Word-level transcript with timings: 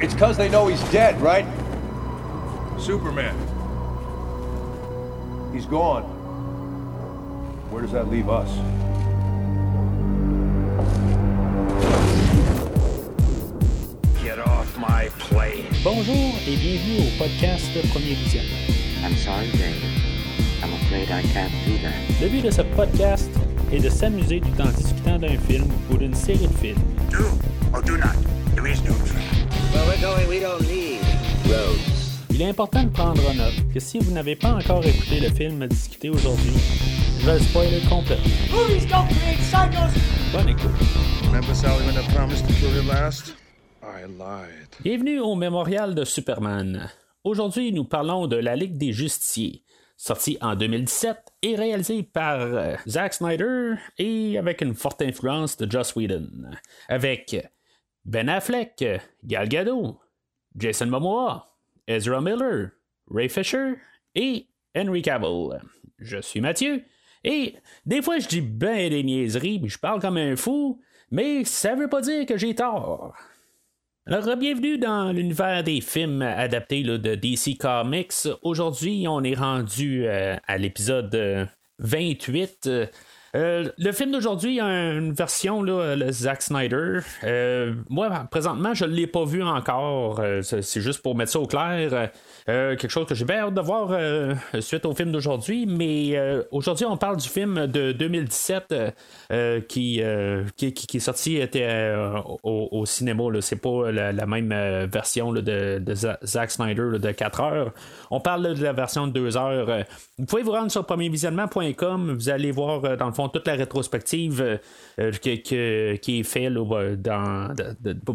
It's 0.00 0.14
because 0.14 0.36
they 0.36 0.48
know 0.48 0.68
he's 0.68 0.82
dead, 0.92 1.20
right? 1.20 1.44
Superman. 2.78 3.34
He's 5.52 5.66
gone. 5.66 6.04
Where 7.70 7.82
does 7.82 7.90
that 7.90 8.08
leave 8.08 8.28
us? 8.28 8.48
Get 14.22 14.38
off 14.38 14.78
my 14.78 15.08
plane. 15.18 15.66
Bonjour 15.82 16.32
et 16.46 16.56
bienvenue 16.56 17.08
au 17.08 17.18
podcast 17.18 17.66
Premier 17.90 18.14
Visionnement. 18.14 18.70
I'm 19.02 19.16
sorry, 19.16 19.50
David. 19.50 19.82
I'm 20.62 20.72
afraid 20.74 21.10
I 21.10 21.22
can't 21.32 21.52
do 21.66 21.76
that. 21.82 22.20
Le 22.20 22.28
but 22.28 22.44
de 22.44 22.50
ce 22.52 22.62
podcast 22.62 23.30
est 23.72 23.80
de 23.80 23.88
s'amuser 23.88 24.40
tout 24.40 24.62
en 24.62 24.68
discutant 24.68 25.18
d'un 25.18 25.36
film 25.38 25.66
ou 25.90 25.96
d'une 25.96 26.14
série 26.14 26.46
de 26.46 26.54
films. 26.54 26.82
Do 27.10 27.26
or 27.74 27.82
do 27.82 27.96
not. 27.96 28.14
There 28.54 28.68
is 28.68 28.80
no 28.84 28.94
Il 32.38 32.42
est 32.42 32.50
important 32.50 32.84
de 32.84 32.90
prendre 32.90 33.20
en 33.28 33.34
note 33.34 33.72
que 33.74 33.80
si 33.80 33.98
vous 33.98 34.12
n'avez 34.12 34.36
pas 34.36 34.50
encore 34.52 34.86
écouté 34.86 35.18
le 35.18 35.28
film 35.28 35.60
à 35.62 35.66
discuter 35.66 36.08
aujourd'hui, 36.08 36.52
je 37.18 37.26
vais 37.26 37.34
le 37.34 37.40
spoiler 37.40 37.80
psychos. 37.80 38.14
Bonne 40.32 40.48
écoute. 40.48 40.70
Remember 41.24 41.52
Sally 41.52 41.84
when 41.84 41.96
I 41.96 42.06
promised 42.14 42.46
to 42.46 42.54
kill 42.54 42.72
you 42.76 42.88
last? 42.88 43.34
I 43.82 44.06
lied. 44.06 44.68
Bienvenue 44.84 45.18
au 45.18 45.34
Mémorial 45.34 45.96
de 45.96 46.04
Superman. 46.04 46.88
Aujourd'hui, 47.24 47.72
nous 47.72 47.84
parlons 47.84 48.28
de 48.28 48.36
La 48.36 48.54
Ligue 48.54 48.76
des 48.76 48.92
Justiciers, 48.92 49.64
sorti 49.96 50.38
en 50.40 50.54
2017 50.54 51.16
et 51.42 51.56
réalisé 51.56 52.04
par 52.04 52.40
euh, 52.40 52.76
Zack 52.86 53.14
Snyder 53.14 53.74
et 53.98 54.38
avec 54.38 54.60
une 54.60 54.74
forte 54.74 55.02
influence 55.02 55.56
de 55.56 55.68
Joss 55.68 55.96
Whedon. 55.96 56.28
Avec 56.88 57.36
Ben 58.08 58.30
Affleck, 58.30 58.82
Gal 59.22 59.48
Gadot, 59.50 60.00
Jason 60.56 60.86
Momoa, 60.86 61.46
Ezra 61.86 62.22
Miller, 62.22 62.70
Ray 63.10 63.28
Fisher 63.28 63.74
et 64.14 64.46
Henry 64.74 65.02
Cavill. 65.02 65.60
Je 65.98 66.16
suis 66.16 66.40
Mathieu 66.40 66.84
et 67.22 67.54
des 67.84 68.00
fois 68.00 68.18
je 68.18 68.26
dis 68.26 68.40
ben 68.40 68.88
des 68.88 69.02
niaiseries 69.02 69.58
puis 69.58 69.68
je 69.68 69.78
parle 69.78 70.00
comme 70.00 70.16
un 70.16 70.36
fou, 70.36 70.80
mais 71.10 71.44
ça 71.44 71.74
veut 71.74 71.90
pas 71.90 72.00
dire 72.00 72.24
que 72.24 72.38
j'ai 72.38 72.54
tort. 72.54 73.12
Alors, 74.06 74.36
bienvenue 74.38 74.78
dans 74.78 75.12
l'univers 75.12 75.62
des 75.62 75.82
films 75.82 76.22
adaptés 76.22 76.82
de 76.82 77.14
DC 77.14 77.58
Comics. 77.58 78.26
Aujourd'hui, 78.40 79.06
on 79.06 79.22
est 79.22 79.34
rendu 79.34 80.06
euh, 80.06 80.34
à 80.46 80.56
l'épisode 80.56 81.14
euh, 81.14 81.44
28. 81.80 82.70
Euh, 83.38 83.68
le 83.78 83.92
film 83.92 84.10
d'aujourd'hui 84.10 84.58
a 84.58 84.66
une 84.66 85.12
version, 85.12 85.62
là, 85.62 85.94
le 85.94 86.10
Zack 86.10 86.42
Snyder. 86.42 86.98
Euh, 87.24 87.72
moi, 87.88 88.10
présentement, 88.30 88.74
je 88.74 88.84
ne 88.84 88.90
l'ai 88.90 89.06
pas 89.06 89.24
vu 89.24 89.42
encore. 89.44 90.18
Euh, 90.20 90.42
c'est 90.42 90.80
juste 90.80 91.02
pour 91.02 91.14
mettre 91.14 91.30
ça 91.30 91.38
au 91.38 91.46
clair. 91.46 92.10
Quelque 92.46 92.88
chose 92.88 93.06
que 93.06 93.14
j'ai 93.14 93.24
bien 93.24 93.40
hâte 93.46 93.54
de 93.54 93.60
voir 93.60 93.90
suite 94.60 94.84
au 94.86 94.94
film 94.94 95.12
d'aujourd'hui. 95.12 95.66
Mais 95.66 96.18
aujourd'hui, 96.50 96.86
on 96.86 96.96
parle 96.96 97.18
du 97.18 97.28
film 97.28 97.66
de 97.66 97.92
2017 97.92 98.74
euh, 99.30 99.60
qui, 99.60 100.02
qui, 100.56 100.72
qui- 100.72 100.96
est 100.96 101.00
sorti 101.00 101.36
était, 101.36 101.94
au, 102.42 102.68
au 102.72 102.86
cinéma. 102.86 103.24
C'est 103.40 103.60
pas 103.60 103.92
la, 103.92 104.26
même 104.26 104.52
version 104.90 105.30
là, 105.32 105.42
de, 105.42 105.78
de 105.78 105.94
Za- 105.94 106.18
Zack 106.24 106.50
Snyder 106.50 106.98
de 106.98 107.10
4 107.12 107.40
heures. 107.40 107.72
On 108.10 108.20
parle 108.20 108.54
de 108.54 108.62
la 108.64 108.72
version 108.72 109.06
de 109.06 109.12
2 109.12 109.36
heures. 109.36 109.84
Vous 110.18 110.24
pouvez 110.24 110.42
vous 110.42 110.52
rendre 110.52 110.70
sur 110.70 110.84
premiervisionnement.com. 110.86 112.12
Vous 112.14 112.28
allez 112.30 112.50
voir, 112.50 112.96
dans 112.96 113.06
le 113.06 113.12
fond, 113.12 113.27
toute 113.28 113.46
la 113.46 113.54
rétrospective 113.54 114.40
euh, 114.40 114.56
euh, 115.00 115.12
que- 115.12 115.96
qui 115.96 116.20
est 116.20 116.22
faite 116.22 116.52
dans, 116.52 117.54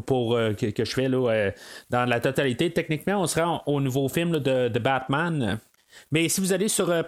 pour, 0.05 0.35
euh, 0.35 0.53
que, 0.53 0.83
je 0.83 0.91
fais 0.91 1.07
là, 1.09 1.51
dans 1.89 2.05
la 2.05 2.19
totalité. 2.19 2.71
Techniquement, 2.71 3.21
on 3.21 3.27
sera 3.27 3.63
au 3.67 3.79
nouveau 3.81 4.07
film 4.09 4.39
de, 4.39 4.79
Batman. 4.79 5.59
Mais 6.11 6.27
si 6.27 6.41
vous 6.41 6.53
allez 6.53 6.67
sur 6.69 6.89
euh, 6.89 7.03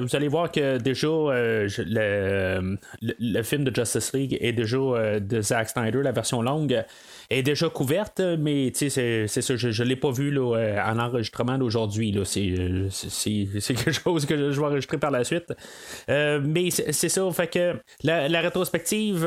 vous, 0.00 0.16
allez 0.16 0.28
voir 0.28 0.50
que 0.50 0.78
déjà 0.78 1.06
le, 1.08 2.78
le- 3.02 3.42
film 3.44 3.64
de 3.64 3.74
Justice 3.74 4.12
League 4.12 4.36
est 4.40 4.52
déjà 4.52 5.20
de 5.20 5.40
Zack 5.40 5.68
Snyder, 5.68 6.02
la 6.02 6.12
version 6.12 6.42
longue, 6.42 6.84
est 7.30 7.42
déjà 7.42 7.68
couverte, 7.68 8.20
mais 8.38 8.70
c'est 8.74 8.88
ça, 8.90 9.56
je 9.56 9.82
ne 9.82 9.88
l'ai 9.88 9.96
pas 9.96 10.10
vu 10.10 10.30
là, 10.30 10.56
euh, 10.56 10.78
en 10.84 10.98
enregistrement 10.98 11.58
d'aujourd'hui. 11.58 12.12
euh, 12.16 12.24
c'est- 12.90 13.48
quelque 13.74 13.92
chose 14.04 14.26
que 14.26 14.36
je, 14.52 14.60
vais 14.60 14.66
enregistrer 14.66 14.98
par 14.98 15.10
la 15.10 15.24
suite. 15.24 15.52
Euh, 16.08 16.40
mais 16.44 16.70
c'est 16.70 17.08
ça, 17.08 17.30
fait 17.32 17.46
que 17.48 17.74
la, 18.02 18.28
la 18.28 18.40
rétrospective, 18.40 19.26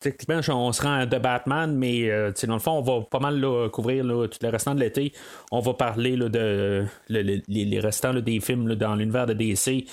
techniquement, 0.00 0.40
on 0.56 0.72
se 0.72 0.82
rend 0.82 1.06
de 1.06 1.18
Batman, 1.18 1.74
mais 1.76 2.08
dans 2.46 2.54
le 2.54 2.60
fond, 2.60 2.72
on 2.72 2.82
va 2.82 3.04
pas 3.10 3.18
mal 3.20 3.44
couvrir 3.72 4.04
tout 4.04 4.38
le 4.42 4.48
restant 4.48 4.74
de 4.74 4.80
l'été. 4.80 5.12
On 5.50 5.60
va 5.60 5.74
parler 5.74 6.16
de 6.16 6.86
le- 7.08 7.22
le- 7.22 7.42
les, 7.48 7.80
restants 7.80 8.14
des 8.14 8.40
films 8.40 8.74
dans 8.74 8.94
l'univers 8.94 9.26
de 9.26 9.32
DC. 9.34 9.86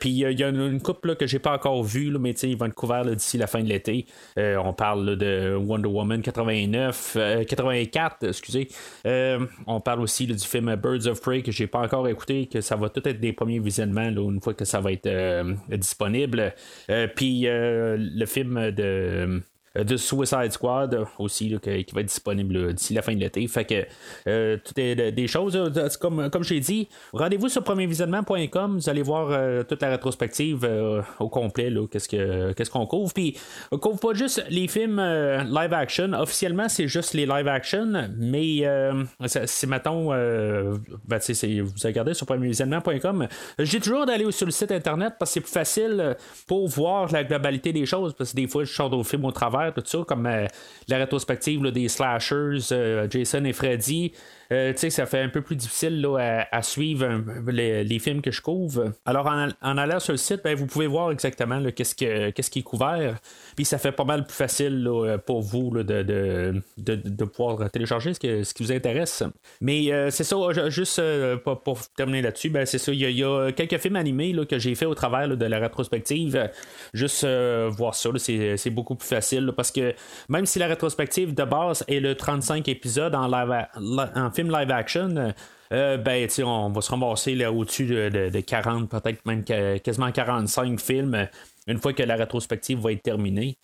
Puis 0.00 0.10
il 0.10 0.38
y 0.38 0.44
a 0.44 0.48
une, 0.48 0.60
une 0.60 0.80
couple 0.80 1.16
que 1.16 1.26
j'ai 1.26 1.38
pas 1.38 1.52
encore 1.54 1.82
vue, 1.82 2.10
mais 2.18 2.32
ils 2.32 2.56
vont 2.56 2.66
être 2.66 2.74
couverts 2.74 3.04
d'ici 3.04 3.38
la 3.38 3.46
fin 3.46 3.62
de 3.62 3.68
l'été. 3.68 4.06
On 4.36 4.72
parle 4.72 5.16
de 5.16 5.54
Wonder 5.56 5.88
Woman 5.88 6.17
89, 6.22 7.16
euh, 7.16 7.44
84, 7.44 8.26
excusez. 8.28 8.68
Euh, 9.06 9.46
on 9.66 9.80
parle 9.80 10.00
aussi 10.00 10.26
du 10.26 10.38
film 10.38 10.74
Birds 10.76 11.06
of 11.06 11.20
Prey 11.20 11.42
que 11.42 11.52
j'ai 11.52 11.66
pas 11.66 11.80
encore 11.80 12.08
écouté, 12.08 12.46
que 12.46 12.60
ça 12.60 12.76
va 12.76 12.88
tout 12.88 13.06
être 13.08 13.20
des 13.20 13.32
premiers 13.32 13.58
visionnements 13.58 14.10
là, 14.10 14.30
une 14.30 14.40
fois 14.40 14.54
que 14.54 14.64
ça 14.64 14.80
va 14.80 14.92
être 14.92 15.06
euh, 15.06 15.54
disponible. 15.70 16.54
Euh, 16.90 17.06
Puis 17.14 17.46
le 17.48 18.26
film 18.26 18.70
de 18.70 19.42
de 19.76 19.96
Suicide 19.96 20.50
Squad 20.52 21.04
aussi 21.18 21.48
là, 21.48 21.58
que- 21.58 21.82
qui 21.82 21.94
va 21.94 22.00
être 22.00 22.06
disponible 22.08 22.58
là, 22.66 22.72
d'ici 22.72 22.94
la 22.94 23.02
fin 23.02 23.14
de 23.14 23.20
l'été. 23.20 23.46
Fait 23.48 23.64
que 23.64 23.84
euh, 24.28 24.56
tout 24.64 24.78
est 24.80 24.94
de- 24.94 25.10
des 25.10 25.26
choses, 25.26 25.58
comme, 26.00 26.30
comme 26.30 26.44
j'ai 26.44 26.60
dit, 26.60 26.88
rendez-vous 27.12 27.48
sur 27.48 27.62
premiervisionnement.com, 27.62 28.76
vous 28.78 28.88
allez 28.88 29.02
voir 29.02 29.28
euh, 29.30 29.62
toute 29.62 29.82
la 29.82 29.90
rétrospective 29.90 30.64
euh, 30.64 31.02
au 31.20 31.28
complet, 31.28 31.72
qu'est-ce, 31.90 32.08
que, 32.08 32.52
qu'est-ce 32.52 32.70
qu'on 32.70 32.86
couvre. 32.86 33.12
Puis 33.12 33.36
on 33.70 33.78
couvre 33.78 33.98
pas 34.00 34.14
juste 34.14 34.44
les 34.50 34.68
films 34.68 34.98
euh, 34.98 35.42
live 35.44 35.72
action, 35.72 36.12
officiellement 36.14 36.68
c'est 36.68 36.88
juste 36.88 37.14
les 37.14 37.26
live 37.26 37.48
action, 37.48 38.08
mais 38.16 38.60
euh, 38.66 39.04
c'est, 39.26 39.46
c'est, 39.48 39.66
mettons, 39.66 40.12
euh, 40.12 40.76
ben, 41.06 41.18
vous 41.18 41.72
regardez 41.84 42.14
sur 42.14 42.26
premiervisionnement.com, 42.26 43.28
j'ai 43.58 43.80
toujours 43.80 44.06
d'aller 44.06 44.30
sur 44.32 44.46
le 44.46 44.52
site 44.52 44.72
internet 44.72 45.14
parce 45.18 45.30
que 45.30 45.34
c'est 45.34 45.40
plus 45.40 45.52
facile 45.52 45.96
euh, 46.00 46.14
pour 46.46 46.68
voir 46.68 47.10
la 47.12 47.24
globalité 47.24 47.72
des 47.72 47.86
choses, 47.86 48.14
parce 48.14 48.30
que 48.30 48.36
des 48.36 48.46
fois 48.48 48.64
je 48.64 48.72
sors 48.72 48.90
d'autres 48.90 49.08
films 49.08 49.24
au 49.24 49.32
tout 49.74 49.82
ça, 49.84 49.98
comme 50.06 50.26
euh, 50.26 50.46
la 50.88 50.98
rétrospective 50.98 51.70
des 51.70 51.88
slashers, 51.88 52.72
euh, 52.72 53.06
Jason 53.10 53.44
et 53.44 53.52
Freddy. 53.52 54.12
Euh, 54.50 54.72
tu 54.72 54.78
sais, 54.78 54.90
ça 54.90 55.04
fait 55.06 55.20
un 55.20 55.28
peu 55.28 55.42
plus 55.42 55.56
difficile 55.56 56.00
là, 56.00 56.46
à, 56.50 56.62
suivre 56.62 57.04
un- 57.06 57.24
les, 57.50 57.98
films 57.98 58.22
que 58.22 58.30
je 58.30 58.40
couvre. 58.40 58.92
Alors, 59.04 59.26
en, 59.26 59.76
allant 59.78 60.00
sur 60.00 60.12
le 60.12 60.18
site, 60.18 60.40
ben, 60.42 60.56
vous 60.56 60.66
pouvez 60.66 60.86
voir 60.86 61.10
exactement 61.10 61.62
qu'est-ce, 61.70 61.94
que, 61.94 62.30
qu'est-ce 62.30 62.50
qui 62.50 62.60
est 62.60 62.62
couvert. 62.62 63.16
Puis, 63.56 63.64
ça 63.64 63.76
fait 63.78 63.92
pas 63.92 64.04
mal 64.04 64.24
plus 64.24 64.34
facile 64.36 64.82
là, 64.82 65.18
pour 65.18 65.42
vous 65.42 65.70
de, 65.82 66.02
de, 66.02 66.62
de, 66.78 67.24
pouvoir 67.24 67.70
télécharger 67.70 68.14
ce, 68.14 68.20
que- 68.20 68.42
ce 68.44 68.54
qui 68.54 68.62
vous 68.62 68.72
intéresse. 68.72 69.22
Mais 69.60 69.92
euh, 69.92 70.10
c'est 70.10 70.24
ça, 70.24 70.36
ju- 70.52 70.70
juste 70.70 70.98
euh, 70.98 71.36
pour, 71.36 71.78
terminer 71.96 72.22
là-dessus, 72.22 72.50
ben, 72.50 72.64
c'est 72.64 72.78
ça. 72.78 72.92
Il 72.92 73.00
y, 73.00 73.24
a- 73.24 73.52
quelques 73.52 73.78
films 73.78 73.96
animés 73.96 74.34
que 74.48 74.58
j'ai 74.58 74.74
fait 74.74 74.86
au 74.86 74.94
travers 74.94 75.28
de 75.36 75.44
la 75.44 75.58
rétrospective. 75.58 76.48
Juste 76.94 77.24
euh, 77.24 77.68
voir 77.70 77.94
ça, 77.94 78.10
c'est, 78.16 78.70
beaucoup 78.70 78.94
plus 78.94 79.08
facile 79.08 79.52
parce 79.56 79.70
que 79.72 79.94
même 80.28 80.46
si 80.46 80.58
la 80.58 80.66
rétrospective 80.66 81.34
de 81.34 81.44
base 81.44 81.84
est 81.88 82.00
le 82.00 82.14
35 82.14 82.68
épisodes 82.68 83.14
en, 83.14 83.26
live 83.26 83.66
en 84.14 84.30
film 84.38 84.52
live 84.52 84.70
action, 84.70 85.32
euh, 85.72 85.96
ben, 85.96 86.28
tu 86.28 86.34
sais, 86.34 86.42
on 86.44 86.70
va 86.70 86.80
se 86.80 86.90
ramasser 86.92 87.34
là, 87.34 87.50
au-dessus 87.50 87.86
de, 87.86 88.08
de- 88.08 88.28
de 88.30 88.40
40, 88.40 88.88
peut-être 88.88 89.26
même 89.26 89.42
quasiment 89.42 90.12
45 90.12 90.78
films 90.80 91.14
euh, 91.14 91.24
une 91.66 91.78
fois 91.78 91.92
que 91.92 92.04
la 92.04 92.14
rétrospective 92.14 92.78
va 92.78 92.92
être 92.92 93.02
terminée. 93.02 93.58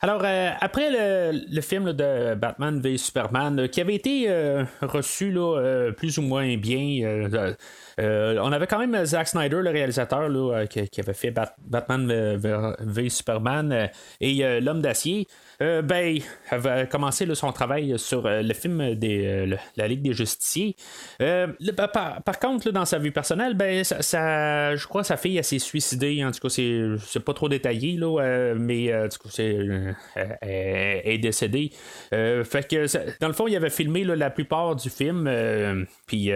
Alors, 0.00 0.20
euh, 0.24 0.50
après 0.60 0.90
le, 0.92 1.60
film 1.60 1.92
de 1.92 2.34
Batman 2.36 2.80
v 2.80 2.98
Superman, 2.98 3.58
euh, 3.58 3.66
qui 3.66 3.80
avait 3.80 3.94
été 3.96 4.26
euh, 4.28 4.62
reçu 4.82 5.32
là, 5.32 5.58
euh, 5.58 5.90
plus 5.90 6.18
ou 6.18 6.22
moins 6.22 6.56
bien, 6.56 7.00
euh, 7.04 7.54
euh, 7.98 8.38
on 8.42 8.52
avait 8.52 8.66
quand 8.68 8.78
même 8.78 9.04
Zack 9.06 9.26
Snyder, 9.26 9.60
le 9.62 9.70
réalisateur, 9.70 10.20
euh, 10.30 10.66
qui, 10.66 10.88
qui 10.88 11.00
avait 11.00 11.14
fait 11.14 11.30
Bat- 11.32 11.56
Batman 11.58 12.06
v, 12.06 12.74
v- 12.78 13.08
Superman 13.08 13.72
euh, 13.72 13.86
et 14.20 14.44
euh, 14.44 14.60
L'Homme 14.60 14.82
d'Acier. 14.82 15.26
Euh, 15.62 15.80
ben, 15.82 16.18
avait 16.50 16.86
commencé 16.86 17.26
son 17.34 17.50
travail 17.52 17.98
sur 17.98 18.26
euh, 18.26 18.42
le 18.42 18.54
film 18.54 18.94
des 18.94 19.26
euh, 19.26 19.56
La 19.76 19.88
Ligue 19.88 20.02
des 20.02 20.12
Justiciers. 20.12 20.76
Euh, 21.22 21.46
par, 21.92 22.38
contre, 22.38 22.70
dans 22.70 22.84
sa 22.84 22.98
vie 22.98 23.10
personnelle, 23.10 23.54
ben, 23.54 23.82
ça, 23.84 24.76
je 24.76 24.86
crois 24.86 25.02
que 25.02 25.06
sa 25.06 25.16
fille 25.16 25.38
elle 25.38 25.44
s'est 25.44 25.58
suicidée. 25.58 26.24
En 26.24 26.30
tout 26.30 26.40
cas, 26.40 26.48
c'est, 26.48 26.82
c'est 27.06 27.24
pas 27.24 27.32
trop 27.32 27.48
détaillé, 27.48 27.96
là, 27.96 28.54
mais 28.54 28.92
c'est 29.30 29.56
est 30.42 31.18
décédé. 31.18 31.70
fait 32.10 32.68
que 32.68 33.18
dans 33.20 33.28
le 33.28 33.34
fond, 33.34 33.46
il 33.46 33.56
avait 33.56 33.70
filmé 33.70 34.04
la 34.04 34.30
plupart 34.30 34.76
du 34.76 34.90
film, 34.90 35.30
puis 36.06 36.30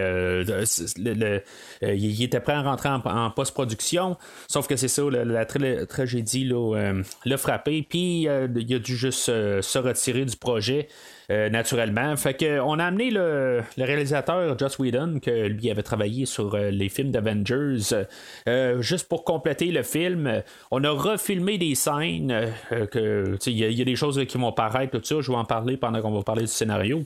il 1.81 2.23
était 2.23 2.39
prêt 2.39 2.53
à 2.53 2.61
rentrer 2.61 2.89
en, 2.89 3.31
post-production, 3.31 4.17
sauf 4.47 4.67
que 4.67 4.75
c'est 4.75 4.87
ça, 4.87 5.03
la, 5.11 5.45
tragédie 5.45 6.51
l'a 7.25 7.37
frappé, 7.37 7.85
puis 7.87 8.21
il 8.23 8.27
a 8.27 8.47
dû 8.79 8.95
juste 9.11 9.61
se 9.61 9.77
retirer 9.77 10.25
du 10.25 10.35
projet. 10.35 10.87
Euh, 11.31 11.49
naturellement. 11.49 12.17
Fait 12.17 12.33
que 12.33 12.59
on 12.59 12.77
a 12.77 12.83
amené 12.83 13.09
le, 13.09 13.61
réalisateur 13.77 14.57
Joss 14.59 14.77
Whedon, 14.79 15.19
que 15.21 15.47
lui 15.47 15.71
avait 15.71 15.83
travaillé 15.83 16.25
sur 16.25 16.55
euh, 16.55 16.71
les 16.71 16.89
films 16.89 17.11
d'Avengers, 17.11 18.05
euh, 18.49 18.81
juste 18.81 19.07
pour 19.07 19.23
compléter 19.23 19.67
le 19.67 19.81
film. 19.81 20.43
On 20.71 20.83
a 20.83 20.89
refilmé 20.89 21.57
des 21.57 21.73
scènes, 21.75 22.51
il 22.71 23.53
y, 23.53 23.81
a 23.81 23.85
des 23.85 23.95
choses 23.95 24.25
qui 24.25 24.37
vont 24.37 24.51
paraître, 24.51 24.97
tout 24.97 25.05
ça. 25.05 25.21
Je 25.21 25.31
vais 25.31 25.37
en 25.37 25.45
parler 25.45 25.77
pendant 25.77 26.01
qu'on 26.01 26.11
va 26.11 26.23
parler 26.23 26.41
du 26.41 26.47
scénario. 26.47 27.03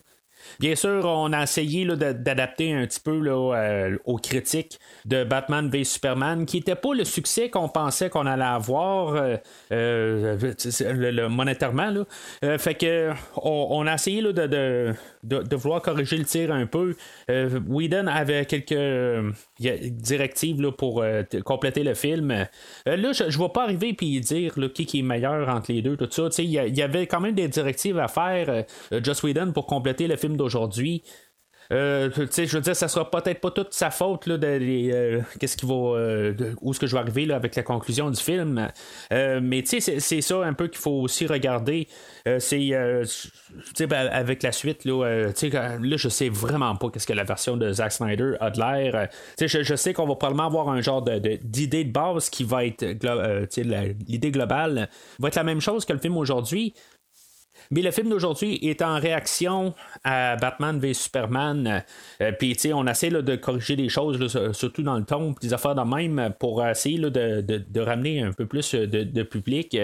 Bien 0.60 0.76
sûr, 0.76 1.06
on 1.06 1.34
a 1.34 1.44
essayé 1.44 1.86
d'adapter 1.86 2.74
un 2.74 2.86
petit 2.86 3.00
peu 3.00 3.22
euh, 3.26 3.98
aux 4.06 4.18
critiques 4.18 4.80
de 5.06 5.24
Batman 5.24 5.70
v 5.70 5.84
Superman, 5.84 6.46
qui 6.46 6.58
n'était 6.58 6.76
pas 6.76 6.94
le 6.94 7.04
succès 7.04 7.50
qu'on 7.50 7.70
pensait 7.70 8.10
qu'on 8.10 8.26
allait 8.26 8.44
avoir 8.44 9.16
euh, 9.16 9.38
euh, 9.72 11.30
monétairement. 11.30 12.06
fait 12.58 12.76
que 12.76 13.12
on, 13.36 13.86
a 13.88 13.94
essayé 13.94 14.22
de, 14.22 14.94
de, 15.24 15.56
vouloir 15.56 15.82
corriger 15.82 16.18
le 16.18 16.26
tir 16.26 16.52
un 16.52 16.66
peu. 16.66 16.96
Whedon 17.30 18.08
avait 18.08 18.46
quelques 18.46 19.36
directives 19.60 20.72
pour 20.72 21.04
compléter 21.44 21.84
le 21.84 21.94
film. 21.94 22.30
là, 22.86 23.12
je 23.14 23.24
ne 23.24 23.30
vais 23.30 23.50
pas 23.50 23.64
arriver 23.64 23.96
et 24.00 24.20
dire 24.20 24.54
qui, 24.74 25.00
est 25.00 25.02
meilleur 25.02 25.50
entre 25.50 25.72
les 25.72 25.82
deux, 25.82 25.98
tout 25.98 26.10
ça. 26.10 26.30
Il 26.40 26.50
y, 26.50 26.82
avait 26.82 27.08
quand 27.08 27.22
même 27.22 27.36
des 27.36 27.48
directives 27.48 28.00
à 28.00 28.08
faire, 28.08 28.66
Joss 28.92 29.24
Whedon, 29.24 29.52
pour 29.52 29.66
compléter 29.66 30.08
le 30.08 30.16
film 30.18 30.38
d'aujourd'hui. 30.38 31.04
Euh, 31.72 32.10
je 32.14 32.56
veux 32.56 32.62
dire, 32.62 32.76
ça 32.76 32.88
sera 32.88 33.10
peut-être 33.10 33.42
pas 33.42 33.52
toute 33.52 33.74
sa 33.74 33.90
faute 33.90 34.28
là, 34.28 34.38
de, 34.38 34.48
euh, 34.48 35.22
qu'est-ce 35.40 35.66
va, 35.66 35.74
euh, 35.74 36.34
où 36.62 36.72
est-ce 36.72 36.80
que 36.80 36.88
je 36.88 36.94
vais 36.94 37.02
arriver 37.02 37.26
là, 37.26 37.36
avec 37.36 37.56
la 37.56 37.64
conclusion 37.64 38.10
du 38.10 38.22
film. 38.22 38.70
mais 39.12 39.64
c'est, 39.66 39.80
c'est 39.80 40.22
ça 40.22 40.44
un 40.44 40.54
peu 40.54 40.68
qu'il 40.68 40.80
faut 40.80 41.02
aussi 41.02 41.26
regarder. 41.26 41.88
c'est 42.40 42.70
ben, 43.88 44.08
avec 44.12 44.44
la 44.44 44.52
suite 44.52 44.86
là, 44.86 45.30
là, 45.32 45.98
je 45.98 46.10
sais 46.10 46.30
vraiment 46.30 46.76
pas 46.76 46.90
qu'est-ce 46.90 47.08
que 47.08 47.14
la 47.14 47.24
version 47.24 47.58
de 47.58 47.72
Zack 47.72 47.92
Snyder 47.92 48.34
a 48.40 48.52
de 48.52 48.60
l'air. 48.60 49.10
Je, 49.40 49.64
je, 49.64 49.76
sais 49.76 49.94
qu'on 49.94 50.08
va 50.08 50.16
probablement 50.16 50.48
avoir 50.48 50.70
un 50.70 50.82
genre 50.82 51.02
de, 51.02 51.18
d'idée 51.44 51.84
de 51.84 51.92
base 51.92 52.30
qui 52.30 52.44
va 52.44 52.66
être 52.66 52.86
l'idée 54.08 54.32
globale 54.32 54.90
va 55.20 55.28
être 55.28 55.36
la 55.36 55.44
même 55.44 55.62
chose 55.62 55.86
que 55.86 55.94
le 55.94 56.00
film 56.00 56.18
aujourd'hui. 56.18 56.74
Mais 57.72 57.82
le 57.82 57.92
film 57.92 58.10
d'aujourd'hui 58.10 58.60
est 58.62 58.82
en 58.82 59.00
réaction 59.00 59.74
à 60.04 60.36
Batman 60.36 60.80
v 60.80 60.94
Superman. 60.94 61.84
Euh, 62.22 62.32
puis, 62.38 62.56
on 62.74 62.88
essaie 62.88 63.10
de 63.10 63.36
corriger 63.36 63.76
des 63.76 63.90
choses, 63.90 64.18
surtout 64.54 64.84
dans 64.84 64.98
le 64.98 65.04
ton, 65.04 65.36
des 65.42 65.54
affaires 65.54 65.76
de 65.76 65.82
même, 65.82 66.34
pour 66.40 66.66
essayer 66.66 67.00
de, 67.00 67.80
ramener 67.80 68.22
un 68.22 68.32
peu 68.32 68.46
plus 68.46 68.74
de, 68.74 69.24
public 69.24 69.76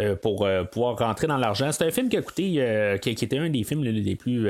euh, 0.00 0.16
pour 0.16 0.44
euh, 0.44 0.64
pouvoir 0.64 0.98
rentrer 0.98 1.26
dans 1.26 1.36
l'argent. 1.36 1.70
C'est 1.72 1.84
un 1.84 1.90
film 1.90 2.08
qui 2.08 2.16
a 2.16 2.22
coûté, 2.22 2.98
qui, 3.00 3.10
était 3.10 3.38
un 3.38 3.50
des 3.50 3.64
films 3.64 3.84
les 3.84 4.16
plus 4.16 4.48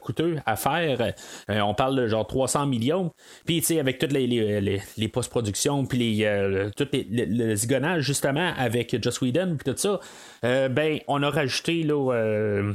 coûteux 0.00 0.36
à 0.46 0.56
faire. 0.56 1.12
on 1.48 1.74
parle 1.74 1.96
de 1.96 2.06
genre 2.08 2.26
300 2.26 2.66
millions. 2.66 3.12
Puis, 3.44 3.64
avec 3.78 3.98
toutes 3.98 4.12
les, 4.12 4.26
les, 4.26 5.08
post-productions, 5.08 5.84
puis 5.86 5.98
les, 5.98 6.70
tout 6.76 6.86
le 6.92 7.54
zigonnage, 7.54 8.04
justement, 8.04 8.52
avec 8.56 8.96
Joss 9.02 9.20
Whedon, 9.20 9.56
puis 9.58 9.72
tout 9.72 9.78
ça, 9.78 10.00
ben, 10.42 11.00
on 11.06 11.22
a 11.22 11.28
rajouté, 11.30 11.82
là, 11.82 12.14
euh, 12.14 12.72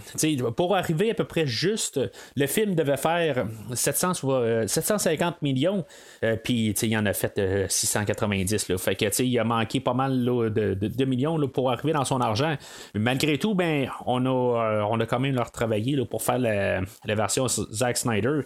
pour 0.56 0.76
arriver 0.76 1.10
à 1.10 1.14
peu 1.16 1.24
près 1.24 1.48
juste, 1.48 2.00
le 2.36 2.48
film 2.48 2.76
devait 2.76 2.98
faire 2.98 3.48
700, 3.74 4.68
750 4.68 5.34
euh, 5.34 5.38
millions, 5.42 5.86
euh, 6.24 6.36
puis 6.36 6.70
il 6.70 6.98
en 6.98 7.06
a 7.06 7.14
fait 7.14 7.42
690. 7.68 8.70
Là, 8.70 8.78
fait 8.78 8.96
que 8.96 9.24
il 9.24 9.40
a 9.40 9.44
manqué 9.44 9.80
pas 9.80 9.94
mal 9.94 10.24
de, 10.24 11.06
millions 11.06 11.40
pour 11.48 11.72
arriver 11.72 11.94
dans 11.94 12.06
son 12.06 12.22
argent. 12.22 12.56
malgré 12.94 13.38
tout, 13.38 13.56
ben, 13.56 13.90
on, 14.06 14.26
a, 14.26 14.88
on 14.90 15.00
a 15.00 15.06
quand 15.06 15.20
même 15.20 15.36
leur 15.36 15.52
travaillé 15.52 15.98
pour 16.06 16.22
faire 16.22 16.40
la, 16.40 16.82
version 17.16 17.48
Zack 17.48 17.98
Snyder 17.98 18.42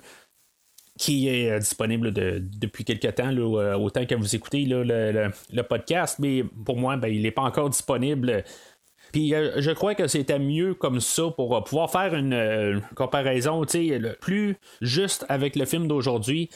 qui 0.98 1.30
est 1.30 1.60
disponible 1.60 2.12
depuis 2.12 2.84
quelques 2.84 3.16
temps, 3.16 3.34
autant 3.34 4.06
que 4.06 4.16
vous 4.16 4.36
écoutez 4.36 4.66
le, 4.66 5.62
podcast, 5.62 6.20
mais 6.20 6.44
pour 6.66 6.78
moi, 6.78 6.98
ben, 6.98 7.08
il 7.08 7.22
n'est 7.22 7.32
pas 7.32 7.44
encore 7.44 7.70
disponible 7.70 8.44
puis 9.12 9.34
euh, 9.34 9.54
je 9.58 9.72
crois 9.72 9.96
que 9.96 10.08
c'était 10.08 10.40
mieux 10.40 10.74
comme 10.74 11.00
ça 11.00 11.24
pour 11.36 11.56
euh, 11.56 11.62
pouvoir 11.62 11.92
faire 11.92 12.14
une 12.14 12.34
euh, 12.34 12.80
comparaison 12.96 13.64
plus 14.22 14.58
juste 14.82 15.26
avec 15.30 15.56
le 15.56 15.66
film 15.66 15.88
d'aujourd'hui. 15.88 16.50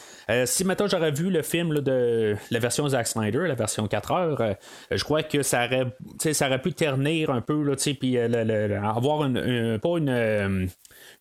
si 0.46 0.64
maintenant 0.64 0.86
j'aurais 0.88 1.10
vu 1.10 1.30
le 1.30 1.42
film 1.42 1.80
de 1.80 2.36
la 2.50 2.58
version 2.58 2.88
Zack 2.88 3.06
Snyder, 3.06 3.46
la 3.46 3.54
version 3.54 3.86
4 3.86 4.12
heures, 4.12 4.56
je 4.90 5.04
crois 5.04 5.22
que 5.22 5.42
ça 5.42 5.66
aurait, 5.66 5.86
ça 6.32 6.46
aurait 6.46 6.60
pu 6.60 6.72
ternir 6.72 7.30
un 7.30 7.40
peu, 7.40 7.74
puis 7.98 8.18
avoir 8.18 9.24
une, 9.24 9.78
pas 9.78 9.98
une 9.98 10.68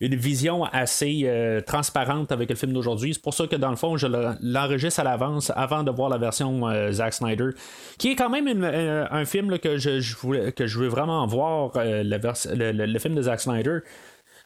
une 0.03 0.15
vision 0.15 0.65
assez 0.65 1.21
euh, 1.23 1.61
transparente 1.61 2.33
avec 2.33 2.50
le 2.50 2.55
film 2.55 2.73
d'aujourd'hui. 2.73 3.13
C'est 3.13 3.21
pour 3.21 3.33
ça 3.33 3.47
que 3.47 3.55
dans 3.55 3.69
le 3.69 3.77
fond, 3.77 3.95
je 3.95 4.07
l'enregistre 4.41 5.00
à 5.00 5.03
l'avance 5.05 5.50
avant 5.55 5.83
de 5.83 5.91
voir 5.91 6.09
la 6.09 6.17
version 6.17 6.67
euh, 6.67 6.91
Zack 6.91 7.13
Snyder, 7.13 7.51
qui 7.97 8.11
est 8.11 8.15
quand 8.15 8.29
même 8.29 8.47
euh, 8.63 9.05
un 9.09 9.23
film 9.23 9.57
que, 9.59 9.77
je, 9.77 10.15
voulais, 10.17 10.51
que 10.51 10.67
je 10.67 10.77
veux 10.77 10.89
vraiment 10.89 11.25
voir, 11.25 11.71
le, 11.75 13.00
film 13.00 13.15
de 13.15 13.21
Zack 13.21 13.39
Snyder. 13.39 13.79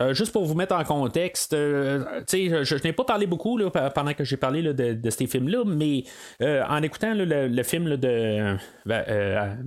Euh, 0.02 0.14
juste 0.14 0.32
pour 0.32 0.46
vous 0.46 0.54
mettre 0.54 0.76
en 0.76 0.84
contexte, 0.84 1.54
euh, 1.54 2.22
je, 2.32 2.64
je 2.64 2.84
n'ai 2.84 2.94
pas 2.94 3.04
parlé 3.04 3.26
beaucoup 3.26 3.60
pendant 3.96 4.14
que 4.14 4.24
j'ai 4.24 4.38
parlé 4.38 4.62
de, 4.62 5.10
ces 5.10 5.26
films-là, 5.26 5.64
mais 5.66 6.04
euh, 6.42 6.64
en 6.70 6.84
écoutant 6.84 7.14
le, 7.16 7.64
film 7.64 7.98
de 7.98 8.56
ben, 8.86 9.58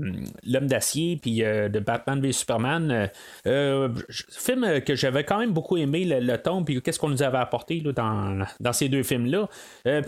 L'homme 0.47 0.67
d'acier 0.67 1.19
puis 1.21 1.39
de 1.41 1.79
Batman 1.81 2.21
v 2.21 2.33
Superman, 2.33 3.11
film 3.45 4.81
que 4.83 4.95
j'avais 4.95 5.25
quand 5.25 5.39
même 5.39 5.53
beaucoup 5.53 5.77
aimé 5.77 6.05
le, 6.05 6.37
ton 6.37 6.65
puis 6.65 6.81
qu'est-ce 6.81 6.99
qu'on 6.99 7.09
nous 7.09 7.23
avait 7.23 7.39
apporté 7.39 7.81
dans, 7.81 8.73
ces 8.73 8.89
deux 8.89 9.03
films-là. 9.03 9.49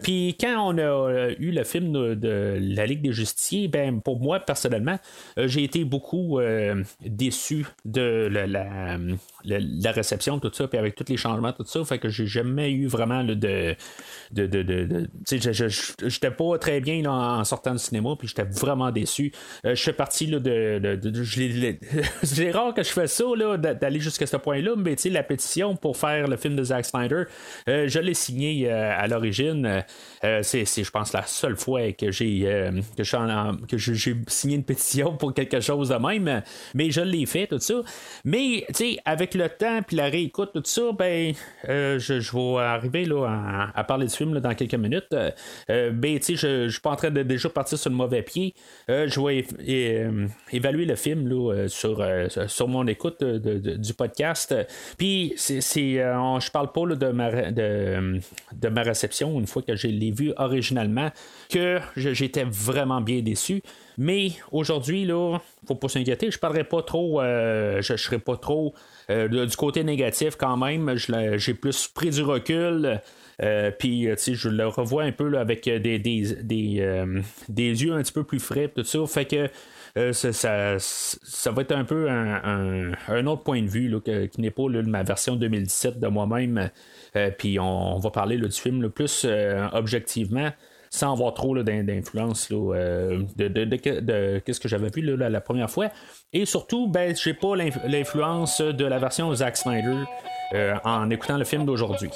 puis 0.03 0.37
quand 0.41 0.73
on 0.73 0.79
a 0.79 1.31
eu 1.39 1.51
le 1.51 1.65
film 1.65 2.15
de, 2.15 2.59
La 2.61 2.87
Ligue 2.87 3.03
des 3.03 3.13
Justiciers, 3.13 3.69
ben 3.69 4.01
pour 4.01 4.21
moi 4.21 4.39
personnellement, 4.41 4.99
j'ai 5.37 5.65
été 5.65 5.85
beaucoup 5.85 6.41
déçu 7.05 7.67
de 7.85 8.29
la, 8.31 8.99
la, 9.45 9.93
tout 10.41 10.51
ça, 10.53 10.69
puis 10.69 10.79
avec 10.79 10.95
tous 10.95 11.05
les 11.09 11.17
changements, 11.17 11.53
tout 11.53 11.65
ça, 11.67 11.85
fait 11.85 11.99
que 11.99 12.09
j'ai 12.09 12.27
jamais 12.27 12.71
eu 12.71 12.87
vraiment 12.87 13.25
de. 13.25 13.35
de, 13.35 13.77
de, 14.31 14.47
de, 14.47 15.09
j'étais 15.29 16.31
pas 16.31 16.59
très 16.59 16.81
bien 16.81 17.05
en 17.07 17.45
sortant 17.45 17.73
du 17.73 17.79
cinéma, 17.79 18.15
puis 18.19 18.29
j'étais 18.29 18.45
vraiment 18.45 18.91
déçu. 18.91 19.33
Euh, 19.67 19.75
je 19.75 19.83
fais 19.83 19.93
partie 19.93 20.27
là, 20.27 20.39
de. 20.39 20.81
c'est 22.23 22.51
rare 22.51 22.75
que 22.75 22.83
je 22.83 22.91
fais 22.91 23.07
ça, 23.07 23.25
là, 23.37 23.57
d'aller 23.57 24.01
jusqu'à 24.01 24.27
ce 24.27 24.37
point-là, 24.37 24.75
mais 24.77 24.97
la 25.05 25.23
pétition 25.23 25.77
pour 25.77 25.97
faire 25.97 26.29
le 26.29 26.37
film 26.37 26.57
de 26.57 26.65
Zack 26.65 26.85
Snyder, 26.85 27.25
euh, 27.69 27.89
je 27.89 27.99
l'ai 27.99 28.15
signé 28.15 28.71
euh, 28.71 28.93
à 28.97 29.07
l'origine. 29.07 29.85
c'est, 30.43 30.65
je 30.65 30.91
pense, 30.91 31.13
la 31.13 31.27
seule 31.27 31.57
fois 31.57 31.93
que 31.93 32.11
j'ai 32.11 32.73
que 32.97 33.79
j'ai 33.79 34.17
signé 34.29 34.57
une 34.57 34.65
pétition 34.65 35.17
pour 35.17 35.35
quelque 35.35 35.61
chose 35.61 35.89
de 35.89 35.97
même, 35.97 36.43
mais 36.75 36.91
je 36.91 37.01
l'ai 37.01 37.27
fait, 37.27 37.47
tout 37.47 37.59
ça. 37.59 37.83
Mais, 38.25 38.65
tu 38.69 38.75
sais, 38.75 38.99
avec 39.05 39.32
le 39.39 39.49
temps, 39.49 39.81
puis 39.83 39.97
la 39.97 40.07
réécoute, 40.07 40.51
tout 40.55 40.63
ça, 40.65 40.93
ben, 40.97 41.35
euh, 41.69 41.99
je, 41.99 42.15
vais 42.15 42.63
arriver 42.63 43.05
là, 43.05 43.71
à, 43.75 43.85
parler 43.85 44.07
du 44.07 44.15
film 44.15 44.39
dans 44.39 44.55
quelques 44.55 44.75
minutes. 44.75 45.13
Euh, 45.13 45.31
euh, 45.71 45.91
ben, 45.91 46.19
je, 46.23 46.35
je 46.35 46.69
suis 46.69 46.81
pas 46.81 46.91
en 46.91 46.97
train 46.97 47.11
de 47.11 47.23
déjà 47.23 47.49
partir 47.49 47.79
sur 47.79 47.91
le 47.91 47.97
mauvais 47.97 48.23
pied. 48.23 48.55
je 48.89 49.21
vais 49.21 49.47
évaluer 50.53 50.85
le 50.85 50.97
film 50.97 51.29
là, 51.29 51.69
sur, 51.69 52.05
sur 52.47 52.69
mon 52.69 52.87
écoute 52.87 53.23
du 53.23 53.95
podcast. 53.95 54.55
Puis, 54.97 55.35
c'est, 55.37 55.61
je 55.61 56.51
parle 56.51 56.73
pas 56.73 56.87
de, 56.87 57.09
ma, 57.09 57.51
de, 57.51 58.21
de, 58.53 58.69
ma 58.69 58.83
réception 58.83 59.39
une 59.39 59.47
fois 59.47 59.63
que 59.63 59.77
je 59.77 59.87
l'ai 59.87 60.11
vu 60.11 60.33
originalement, 60.37 61.11
que 61.51 61.81
j'étais 61.97 62.45
vraiment 62.45 63.01
bien 63.01 63.21
déçu. 63.21 63.63
Mais 63.99 64.33
aujourd'hui, 64.51 65.05
là, 65.05 65.39
faut 65.67 65.75
pas 65.75 65.89
s'inquiéter, 65.89 66.31
je 66.31 66.39
parlerai 66.39 66.65
pas 66.65 66.83
trop, 66.83 67.21
je, 67.21 67.93
ne 67.93 67.97
serai 67.97 68.19
pas 68.19 68.37
trop 68.37 68.75
euh, 69.13 69.47
du 69.47 69.57
côté 69.57 69.85
négatif, 69.85 70.37
quand 70.37 70.57
même, 70.57 70.95
j'ai 70.97 71.55
plus 71.55 71.89
pris 71.89 72.11
du 72.11 72.23
recul. 72.23 73.01
Euh, 73.43 73.71
puis, 73.77 74.09
je 74.17 74.49
le 74.49 74.67
revois 74.69 75.05
un 75.05 75.13
peu 75.13 75.37
avec 75.39 75.65
des, 75.65 75.99
des, 75.99 76.81
euh, 76.81 77.21
des, 77.49 77.85
yeux 77.85 77.93
un 77.93 78.03
petit 78.03 78.13
peu 78.13 78.25
plus 78.25 78.41
frais, 78.41 78.69
tout 78.69 78.85
ça. 78.85 79.05
Fait 79.07 79.25
que 79.25 79.49
ça, 80.13 80.77
ça, 80.79 81.51
va 81.51 81.63
être 81.63 81.73
un 81.73 81.85
peu 81.85 82.09
un, 82.09 83.27
autre 83.27 83.43
point 83.43 83.63
de 83.63 83.69
vue 83.69 83.95
qui 84.05 84.41
n'est 84.41 84.51
pas 84.51 84.69
ma 84.69 85.03
version 85.03 85.37
2017 85.37 85.99
de 85.99 86.07
moi-même. 86.09 86.71
puis, 87.39 87.59
on, 87.59 87.99
va 87.99 88.11
parler 88.11 88.39
du 88.39 88.51
film 88.51 88.81
le 88.83 88.91
plus 88.91 89.27
objectivement. 89.73 90.51
Sans 90.93 91.13
avoir 91.13 91.33
trop 91.33 91.59
d'influence 91.63 92.51
de, 92.51 93.49
de, 93.49 94.39
qu'est-ce 94.45 94.61
que 94.61 94.69
j'avais 94.69 94.91
vu 94.91 95.01
la, 95.01 95.41
première 95.41 95.71
fois. 95.71 95.89
Et 96.35 96.45
surtout, 96.45 96.87
ben, 96.87 97.17
j'ai 97.17 97.33
pas 97.33 97.57
l'influence 97.57 98.61
de 98.61 98.85
la 98.85 98.99
version 98.99 99.35
Zack 99.35 99.57
Snyder 99.57 100.05
en 100.85 101.09
écoutant 101.09 101.39
le 101.39 101.45
film 101.45 101.65
d'aujourd'hui. 101.65 102.11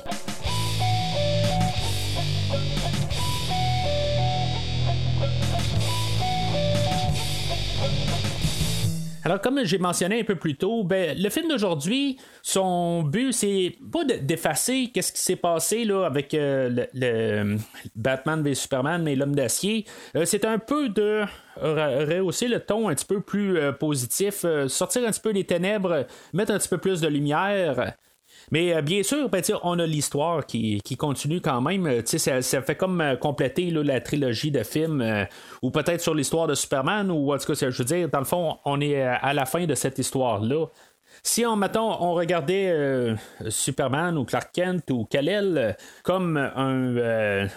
Alors, 9.26 9.40
comme 9.40 9.64
j'ai 9.64 9.78
mentionné 9.78 10.20
un 10.20 10.22
peu 10.22 10.36
plus 10.36 10.54
tôt, 10.54 10.84
ben, 10.84 11.20
le 11.20 11.28
film 11.30 11.48
d'aujourd'hui, 11.48 12.16
son 12.42 13.02
but, 13.02 13.32
c'est 13.32 13.76
pas 13.90 14.04
d'effacer 14.04 14.92
qu'est-ce 14.94 15.12
qui 15.12 15.20
s'est 15.20 15.34
passé 15.34 15.84
avec 15.90 16.32
euh, 16.32 16.86
le, 16.94 17.56
Batman 17.96 18.40
v 18.40 18.54
Superman 18.54 19.08
et 19.08 19.16
l'homme 19.16 19.34
d'acier. 19.34 19.84
Euh, 20.14 20.24
c'est 20.26 20.44
un 20.44 20.60
peu 20.60 20.90
de 20.90 21.24
rehausser 21.56 22.46
le 22.46 22.60
ton 22.60 22.88
un 22.88 22.94
petit 22.94 23.04
peu 23.04 23.20
plus 23.20 23.58
euh, 23.58 23.72
positif, 23.72 24.46
sortir 24.68 25.02
un 25.02 25.10
petit 25.10 25.20
peu 25.20 25.32
des 25.32 25.42
ténèbres, 25.42 26.06
mettre 26.32 26.52
un 26.52 26.58
petit 26.58 26.68
peu 26.68 26.78
plus 26.78 27.00
de 27.00 27.08
lumière. 27.08 27.96
Mais 28.52 28.74
euh, 28.74 28.82
bien 28.82 29.02
sûr, 29.02 29.28
ben, 29.28 29.42
on 29.62 29.78
a 29.78 29.86
l'histoire 29.86 30.46
qui, 30.46 30.80
continue 30.98 31.40
quand 31.40 31.60
même. 31.60 31.86
Euh, 31.86 32.02
ça, 32.04 32.62
fait 32.62 32.76
comme 32.76 33.00
euh, 33.00 33.16
compléter 33.16 33.70
la 33.70 34.00
trilogie 34.00 34.50
de 34.50 34.62
films, 34.62 35.26
ou 35.62 35.70
peut-être 35.70 36.00
sur 36.00 36.14
l'histoire 36.14 36.46
de 36.46 36.54
Superman, 36.54 37.10
ou 37.10 37.32
en 37.32 37.38
tout 37.38 37.52
cas, 37.52 37.70
je 37.70 37.78
veux 37.78 37.84
dire, 37.84 38.08
dans 38.08 38.20
le 38.20 38.24
fond, 38.24 38.58
on 38.64 38.80
est 38.80 39.00
à 39.02 39.32
la 39.34 39.46
fin 39.46 39.66
de 39.66 39.74
cette 39.74 39.98
histoire-là. 39.98 40.66
Si 41.26 41.44
on, 41.44 41.60
on 41.74 42.14
regardait 42.14 42.68
euh, 42.68 43.16
Superman 43.48 44.16
ou 44.16 44.24
Clark 44.24 44.50
Kent 44.52 44.92
ou 44.92 45.04
Kal-El 45.06 45.58
euh, 45.58 45.72
comme 46.04 46.36
euh, 46.36 47.48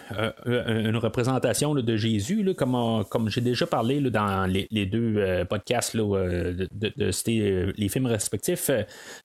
une 0.47 0.97
représentation 0.97 1.75
de 1.75 1.95
Jésus, 1.95 2.43
comme, 2.57 3.29
j'ai 3.29 3.41
déjà 3.41 3.67
parlé 3.67 4.01
dans 4.09 4.51
les, 4.51 4.85
deux 4.87 5.45
podcasts 5.47 5.95
de, 5.95 7.71
les 7.77 7.89
films 7.89 8.07
respectifs, 8.07 8.71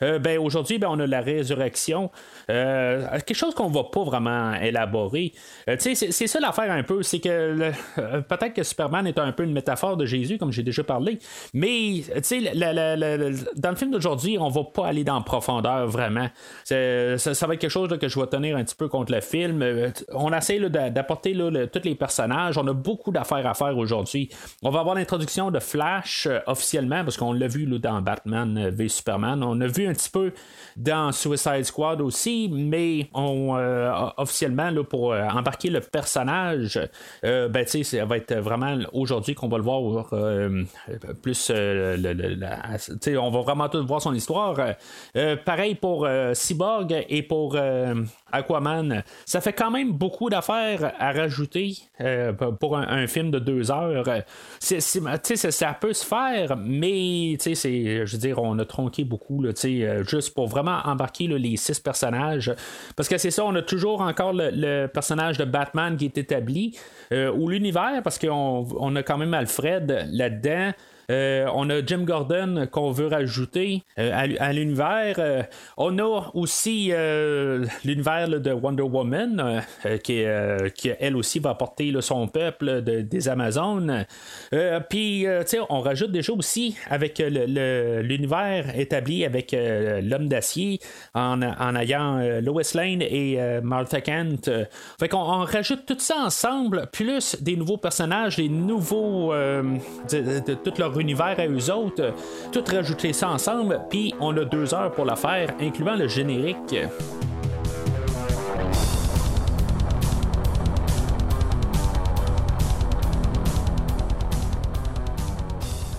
ben, 0.00 0.38
aujourd'hui, 0.38 0.78
ben, 0.78 0.88
on 0.90 1.00
a 1.00 1.06
la 1.06 1.22
résurrection. 1.22 2.10
quelque 2.46 3.34
chose 3.34 3.54
qu'on 3.54 3.70
ne 3.70 3.74
va 3.74 3.84
pas 3.84 4.04
vraiment 4.04 4.54
élaborer. 4.56 5.32
c'est 5.78 5.94
ça 5.94 6.38
l'affaire 6.38 6.70
un 6.70 6.82
peu, 6.82 7.02
c'est 7.02 7.20
que 7.20 7.72
peut-être 7.96 8.52
que 8.52 8.62
Superman 8.62 9.06
est 9.06 9.18
un 9.18 9.32
peu 9.32 9.44
une 9.44 9.54
métaphore 9.54 9.96
de 9.96 10.04
Jésus, 10.04 10.36
comme 10.36 10.52
j'ai 10.52 10.62
déjà 10.62 10.84
parlé, 10.84 11.18
mais 11.54 12.02
dans 13.56 13.70
le 13.70 13.76
film 13.76 13.90
d'aujourd'hui, 13.90 14.33
on 14.38 14.48
va 14.48 14.64
pas 14.64 14.86
aller 14.86 15.04
dans 15.04 15.20
profondeur 15.22 15.86
vraiment. 15.86 16.28
Ça, 16.64 17.46
va 17.46 17.54
être 17.54 17.60
quelque 17.60 17.68
chose 17.68 17.96
que 17.98 18.08
je 18.08 18.18
vais 18.18 18.26
tenir 18.26 18.56
un 18.56 18.64
petit 18.64 18.74
peu 18.74 18.88
contre 18.88 19.12
le 19.12 19.20
film. 19.20 19.62
Euh, 19.62 19.90
on 20.12 20.32
essaie 20.32 20.58
d'apporter 20.70 21.32
tous 21.32 21.84
les 21.84 21.94
personnages. 21.94 22.58
On 22.58 22.66
a 22.66 22.72
beaucoup 22.72 23.10
d'affaires 23.10 23.46
à 23.46 23.54
faire 23.54 23.76
aujourd'hui. 23.76 24.28
On 24.62 24.70
va 24.70 24.80
avoir 24.80 24.94
l'introduction 24.94 25.50
de 25.50 25.58
Flash 25.58 26.26
euh, 26.26 26.38
officiellement, 26.46 27.04
parce 27.04 27.16
qu'on 27.16 27.32
l'a 27.32 27.48
vu 27.48 27.66
dans 27.66 28.00
Batman 28.00 28.56
euh, 28.56 28.70
v 28.70 28.88
Superman. 28.88 29.42
On 29.42 29.60
a 29.60 29.66
vu 29.66 29.86
un 29.86 29.92
petit 29.92 30.10
peu 30.10 30.32
dans 30.76 31.12
Suicide 31.12 31.64
Squad 31.64 32.00
aussi, 32.00 32.48
mais 32.52 33.08
officiellement 34.16 34.70
pour 34.84 35.12
embarquer 35.12 35.70
le 35.70 35.80
personnage, 35.80 36.80
ben, 37.22 37.66
ça 37.66 38.04
va 38.04 38.16
être 38.16 38.34
vraiment 38.34 38.78
aujourd'hui 38.92 39.34
qu'on 39.34 39.48
va 39.48 39.58
le 39.58 39.62
voir 39.62 40.08
plus. 41.22 41.50
on 41.50 43.30
va 43.30 43.40
vraiment 43.40 43.68
tout 43.68 43.86
voir 43.86 44.02
son 44.02 44.13
histoire. 44.14 44.58
Euh, 44.58 44.72
euh, 45.16 45.36
pareil 45.36 45.74
pour 45.74 46.04
euh, 46.04 46.34
Cyborg 46.34 47.04
et 47.08 47.22
pour 47.22 47.56
Aquaman. 48.32 49.02
Ça 49.26 49.40
fait 49.40 49.52
quand 49.52 49.70
même 49.70 49.92
beaucoup 49.92 50.28
d'affaires 50.28 50.92
à 50.98 51.12
rajouter 51.12 51.76
pour 52.60 52.76
un, 52.76 53.06
film 53.06 53.30
de 53.30 53.38
deux 53.38 53.70
heures. 53.70 54.08
C'est, 54.58 54.80
ça 54.80 55.76
peut 55.80 55.92
se 55.92 56.04
faire, 56.04 56.56
mais 56.56 57.36
je 57.38 58.12
veux 58.12 58.18
dire, 58.18 58.38
on 58.42 58.58
a 58.58 58.64
tronqué 58.64 59.04
beaucoup 59.04 59.42
là, 59.42 59.50
juste 60.08 60.34
pour 60.34 60.48
vraiment 60.48 60.80
embarquer 60.84 61.28
les 61.28 61.56
six 61.56 61.78
personnages. 61.78 62.52
Parce 62.96 63.08
que 63.08 63.18
c'est 63.18 63.30
ça, 63.30 63.44
on 63.44 63.54
a 63.54 63.62
toujours 63.62 64.00
encore 64.00 64.32
le, 64.34 64.86
personnage 64.86 65.38
de 65.38 65.44
Batman 65.44 65.96
qui 65.96 66.06
est 66.06 66.18
établi, 66.18 66.76
ou 67.12 67.48
l'univers, 67.48 68.00
parce 68.02 68.18
qu'on 68.18 68.66
on 68.78 68.96
a 68.96 69.02
quand 69.02 69.18
même 69.18 69.34
Alfred 69.34 70.08
là-dedans. 70.10 70.72
Euh, 71.10 71.46
on 71.54 71.68
a 71.70 71.84
Jim 71.84 72.04
Gordon 72.04 72.66
qu'on 72.70 72.90
veut 72.90 73.08
rajouter 73.08 73.82
euh, 73.98 74.10
à, 74.12 74.52
l'univers. 74.52 75.16
Euh, 75.18 75.42
on 75.76 75.98
a 75.98 76.30
aussi 76.34 76.92
l'univers 77.84 78.28
de 78.28 78.52
Wonder 78.52 78.82
Woman 78.82 79.62
qui, 80.02 80.20
elle 80.20 81.16
aussi 81.16 81.38
va 81.38 81.54
porter 81.54 81.92
son 82.00 82.28
peuple 82.28 82.82
des 82.82 83.28
Amazones. 83.28 84.06
Puis, 84.88 85.26
on 85.68 85.80
rajoute 85.80 86.12
déjà 86.12 86.32
aussi 86.32 86.76
avec 86.88 87.18
l'univers 87.18 88.78
établi 88.78 89.24
avec 89.24 89.54
l'homme 89.54 90.28
d'acier 90.28 90.80
en, 91.14 91.40
ayant 91.76 92.18
Lois 92.40 92.62
Lane 92.74 93.02
et 93.02 93.38
Martha 93.62 94.00
Kent. 94.00 94.50
fait 94.98 95.08
qu'on 95.08 95.18
on 95.18 95.44
rajoute 95.44 95.86
tout 95.86 95.98
ça 95.98 96.16
ensemble, 96.18 96.88
plus 96.92 97.36
des 97.40 97.56
nouveaux 97.56 97.78
personnages, 97.78 98.36
des 98.36 98.48
nouveaux 98.48 99.32
de, 99.32 100.54
toute 100.54 100.78
leur 100.78 100.93
univers 101.00 101.38
à 101.38 101.46
eux 101.46 101.72
autres, 101.72 102.12
tout 102.52 102.64
rajouter 102.70 103.12
ça 103.12 103.30
ensemble, 103.30 103.80
puis 103.90 104.14
on 104.20 104.36
a 104.36 104.44
deux 104.44 104.74
heures 104.74 104.92
pour 104.92 105.04
la 105.04 105.16
faire, 105.16 105.54
incluant 105.60 105.96
le 105.96 106.08
générique. 106.08 106.76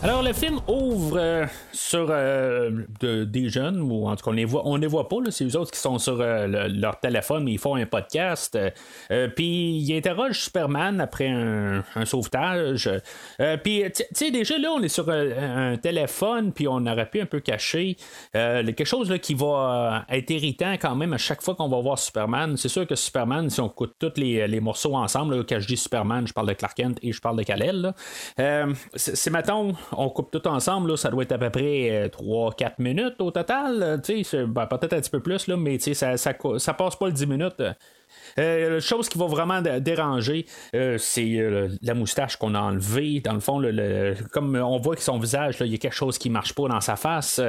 Alors, 0.06 0.22
le 0.22 0.34
film 0.34 0.60
ouvre 0.68 1.18
euh, 1.18 1.48
sur 1.74 2.10
euh, 2.12 2.84
des 3.02 3.50
jeunes, 3.50 3.82
ou 3.82 4.08
en 4.08 4.16
tout 4.16 4.24
cas, 4.24 4.30
on 4.30 4.34
les 4.36 4.46
voit, 4.46 4.62
on 4.66 4.76
les 4.76 4.86
voit 4.86 5.10
pas, 5.10 5.16
c'est 5.32 5.46
eux 5.46 5.58
autres 5.58 5.72
qui 5.72 5.80
sont 5.80 5.98
sur 5.98 6.22
euh, 6.22 6.68
leur 6.68 7.00
téléphone, 7.00 7.48
ils 7.48 7.58
font 7.58 7.74
un 7.74 7.88
podcast. 7.88 8.56
puis, 9.36 9.80
ils 9.80 9.98
interrogent 9.98 10.42
Superman 10.42 11.02
après 11.02 11.28
un, 11.28 11.84
sauvetage. 12.06 12.88
puis, 13.64 13.84
tu 13.96 14.04
sais, 14.12 14.30
déjà 14.30 14.60
là, 14.60 14.74
on 14.74 14.84
est 14.84 14.90
sur 14.90 15.10
un 15.10 15.76
téléphone, 15.78 16.54
puis 16.54 16.68
on 16.68 16.86
aurait 16.86 17.10
pu 17.10 17.22
un 17.22 17.26
peu 17.26 17.40
cacher 17.40 17.98
quelque 18.32 18.86
chose 18.86 19.10
là, 19.10 19.18
qui 19.18 19.34
va 19.34 20.06
être 20.10 20.30
irritant 20.30 20.74
quand 20.74 20.96
même 20.96 21.14
à 21.14 21.18
chaque 21.18 21.42
fois 21.42 21.56
qu'on 21.56 21.68
va 21.68 21.82
voir 21.82 21.98
Superman. 21.98 22.58
C'est 22.58 22.70
sûr 22.70 22.86
que 22.86 22.94
Superman, 22.94 23.50
si 23.50 23.60
on 23.60 23.70
coûte 23.70 23.96
tous 23.98 24.14
les, 24.18 24.60
morceaux 24.60 24.96
ensemble, 24.96 25.48
quand 25.48 25.60
je 25.60 25.68
dis 25.68 25.78
Superman, 25.78 26.28
je 26.28 26.34
parle 26.34 26.50
de 26.50 26.54
Clark 26.54 26.78
Kent 26.78 27.00
et 27.02 27.12
je 27.12 27.22
parle 27.22 27.38
de 27.38 27.44
Kal-El. 27.44 27.94
c'est, 28.96 29.32
mettons, 29.32 29.74
on 29.98 30.10
coupe 30.10 30.32
tout 30.32 30.48
ensemble, 30.48 30.98
ça 30.98 31.10
doit 31.10 31.24
être 31.24 31.32
à 31.32 31.38
peu 31.38 31.50
près 31.50 32.10
3-4 32.10 32.64
euh, 32.64 32.70
minutes 32.80 33.20
au 33.20 33.32
total. 33.32 34.02
Ben, 34.08 34.68
peut-être 34.68 34.94
un 34.94 35.00
petit 35.02 35.10
peu 35.10 35.20
plus, 35.20 35.48
mais 35.48 35.80
ça, 35.80 36.18
ça, 36.18 36.34
ça 36.58 36.74
passe 36.74 36.96
pas 36.96 37.08
le 37.08 37.14
10 37.14 37.28
minutes. 37.28 37.64
Euh, 38.38 38.76
la 38.76 38.80
chose 38.80 39.08
qui 39.08 39.18
va 39.18 39.28
vraiment 39.28 39.62
déranger, 39.62 40.46
euh, 40.76 40.98
c'est 40.98 41.38
euh, 41.38 41.70
la 41.82 41.94
moustache 41.94 42.36
qu'on 42.38 42.54
a 42.54 42.60
enlevée. 42.60 43.22
Dans 43.22 43.34
le 43.34 43.40
fond, 43.40 43.62
comme 44.32 44.56
on 44.56 44.78
voit 44.80 44.96
que 44.96 45.02
son 45.02 45.18
visage, 45.18 45.58
il 45.62 45.68
y 45.68 45.76
a 45.76 45.78
quelque 45.78 45.96
chose 45.96 46.18
qui 46.18 46.30
marche 46.30 46.54
pas 46.54 46.68
dans 46.68 46.82
sa 46.82 46.96
face. 46.96 47.42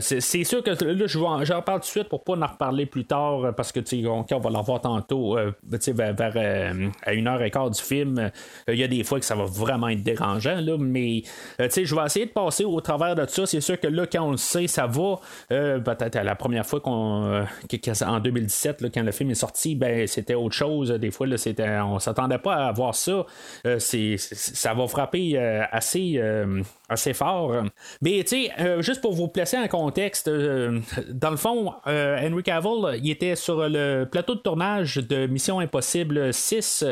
c'est 0.00 0.44
sûr 0.44 0.62
que 0.62 0.70
là, 0.70 1.44
j'en 1.44 1.62
parle 1.62 1.80
tout 1.80 1.86
de 1.86 1.90
suite 1.90 2.08
pour 2.08 2.24
pas 2.24 2.34
en 2.34 2.46
reparler 2.46 2.86
plus 2.86 3.04
tard, 3.04 3.54
parce 3.56 3.72
que 3.72 3.80
on, 4.06 4.26
on 4.30 4.38
va 4.38 4.50
l'en 4.50 4.64
tantôt, 4.78 5.36
vers, 5.36 6.14
vers 6.14 6.84
à 7.02 7.12
une 7.14 7.26
heure 7.26 7.42
et 7.42 7.50
quart 7.50 7.70
du 7.70 7.80
film. 7.80 8.30
Il 8.68 8.74
y 8.74 8.84
a 8.84 8.88
des 8.88 9.04
fois 9.04 9.18
que 9.18 9.24
ça 9.24 9.34
va 9.34 9.44
vraiment 9.44 9.88
être 9.88 10.02
dérangeant, 10.02 10.60
là, 10.60 10.76
mais 10.78 11.22
je 11.58 11.94
vais 11.94 12.04
essayer 12.04 12.26
de 12.26 12.32
passer 12.32 12.64
au 12.64 12.80
travers 12.80 13.14
de 13.14 13.26
ça. 13.26 13.46
C'est 13.46 13.60
sûr 13.60 13.80
que 13.80 13.86
là, 13.86 14.06
quand 14.06 14.24
on 14.24 14.32
le 14.32 14.36
sait, 14.36 14.66
ça 14.66 14.86
va. 14.86 15.16
Peut-être 15.48 16.16
la 16.16 16.34
première 16.34 16.66
fois 16.66 16.80
qu'on. 16.80 17.46
en 18.06 18.20
2017, 18.20 18.84
quand 18.92 19.02
le 19.02 19.12
film 19.12 19.30
est 19.30 19.34
sorti, 19.34 19.74
ben, 19.74 19.97
c'était 20.06 20.34
autre 20.34 20.54
chose. 20.54 20.90
Des 20.90 21.10
fois, 21.10 21.26
là, 21.26 21.36
c'était, 21.36 21.68
on 21.80 21.98
s'attendait 21.98 22.38
pas 22.38 22.68
à 22.68 22.72
voir 22.72 22.94
ça. 22.94 23.26
Euh, 23.66 23.78
ça 23.78 24.74
va 24.74 24.86
frapper 24.86 25.32
euh, 25.34 25.62
assez, 25.70 26.14
euh, 26.16 26.62
assez 26.88 27.14
fort. 27.14 27.64
Mais 28.00 28.22
tu 28.24 28.46
sais, 28.46 28.82
juste 28.82 29.00
pour 29.00 29.12
vous 29.12 29.28
placer 29.28 29.56
en 29.56 29.68
contexte, 29.68 30.28
dans 30.28 31.30
le 31.30 31.36
fond, 31.36 31.74
Henry 31.86 32.42
Cavill, 32.42 33.00
il 33.02 33.10
était 33.10 33.36
sur 33.36 33.68
le 33.68 34.04
plateau 34.10 34.34
de 34.34 34.40
tournage 34.40 34.96
de 34.96 35.26
Mission 35.26 35.60
Impossible 35.60 36.32
6. 36.32 36.84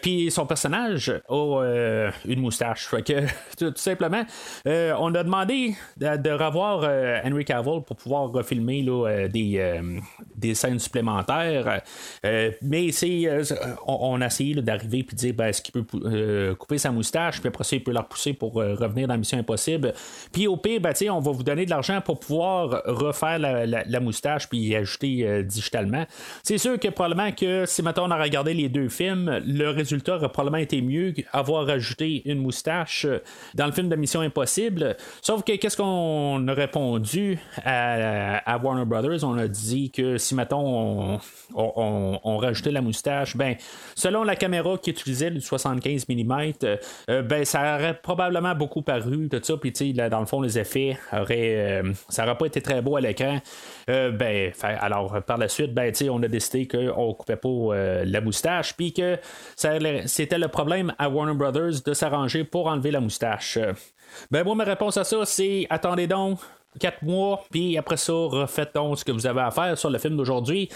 puis 0.00 0.30
son 0.30 0.46
personnage 0.46 1.12
a 1.28 2.10
une 2.24 2.40
moustache. 2.40 2.88
que, 2.88 3.26
tout, 3.58 3.72
simplement, 3.76 4.24
on 4.66 5.14
a 5.14 5.22
demandé 5.22 5.74
de, 5.96 6.30
revoir 6.30 6.82
Henry 7.24 7.44
Cavill 7.44 7.82
pour 7.86 7.96
pouvoir 7.96 8.30
refilmer 8.32 8.84
des, 9.28 9.80
des 10.34 10.54
scènes 10.54 10.78
supplémentaires. 10.78 11.82
Mais 12.62 12.92
c'est 12.92 13.28
on, 13.86 14.20
a 14.20 14.26
essayé 14.26 14.54
d'arriver 14.54 14.98
et 14.98 15.02
de 15.02 15.16
dire 15.16 15.34
ben, 15.34 15.46
est-ce 15.46 15.62
qu'il 15.62 15.72
peut 15.72 16.54
couper 16.58 16.78
sa 16.78 16.90
moustache, 16.90 17.40
puis 17.40 17.48
après 17.48 17.64
ça, 17.64 17.76
il 17.76 17.82
peut 17.82 17.92
la 17.92 18.02
repousser 18.02 18.32
pour 18.32 18.54
revenir 18.54 19.08
dans 19.08 19.16
Mission 19.16 19.38
Impossible. 19.38 19.92
Puis 20.32 20.46
au 20.46 20.56
pire, 20.56 20.80
ben, 20.80 20.92
on 21.10 21.20
va 21.20 21.32
vous 21.32 21.42
donner 21.42 21.64
de 21.64 21.70
l'argent 21.70 22.00
pour 22.00 22.20
pouvoir 22.20 22.82
refaire 22.86 23.38
la, 23.38 24.00
moustache 24.00 24.48
puis 24.48 24.58
y 24.58 24.76
ajouter 24.76 25.42
digitalement. 25.44 26.04
C'est 26.42 26.58
sûr 26.58 26.78
que 26.78 26.88
probablement 26.88 27.32
que 27.32 27.66
si 27.66 27.82
maintenant 27.82 28.08
on 28.08 28.10
a 28.10 28.20
regardé 28.20 28.54
les 28.54 28.68
deux 28.68 28.88
films, 28.88 29.40
le 29.46 29.70
résultat 29.70 30.16
aurait 30.16 30.28
probablement 30.28 30.62
été 30.62 30.82
mieux 30.82 31.14
avoir 31.32 31.68
ajouté 31.68 32.22
une 32.24 32.38
moustache 32.38 33.06
dans 33.54 33.66
le 33.66 33.72
film 33.72 33.88
de 33.88 33.96
Mission 33.96 34.20
Impossible. 34.20 34.96
Sauf 35.20 35.44
que 35.44 35.56
qu'est-ce 35.56 35.76
qu'on 35.76 36.46
a 36.48 36.54
répondu 36.54 37.38
à, 37.64 38.58
Warner 38.62 38.84
Brothers? 38.84 39.24
On 39.24 39.36
a 39.36 39.48
dit 39.48 39.90
que 39.90 40.18
si 40.18 40.34
mettons 40.34 41.14
on, 41.14 41.20
on, 41.54 42.36
rajoutait 42.38 42.72
la 42.72 42.82
moustache, 42.82 43.36
ben 43.36 43.56
selon 43.94 44.24
la 44.24 44.36
caméra 44.36 44.76
qui 44.78 44.90
utilisait 44.90 45.30
le 45.30 45.40
75 45.40 46.08
mm, 46.08 46.52
ben 47.22 47.44
ça 47.44 47.76
aurait 47.76 47.94
probablement 47.94 48.54
beaucoup 48.54 48.82
paru. 48.82 49.28
Puis 49.60 49.92
dans 49.92 50.20
le 50.20 50.26
fond 50.26 50.40
les 50.40 50.58
effets 50.58 50.98
auraient, 51.12 51.82
euh, 51.82 51.92
ça 52.08 52.24
aurait 52.24 52.36
pas 52.36 52.46
été 52.46 52.60
très 52.60 52.82
beau 52.82 52.96
à 52.96 53.00
l'écran. 53.00 53.40
Euh, 53.88 54.10
ben 54.10 54.52
alors 54.62 55.22
par 55.22 55.38
la 55.38 55.48
suite, 55.48 55.74
ben 55.74 55.92
on 56.10 56.22
a 56.22 56.28
décidé 56.28 56.66
qu'on 56.66 57.14
coupait 57.14 57.36
pas 57.36 57.48
euh, 57.48 58.04
la 58.04 58.20
moustache, 58.20 58.74
puis 58.76 58.92
que 58.92 59.18
c'était 59.56 60.38
le 60.38 60.48
problème 60.48 60.92
à 60.98 61.08
Warner 61.08 61.34
Brothers 61.34 61.82
de 61.84 61.94
s'arranger 61.94 62.44
pour 62.44 62.66
enlever 62.66 62.90
la 62.90 63.00
moustache. 63.00 63.58
Ben 64.30 64.44
moi 64.44 64.54
ma 64.54 64.64
réponse 64.64 64.96
à 64.96 65.04
ça 65.04 65.24
c'est 65.24 65.66
attendez 65.70 66.06
donc 66.06 66.38
4 66.80 67.02
mois, 67.02 67.44
puis 67.50 67.76
après 67.76 67.96
ça, 67.96 68.12
refaites 68.12 68.74
donc 68.74 68.98
ce 68.98 69.04
que 69.04 69.12
vous 69.12 69.26
avez 69.26 69.40
à 69.40 69.50
faire 69.50 69.76
sur 69.76 69.90
le 69.90 69.98
film 69.98 70.16
d'aujourd'hui. 70.16 70.70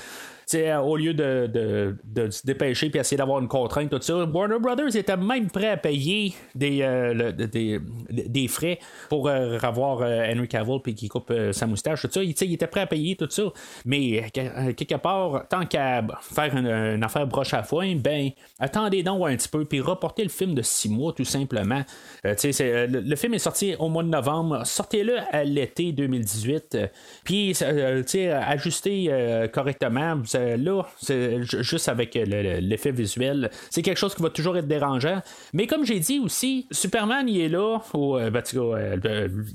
Euh, 0.55 0.77
au 0.79 0.97
lieu 0.97 1.13
de, 1.13 1.97
se 2.31 2.47
dépêcher 2.47 2.89
et 2.95 2.99
essayer 2.99 3.17
d'avoir 3.17 3.41
une 3.41 3.49
contrainte, 3.49 3.91
tout 3.91 4.01
ça, 4.01 4.25
Warner 4.25 4.61
Brothers 4.61 4.95
était 4.95 5.17
même 5.17 5.51
prêt 5.51 5.71
à 5.71 5.77
payer 5.77 6.35
des, 6.55 6.83
euh, 6.83 7.33
des, 7.33 8.47
frais 8.47 8.79
pour 9.09 9.27
euh, 9.27 9.59
avoir 9.63 10.03
Henry 10.03 10.47
Cavill 10.47 10.79
puis 10.85 10.95
qui 10.95 11.09
coupe 11.09 11.33
sa 11.51 11.67
moustache, 11.67 12.03
tout 12.03 12.09
ça. 12.13 12.23
Il, 12.23 12.31
il, 12.41 12.55
était 12.55 12.69
prêt 12.69 12.83
à 12.83 12.87
payer 12.87 13.17
tout 13.17 13.29
ça. 13.29 13.43
Mais 13.85 14.31
quelque 14.31 14.95
part, 14.95 15.49
tant 15.49 15.67
qu'à 15.67 16.07
faire 16.21 16.57
une, 16.57 17.03
affaire 17.03 17.27
broche 17.27 17.53
à 17.53 17.65
foin, 17.65 17.97
ben 17.97 18.31
attendez 18.61 19.03
donc 19.03 19.27
un 19.27 19.35
petit 19.37 19.49
peu 19.49 19.65
puis 19.65 19.81
reportez 19.81 20.23
le 20.23 20.29
film 20.29 20.55
de 20.55 20.63
six 20.63 20.89
mois 20.89 21.13
tout 21.13 21.25
simplement. 21.25 21.83
Le, 22.23 23.01
le, 23.01 23.17
film 23.17 23.35
est 23.35 23.41
sorti 23.41 23.75
au 23.81 23.89
mois 23.89 24.05
de 24.05 24.11
novembre. 24.11 24.65
Sortez-le 24.65 25.17
à 25.33 25.43
l'été 25.43 25.91
2018. 25.91 26.79
Puis 27.25 27.57
ajustez 27.65 29.49
correctement. 29.53 30.23
Euh, 30.36 30.36
là, 30.37 30.83
c'est 30.99 31.43
juste 31.43 31.89
avec 31.89 32.17
euh, 32.17 32.25
l'effet 32.61 32.91
visuel, 32.91 33.51
c'est 33.71 33.83
quelque 33.83 33.99
chose 33.99 34.15
qui 34.15 34.23
va 34.23 34.31
toujours 34.31 34.57
être 34.57 34.67
dérangeant. 34.67 35.21
Mais 35.53 35.67
comme 35.67 35.85
j'ai 35.85 36.01
dit 36.01 36.19
aussi, 36.19 36.67
Superman, 36.71 37.29
il 37.29 37.41
est 37.41 37.49
là, 37.49 37.81
au, 37.95 38.17
euh, 38.17 38.31
ben, 38.31 38.43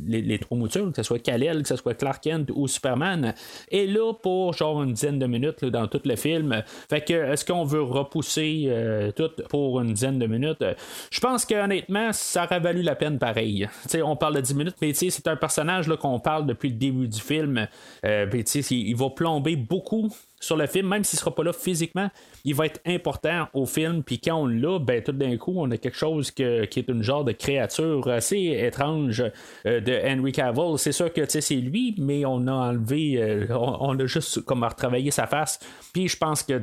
les, 0.05 0.39
trois 0.39 0.57
moutures, 0.57 0.89
que 0.91 0.97
ce 0.97 1.03
soit 1.03 1.19
Kal-El, 1.19 1.63
que 1.63 1.67
ce 1.67 1.75
soit 1.75 1.93
Clark 1.93 2.23
Kent 2.23 2.51
ou 2.53 2.67
Superman, 2.67 3.33
est 3.71 3.85
là 3.85 4.13
pour 4.13 4.53
genre 4.53 4.83
une 4.83 4.93
dizaine 4.93 5.19
de 5.19 5.25
minutes 5.25 5.65
dans 5.65 5.88
tout 5.88 6.01
le 6.03 6.15
film. 6.15 6.63
Fait 6.89 7.01
que, 7.01 7.13
est-ce 7.13 7.45
qu'on 7.45 7.63
veut 7.63 7.81
repousser 7.81 8.71
tout 9.15 9.31
pour 9.50 9.81
une 9.81 9.93
dizaine 9.93 10.19
de 10.19 10.27
minutes? 10.27 10.63
Je 11.11 11.19
pense 11.19 11.45
qu'honnêtement, 11.45 12.11
ça 12.13 12.45
aurait 12.45 12.59
valu 12.59 12.81
la 12.81 12.95
peine 12.95 13.19
pareil. 13.19 13.67
on 14.03 14.15
parle 14.15 14.35
de 14.35 14.41
10 14.41 14.55
minutes, 14.55 14.75
mais 14.81 14.93
c'est 14.93 15.27
un 15.27 15.35
personnage 15.35 15.88
qu'on 16.00 16.19
parle 16.19 16.45
depuis 16.45 16.69
le 16.69 16.75
début 16.75 17.07
du 17.07 17.19
film. 17.19 17.67
il 18.03 18.95
va 18.95 19.09
plomber 19.09 19.55
beaucoup 19.55 20.11
sur 20.41 20.57
le 20.57 20.65
film, 20.65 20.88
même 20.88 21.03
s'il 21.03 21.17
ne 21.17 21.19
sera 21.19 21.33
pas 21.33 21.43
là 21.43 21.53
physiquement, 21.53 22.10
il 22.43 22.55
va 22.55 22.65
être 22.65 22.81
important 22.86 23.48
au 23.53 23.65
film. 23.65 24.03
Puis 24.03 24.19
quand 24.19 24.36
on 24.36 24.48
l'a, 24.48 24.79
ben, 24.79 25.01
tout 25.01 25.12
d'un 25.12 25.38
coup, 25.38 25.53
on 25.55 25.69
a 25.69 25.77
quelque 25.77 25.98
chose 25.98 26.31
qui 26.31 26.43
est 26.43 26.88
une 26.89 27.03
genre 27.03 27.24
de 27.24 27.31
créature 27.31 28.07
assez 28.10 28.57
étrange 28.60 29.24
euh, 29.67 29.79
de 29.79 30.00
Henry 30.03 30.31
Cavill. 30.31 30.77
C'est 30.77 30.91
sûr 30.91 31.13
que 31.13 31.21
c'est 31.27 31.55
lui, 31.55 31.95
mais 32.00 32.25
on 32.25 32.48
a 32.48 32.53
enlevé, 32.53 33.21
euh, 33.21 33.45
on, 33.51 33.98
a 34.00 34.05
juste 34.07 34.41
comme 34.41 34.63
retravaillé 34.63 35.12
sa 35.12 35.27
face. 35.27 35.60
Puis 35.93 36.07
je 36.07 36.17
pense 36.17 36.41
que 36.41 36.60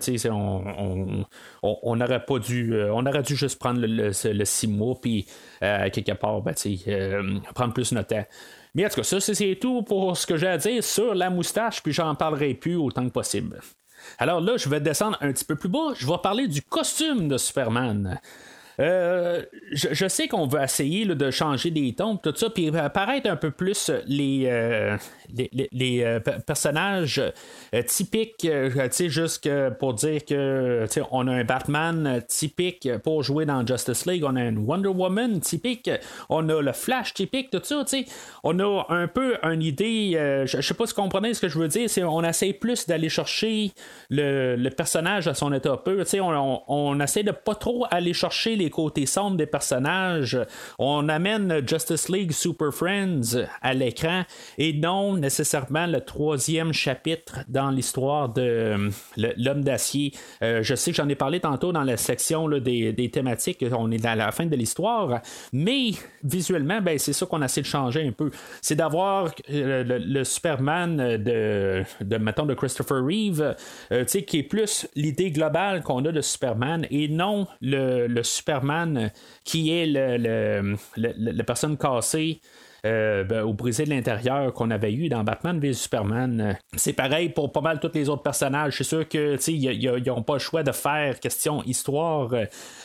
on, 1.62 1.97
n'aurait 1.97 2.25
pas 2.25 2.38
dû, 2.40 2.75
euh, 2.75 2.92
on 2.92 3.06
aurait 3.06 3.23
dû 3.23 3.37
juste 3.37 3.61
prendre 3.61 3.80
le, 3.80 3.87
le, 3.87 4.68
mois, 4.68 4.97
puis 5.00 5.26
quelque 5.61 6.12
part, 6.14 6.42
ben, 6.42 6.54
prendre 7.54 7.73
plus 7.73 7.92
notre 7.92 8.08
temps. 8.08 8.26
Mais 8.78 8.87
en 8.87 8.90
tout 8.90 8.94
cas, 8.94 9.02
ça, 9.02 9.18
c'est 9.20 9.58
tout 9.61 9.82
pour 9.82 10.16
ce 10.16 10.25
que 10.25 10.37
j'ai 10.37 10.47
à 10.47 10.56
dire 10.56 10.85
sur 10.85 11.12
la 11.12 11.30
moustache, 11.30 11.82
puis 11.82 11.92
j'en 11.92 12.14
parlerai 12.14 12.54
plus 12.54 12.76
autant 12.76 13.04
que 13.04 13.11
possible. 13.11 13.58
Alors 14.18 14.40
là, 14.40 14.56
je 14.56 14.68
vais 14.68 14.78
descendre 14.78 15.18
un 15.20 15.32
petit 15.32 15.44
peu 15.44 15.56
plus 15.56 15.68
bas, 15.68 15.94
je 15.97 16.06
vais 16.06 16.18
parler 16.23 16.47
du 16.47 16.62
costume 16.62 17.26
de 17.26 17.38
Superman. 17.38 18.20
Euh, 18.80 19.42
je, 19.73 20.06
sais 20.06 20.28
qu'on 20.28 20.47
va 20.47 20.64
essayer 20.64 21.04
de 21.04 21.30
changer 21.30 21.70
des 21.70 21.94
tons, 21.94 22.16
tout 22.16 22.32
ça, 22.37 22.49
puis 22.49 22.68
apparaître 22.76 23.28
un 23.28 23.35
peu 23.35 23.50
plus 23.50 23.90
les, 24.06 24.44
euh, 24.47 24.97
les, 25.73 26.02
euh, 26.04 26.20
personnages 26.20 27.20
typiques, 27.87 28.38
tu 28.38 28.73
sais, 28.90 29.08
juste 29.08 29.49
pour 29.80 29.94
dire 29.94 30.25
que 30.25 30.87
on 31.11 31.26
a 31.26 31.32
un 31.32 31.44
Batman 31.44 32.23
typique 32.28 32.88
pour 33.02 33.25
jouer 33.25 33.47
dans 33.47 33.67
Justice 33.67 34.06
League, 34.06 34.25
on 34.25 34.36
a 34.36 34.45
une 34.45 34.58
Wonder 34.58 34.88
Woman 34.88 35.41
typique, 35.41 35.91
on 36.28 36.49
a 36.49 36.62
le 36.62 36.73
Flash 36.73 37.14
typique, 37.14 37.50
tout 37.50 37.60
ça, 37.62 37.82
tu 37.84 38.04
sais, 38.04 38.06
on 38.45 38.60
a 38.60 38.86
un 38.91 39.08
peu 39.08 39.36
une 39.43 39.62
idée, 39.62 40.45
je, 40.47 40.60
sais 40.60 40.75
pas 40.75 40.86
si 40.86 40.95
vous 40.95 41.02
comprenez 41.02 41.34
ce 41.34 41.41
que 41.41 41.49
je 41.49 41.58
veux 41.58 41.69
dire, 41.69 41.91
c'est 41.91 42.04
on 42.04 42.23
essaie 42.23 42.52
plus 42.52 42.86
d'aller 42.86 43.08
chercher 43.08 43.73
le, 44.08 44.69
personnage 44.69 45.26
à 45.26 45.34
son 45.34 45.52
état 45.52 45.76
peu, 45.76 45.99
tu 46.04 46.10
sais, 46.10 46.21
on, 46.21 46.62
on 46.69 47.00
essaie 47.00 47.25
de 47.25 47.32
pas 47.32 47.56
trop 47.56 47.84
aller 47.91 48.12
chercher 48.12 48.54
les 48.54 48.68
côté 48.71 49.07
sombre 49.07 49.37
des 49.37 49.47
personnages. 49.47 50.39
On 50.78 51.09
amène 51.09 51.63
Justice 51.67 52.09
League 52.09 52.33
Super 52.33 52.73
Friends 52.73 53.47
à 53.63 53.75
l'écran 53.75 54.23
et 54.57 54.73
non 54.73 55.17
nécessairement 55.17 55.87
le 55.87 56.00
troisième 56.00 56.73
chapitre 56.73 57.41
dans 57.49 57.71
l'histoire 57.71 58.28
de 58.28 58.43
euh, 58.43 58.91
l'homme 59.17 59.63
d'acier. 59.63 60.13
Euh, 60.43 60.63
je 60.63 60.75
sais 60.75 60.91
que 60.91 60.97
j'en 60.97 61.09
ai 61.09 61.15
parlé 61.15 61.41
tantôt 61.41 61.73
dans 61.73 61.83
la 61.83 61.97
section 61.97 62.49
des, 62.49 63.11
thématiques. 63.13 63.65
On 63.73 63.91
est 63.91 64.04
à 64.04 64.17
la 64.17 64.31
fin 64.33 64.47
de 64.47 64.57
l'histoire, 64.57 65.21
mais 65.52 65.91
visuellement, 66.23 66.81
ben, 66.81 66.99
c'est 66.99 67.13
ça 67.13 67.26
qu'on 67.26 67.43
essaie 67.43 67.63
de 67.63 67.67
changer 67.67 68.07
un 68.07 68.13
peu. 68.13 68.31
C'est 68.61 68.76
d'avoir 68.76 69.31
euh, 69.50 69.85
le, 69.85 70.25
Superman 70.25 70.97
de, 70.97 71.85
de, 72.00 72.17
mettons, 72.19 72.47
de 72.47 72.54
Christopher 72.54 72.99
Reeve, 73.04 73.54
qui 74.07 74.39
est 74.39 74.43
plus 74.43 74.87
l'idée 74.95 75.31
globale 75.31 75.83
qu'on 75.83 76.04
a 76.04 76.13
de 76.13 76.21
Superman 76.21 76.87
et 76.91 77.09
non 77.09 77.47
le, 77.61 78.07
le 78.07 78.23
Superman 78.23 78.57
qui 79.44 79.73
est 79.73 79.86
le, 79.86 80.76
la 80.97 81.44
personne 81.44 81.76
cassée 81.76 82.40
euh, 82.86 83.25
ben, 83.25 83.42
au 83.42 83.54
brisé 83.54 83.84
de 83.84 83.90
l'intérieur 83.90 84.52
qu'on 84.52 84.71
avait 84.71 84.92
eu 84.92 85.08
dans 85.08 85.25
Batman 85.25 85.58
v 85.58 85.73
Superman. 85.73 86.56
C'est 86.76 86.92
pareil 86.92 87.28
pour 87.28 87.50
pas 87.50 87.60
mal 87.60 87.80
tous 87.80 87.90
les 87.92 88.08
autres 88.08 88.23
personnages. 88.23 88.76
C'est 88.76 88.84
sûr 88.84 89.08
que 89.08 89.36
ils 89.50 90.02
n'ont 90.06 90.23
pas 90.23 90.34
le 90.34 90.38
choix 90.38 90.62
de 90.62 90.71
faire 90.71 91.18
question 91.18 91.60
histoire 91.64 92.32
euh, 92.32 92.44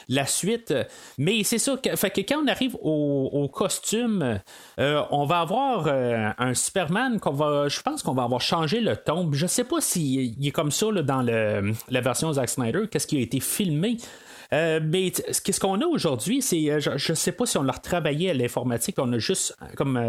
la 0.09 0.25
suite. 0.25 0.73
Mais 1.19 1.43
c'est 1.43 1.59
sûr 1.59 1.79
que, 1.79 1.95
fait 1.95 2.09
que 2.09 2.21
quand 2.21 2.41
on 2.43 2.47
arrive 2.47 2.75
au, 2.81 3.47
costume, 3.53 4.39
euh, 4.79 5.03
on 5.11 5.25
va 5.25 5.41
avoir 5.41 5.87
un 5.87 6.53
Superman 6.55 7.19
qu'on 7.19 7.33
va. 7.33 7.67
Je 7.67 7.81
pense 7.81 8.01
qu'on 8.01 8.15
va 8.15 8.23
avoir 8.23 8.41
changé 8.41 8.79
le 8.79 8.97
ton. 8.97 9.31
Je 9.31 9.45
sais 9.45 9.63
pas 9.63 9.79
s'il 9.79 10.45
est 10.45 10.51
comme 10.51 10.71
ça 10.71 10.91
dans 11.03 11.21
la 11.21 12.01
version 12.01 12.33
Zack 12.33 12.49
Snyder, 12.49 12.87
qu'est-ce 12.89 13.05
qui 13.05 13.17
a 13.17 13.21
été 13.21 13.39
filmé. 13.39 13.97
Euh, 14.53 14.79
mais 14.83 15.11
ce 15.31 15.59
qu'on 15.59 15.81
a 15.81 15.85
aujourd'hui, 15.85 16.41
c'est, 16.41 16.69
euh, 16.69 16.79
je 16.79 17.11
ne 17.11 17.15
sais 17.15 17.31
pas 17.31 17.45
si 17.45 17.57
on 17.57 17.63
l'a 17.63 17.73
retravaillé 17.73 18.29
à 18.29 18.33
l'informatique, 18.33 18.95
on 18.99 19.11
a 19.11 19.17
juste 19.17 19.57
euh, 19.61 19.65
comme 19.75 19.99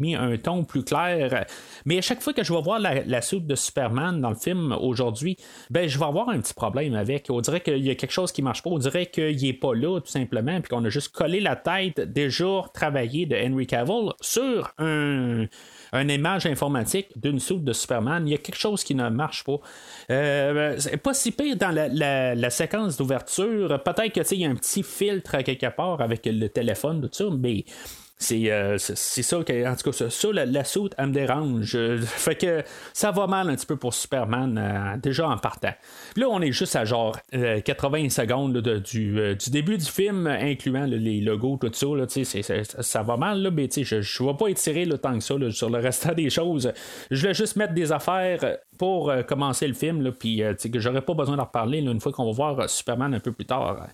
mis 0.00 0.16
un 0.16 0.36
ton 0.36 0.64
plus 0.64 0.82
clair. 0.82 1.46
Mais 1.84 1.98
à 1.98 2.00
chaque 2.02 2.20
fois 2.20 2.32
que 2.32 2.42
je 2.42 2.52
vais 2.52 2.60
voir 2.60 2.80
la, 2.80 3.22
soupe 3.22 3.46
de 3.46 3.54
Superman 3.54 4.20
dans 4.20 4.30
le 4.30 4.36
film 4.36 4.76
aujourd'hui, 4.80 5.36
ben 5.70 5.88
je 5.88 5.98
vais 5.98 6.04
avoir 6.04 6.28
un 6.28 6.40
petit 6.40 6.54
problème 6.54 6.94
avec. 6.94 7.26
On 7.30 7.40
dirait 7.40 7.60
qu'il 7.60 7.84
y 7.84 7.90
a 7.90 7.94
quelque 7.94 8.12
chose 8.12 8.32
qui 8.32 8.42
marche 8.42 8.62
pas. 8.62 8.70
On 8.70 8.78
dirait 8.78 9.06
qu'il 9.06 9.40
n'est 9.40 9.52
pas 9.52 9.74
là, 9.74 10.00
tout 10.00 10.10
simplement, 10.10 10.60
puis 10.60 10.68
qu'on 10.70 10.84
a 10.84 10.90
juste 10.90 11.14
collé 11.14 11.40
la 11.40 11.56
tête 11.56 12.00
déjà 12.00 12.64
travaillée 12.74 13.26
de 13.26 13.36
Henry 13.36 13.66
Cavill 13.66 14.10
sur 14.20 14.72
un 14.78 15.46
une 15.94 16.10
image 16.10 16.46
informatique 16.46 17.08
d'une 17.16 17.38
soupe 17.38 17.64
de 17.64 17.72
Superman, 17.72 18.26
il 18.26 18.32
y 18.32 18.34
a 18.34 18.38
quelque 18.38 18.58
chose 18.58 18.82
qui 18.82 18.94
ne 18.94 19.08
marche 19.08 19.44
pas. 19.44 19.58
Euh, 20.10 20.74
c'est 20.78 20.96
pas 20.96 21.14
si 21.14 21.30
pire 21.30 21.56
dans 21.56 21.70
la, 21.70 22.50
séquence 22.50 22.96
d'ouverture. 22.96 23.82
Peut-être 23.84 24.12
qu'il 24.12 24.38
y 24.38 24.44
a 24.44 24.50
un 24.50 24.54
petit 24.54 24.82
filtre 24.82 25.34
à 25.34 25.42
quelque 25.42 25.74
part 25.74 26.00
avec 26.00 26.26
le 26.26 26.48
téléphone, 26.48 27.00
tout 27.00 27.08
ça, 27.12 27.24
mais 27.30 27.64
c'est, 28.16 28.50
euh, 28.50 28.78
c'est, 28.78 28.96
c'est 28.96 29.22
ça 29.22 29.42
que, 29.42 29.66
en 29.68 29.74
tout 29.76 29.90
cas, 29.90 29.92
ça, 29.96 30.08
ça, 30.08 30.28
la, 30.32 30.46
la 30.46 30.64
soute, 30.64 30.94
elle 30.98 31.08
me 31.08 31.12
dérange. 31.12 31.74
Euh, 31.74 31.98
fait 32.00 32.36
que 32.36 32.62
ça 32.92 33.10
va 33.10 33.26
mal 33.26 33.50
un 33.50 33.56
petit 33.56 33.66
peu 33.66 33.76
pour 33.76 33.92
Superman, 33.92 34.56
euh, 34.56 34.96
déjà 34.98 35.28
en 35.28 35.36
partant. 35.36 35.72
Puis 36.14 36.22
là, 36.22 36.28
on 36.30 36.40
est 36.40 36.52
juste 36.52 36.76
à 36.76 36.84
genre 36.84 37.16
euh, 37.34 37.60
80 37.60 38.10
secondes 38.10 38.54
là, 38.54 38.60
de- 38.60 38.78
du, 38.78 39.18
euh, 39.18 39.34
du 39.34 39.50
début 39.50 39.76
du 39.76 39.84
film, 39.84 40.26
incluant 40.26 40.84
les 40.84 41.20
logos, 41.20 41.58
tout 41.60 41.70
ça. 41.72 41.86
Là, 41.86 42.06
ça 42.80 43.02
va 43.02 43.16
mal, 43.16 43.42
là, 43.42 43.50
mais 43.50 43.68
je 43.74 43.96
ne 43.96 44.28
vais 44.28 44.36
pas 44.36 44.48
étirer 44.48 44.84
là, 44.84 44.96
tant 44.96 45.14
que 45.14 45.20
ça 45.24 45.34
sur 45.50 45.70
le 45.70 45.78
restant 45.78 46.12
des 46.14 46.30
choses. 46.30 46.72
Je 47.10 47.26
vais 47.26 47.34
juste 47.34 47.56
mettre 47.56 47.74
des 47.74 47.90
affaires 47.92 48.58
pour 48.78 49.10
euh, 49.10 49.22
commencer 49.22 49.66
le 49.66 49.74
film, 49.74 50.12
puis 50.12 50.42
euh, 50.42 50.54
que 50.54 50.78
j'aurais 50.78 51.02
pas 51.02 51.14
besoin 51.14 51.36
d'en 51.36 51.44
reparler 51.44 51.78
une 51.78 52.00
fois 52.00 52.12
qu'on 52.12 52.26
va 52.26 52.32
voir 52.32 52.60
euh, 52.60 52.66
Superman 52.68 53.12
un 53.14 53.20
peu 53.20 53.32
plus 53.32 53.44
tard. 53.46 53.88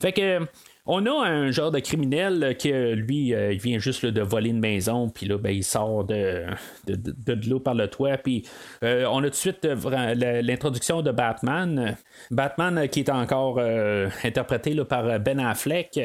Fait 0.00 0.12
que. 0.12 0.40
On 0.86 1.04
a 1.06 1.26
un 1.28 1.50
genre 1.50 1.70
de 1.70 1.80
criminel 1.80 2.56
qui, 2.58 2.72
euh, 2.72 2.94
lui, 2.94 3.34
euh, 3.34 3.52
il 3.52 3.58
vient 3.58 3.78
juste 3.78 4.06
de 4.06 4.22
voler 4.22 4.50
une 4.50 4.60
maison, 4.60 5.08
puis 5.08 5.26
là, 5.26 5.36
ben, 5.38 5.50
il 5.50 5.64
sort 5.64 6.04
de, 6.04 6.44
de, 6.86 6.94
de, 6.94 7.34
de 7.34 7.50
l'eau 7.50 7.60
par 7.60 7.74
le 7.74 7.88
toit, 7.88 8.16
puis 8.18 8.44
euh, 8.84 9.04
on 9.10 9.18
a 9.18 9.22
tout 9.22 9.30
de 9.30 9.34
suite 9.34 9.64
euh, 9.64 10.42
l'introduction 10.42 11.02
de 11.02 11.10
Batman. 11.10 11.96
Batman 12.30 12.78
euh, 12.78 12.86
qui 12.86 13.00
est 13.00 13.10
encore 13.10 13.56
euh, 13.58 14.08
interprété 14.24 14.74
par 14.84 15.06
euh, 15.06 15.18
Ben 15.18 15.40
Affleck. 15.40 16.00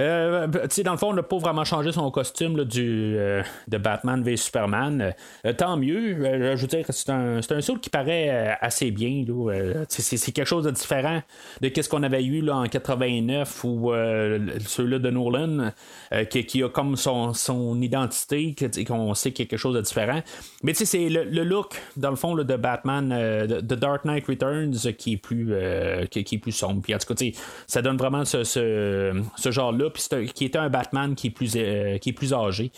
Euh, 0.00 0.46
dans 0.46 0.92
le 0.92 0.98
fond, 0.98 1.10
on 1.10 1.14
n'a 1.14 1.22
pas 1.22 1.38
vraiment 1.38 1.64
changé 1.64 1.92
son 1.92 2.10
costume 2.10 2.58
euh, 2.76 3.42
de 3.68 3.78
Batman 3.78 4.22
v 4.22 4.36
Superman. 4.36 5.14
Euh, 5.46 5.52
tant 5.52 5.76
mieux. 5.76 6.24
Euh, 6.24 6.56
je 6.56 6.62
veux 6.62 6.66
dire, 6.66 6.84
c'est 6.88 7.10
un, 7.10 7.38
un 7.38 7.60
saut 7.60 7.76
qui 7.76 7.90
paraît 7.90 8.28
euh, 8.30 8.52
assez 8.60 8.90
bien. 8.90 9.24
Euh, 9.28 9.84
c'est, 9.88 10.32
quelque 10.32 10.46
chose 10.46 10.64
de 10.64 10.70
différent 10.70 11.22
de 11.60 11.70
ce 11.74 11.88
qu'on 11.88 12.02
avait 12.02 12.24
eu 12.24 12.48
en 12.50 12.64
89 12.64 13.64
ou 13.64 13.92
euh, 14.14 14.58
celui-là 14.66 14.98
de 14.98 15.10
Nolan, 15.10 15.70
euh, 16.12 16.24
qui, 16.24 16.62
a 16.62 16.68
comme 16.68 16.96
son, 16.96 17.32
son 17.34 17.80
identité, 17.80 18.54
qu'on 18.86 19.14
sait 19.14 19.32
quelque 19.32 19.56
chose 19.56 19.74
de 19.74 19.80
différent. 19.80 20.22
Mais 20.62 20.72
tu 20.72 20.78
sais, 20.78 20.84
c'est 20.84 21.08
le, 21.08 21.44
look, 21.44 21.80
dans 21.96 22.10
le 22.10 22.16
fond, 22.16 22.34
là, 22.34 22.44
de 22.44 22.56
Batman, 22.56 23.10
euh, 23.12 23.46
de, 23.46 23.74
Dark 23.74 24.04
Knight 24.04 24.26
Returns, 24.26 24.92
qui 24.96 25.14
est 25.14 25.16
plus, 25.16 25.48
euh, 25.50 26.06
qui, 26.06 26.20
est 26.20 26.38
plus 26.38 26.52
sombre. 26.52 26.82
Puis 26.82 26.94
en 26.94 26.98
tout 26.98 27.12
cas, 27.12 27.24
ça 27.66 27.82
donne 27.82 27.96
vraiment 27.96 28.24
ce, 28.24 28.44
ce, 28.44 29.50
genre-là, 29.50 29.90
puis 29.90 30.32
qui 30.32 30.44
était 30.44 30.58
un 30.58 30.68
Batman 30.68 31.14
qui 31.14 31.28
est 31.28 31.30
plus, 31.30 31.52
qui 31.52 32.08
est 32.08 32.14
plus 32.14 32.32
âgé. 32.32 32.70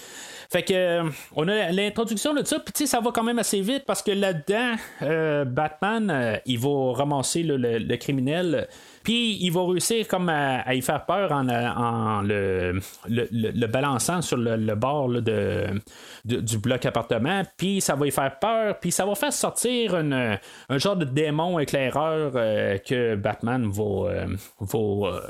Fait 0.51 0.63
que 0.63 1.03
on 1.35 1.49
a 1.49 1.73
l'introduction 1.73 2.33
de 2.35 2.45
ça, 2.45 2.59
puis 2.61 2.73
tu 2.73 2.85
sais, 2.85 2.87
ça 2.87 3.01
va 3.01 3.11
quand 3.13 3.23
même 3.23 3.39
assez 3.39 3.61
vite 3.61 3.85
parce 3.87 4.03
que 4.03 4.13
là-dedans, 4.13 5.45
Batman, 5.47 6.41
il 6.47 6.59
va 6.59 6.93
ramasser 6.95 7.43
le, 7.43 7.57
le 7.57 7.97
criminel. 7.97 8.69
Puis 9.07 9.39
il 9.41 9.51
va 9.53 9.65
réussir 9.65 10.09
comme 10.09 10.29
à, 10.29 10.75
y 10.75 10.83
faire 10.83 11.07
peur 11.07 11.31
en, 11.31 12.23
le, 12.23 13.67
balançant 13.69 14.21
sur 14.21 14.37
le, 14.37 14.75
bord 14.75 15.11
de, 15.11 15.81
du 16.25 16.59
bloc 16.59 16.85
appartement. 16.85 17.43
Puis 17.57 17.81
ça 17.81 17.95
va 17.95 18.09
y 18.09 18.11
faire 18.11 18.37
peur. 18.41 18.81
Puis 18.81 18.91
ça 18.91 19.07
va 19.07 19.15
faire 19.15 19.33
sortir 19.33 19.95
un 19.95 20.39
genre 20.79 20.97
de 20.97 21.05
démon 21.05 21.61
éclaireur 21.61 22.33
euh, 22.35 22.79
que 22.79 23.15
Batman 23.15 23.71
va, 23.71 23.85
euh, 23.85 24.27
euh, 24.75 25.21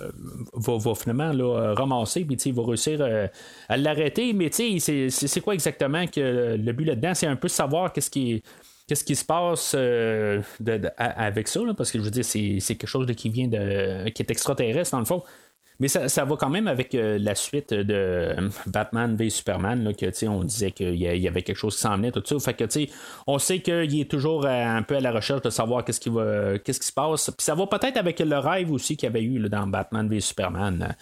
va, 0.54 0.94
finalement 0.94 1.32
ramasser. 1.74 2.24
Puis 2.24 2.36
il 2.46 2.54
va 2.54 2.62
réussir 2.64 3.06
à 3.68 3.76
l'arrêter. 3.76 4.32
Mais 4.32 4.48
c'est 4.50 5.40
quoi 5.42 5.52
exactement 5.52 6.06
que 6.06 6.56
le 6.56 6.72
but 6.72 6.86
là-dedans? 6.86 7.12
C'est 7.12 7.26
un 7.26 7.36
peu 7.36 7.48
savoir 7.48 7.92
qu'est-ce 7.92 8.10
qui 8.10 8.32
est 8.32 8.42
qu'est-ce 8.86 9.04
qui 9.04 9.16
se 9.16 9.24
passe 9.24 9.74
euh, 9.76 10.40
avec 10.96 11.48
ça, 11.48 11.60
là, 11.60 11.74
parce 11.74 11.90
que 11.90 11.98
je 11.98 12.04
veux 12.04 12.10
dire, 12.10 12.24
c'est, 12.24 12.58
c'est 12.60 12.76
quelque 12.76 12.88
chose 12.88 13.06
de, 13.06 13.12
qui 13.12 13.30
vient 13.30 13.48
de. 13.48 14.08
qui 14.10 14.22
est 14.22 14.30
extraterrestre 14.30 14.92
dans 14.92 15.00
le 15.00 15.04
fond. 15.04 15.22
Mais 15.78 15.88
ça, 15.88 16.08
ça 16.08 16.24
va 16.24 16.36
quand 16.36 16.48
même 16.48 16.68
avec 16.68 16.94
euh, 16.94 17.18
la 17.20 17.34
suite 17.34 17.74
de 17.74 17.92
euh, 17.92 18.48
Batman 18.66 19.14
v 19.14 19.28
Superman, 19.28 19.84
là, 19.84 19.92
que 19.92 20.26
on 20.26 20.42
disait 20.42 20.70
qu'il 20.70 20.94
y, 20.94 21.04
y 21.04 21.28
avait 21.28 21.42
quelque 21.42 21.58
chose 21.58 21.74
qui 21.74 21.82
s'en 21.82 21.96
venait, 21.96 22.10
tout 22.12 22.22
ça. 22.24 22.38
Fait 22.38 22.54
que 22.54 22.64
on 23.26 23.38
sait 23.38 23.60
qu'il 23.60 24.00
est 24.00 24.10
toujours 24.10 24.46
un 24.46 24.82
peu 24.82 24.96
à 24.96 25.00
la 25.00 25.12
recherche 25.12 25.42
de 25.42 25.50
savoir 25.50 25.84
qu'est-ce 25.84 26.00
qui 26.00 26.08
va, 26.08 26.58
qu'est-ce 26.58 26.80
qui 26.80 26.86
se 26.86 26.94
passe. 26.94 27.26
Puis 27.26 27.44
ça 27.44 27.54
va 27.54 27.66
peut-être 27.66 27.98
avec 27.98 28.18
le 28.20 28.38
rêve 28.38 28.72
aussi 28.72 28.96
qu'il 28.96 29.06
y 29.06 29.10
avait 29.10 29.22
eu 29.22 29.38
dans 29.50 29.66
Batman 29.66 30.08
v 30.08 30.20
Superman. 30.20 30.96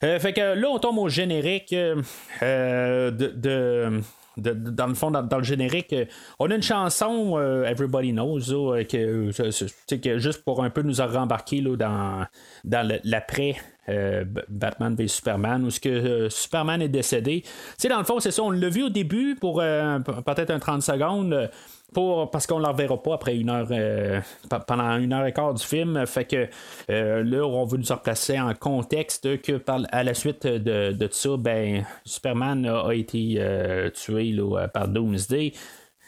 Fait 0.00 0.32
que 0.32 0.54
là, 0.54 0.68
on 0.68 0.78
tombe 0.78 0.98
au 0.98 1.08
générique 1.08 1.74
de. 1.74 2.02
de- 3.10 4.00
dans 4.36 4.86
le 4.86 4.94
fond, 4.94 5.10
dans, 5.10 5.38
le 5.38 5.44
générique, 5.44 5.92
euh, 5.92 6.04
on 6.38 6.50
a 6.50 6.54
une 6.54 6.62
chanson, 6.62 7.34
euh, 7.36 7.64
Everybody 7.64 8.12
Knows, 8.12 8.50
euh, 8.50 8.84
que, 8.84 9.30
juste 10.18 10.44
pour 10.44 10.62
un 10.64 10.70
peu 10.70 10.82
nous 10.82 10.96
rembarquer 10.96 11.60
là, 11.60 11.76
dans, 11.76 12.26
dans 12.64 13.00
l'après. 13.04 13.56
Batman 14.48 14.94
v 14.94 15.06
Superman, 15.08 15.62
où 15.66 15.70
Superman 16.30 16.80
est 16.80 16.88
décédé. 16.88 17.44
Dans 17.86 17.98
le 17.98 18.04
fond, 18.04 18.18
c'est 18.18 18.30
ça, 18.30 18.42
on 18.42 18.50
l'a 18.50 18.70
vu 18.70 18.82
au 18.84 18.88
début 18.88 19.36
pour 19.38 19.56
peut-être 19.56 20.50
un 20.50 20.58
30 20.58 20.80
secondes. 20.80 21.50
Parce 22.30 22.46
qu'on 22.46 22.58
ne 22.58 22.62
la 22.62 22.70
reverra 22.70 23.02
pas 23.02 23.14
après 23.14 23.36
une 23.36 23.50
heure 23.50 23.68
euh, 23.70 24.20
pe- 24.50 24.64
pendant 24.66 24.96
une 24.98 25.12
heure 25.12 25.26
et 25.26 25.32
quart 25.32 25.54
du 25.54 25.64
film. 25.64 26.04
Fait 26.06 26.24
que 26.24 26.48
euh, 26.90 27.22
là, 27.22 27.44
on 27.44 27.64
veut 27.64 27.78
nous 27.78 27.86
replacer 27.88 28.38
en 28.38 28.54
contexte 28.54 29.40
que 29.42 29.62
à 29.90 30.04
la 30.04 30.14
suite 30.14 30.46
de, 30.46 30.92
de 30.92 31.08
ça, 31.10 31.36
ben, 31.38 31.84
Superman 32.04 32.66
a, 32.66 32.92
été 32.92 33.36
euh, 33.38 33.90
tué 33.90 34.36
par 34.72 34.88
Doomsday. 34.88 35.52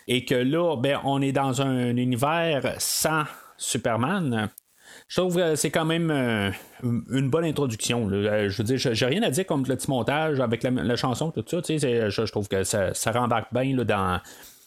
Et 0.09 0.25
que 0.25 0.35
là, 0.35 0.77
ben, 0.77 1.01
on 1.05 1.20
est 1.20 1.33
dans 1.33 1.62
un 1.62 1.96
univers 1.96 2.75
sans 2.79 3.25
Superman. 3.57 4.51
Je 5.09 5.20
trouve 5.20 5.37
que 5.37 5.57
c'est 5.57 5.70
quand 5.70 5.85
même 5.85 6.11
une 6.83 7.29
bonne 7.29 7.44
introduction. 7.44 8.09
Je 8.09 8.57
veux 8.57 8.64
dire, 8.64 8.79
j'ai 8.79 9.07
rien 9.07 9.22
à 9.22 9.31
dire 9.31 9.46
comme 9.46 9.64
le 9.66 9.77
petit 9.77 9.90
montage 9.90 10.40
avec 10.40 10.62
la, 10.62 10.96
chanson, 10.96 11.31
tout 11.31 11.44
ça. 11.46 11.59
Je, 11.68 12.09
je 12.09 12.33
trouve 12.33 12.49
que 12.49 12.64
ça, 12.64 12.94
ça 12.94 13.12
rembarque 13.12 13.53
bien 13.53 13.77
là, 13.77 13.85
dans 13.85 14.20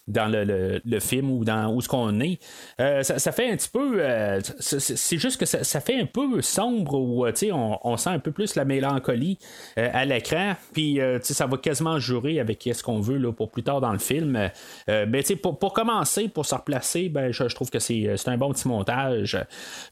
dans 0.06 0.26
le, 0.26 0.80
le- 0.84 1.00
film 1.00 1.30
ou 1.30 1.44
dans 1.44 1.72
où 1.72 1.80
ce 1.80 1.88
qu'on 1.88 2.20
est. 2.20 2.38
Euh, 2.80 3.02
ça, 3.02 3.32
fait 3.32 3.50
un 3.50 3.56
petit 3.56 3.68
peu. 3.68 4.00
euh, 4.00 4.40
c'est 4.58 5.18
juste 5.18 5.38
que 5.38 5.46
ça, 5.46 5.64
ça 5.64 5.80
fait 5.80 5.98
un 5.98 6.06
peu 6.06 6.42
sombre 6.42 6.94
où 6.94 7.24
euh, 7.24 7.32
on, 7.52 7.78
on 7.82 7.96
sent 7.96 8.10
un 8.10 8.18
peu 8.18 8.32
plus 8.32 8.54
la 8.54 8.64
mélancolie 8.64 9.38
à 9.76 10.04
l'écran. 10.04 10.54
Puis 10.72 10.98
ça 11.22 11.46
va 11.46 11.56
quasiment 11.56 11.98
jurer 11.98 12.40
avec 12.40 12.68
ce 12.72 12.82
qu'on 12.82 13.00
veut 13.00 13.16
là, 13.16 13.32
pour 13.32 13.50
plus 13.50 13.62
tard 13.62 13.80
dans 13.80 13.92
le 13.92 13.98
film. 13.98 14.50
Euh, 14.88 15.06
ben, 15.06 15.22
pour, 15.42 15.58
pour 15.58 15.72
commencer, 15.72 16.28
pour 16.28 16.44
se 16.44 16.54
replacer, 16.54 17.08
ben, 17.08 17.32
je, 17.32 17.44
trouve 17.54 17.70
que 17.70 17.78
c'est 17.78 18.10
un 18.26 18.36
bon 18.36 18.52
petit 18.52 18.68
montage. 18.68 19.38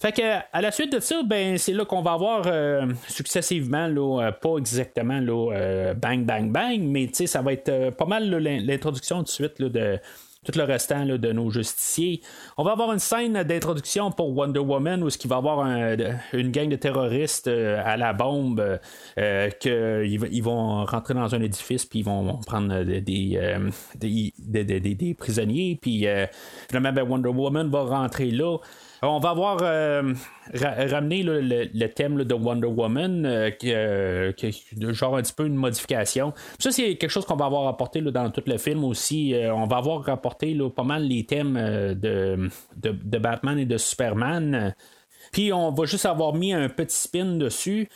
Fait 0.01 0.13
que 0.13 0.23
à 0.53 0.61
la 0.61 0.71
suite 0.71 0.93
de 0.93 1.01
ça, 1.01 1.23
ben, 1.25 1.57
c'est 1.59 1.73
là 1.73 1.85
qu'on 1.85 2.03
va 2.03 2.13
avoir 2.13 2.45
successivement, 3.09 3.87
là, 3.87 4.33
pas 4.33 4.57
exactement 4.59 5.21
là, 5.21 5.95
bang, 5.95 6.25
bang, 6.25 6.51
bang, 6.51 6.81
mais 6.81 7.09
ça 7.13 7.41
va 7.41 7.53
être 7.53 7.91
pas 7.91 8.07
mal 8.07 8.29
l'introduction 8.29 9.23
de 9.23 9.29
suite 9.29 9.59
là, 9.59 9.69
de 9.69 9.99
tout 10.47 10.53
le 10.57 10.65
restant 10.65 11.05
de 11.05 11.33
nos 11.33 11.51
justiciers. 11.51 12.21
On 12.57 12.63
va 12.65 12.73
avoir 12.73 12.93
une 12.93 12.99
scène 13.01 13.43
d'introduction 13.43 14.11
pour 14.13 14.35
Wonder 14.37 14.61
Woman 14.61 15.03
où 15.03 15.09
il 15.09 15.29
va 15.29 15.37
y 15.37 15.39
avoir 15.39 15.61
un- 15.61 15.97
une 16.33 16.51
gang 16.53 16.69
de 16.69 16.77
terroristes 16.77 17.49
euh, 17.49 17.83
à 17.85 17.97
la 17.97 18.13
bombe 18.13 18.79
euh, 19.19 19.51
que 19.51 20.05
ils, 20.07 20.19
v- 20.19 20.29
ils 20.31 20.43
vont 20.43 20.85
rentrer 20.85 21.15
dans 21.15 21.35
un 21.35 21.43
édifice 21.43 21.85
puis 21.85 21.99
ils 22.01 22.05
vont 22.05 22.39
prendre 22.47 22.73
euh, 22.73 22.85
des- 22.85 23.01
des- 24.39 24.65
des- 24.81 24.95
des 24.95 25.15
prisonniers 25.15 25.79
puis 25.81 26.07
euh, 26.07 26.27
finalement 26.71 26.93
ben, 26.93 27.03
Wonder 27.09 27.31
Woman 27.31 27.69
va 27.69 27.83
rentrer 27.83 28.31
là. 28.31 28.59
On 29.03 29.19
va 29.21 29.31
avoir 29.31 29.59
euh, 29.63 30.13
ra- 30.55 30.87
ramené 30.91 31.23
le, 31.23 31.87
thème 31.87 32.25
de 32.25 32.35
Wonder 32.35 32.67
Woman, 32.67 33.25
euh, 33.25 33.51
qui, 33.51 33.73
euh, 33.73 34.33
de 34.77 34.93
genre 34.93 35.17
un 35.17 35.23
petit 35.23 35.33
peu 35.33 35.47
une 35.47 35.55
modification. 35.55 36.33
Ça, 36.59 36.73
c'est 36.73 36.97
quelque 36.97 37.11
chose 37.11 37.25
qu'on 37.25 37.37
va 37.37 37.47
avoir 37.47 37.69
apporté 37.69 38.01
dans 38.01 38.31
tout 38.31 38.43
le 38.47 38.59
film 38.59 38.85
aussi. 38.85 39.35
Euh, 39.35 39.55
on 39.55 39.67
va 39.67 39.77
avoir 39.77 40.03
rapporté 40.03 40.55
là, 40.55 40.69
pas 40.69 40.83
mal 40.83 41.05
les 41.05 41.25
thèmes 41.27 41.57
euh, 41.57 41.95
de 41.95 43.19
Batman 43.19 43.59
et 43.59 43.67
de 43.67 43.77
Superman. 43.77 44.75
Puis 45.33 45.53
on 45.53 45.71
va 45.71 45.85
juste 45.85 46.07
avoir 46.07 46.35
mis 46.35 46.53
un 46.53 46.69
petit 46.69 46.97
spin 46.97 47.37
dessus. 47.37 47.89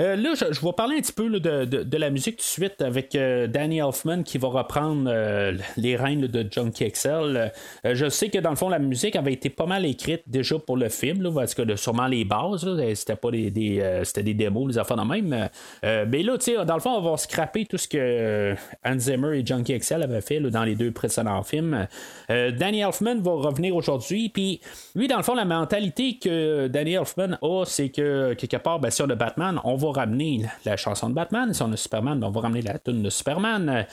Euh, 0.00 0.14
là, 0.14 0.34
je, 0.34 0.52
je 0.52 0.60
vais 0.64 0.72
parler 0.72 0.96
un 0.96 1.00
petit 1.00 1.12
peu 1.12 1.28
de, 1.28 1.64
de- 1.64 1.96
la 1.96 2.10
musique 2.10 2.36
tout 2.36 2.42
de 2.42 2.44
suite 2.44 2.80
avec 2.82 3.16
euh, 3.16 3.48
Danny 3.48 3.78
Elfman 3.78 4.22
qui 4.22 4.38
va 4.38 4.46
reprendre 4.46 5.10
euh, 5.12 5.52
les 5.76 5.96
règnes 5.96 6.28
de 6.28 6.46
Junkie. 6.48 6.92
Euh, 7.06 7.48
je 7.84 8.08
sais 8.08 8.28
que 8.28 8.38
dans 8.38 8.50
le 8.50 8.56
fond, 8.56 8.68
la 8.68 8.78
musique 8.78 9.16
avait 9.16 9.32
été 9.32 9.50
pas 9.50 9.66
mal 9.66 9.84
écrite 9.84 10.22
déjà 10.28 10.56
pour 10.60 10.76
le 10.76 10.88
film, 10.88 11.22
là, 11.22 11.32
parce 11.34 11.54
que 11.54 11.74
sûrement 11.74 12.06
les 12.06 12.24
bases, 12.24 12.64
c'était 12.94 13.16
pas 13.16 13.32
des, 13.32 14.00
c'était 14.04 14.22
des 14.22 14.34
démos, 14.34 14.68
les 14.68 14.78
affaires 14.78 14.96
de 14.96 15.02
même. 15.02 15.48
Mais 15.82 16.22
là, 16.22 16.36
dans 16.64 16.74
le 16.74 16.80
fond, 16.80 16.90
on 16.90 17.00
va 17.00 17.16
scraper 17.16 17.66
tout 17.66 17.78
ce 17.78 17.88
que 17.88 18.54
Hans 18.84 18.98
Zimmer 18.98 19.38
et 19.38 19.44
Junkie 19.44 19.76
XL 19.78 20.02
avaient 20.02 20.20
fait 20.20 20.38
dans 20.40 20.62
les 20.64 20.76
deux 20.76 20.92
précédents 20.92 21.42
films. 21.42 21.88
Danny 22.28 22.80
Elfman 22.80 23.20
va 23.20 23.32
revenir 23.32 23.74
aujourd'hui, 23.74 24.28
puis 24.28 24.60
lui, 24.94 25.08
dans 25.08 25.16
le 25.16 25.22
fond, 25.24 25.34
la 25.34 25.44
mentalité 25.44 26.18
que 26.22 26.68
Danny 26.68 26.94
Elfman 26.94 27.38
a, 27.42 27.64
c'est 27.66 27.88
que 27.88 28.34
quelque 28.34 28.56
part, 28.58 28.78
ben, 28.78 28.90
on 29.00 29.10
a 29.10 29.14
Batman, 29.14 29.60
on 29.64 29.74
va 29.76 29.87
ramener 29.90 30.46
la 30.64 30.76
chanson 30.76 31.08
de 31.10 31.14
Batman. 31.14 31.52
Si 31.52 31.62
on 31.62 31.72
a 31.72 31.76
Superman, 31.76 32.20
ben, 32.20 32.28
on 32.28 32.30
va 32.30 32.40
ramener 32.42 32.62
la 32.62 32.78
tune 32.78 33.02
de 33.02 33.10
Superman. 33.10 33.86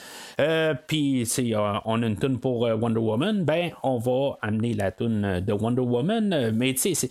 Puis 0.86 1.26
si 1.26 1.54
on 1.56 2.02
a 2.02 2.06
une 2.06 2.16
tune 2.16 2.38
pour 2.38 2.60
Wonder 2.60 3.00
Woman, 3.00 3.44
ben 3.44 3.70
on 3.82 3.98
va 3.98 4.38
amener 4.42 4.74
la 4.74 4.92
tune 4.92 5.40
de 5.40 5.52
Wonder 5.52 5.82
Woman. 5.82 6.52
Mais 6.54 6.74
tu 6.74 6.94
sais, 6.94 7.08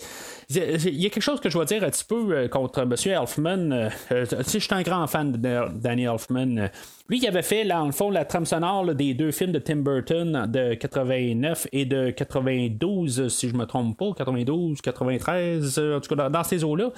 il 0.49 1.01
y 1.01 1.05
a 1.05 1.09
quelque 1.09 1.21
chose 1.21 1.39
que 1.39 1.49
je 1.49 1.55
dois 1.55 1.65
dire 1.65 1.83
un 1.83 1.89
petit 1.89 2.05
peu 2.05 2.47
contre 2.49 2.81
M. 2.81 2.93
Elfman. 3.05 3.89
je 4.09 4.59
suis 4.59 4.73
un 4.73 4.81
grand 4.81 5.07
fan 5.07 5.31
de 5.31 5.79
Danny 5.79 6.03
Elfman. 6.03 6.69
Lui 7.07 7.19
qui 7.19 7.27
avait 7.27 7.43
fait, 7.43 7.65
dans 7.65 7.85
le 7.85 7.91
fond, 7.91 8.09
la 8.09 8.25
trame 8.25 8.45
sonore 8.45 8.95
des 8.95 9.13
deux 9.13 9.31
films 9.31 9.51
de 9.51 9.59
Tim 9.59 9.77
Burton 9.77 10.47
de 10.51 10.73
89 10.73 11.67
et 11.71 11.85
de 11.85 12.09
92, 12.09 13.27
si 13.27 13.49
je 13.49 13.55
me 13.55 13.65
trompe 13.65 13.97
pas, 13.97 14.11
92, 14.17 14.81
93, 14.81 15.79
en 15.79 15.99
tout 15.99 16.15
cas 16.15 16.29
dans, 16.29 16.43
ces 16.43 16.63
eaux-là. 16.63 16.89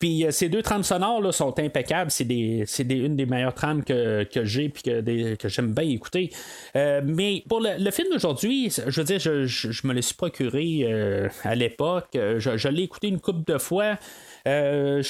Puis 0.00 0.24
euh, 0.24 0.30
ces 0.30 0.48
deux 0.48 0.62
trames 0.62 0.82
sonores 0.82 1.20
là, 1.20 1.30
sont 1.30 1.56
impeccables. 1.60 2.10
C'est 2.10 2.24
des, 2.24 2.64
des, 2.80 2.94
une 2.96 3.14
des 3.16 3.26
meilleures 3.26 3.54
trames 3.54 3.84
que, 3.84 4.26
j'ai 4.42 4.70
puis 4.70 4.82
que, 4.82 5.34
que 5.36 5.48
j'aime 5.48 5.72
bien 5.72 5.84
écouter. 5.84 6.30
Euh, 6.74 7.02
mais 7.04 7.44
pour 7.48 7.60
le, 7.60 7.90
film 7.90 8.08
d'aujourd'hui, 8.10 8.72
je 8.86 9.00
veux 9.00 9.04
dire, 9.04 9.18
je, 9.20 9.44
je, 9.46 9.86
me 9.86 9.92
l'ai 9.92 10.00
procuré 10.16 10.80
euh, 10.84 11.28
à 11.44 11.54
l'époque. 11.54 12.08
Je, 12.14 12.56
je 12.56 12.68
l'ai 12.68 12.84
écouté 12.84 13.08
une 13.08 13.20
couple 13.20 13.52
de 13.52 13.58
fois. 13.58 13.98
Euh, 14.46 15.02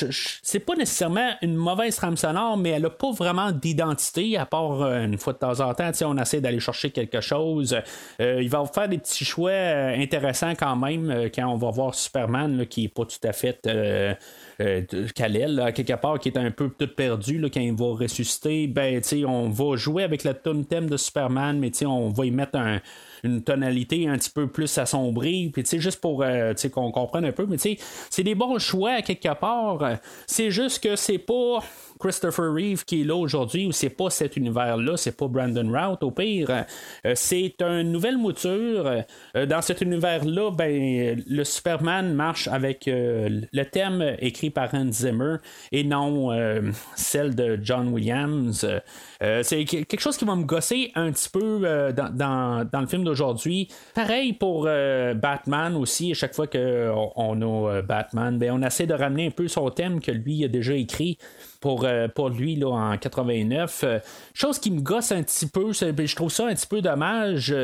c'est 0.43 0.61
pas 0.61 0.75
nécessairement 0.75 1.31
une 1.43 1.55
mauvaise 1.55 1.97
trame 1.97 2.17
sonore, 2.17 2.57
mais 2.57 2.71
elle 2.71 2.87
a 2.87 2.91
pas 2.91 3.13
vraiment 3.13 3.53
d'identité, 3.53 4.37
à 4.37 4.47
part 4.47 4.83
euh, 4.83 5.05
une 5.05 5.19
fois 5.19 5.33
de 5.33 5.39
temps 5.39 5.61
en 5.61 5.75
temps, 5.75 5.91
on 6.05 6.17
essaie 6.19 6.41
d'aller 6.41 6.61
chercher 6.61 6.91
quelque 6.91 7.21
chose. 7.21 7.77
Euh, 8.21 8.43
il 8.43 8.49
va 8.49 8.65
faire 8.67 8.89
des 8.89 8.99
petits 8.99 9.25
choix 9.25 9.53
intéressants 9.53 10.55
quand 10.55 10.77
même 10.77 11.31
quand 11.35 11.47
on 11.47 11.57
va 11.57 11.71
voir 11.71 11.95
Superman 11.95 12.67
qui 12.67 12.85
est 12.85 12.89
pas 12.89 13.05
tout 13.05 13.27
à 13.27 13.33
fait 13.33 13.61
Kalel, 15.15 15.73
quelque 15.75 16.01
part, 16.01 16.19
qui 16.19 16.29
est 16.29 16.39
un 16.39 16.51
peu 16.51 16.71
tout 16.71 16.89
perdu 16.89 17.41
quand 17.53 17.61
il 17.61 17.75
va 17.75 17.95
ressusciter. 17.95 18.67
Ben, 18.67 19.01
on 19.27 19.49
va 19.49 19.77
jouer 19.77 20.03
avec 20.03 20.25
le 20.25 20.35
thème 20.35 20.89
de 20.89 20.97
Superman, 20.97 21.59
mais 21.59 21.71
on 21.87 22.09
va 22.09 22.27
y 22.27 22.31
mettre 22.31 22.59
un 22.59 22.81
une 23.23 23.43
tonalité 23.43 24.09
un 24.09 24.17
petit 24.17 24.31
peu 24.31 24.47
plus 24.47 24.79
assombrie, 24.79 25.51
puis 25.51 25.65
juste 25.81 26.01
pour 26.01 26.23
euh, 26.23 26.55
qu'on 26.73 26.91
comprenne 26.93 27.25
un 27.25 27.33
peu, 27.33 27.47
mais 27.47 27.57
tu 27.57 27.77
sais, 27.77 27.79
c'est 28.11 28.23
des 28.23 28.35
bons 28.35 28.59
choix 28.59 29.03
quelque 29.03 29.35
part. 29.39 29.99
C'est 30.27 30.51
juste 30.51 30.83
que 30.83 30.97
c'est 30.97 31.19
pas 31.19 31.63
Christopher 32.01 32.53
Reeve 32.53 32.85
qui 32.85 33.03
est 33.03 33.05
là 33.05 33.15
aujourd'hui, 33.15 33.67
ou 33.67 33.73
c'est 33.73 33.91
pas 33.91 34.11
cet 34.11 34.37
univers-là, 34.37 34.97
c'est 34.97 35.17
pas 35.17 35.29
Brandon 35.29 35.71
Routh 35.71 36.03
au 36.03 36.11
pire. 36.11 36.51
Euh, 36.51 37.13
c'est 37.15 37.55
une 37.61 37.93
nouvelle 37.93 38.19
mouture. 38.19 39.05
Euh, 39.37 39.47
dans 39.47 39.63
cet 39.63 39.81
univers-là, 39.81 40.51
ben, 40.51 41.23
le 41.27 41.45
Superman 41.45 42.15
marche 42.15 42.49
avec 42.49 42.85
le 42.87 43.63
thème 43.65 44.17
écrit 44.19 44.51
par 44.51 44.75
Hans 44.75 44.91
Zimmer 44.91 45.37
et 45.73 45.85
non 45.85 46.31
celle 46.97 47.35
de 47.35 47.59
John 47.63 47.89
Williams. 47.89 48.67
c'est 49.43 49.65
quelque 49.65 50.01
chose 50.01 50.17
qui 50.17 50.25
va 50.25 50.35
me 50.37 50.45
gosser 50.45 50.91
un 50.95 51.13
petit 51.13 51.29
peu 51.29 51.61
dans, 51.93 52.81
le 52.81 52.87
film 52.87 53.05
d'aujourd'hui. 53.05 53.69
Pareil 53.95 54.33
pour 54.33 54.67
euh, 54.67 55.15
Batman 55.15 55.77
aussi, 55.77 56.13
à 56.13 56.15
chaque 56.15 56.35
fois 56.35 56.47
qu'on 56.47 57.13
on 57.17 57.43
a 57.43 57.71
euh, 57.71 57.83
Batman, 57.83 58.39
ben, 58.39 58.53
on 58.53 58.63
essaie 58.63 58.87
de 58.87 58.95
ramener 58.95 59.27
un 59.27 59.31
peu 59.31 59.49
son 59.49 59.69
thème 59.71 60.01
que 60.01 60.11
lui 60.11 60.45
a 60.45 60.49
déjà 60.49 60.75
écrit 60.75 61.19
pour, 61.61 61.85
euh, 61.85 62.09
pour 62.09 62.31
lui 62.31 62.57
là, 62.57 62.69
en 62.69 62.97
89. 62.97 63.85
chose 64.35 64.59
qui 64.59 64.71
me 64.71 64.81
gosse 64.81 65.13
un 65.13 65.23
petit 65.23 65.47
peu, 65.47 65.73
je 65.73 66.17
trouve 66.17 66.31
ça 66.31 66.47
un 66.47 66.55
petit 66.55 66.67
peu 66.67 66.81
dommage. 66.81 67.55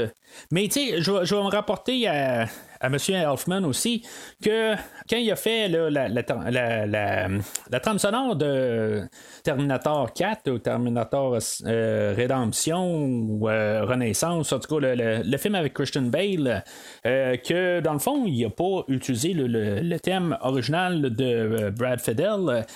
Mais 0.51 0.69
tu 0.69 0.73
sais, 0.73 1.03
je, 1.03 1.11
vais 1.11 1.43
me 1.43 1.51
rapporter 1.51 2.07
à, 2.07 2.47
à 2.81 2.87
M. 2.87 2.97
Elfman 3.09 3.65
aussi 3.65 4.03
que 4.43 4.75
quand 5.09 5.17
il 5.17 5.31
a 5.31 5.37
fait 5.37 5.69
la, 5.69 6.09
la, 6.09 7.81
trame 7.81 7.99
sonore 7.99 8.37
de 8.37 9.03
Terminator 9.43 10.13
4 10.13 10.51
ou 10.51 10.59
Terminator 10.59 11.39
euh, 11.67 12.15
Redemption 12.17 13.07
ou 13.07 13.49
euh, 13.49 13.85
Renaissance, 13.85 14.53
en 14.53 14.59
tout 14.59 14.79
cas 14.79 14.95
le, 14.95 15.37
film 15.37 15.55
avec 15.55 15.75
Christian 15.75 16.03
Bale, 16.03 16.65
euh, 17.07 17.37
que 17.37 17.81
dans 17.81 17.93
le 17.93 17.99
fond, 17.99 18.25
il 18.27 18.43
n'a 18.43 18.51
pas 18.51 18.85
utilisé 18.89 19.33
le, 19.35 19.97
thème 19.99 20.37
original 20.43 21.15
de 21.15 21.73
Brad 21.77 22.01
Fidel. 22.01 22.67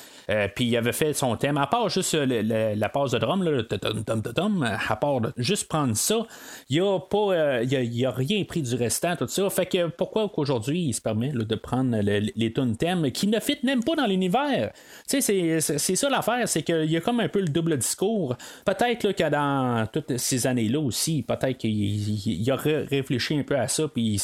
puis 0.55 0.65
il 0.65 0.77
avait 0.77 0.93
fait 0.93 1.13
son 1.13 1.37
thème, 1.37 1.59
à 1.59 1.67
part 1.67 1.89
juste 1.89 2.15
la 2.15 2.89
passe 2.89 3.11
de 3.13 3.19
drum, 3.19 4.79
à 4.89 4.97
part 4.97 5.21
juste 5.37 5.69
prendre 5.69 5.97
ça, 5.97 6.27
il 6.69 6.83
n'a 6.83 6.99
pas, 6.99 7.63
il 7.63 8.07
a, 8.07 8.11
rien 8.11 8.45
pris 8.45 8.63
du 8.63 8.75
restant, 8.75 9.17
tout 9.17 9.29
ça. 9.29 9.49
Fait 9.51 9.67
que 9.67 9.90
pourquoi 9.97 10.29
qu'aujourd'hui 10.29 10.81
il 10.81 10.93
se 10.95 11.01
permet 11.01 11.31
de 11.31 11.55
prendre 11.55 11.99
les 12.01 12.53
tunes 12.53 12.77
thèmes 12.77 13.11
qui 13.11 13.27
ne 13.27 13.41
fit 13.41 13.59
même 13.63 13.83
pas 13.83 13.95
dans 13.95 14.07
l'univers? 14.07 14.73
Tu 15.09 15.21
sais, 15.21 15.61
c'est 15.61 15.97
ça 15.97 16.09
l'affaire, 16.09 16.49
c'est 16.49 16.63
qu'il 16.63 16.91
y 16.91 16.97
a 16.97 17.01
comme 17.01 17.21
un 17.21 17.29
peu 17.29 17.41
le 17.41 17.49
double 17.49 17.77
discours. 17.79 18.37
Peut-être 18.65 19.13
que 19.13 19.29
dans 19.31 19.87
toutes 19.93 20.17
ces 20.17 20.47
années-là 20.47 20.81
aussi, 20.81 21.23
peut-être 21.23 21.59
qu'il 21.59 22.51
a 22.51 22.57
réfléchi 22.57 23.39
un 23.39 23.43
peu 23.43 23.57
à 23.57 23.69
ça, 23.69 23.89
puis 23.89 24.15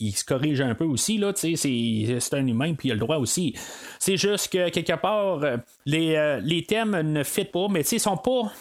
il 0.00 0.12
se 0.12 0.24
corrige 0.24 0.60
un 0.60 0.74
peu 0.74 0.84
aussi. 0.84 1.18
Là, 1.18 1.32
c'est 1.34 2.34
un 2.34 2.46
humain, 2.46 2.74
puis 2.74 2.88
il 2.88 2.92
a 2.92 2.94
le 2.94 3.00
droit 3.00 3.16
aussi. 3.16 3.54
C'est 3.98 4.16
juste 4.16 4.52
que 4.52 4.68
quelque 4.70 4.96
part, 5.00 5.40
les, 5.84 6.16
euh, 6.16 6.40
les 6.42 6.64
thèmes 6.64 7.00
ne 7.00 7.22
fit 7.22 7.44
pas, 7.44 7.68
mais 7.70 7.80
ils 7.80 8.00
sont 8.00 8.16
pas, 8.16 8.52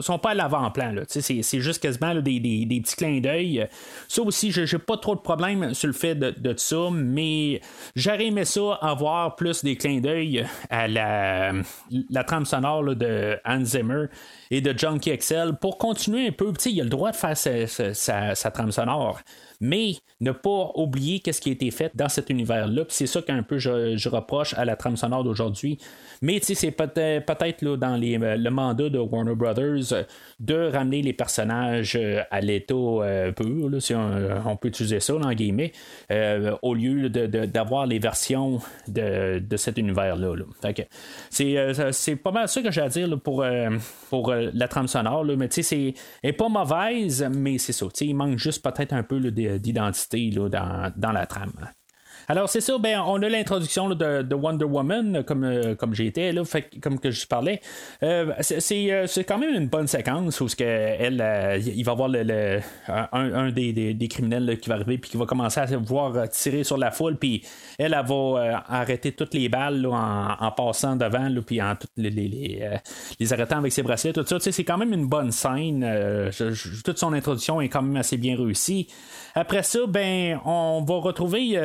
sont 0.00 0.18
pas 0.18 0.30
à 0.30 0.34
l'avant-plan. 0.34 0.94
C'est 1.08 1.60
juste 1.60 1.82
quasiment 1.82 2.14
des, 2.14 2.40
des, 2.40 2.64
des, 2.64 2.80
petits 2.80 2.96
clins 2.96 3.20
d'œil. 3.20 3.66
Ça 4.08 4.22
aussi, 4.22 4.52
j'ai 4.52 4.78
pas 4.78 4.96
trop 4.96 5.14
de 5.14 5.20
problème 5.20 5.55
sur 5.72 5.88
le 5.88 5.92
fait 5.92 6.14
de, 6.14 6.30
de 6.30 6.54
ça, 6.56 6.88
mais 6.92 7.60
j'aurais 7.94 8.30
ça 8.44 8.78
avoir 8.80 9.36
plus 9.36 9.64
des 9.64 9.76
clins 9.76 10.00
d'œil 10.00 10.44
à 10.70 10.88
la, 10.88 11.52
la 12.10 12.24
trame 12.24 12.44
sonore 12.44 12.94
de 12.94 13.38
Hans 13.44 13.64
Zimmer 13.64 14.06
et 14.50 14.60
de 14.60 14.76
Junkie 14.76 15.10
Excel 15.10 15.54
pour 15.60 15.78
continuer 15.78 16.28
un 16.28 16.32
peu. 16.32 16.52
Il 16.66 16.80
a 16.80 16.84
le 16.84 16.90
droit 16.90 17.10
de 17.10 17.16
faire 17.16 17.36
sa 17.36 18.50
trame 18.50 18.72
sonore 18.72 19.20
mais 19.60 19.94
ne 20.20 20.32
pas 20.32 20.72
oublier 20.74 21.20
qu'est-ce 21.20 21.40
qui 21.40 21.50
a 21.50 21.52
été 21.52 21.70
fait 21.70 21.92
dans 21.94 22.08
cet 22.08 22.30
univers-là. 22.30 22.84
c'est 22.88 23.06
ça 23.06 23.22
qu'un 23.22 23.42
peu 23.42 23.58
je, 23.58 24.08
reproche 24.08 24.54
à 24.54 24.64
la 24.64 24.76
trame 24.76 24.96
sonore 24.96 25.24
d'aujourd'hui. 25.24 25.78
Mais 26.22 26.40
c'est 26.40 26.70
peut-être 26.70 27.62
peut 27.62 27.76
dans 27.76 28.00
euh, 28.00 28.36
le 28.36 28.50
mandat 28.50 28.88
de 28.88 28.98
Warner 28.98 29.34
Brothers 29.34 29.92
euh, 29.92 30.02
de 30.40 30.70
ramener 30.70 31.02
les 31.02 31.12
personnages 31.12 31.96
euh, 31.96 32.22
à 32.30 32.40
l'état 32.40 32.74
pur, 33.36 33.70
si 33.80 33.94
on, 33.94 34.56
peut 34.56 34.68
utiliser 34.68 35.00
ça 35.00 35.14
dans 35.14 35.32
guillemets, 35.32 35.72
au 36.62 36.74
lieu 36.74 37.08
d'avoir 37.08 37.86
les 37.86 37.98
versions 37.98 38.60
de, 38.88 39.56
cet 39.56 39.78
univers-là. 39.78 40.34
C'est 41.30 42.16
pas 42.16 42.30
mal 42.30 42.48
ça 42.48 42.62
que 42.62 42.70
j'ai 42.70 42.80
à 42.80 42.88
dire 42.88 43.18
pour, 43.20 43.44
pour 44.10 44.34
la 44.34 44.68
trame 44.68 44.88
sonore. 44.88 45.24
mais 45.24 45.48
c'est 45.50 45.94
pas 46.32 46.48
mauvaise, 46.48 47.28
mais 47.34 47.58
c'est 47.58 47.72
ça. 47.72 47.86
Il 48.00 48.14
manque 48.14 48.38
juste 48.38 48.62
peut-être 48.62 48.92
un 48.92 49.02
peu 49.02 49.20
de 49.20 49.30
d'identité 49.58 50.30
dans, 50.30 50.92
dans 50.96 51.12
la 51.12 51.26
trame. 51.26 51.70
Alors, 52.28 52.48
c'est 52.48 52.60
ça, 52.60 52.76
ben, 52.78 53.00
on 53.06 53.22
a 53.22 53.28
l'introduction 53.28 53.88
de, 53.88 54.34
Wonder 54.34 54.64
Woman, 54.64 55.22
comme, 55.24 55.44
euh, 55.44 55.74
comme 55.76 55.94
j'étais, 55.94 56.32
là, 56.32 56.42
comme 56.82 56.98
que 56.98 57.10
je 57.12 57.26
parlais. 57.26 57.60
Euh, 58.02 58.32
euh, 58.32 59.06
c'est, 59.06 59.24
quand 59.24 59.38
même 59.38 59.54
une 59.54 59.68
bonne 59.68 59.86
séquence 59.86 60.40
où 60.40 60.46
que 60.46 60.64
elle, 60.64 61.62
il 61.64 61.84
va 61.84 61.94
voir 61.94 62.08
le, 62.08 62.60
un, 62.88 63.50
des, 63.50 64.08
criminels 64.10 64.58
qui 64.58 64.68
va 64.68 64.76
arriver 64.76 64.98
puis 64.98 65.10
qui 65.10 65.16
va 65.16 65.26
commencer 65.26 65.60
à 65.60 65.66
voir 65.76 66.28
tirer 66.30 66.64
sur 66.64 66.78
la 66.78 66.90
foule, 66.90 67.16
puis 67.16 67.42
elle, 67.78 67.94
elle, 67.94 68.06
va 68.06 68.64
arrêter 68.68 69.12
toutes 69.12 69.34
les 69.34 69.48
balles 69.48 69.86
en, 69.86 70.52
passant 70.56 70.96
devant, 70.96 71.28
puis 71.46 71.62
en 71.62 71.76
toutes 71.76 71.90
les, 71.96 72.10
les, 72.10 73.32
arrêtant 73.32 73.58
avec 73.58 73.72
ses 73.72 73.82
bracelets, 73.82 74.12
tout 74.12 74.24
ça. 74.26 74.38
C'est 74.40 74.64
quand 74.64 74.78
même 74.78 74.92
une 74.92 75.06
bonne 75.06 75.30
scène. 75.30 75.86
toute 76.84 76.98
son 76.98 77.12
introduction 77.12 77.60
est 77.60 77.68
quand 77.68 77.82
même 77.82 77.96
assez 77.96 78.16
bien 78.16 78.36
réussie. 78.36 78.88
Après 79.34 79.62
ça, 79.62 79.80
ben, 79.86 80.40
on 80.44 80.82
va 80.86 80.94
retrouver 80.96 81.58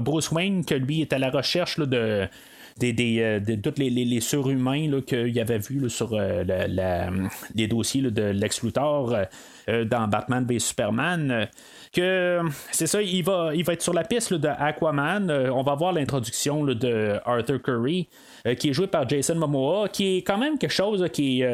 Bruce 0.00 0.30
Wayne, 0.30 0.64
que 0.64 0.74
lui 0.74 1.02
est 1.02 1.12
à 1.12 1.18
la 1.18 1.30
recherche 1.30 1.78
de. 1.78 2.28
Des, 2.76 3.20
euh, 3.20 3.56
tous 3.62 3.78
les, 3.78 4.20
surhumains 4.20 5.00
qu'il 5.02 5.38
avait 5.38 5.58
vu 5.58 5.88
sur 5.88 6.18
les 6.18 7.66
dossiers 7.68 8.02
de 8.02 8.22
Lex 8.22 8.64
dans 9.66 10.08
Batman 10.08 10.44
v 10.44 10.58
Superman 10.58 11.48
que 11.92 12.40
c'est 12.72 12.86
ça, 12.86 13.00
il 13.00 13.22
va, 13.22 13.50
il 13.54 13.64
va 13.64 13.72
être 13.72 13.82
sur 13.82 13.94
la 13.94 14.04
piste 14.04 14.34
de 14.34 14.48
Aquaman. 14.48 15.30
on 15.30 15.62
va 15.62 15.74
voir 15.74 15.92
l'introduction 15.92 16.64
de 16.64 17.20
Arthur 17.24 17.62
Curry, 17.62 18.08
qui 18.58 18.70
est 18.70 18.72
joué 18.72 18.88
par 18.88 19.08
Jason 19.08 19.36
Momoa, 19.36 19.88
qui 19.88 20.18
est 20.18 20.22
quand 20.22 20.38
même 20.38 20.58
quelque 20.58 20.72
chose 20.72 21.08
qui, 21.12 21.44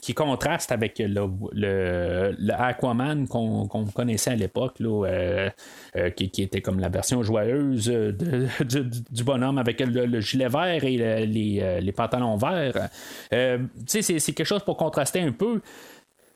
qui 0.00 0.14
contraste 0.14 0.72
avec 0.72 0.98
le, 0.98 1.28
le, 1.52 2.52
Aquaman 2.52 3.26
qu'on 3.28 3.66
connaissait 3.94 4.30
à 4.30 4.36
l'époque, 4.36 4.76
euh, 4.80 5.50
euh, 5.96 6.10
qui, 6.10 6.42
était 6.42 6.60
comme 6.60 6.80
la 6.80 6.88
version 6.88 7.22
joyeuse 7.22 7.88
du, 7.88 9.24
bonhomme 9.24 9.58
avec 9.58 9.80
le, 9.80 10.20
gilet 10.20 10.48
vert 10.48 10.84
et 10.84 11.26
les, 11.26 11.80
les, 11.80 11.92
pantalons 11.92 12.36
verts. 12.36 12.88
Euh, 13.32 13.58
c'est 13.86 14.02
quelque 14.02 14.44
chose 14.44 14.62
pour 14.62 14.76
contraster 14.76 15.20
un 15.20 15.32
peu. 15.32 15.60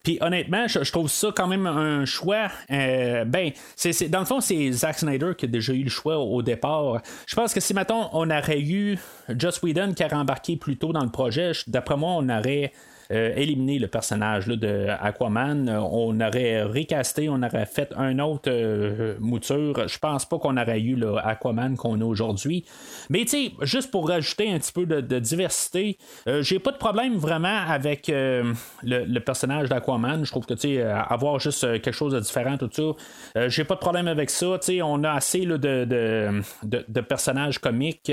Puis 0.04 0.18
honnêtement, 0.20 0.68
je, 0.68 0.90
trouve 0.92 1.08
ça 1.08 1.32
quand 1.34 1.48
même 1.48 1.66
un 1.66 2.04
choix. 2.04 2.48
Euh, 2.70 3.24
ben, 3.24 3.50
c'est, 3.74 4.08
dans 4.10 4.20
le 4.20 4.26
fond, 4.26 4.40
c'est 4.40 4.70
Zack 4.70 4.98
Snyder 4.98 5.32
qui 5.36 5.46
a 5.46 5.48
déjà 5.48 5.72
eu 5.72 5.82
le 5.82 5.90
choix 5.90 6.18
au, 6.18 6.42
départ. 6.42 7.00
Je 7.26 7.34
pense 7.34 7.54
que 7.54 7.60
si, 7.60 7.72
maintenant 7.72 8.10
on 8.12 8.30
aurait 8.30 8.60
eu 8.60 8.98
Joss 9.30 9.62
Whedon 9.62 9.94
qui 9.94 10.02
a 10.02 10.08
rembarqué 10.08 10.56
plus 10.56 10.76
tôt 10.76 10.92
dans 10.92 11.02
le 11.02 11.10
projet, 11.10 11.52
d'après 11.66 11.96
moi, 11.96 12.12
on 12.18 12.28
aurait 12.28 12.72
euh, 13.14 13.32
éliminer 13.36 13.78
le 13.78 13.86
personnage 13.86 14.46
de 14.46 14.88
Aquaman. 15.00 15.68
Euh, 15.68 15.78
on 15.78 16.20
aurait 16.20 16.64
recasté, 16.64 17.28
on 17.28 17.42
aurait 17.42 17.66
fait 17.66 17.92
un 17.96 18.18
autre 18.18 18.48
euh, 18.48 19.14
mouture. 19.20 19.86
Je 19.86 19.98
pense 19.98 20.24
pas 20.24 20.38
qu'on 20.38 20.56
aurait 20.56 20.80
eu 20.80 20.96
le 20.96 21.16
Aquaman 21.18 21.76
qu'on 21.76 22.00
a 22.00 22.04
aujourd'hui. 22.04 22.64
Mais 23.10 23.20
tu 23.20 23.28
sais, 23.28 23.52
juste 23.62 23.92
pour 23.92 24.08
rajouter 24.08 24.50
un 24.50 24.58
petit 24.58 24.72
peu 24.72 24.84
de, 24.86 25.18
diversité, 25.18 25.96
j'ai 26.40 26.58
pas 26.58 26.72
de 26.72 26.76
problème 26.76 27.14
vraiment 27.14 27.60
avec 27.68 28.08
le, 28.08 29.18
personnage 29.20 29.68
d'Aquaman. 29.68 30.24
Je 30.24 30.30
trouve 30.30 30.44
que 30.44 30.54
tu 30.54 30.74
sais, 30.74 30.82
avoir 30.82 31.38
juste 31.38 31.60
quelque 31.80 31.92
chose 31.92 32.12
de 32.12 32.20
différent, 32.20 32.56
tout 32.58 32.70
ça, 32.72 33.48
j'ai 33.48 33.64
pas 33.64 33.74
de 33.74 33.80
problème 33.80 34.08
avec 34.08 34.30
ça. 34.30 34.58
Tu 34.60 34.66
sais, 34.66 34.82
on 34.82 35.04
a 35.04 35.12
assez 35.12 35.46
de, 35.46 35.56
de, 35.56 37.00
personnages 37.00 37.58
comiques 37.58 38.12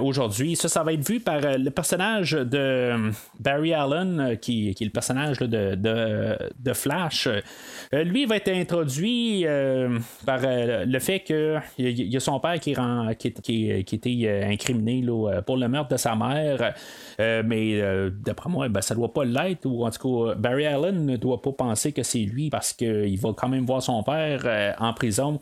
aujourd'hui. 0.00 0.56
Ça, 0.56 0.68
ça 0.68 0.82
va 0.82 0.92
être 0.92 1.06
vu 1.06 1.20
par 1.20 1.40
le 1.40 1.70
personnage 1.70 2.32
de 2.32 3.12
Barry 3.40 3.72
Allen 3.72 4.15
euh, 4.18 4.36
qui, 4.36 4.68
est 4.68 4.80
le 4.80 4.90
personnage 4.90 5.38
de, 5.38 6.72
Flash, 6.72 7.28
euh, 7.28 8.04
lui 8.04 8.26
va 8.26 8.36
être 8.36 8.48
introduit 8.48 9.46
euh, 9.46 9.98
par 10.24 10.40
le 10.42 10.98
fait 10.98 11.20
qu'il 11.20 11.60
y, 11.78 12.16
a 12.16 12.20
son 12.20 12.38
père 12.40 12.58
qui, 12.60 12.74
rend, 12.74 13.12
qui, 13.14 13.70
était 13.70 14.44
incriminé 14.44 15.04
pour 15.46 15.56
le 15.56 15.68
meurtre 15.68 15.90
de 15.90 15.96
sa 15.96 16.14
mère. 16.14 16.74
mais 17.18 17.80
d'après 18.24 18.50
moi, 18.50 18.68
ben, 18.68 18.80
ça 18.80 18.94
ne 18.94 19.00
doit 19.00 19.12
pas 19.12 19.24
l'être, 19.24 19.66
ou 19.66 19.86
en 19.86 19.90
tout 19.90 20.26
cas, 20.26 20.34
Barry 20.34 20.66
Allen 20.66 21.06
ne 21.06 21.16
doit 21.16 21.40
pas 21.40 21.52
penser 21.52 21.92
que 21.92 22.02
c'est 22.02 22.18
lui 22.18 22.50
parce 22.50 22.72
qu'il 22.72 23.18
va 23.18 23.32
quand 23.36 23.48
même 23.48 23.64
voir 23.64 23.82
son 23.82 24.02
père 24.02 24.74
en 24.78 24.92
prison. 24.92 25.40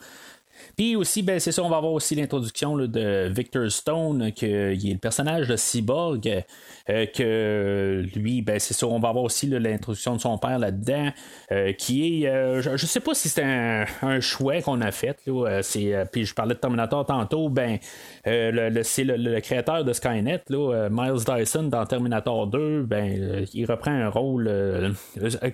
Puis 0.76 0.96
aussi, 0.96 1.22
ben, 1.22 1.38
c'est 1.40 1.52
ça, 1.52 1.62
on 1.62 1.68
va 1.68 1.76
avoir 1.76 1.92
aussi 1.92 2.14
l'introduction 2.14 2.76
de 2.76 3.28
Victor 3.34 3.70
Stone, 3.70 4.32
qui 4.32 4.46
est 4.46 4.92
le 4.92 4.98
personnage 4.98 5.48
de 5.48 5.56
Cyborg. 5.56 6.44
Euh, 6.90 7.06
que 7.06 8.04
lui, 8.14 8.42
ben, 8.42 8.58
c'est 8.58 8.74
ça, 8.74 8.86
on 8.86 8.98
va 8.98 9.08
avoir 9.08 9.24
aussi 9.24 9.46
l'introduction 9.46 10.16
de 10.16 10.20
son 10.20 10.36
père 10.36 10.58
là-dedans, 10.58 11.10
euh, 11.50 11.72
qui 11.72 12.24
est, 12.24 12.28
euh, 12.28 12.60
je, 12.60 12.70
ne 12.72 12.76
sais 12.76 13.00
pas 13.00 13.14
si 13.14 13.30
c'est 13.30 13.42
un, 13.42 13.86
un 14.02 14.20
choix 14.20 14.60
qu'on 14.60 14.82
a 14.82 14.92
fait, 14.92 15.18
c'est, 15.62 15.94
puis 16.12 16.26
je 16.26 16.34
parlais 16.34 16.54
de 16.54 16.58
Terminator 16.60 17.06
tantôt, 17.06 17.48
ben, 17.48 17.78
le, 18.26 18.82
c'est 18.82 19.04
le, 19.04 19.40
créateur 19.40 19.82
de 19.82 19.94
Skynet, 19.94 20.42
là, 20.50 20.88
Miles 20.90 21.24
Dyson 21.24 21.64
dans 21.64 21.86
Terminator 21.86 22.48
2, 22.48 22.82
ben, 22.82 23.46
il 23.54 23.64
reprend 23.64 23.92
un 23.92 24.10
rôle 24.10 24.46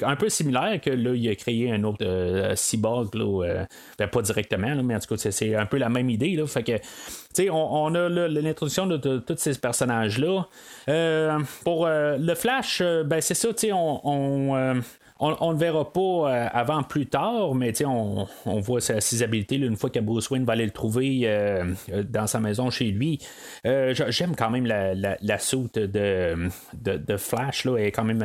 un 0.03 0.16
peu 0.16 0.29
similaire 0.29 0.81
que 0.81 0.90
là, 0.90 1.14
il 1.14 1.29
a 1.29 1.37
créé 1.37 1.70
un 1.70 1.85
autre 1.85 2.55
cyborg, 2.57 3.14
là, 3.14 3.66
ben, 3.99 4.09
pas 4.09 4.23
directement, 4.23 4.83
mais 4.83 4.94
en 5.01 5.07
tout 5.07 5.17
cas, 5.17 5.31
c'est, 5.31 5.55
un 5.55 5.67
peu 5.67 5.79
la 5.79 5.89
même 5.89 6.11
idée, 6.11 6.37
là, 6.37 6.47
fait 6.47 6.63
que, 6.63 7.51
on, 7.51 7.55
on, 7.55 7.95
a 7.95 8.09
l'introduction 8.09 8.87
de, 8.87 9.19
tous 9.19 9.37
ces 9.37 9.59
personnages-là. 9.59 10.47
Euh, 10.89 11.39
pour 11.65 11.87
euh, 11.87 12.17
le 12.19 12.35
Flash, 12.35 12.81
euh, 12.81 13.05
ben 13.05 13.21
c'est 13.21 13.35
ça, 13.35 13.49
on, 13.73 14.01
on, 14.05 14.81
ne 15.29 15.53
le 15.53 15.59
verra 15.59 15.93
pas 15.93 16.01
euh, 16.01 16.49
avant 16.53 16.83
plus 16.83 17.07
tard, 17.07 17.55
mais 17.55 17.73
on, 17.85 18.27
on 18.47 18.61
voit 18.61 18.81
ses, 18.81 19.23
habiletés 19.23 19.57
une 19.57 19.77
fois 19.77 19.91
que 19.91 19.99
Bruce 19.99 20.31
Wayne 20.31 20.45
va 20.45 20.55
aller 20.55 20.65
le 20.65 20.71
trouver 20.71 21.23
euh, 21.25 21.65
euh, 21.93 22.03
dans 22.03 22.27
sa 22.27 22.41
maison 22.41 22.71
chez 22.71 22.87
lui. 22.87 23.19
J'aime 23.65 24.35
quand 24.37 24.51
même 24.51 24.67
la, 24.67 24.95
la, 24.95 25.39
soute 25.39 25.79
de, 25.79 26.49
de, 26.83 27.17
Flash, 27.17 27.65
là, 27.65 27.77
est 27.77 27.91
quand 27.91 28.05
même 28.05 28.23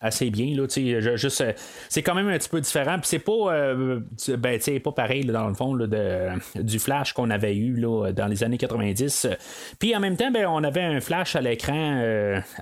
assez 0.00 0.30
bien. 0.30 0.56
Là, 0.56 0.66
c'est 0.68 2.02
quand 2.02 2.14
même 2.14 2.28
un 2.28 2.38
petit 2.38 2.48
peu 2.48 2.60
différent. 2.60 2.96
C'est 3.02 3.18
pas, 3.18 3.74
ben, 4.36 4.60
pas 4.82 4.92
pareil 4.92 5.24
dans 5.24 5.48
le 5.48 5.54
fond 5.54 5.74
de, 5.74 6.30
du 6.56 6.78
Flash 6.78 7.12
qu'on 7.12 7.30
avait 7.30 7.56
eu 7.56 7.74
là, 7.74 8.12
dans 8.12 8.26
les 8.26 8.42
années 8.42 8.58
90. 8.58 9.28
Puis 9.78 9.94
en 9.94 10.00
même 10.00 10.16
temps, 10.16 10.30
ben, 10.30 10.46
on 10.46 10.64
avait 10.64 10.82
un 10.82 11.00
Flash 11.00 11.36
à 11.36 11.40
l'écran 11.40 12.02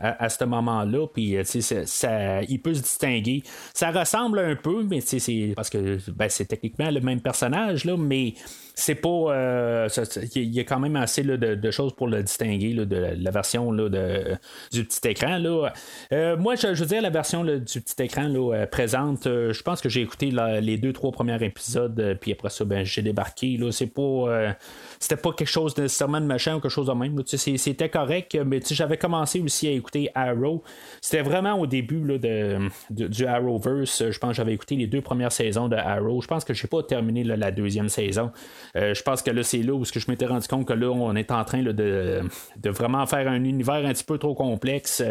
à, 0.01 0.29
ce 0.29 0.45
moment-là. 0.45 1.07
Puis 1.07 1.39
ça, 1.45 2.43
il 2.43 2.61
peut 2.61 2.75
se 2.75 2.83
distinguer. 2.83 3.43
Ça 3.75 3.91
ressemble 3.91 4.39
un 4.39 4.57
peu, 4.57 4.83
mais 4.83 5.01
c'est 5.01 5.53
parce 5.55 5.71
que 5.71 5.99
ben, 6.11 6.29
c'est 6.29 6.47
techniquement 6.47 6.91
le 6.91 7.01
même 7.01 7.21
personnage, 7.21 7.85
là, 7.85 7.97
mais 7.97 8.35
c'est 8.75 8.95
pas. 8.95 9.09
Euh, 9.09 9.89
il 10.35 10.55
y 10.55 10.61
a 10.61 10.65
quand 10.65 10.79
même 10.79 10.97
assez 10.97 11.23
de, 11.23 11.71
choses 11.71 11.95
pour 11.95 12.09
le 12.09 12.23
distinguer 12.23 12.75
de 12.75 13.15
la 13.17 13.31
version 13.31 13.73
de, 13.73 14.37
du 14.73 14.85
petit 14.85 15.09
écran. 15.09 15.39
Là. 15.39 15.73
Euh, 16.13 16.37
moi, 16.37 16.55
je, 16.55 16.69
veux 16.69 16.87
dire, 16.87 17.03
la 17.03 17.11
version 17.11 17.45
du 17.45 17.81
petit 17.81 18.03
écran 18.03 18.29
là, 18.29 18.55
euh, 18.55 18.67
présente, 18.67 19.25
je 19.25 19.63
pense 19.63 19.81
que 19.81 19.89
j'ai 19.89 20.03
écouté 20.03 20.33
les 20.61 20.79
deux, 20.79 20.93
trois 20.93 21.13
premiers 21.13 21.43
épisodes, 21.45 22.19
puis 22.21 22.33
après 22.33 22.51
ça, 22.51 22.65
ben, 22.65 22.85
j'ai 22.85 23.03
débarqué. 23.03 23.57
Là, 23.57 23.71
c'est 23.73 23.87
pas 23.87 24.57
c'était 24.99 25.17
pas 25.17 25.33
quelque 25.33 25.49
chose 25.49 25.77
nécessairement 25.77 26.21
de 26.21 26.27
machin 26.27 26.57
ou 26.57 26.61
quelque 26.61 26.71
chose 26.71 26.87
de 26.87 26.93
même. 26.93 27.21
C'était 27.27 27.89
correct, 27.89 28.37
mais 28.47 28.61
j'avais 28.71 28.97
commencé 28.97 29.41
aussi 29.41 29.69
à 29.69 29.73
écouter 29.73 30.11
Arrow. 30.15 30.63
C'était 31.01 31.23
vraiment 31.23 31.55
au 31.55 31.67
début 31.67 32.05
là, 32.05 32.19
de, 32.19 32.69
du 32.91 33.27
Arrowverse. 33.27 34.11
Je 34.11 34.19
pense 34.19 34.31
que 34.31 34.37
j'avais 34.37 34.55
écouté 34.55 34.77
les 34.77 34.87
deux 34.87 35.01
premières 35.01 35.33
saisons 35.33 35.69
de 35.69 35.77
Arrow. 35.77 36.21
Je 36.21 36.29
pense 36.29 36.45
que 36.45 36.55
j'ai 36.55 36.69
pas 36.69 36.83
terminé 36.83 37.25
la 37.25 37.51
deuxième 37.51 37.89
saison. 37.89 38.31
Euh, 38.77 38.95
je 38.95 39.03
pense 39.03 39.23
que 39.23 39.31
là, 39.31 39.43
c'est 39.43 39.63
là 39.63 39.75
où 39.75 39.85
je 39.85 40.11
m'étais 40.11 40.27
rendu 40.27 40.47
compte 40.49 40.67
que 40.67 40.73
là, 40.73 40.89
on 40.91 41.15
est 41.15 41.31
en 41.31 41.45
train 41.45 41.63
de, 41.63 41.73
de, 41.73 42.71
vraiment 42.71 43.07
faire 43.07 43.29
un 43.29 43.45
univers 43.45 43.85
un 43.87 43.93
petit 43.93 44.05
peu 44.05 44.19
trop 44.19 44.35
complexe. 44.35 45.03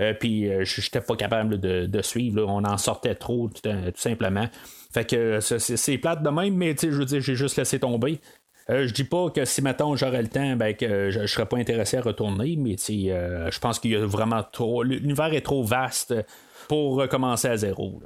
Euh, 0.00 0.12
puis 0.18 0.48
euh, 0.48 0.64
je 0.64 0.80
n'étais 0.80 1.00
pas 1.00 1.16
capable 1.16 1.58
de, 1.58 2.02
suivre. 2.02 2.44
On 2.46 2.64
en 2.64 2.78
sortait 2.78 3.14
trop, 3.14 3.48
tout, 3.48 3.70
simplement. 3.94 4.48
Fait 4.92 5.08
que 5.08 5.40
c'est 5.40 5.98
plate 5.98 6.22
de 6.22 6.30
même, 6.30 6.54
mais 6.54 6.74
je 6.80 6.88
veux 6.88 7.04
dire, 7.04 7.20
j'ai 7.20 7.34
juste 7.34 7.56
laissé 7.56 7.78
tomber. 7.78 8.20
Euh, 8.68 8.86
je 8.86 8.92
dis 8.92 9.04
pas 9.04 9.30
que 9.30 9.44
si 9.44 9.62
maintenant 9.62 9.94
j'aurais 9.94 10.22
le 10.22 10.28
temps, 10.28 10.56
ben, 10.56 10.74
que 10.74 11.10
je, 11.10 11.20
ne 11.20 11.26
serais 11.26 11.46
pas 11.46 11.56
intéressé 11.56 11.98
à 11.98 12.00
retourner, 12.00 12.56
mais 12.56 12.76
je 12.76 13.58
pense 13.58 13.78
qu'il 13.78 13.92
y 13.92 13.96
a 13.96 14.04
vraiment 14.04 14.42
trop. 14.42 14.82
L'univers 14.82 15.32
est 15.32 15.42
trop 15.42 15.62
vaste 15.62 16.14
pour 16.68 16.96
recommencer 16.96 17.48
à 17.48 17.56
zéro. 17.56 18.02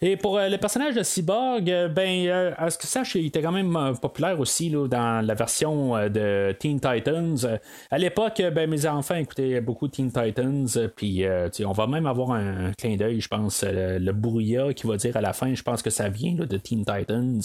Et 0.00 0.16
pour 0.16 0.38
euh, 0.38 0.48
le 0.48 0.58
personnage 0.58 0.94
de 0.94 1.02
Cyborg, 1.02 1.70
euh, 1.70 1.88
ben, 1.88 2.26
euh, 2.26 2.52
à 2.56 2.70
ce 2.70 2.78
que 2.78 2.86
sache, 2.86 3.14
il 3.14 3.26
était 3.26 3.42
quand 3.42 3.52
même 3.52 3.96
populaire 4.00 4.38
aussi 4.40 4.70
là, 4.70 4.86
dans 4.86 5.24
la 5.24 5.34
version 5.34 6.08
de 6.08 6.52
Teen 6.58 6.80
Titans. 6.80 7.36
à 7.90 7.98
l'époque, 7.98 8.42
ben, 8.54 8.68
mes 8.68 8.86
enfants 8.86 9.16
écoutaient 9.16 9.60
beaucoup 9.60 9.88
Teen 9.88 10.10
Titans, 10.10 10.66
puis 10.96 11.24
on 11.64 11.72
va 11.72 11.86
même 11.86 12.06
avoir 12.06 12.32
un, 12.32 12.72
clin 12.78 12.96
d'œil, 12.96 13.20
je 13.20 13.28
pense, 13.28 13.64
le, 13.64 13.98
le 13.98 14.72
qui 14.72 14.86
va 14.86 14.96
dire 14.96 15.16
à 15.16 15.20
la 15.20 15.32
fin, 15.32 15.54
je 15.54 15.62
pense 15.62 15.82
que 15.82 15.90
ça 15.90 16.08
vient 16.08 16.34
de 16.34 16.56
Teen 16.56 16.84
Titans. 16.84 17.40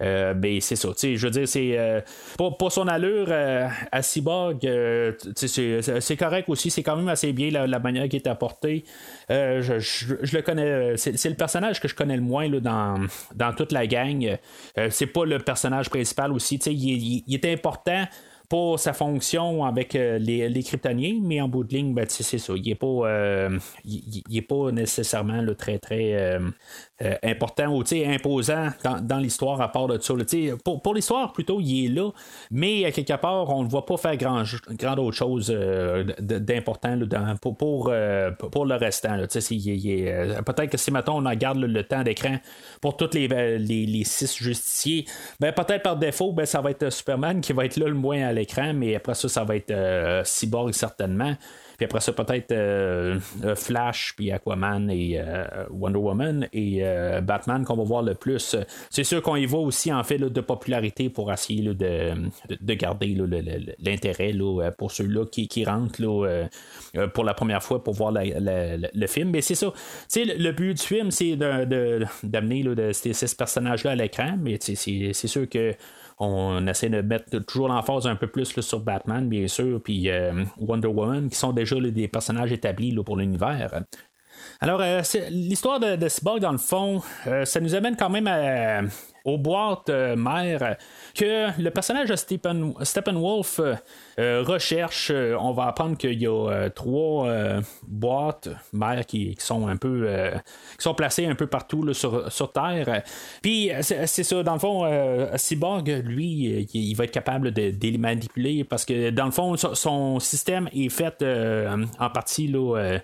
ben, 0.00 0.60
c'est 0.60 0.76
ça, 0.76 0.88
je 1.00 1.26
veux 1.26 1.30
dire, 1.30 1.48
c'est 1.48 2.04
pour, 2.36 2.72
son 2.72 2.88
allure 2.88 3.28
à 3.30 4.02
Cyborg, 4.02 4.58
c'est 5.34 6.16
correct 6.16 6.48
aussi, 6.48 6.70
c'est 6.70 6.82
quand 6.82 6.96
même 6.96 7.08
assez 7.08 7.32
bien 7.32 7.50
la, 7.50 7.78
manière 7.78 8.08
qui 8.08 8.16
est 8.16 8.26
apportée. 8.26 8.84
Je, 9.28 9.78
je, 9.78 10.36
le 10.36 10.42
connais, 10.42 10.96
c'est 10.96 11.28
le 11.28 11.34
personnage 11.34 11.61
que 11.80 11.88
je 11.88 11.94
connais 11.94 12.16
le 12.16 12.22
moins 12.22 12.48
dans, 12.48 13.52
toute 13.56 13.72
la 13.72 13.86
gang. 13.86 14.38
Euh, 14.78 14.88
c'est 14.90 15.06
pas 15.06 15.24
le 15.24 15.38
personnage 15.38 15.90
principal 15.90 16.32
aussi. 16.32 16.56
Il, 16.56 17.22
il, 17.26 17.34
est 17.34 17.52
important 17.52 18.04
pour 18.52 18.78
sa 18.78 18.92
fonction 18.92 19.64
avec 19.64 19.96
euh, 19.96 20.18
les, 20.18 20.46
les, 20.50 20.62
kryptoniens, 20.62 21.20
mais 21.22 21.40
en 21.40 21.48
bout 21.48 21.64
de 21.64 21.72
ligne, 21.72 21.94
ben, 21.94 22.04
c'est 22.06 22.36
ça. 22.36 22.52
Il 22.54 22.62
n'est 22.62 22.74
pas, 22.74 22.86
euh, 22.86 23.58
il, 23.82 24.42
pas 24.42 24.70
nécessairement 24.70 25.40
le 25.40 25.54
très, 25.54 25.78
très 25.78 26.12
euh, 26.12 26.50
important 27.22 27.74
ou 27.74 27.82
imposant 28.04 28.68
dans, 29.00 29.16
l'histoire 29.16 29.58
à 29.62 29.72
part 29.72 29.86
de 29.86 29.98
ça. 29.98 30.12
Pour, 30.66 30.82
pour 30.82 30.92
l'histoire, 30.92 31.32
plutôt, 31.32 31.62
il 31.62 31.86
est 31.86 31.88
là, 31.88 32.10
mais 32.50 32.84
à 32.84 32.92
quelque 32.92 33.14
part, 33.14 33.48
on 33.48 33.62
ne 33.62 33.70
voit 33.70 33.86
pas 33.86 33.96
faire 33.96 34.18
grand, 34.18 34.42
grand 34.72 34.98
autre 34.98 35.16
chose 35.16 35.50
d'important 36.18 36.98
pour, 37.40 37.56
pour, 37.56 37.90
pour, 38.50 38.66
le 38.66 38.74
restant. 38.74 39.16
peut-être 39.16 40.68
que 40.68 40.76
si 40.76 40.90
maintenant 40.90 41.24
on 41.24 41.34
garde 41.36 41.56
le, 41.56 41.84
temps 41.84 42.02
d'écran 42.02 42.36
pour 42.82 42.98
tous 42.98 43.14
les, 43.14 43.28
les, 43.58 44.04
six 44.04 44.36
justiciers, 44.36 45.06
ben, 45.40 45.52
peut-être 45.52 45.82
par 45.82 45.96
défaut, 45.96 46.32
ben, 46.32 46.44
ça 46.44 46.60
va 46.60 46.70
être 46.70 46.90
Superman 46.90 47.40
qui 47.40 47.54
va 47.54 47.64
être 47.64 47.78
là 47.78 47.88
le 47.88 47.94
moins 47.94 48.26
à 48.26 48.41
l'écran, 48.42 48.72
mais 48.74 48.94
après 48.94 49.14
ça, 49.14 49.28
ça 49.28 49.44
va 49.44 49.56
être 49.56 49.72
Cyborg 50.24 50.72
certainement. 50.72 51.34
Puis 51.76 51.86
après 51.86 52.00
ça, 52.00 52.12
peut-être 52.12 52.52
euh, 52.52 53.18
euh, 53.44 53.54
Flash, 53.56 54.14
puis 54.16 54.30
Aquaman 54.30 54.90
et 54.90 55.18
euh, 55.18 55.44
Wonder 55.70 55.98
Woman 55.98 56.48
et 56.52 56.82
Batman 57.22 57.64
qu'on 57.64 57.76
va 57.76 57.82
voir 57.82 58.02
le 58.02 58.14
plus. 58.14 58.56
C'est 58.90 59.04
sûr 59.04 59.22
qu'on 59.22 59.36
y 59.36 59.46
voit 59.46 59.60
aussi 59.60 59.92
en 59.92 60.04
fait 60.04 60.18
de 60.18 60.40
popularité 60.40 61.08
pour 61.08 61.32
essayer 61.32 61.62
de, 61.74 61.74
de, 62.60 62.74
garder 62.74 63.16
l'intérêt 63.80 64.32
pour 64.78 64.92
ceux-là 64.92 65.26
qui, 65.26 65.64
rentrent 65.64 66.00
pour 67.14 67.24
la 67.24 67.34
première 67.34 67.62
fois 67.62 67.82
pour 67.82 67.94
voir 67.94 68.12
le 68.12 69.06
film. 69.06 69.30
Mais 69.30 69.40
c'est 69.40 69.54
ça. 69.54 69.72
Le, 70.14 70.38
le 70.38 70.52
but 70.52 70.74
du 70.74 70.82
film, 70.82 71.10
c'est 71.10 71.36
d'amener 71.36 72.64
ces 72.92 73.36
personnages-là 73.36 73.92
à 73.92 73.94
l'écran, 73.96 74.36
mais 74.38 74.58
c'est 74.60 75.12
sûr 75.26 75.48
que 75.48 75.74
on 76.22 76.66
essaie 76.66 76.88
de 76.88 77.00
mettre 77.00 77.38
toujours 77.40 77.68
l'emphase 77.68 78.06
un 78.06 78.16
peu 78.16 78.26
plus 78.26 78.60
sur 78.60 78.80
Batman, 78.80 79.28
bien 79.28 79.48
sûr, 79.48 79.82
puis 79.82 80.08
euh, 80.08 80.44
Wonder 80.58 80.88
Woman, 80.88 81.28
qui 81.28 81.36
sont 81.36 81.52
déjà 81.52 81.78
des 81.80 82.08
personnages 82.08 82.52
établis 82.52 82.94
pour 83.04 83.16
l'univers. 83.16 83.82
Alors, 84.62 84.80
euh, 84.80 85.02
l'histoire 85.30 85.80
de, 85.80 85.96
de, 85.96 86.08
Cyborg, 86.08 86.38
dans 86.38 86.52
le 86.52 86.58
fond, 86.58 87.02
euh, 87.26 87.44
ça 87.44 87.58
nous 87.58 87.74
amène 87.74 87.96
quand 87.96 88.10
même 88.10 88.88
aux 89.24 89.36
boîtes 89.36 89.88
euh, 89.88 90.14
mères 90.14 90.76
que 91.16 91.60
le 91.60 91.70
personnage 91.70 92.08
de 92.08 92.14
Stephen, 92.14 92.72
Steppenwolf 92.80 93.60
recherche. 94.18 95.10
On 95.10 95.50
va 95.50 95.66
apprendre 95.66 95.96
qu'il 95.98 96.22
y 96.22 96.28
a 96.28 96.70
trois 96.70 97.28
boîtes 97.88 98.50
mères 98.72 99.04
qui, 99.04 99.34
sont 99.40 99.66
un 99.66 99.76
peu 99.76 100.08
qui 100.78 100.84
sont 100.84 100.94
placées 100.94 101.26
un 101.26 101.34
peu 101.34 101.48
partout 101.48 101.92
sur, 101.92 102.52
Terre. 102.52 103.02
Puis 103.42 103.70
c'est, 103.80 104.06
ça, 104.06 104.42
dans 104.44 104.54
le 104.54 104.60
fond, 104.60 105.28
Cyborg, 105.36 105.88
lui, 106.04 106.68
il, 106.72 106.94
va 106.94 107.04
être 107.04 107.10
capable 107.10 107.50
de, 107.50 107.72
les 107.82 107.98
manipuler 107.98 108.62
parce 108.62 108.84
que 108.84 109.10
dans 109.10 109.26
le 109.26 109.32
fond, 109.32 109.56
son, 109.56 110.20
système 110.20 110.68
est 110.72 110.88
fait 110.88 111.24
en 111.98 112.10
partie 112.10 112.46
là, 112.46 113.00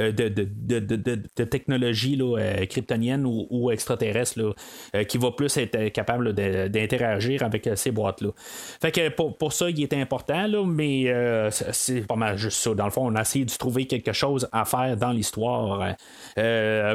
euh, 0.00 0.12
de, 0.12 1.44
technologie 1.44 2.18
euh, 2.20 2.66
kryptonienne 2.66 3.24
ou, 3.26 3.70
extraterrestre 3.70 4.54
euh, 4.94 5.04
qui 5.04 5.18
va 5.18 5.30
plus 5.32 5.56
être 5.56 5.88
capable 5.88 6.32
d'interagir 6.32 7.42
avec 7.42 7.68
ces 7.74 7.90
boîtes-là. 7.90 8.30
Fait 8.80 8.92
que 8.92 9.08
pour, 9.08 9.52
ça, 9.52 9.68
il 9.68 9.82
est 9.82 9.92
important, 9.94 10.48
mais 10.66 11.12
c'est 11.50 12.06
pas 12.06 12.16
mal 12.16 12.36
juste 12.36 12.58
ça. 12.58 12.74
Dans 12.74 12.84
le 12.84 12.90
fond, 12.90 13.06
on 13.06 13.14
a 13.14 13.22
essayé 13.22 13.44
de 13.44 13.50
trouver 13.50 13.86
quelque 13.86 14.12
chose 14.12 14.48
à 14.52 14.64
faire 14.64 14.96
dans 14.96 15.10
l'histoire. 15.10 15.94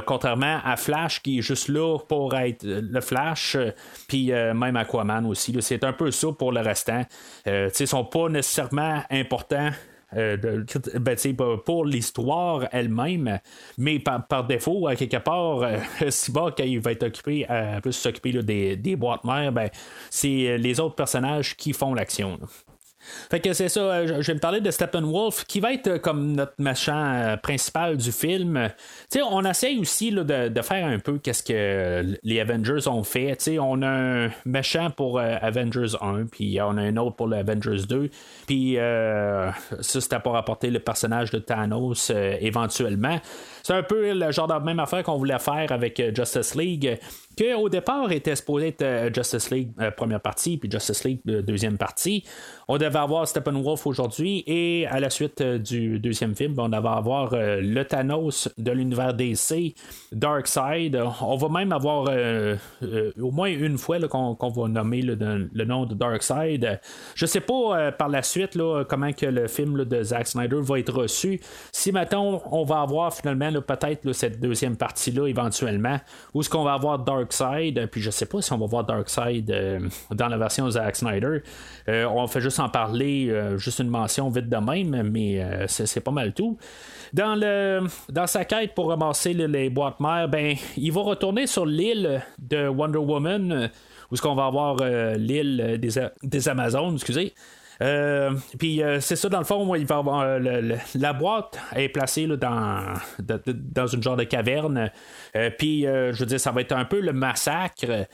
contrairement 0.06 0.60
à 0.64 0.76
Flash 0.78 1.22
qui 1.22 1.40
est 1.40 1.42
juste 1.42 1.70
là 1.70 1.98
pour 2.08 2.36
être 2.36 2.64
le 2.66 3.02
Flash, 3.02 3.58
puis 4.08 4.32
même 4.32 4.76
Aquaman 4.76 5.26
aussi. 5.26 5.56
C'est 5.62 5.84
un 5.84 5.94
peu 5.94 6.12
ça 6.12 6.30
pour 6.38 6.52
le 6.52 6.62
restant. 6.62 7.04
ils 7.46 7.88
sont 7.88 8.06
pas 8.06 8.30
nécessairement 8.30 9.04
importants 9.10 9.72
ben, 10.14 11.26
pour 11.66 11.86
l'histoire 11.86 12.68
elle-même, 12.72 13.40
mais 13.78 14.00
par, 14.00 14.46
défaut, 14.46 14.88
à 14.88 14.96
quelque 14.96 15.18
part, 15.18 15.62
euh, 15.62 15.78
Cyborg, 16.10 16.54
quand 16.58 16.64
il 16.64 16.80
va 16.80 16.92
être 16.92 17.04
occupé 17.04 17.46
à 17.48 17.82
plus 17.82 17.94
s'occuper 17.94 18.32
des, 18.44 18.76
des, 18.76 18.96
boîtes 18.96 19.24
mères, 19.24 19.52
ben, 19.52 19.70
c'est 20.10 20.58
les 20.58 20.80
autres 20.80 20.96
personnages 20.96 21.56
qui 21.56 21.74
font 21.74 21.94
l'action. 21.94 22.40
Fait 23.30 23.40
que 23.40 23.54
c'est 23.54 23.70
ça, 23.70 23.80
euh, 23.80 24.22
je 24.22 24.28
vais 24.28 24.34
me 24.34 24.40
parler 24.40 24.62
de 24.62 24.72
Steppenwolf, 24.72 25.46
qui 25.46 25.60
va 25.60 25.74
être 25.74 25.88
euh, 25.88 25.98
comme 25.98 26.34
notre 26.34 26.54
méchant 26.58 27.14
euh, 27.14 27.38
principal 27.38 27.98
du 27.98 28.12
film. 28.12 28.70
sais 29.10 29.22
on 29.22 29.44
essaye 29.44 29.80
aussi 29.80 30.12
là, 30.12 30.24
de, 30.24 30.62
faire 30.62 30.86
un 30.88 31.00
peu 31.00 31.20
qu'est-ce 31.20 31.44
que 31.44 32.18
les 32.24 32.40
Avengers 32.40 32.88
ont 32.88 33.04
fait. 33.04 33.36
sais 33.40 33.60
on 33.60 33.82
a 33.82 33.88
un 33.88 34.30
méchant 34.46 34.90
pour 34.90 35.20
Avengers 35.20 35.96
1, 36.02 36.26
puis 36.32 36.60
on 36.62 36.78
a 36.78 36.82
un 36.82 36.98
autre 36.98 37.16
pour 37.16 37.32
Avengers 37.34 37.86
2. 37.88 38.10
Puis 38.48 38.76
ça, 38.76 39.54
c'était 40.02 40.20
pour 40.20 40.36
apporter 40.36 40.70
le 40.70 40.80
personnage 40.80 41.32
de 41.32 41.40
Thanos 41.40 42.12
éventuellement. 42.40 43.20
C'est 43.66 43.74
un 43.74 43.82
peu 43.82 44.14
le 44.14 44.32
genre 44.32 44.48
de 44.48 44.64
même 44.64 44.80
affaire 44.80 45.02
qu'on 45.02 45.18
voulait 45.18 45.40
faire 45.40 45.72
avec 45.72 46.00
Justice 46.16 46.54
League 46.54 47.00
que 47.36 47.56
au 47.56 47.68
départ 47.68 48.12
était 48.12 48.36
supposé 48.36 48.68
être 48.68 49.12
Justice 49.12 49.50
League 49.50 49.72
première 49.98 50.22
partie, 50.22 50.58
puis 50.58 50.70
Justice 50.70 51.04
League 51.04 51.22
deuxième 51.26 51.76
partie. 51.80 52.24
On 52.68 52.78
devait 52.78 53.00
avoir 53.00 53.28
Steppenwolf 53.28 53.86
aujourd'hui 53.86 54.44
et 54.48 54.88
à 54.88 55.00
la 55.00 55.10
suite 55.10 55.42
euh, 55.42 55.58
du 55.60 56.00
deuxième 56.00 56.36
film, 56.36 56.56
on 56.58 56.70
devait 56.70 56.88
avoir 56.88 57.34
euh, 57.34 57.60
le 57.62 57.84
Thanos 57.86 58.50
de 58.58 58.72
l'univers 58.72 59.14
DC, 59.14 59.76
Darkseid. 60.12 61.00
On 61.22 61.36
va 61.36 61.50
même 61.50 61.72
avoir 61.72 62.08
euh, 62.10 62.56
au 63.20 63.32
moins 63.32 63.50
une 63.50 63.78
fois 63.78 64.00
qu'on, 64.08 64.36
va 64.36 64.68
nommer 64.68 65.02
le, 65.02 65.16
nom 65.66 65.86
de 65.86 65.94
Darkseid. 65.94 66.80
Je 67.16 67.26
sais 67.26 67.42
pas 67.42 67.92
par 67.92 68.10
la 68.10 68.24
suite 68.24 68.58
comment 68.88 69.12
que 69.14 69.26
le 69.26 69.48
film 69.48 69.86
de 69.86 70.04
Zack 70.04 70.28
Snyder 70.28 70.60
va 70.62 70.80
être 70.80 70.94
reçu. 70.94 71.40
Si 71.72 71.92
maintenant 71.92 72.42
on 72.52 72.64
va 72.64 72.82
avoir 72.82 73.14
finalement 73.14 73.52
peut-être 73.60 74.12
cette 74.14 74.40
deuxième 74.40 74.78
partie-là 74.78 75.28
éventuellement, 75.28 76.00
ou 76.34 76.42
est-ce 76.42 76.50
qu'on 76.50 76.64
va 76.64 76.74
avoir 76.74 77.00
Darkseid, 77.00 77.88
puis 77.92 78.02
je 78.02 78.12
sais 78.12 78.26
pas 78.26 78.42
si 78.42 78.54
on 78.54 78.58
va 78.58 78.66
voir 78.66 78.84
Darkseid 78.84 79.54
dans 80.12 80.28
la 80.28 80.38
version 80.38 80.70
Zack 80.70 80.96
Snyder. 80.96 81.42
on 81.88 82.28
fait 82.28 82.42
juste 82.42 82.60
en 82.60 82.70
parler, 82.70 83.30
euh, 83.30 83.58
juste 83.58 83.80
une 83.80 83.90
mention 83.90 84.30
vite 84.30 84.50
de 84.50 84.58
même, 84.58 85.10
mais 85.10 85.42
euh, 85.42 85.66
c'est 85.68 86.02
pas 86.02 86.12
mal 86.12 86.34
tout. 86.34 86.58
Dans, 87.14 87.36
le, 87.36 87.88
dans 88.10 88.28
sa 88.28 88.46
quête 88.46 88.74
pour 88.74 88.90
ramasser 88.90 89.34
les 89.34 89.70
boîtes 89.70 90.00
mères, 90.00 90.28
ben, 90.28 90.56
il 90.78 90.92
va 90.92 91.02
retourner 91.02 91.48
sur 91.48 91.66
l'île 91.66 92.22
de 92.40 92.68
Wonder 92.68 92.98
Woman, 92.98 93.70
où 94.10 94.14
est-ce 94.14 94.22
qu'on 94.22 94.36
va 94.36 94.46
avoir 94.46 94.78
euh, 94.82 95.16
l'île 95.16 95.78
des, 95.80 96.08
des 96.24 96.50
Amazones, 96.50 96.96
excusez. 96.96 97.34
Euh, 97.82 98.32
puis 98.58 98.82
euh, 98.82 99.00
c'est 99.00 99.16
ça, 99.16 99.30
dans 99.30 99.40
le 99.40 99.46
fond, 99.46 99.76
il 99.76 99.86
va 99.86 99.98
avoir, 99.98 100.22
euh, 100.22 100.76
la 100.96 101.14
boîte 101.14 101.60
est 101.76 101.90
placée 101.90 102.28
dans, 102.28 102.94
dans 103.20 103.88
une 103.88 104.02
genre 104.02 104.16
de 104.16 104.24
caverne. 104.24 104.92
puis, 105.58 105.84
je 105.84 106.18
veux 106.18 106.26
dire, 106.26 106.40
ça 106.40 106.52
va 106.52 106.62
être 106.62 106.72
un 106.72 106.86
peu 106.86 107.00
le 107.00 107.14
massacre. 107.14 108.08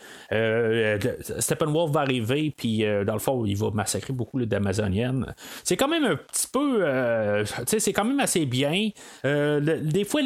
Steppenwolf 1.38 1.92
va 1.92 2.00
arriver, 2.00 2.52
puis 2.56 2.84
dans 3.06 3.12
le 3.12 3.18
fond, 3.18 3.44
il 3.44 3.56
va 3.56 3.70
massacrer 3.70 4.12
beaucoup 4.12 4.44
d'Amazoniennes. 4.44 5.34
C'est 5.64 5.76
quand 5.76 5.88
même 5.88 6.04
un 6.04 6.16
petit 6.16 6.48
peu. 6.52 6.84
tu 7.44 7.62
sais, 7.66 7.80
c'est 7.80 7.92
quand 7.92 8.04
même 8.04 8.20
assez 8.20 8.46
bien. 8.46 8.88
des 9.24 10.04
fois, 10.04 10.20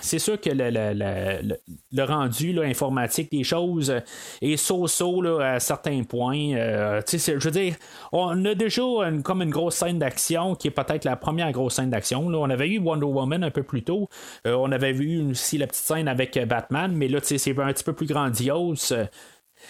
c'est 0.00 0.18
sûr 0.18 0.40
que 0.40 0.50
le, 0.52 2.02
rendu 2.04 2.58
informatique 2.60 3.30
des 3.30 3.44
choses 3.44 3.94
est 4.40 4.56
so-so 4.56 5.40
à 5.40 5.58
certains 5.60 6.02
points. 6.04 7.00
tu 7.06 7.18
sais, 7.18 7.38
je 7.38 7.44
veux 7.44 7.50
dire, 7.50 7.74
on, 8.12 8.27
on 8.28 8.44
a 8.44 8.54
déjà 8.54 8.82
comme 9.24 9.42
une 9.42 9.50
grosse 9.50 9.76
scène 9.76 9.98
d'action 9.98 10.54
qui 10.54 10.68
est 10.68 10.72
peut-être 10.72 11.04
la 11.04 11.16
première 11.16 11.50
grosse 11.52 11.74
scène 11.74 11.90
d'action. 11.90 12.26
On 12.26 12.50
avait 12.50 12.68
eu 12.68 12.78
Wonder 12.78 13.06
Woman 13.06 13.44
un 13.44 13.50
peu 13.50 13.62
plus 13.62 13.82
tôt. 13.82 14.08
Euh, 14.46 14.54
on 14.54 14.70
avait 14.72 14.92
vu 14.92 15.30
aussi 15.30 15.58
la 15.58 15.66
petite 15.66 15.84
scène 15.84 16.08
avec 16.08 16.38
Batman, 16.46 16.92
mais 16.94 17.08
là, 17.08 17.18
c'est 17.22 17.36
un 17.58 17.72
petit 17.72 17.84
peu 17.84 17.92
plus 17.92 18.06
grandiose. 18.06 18.94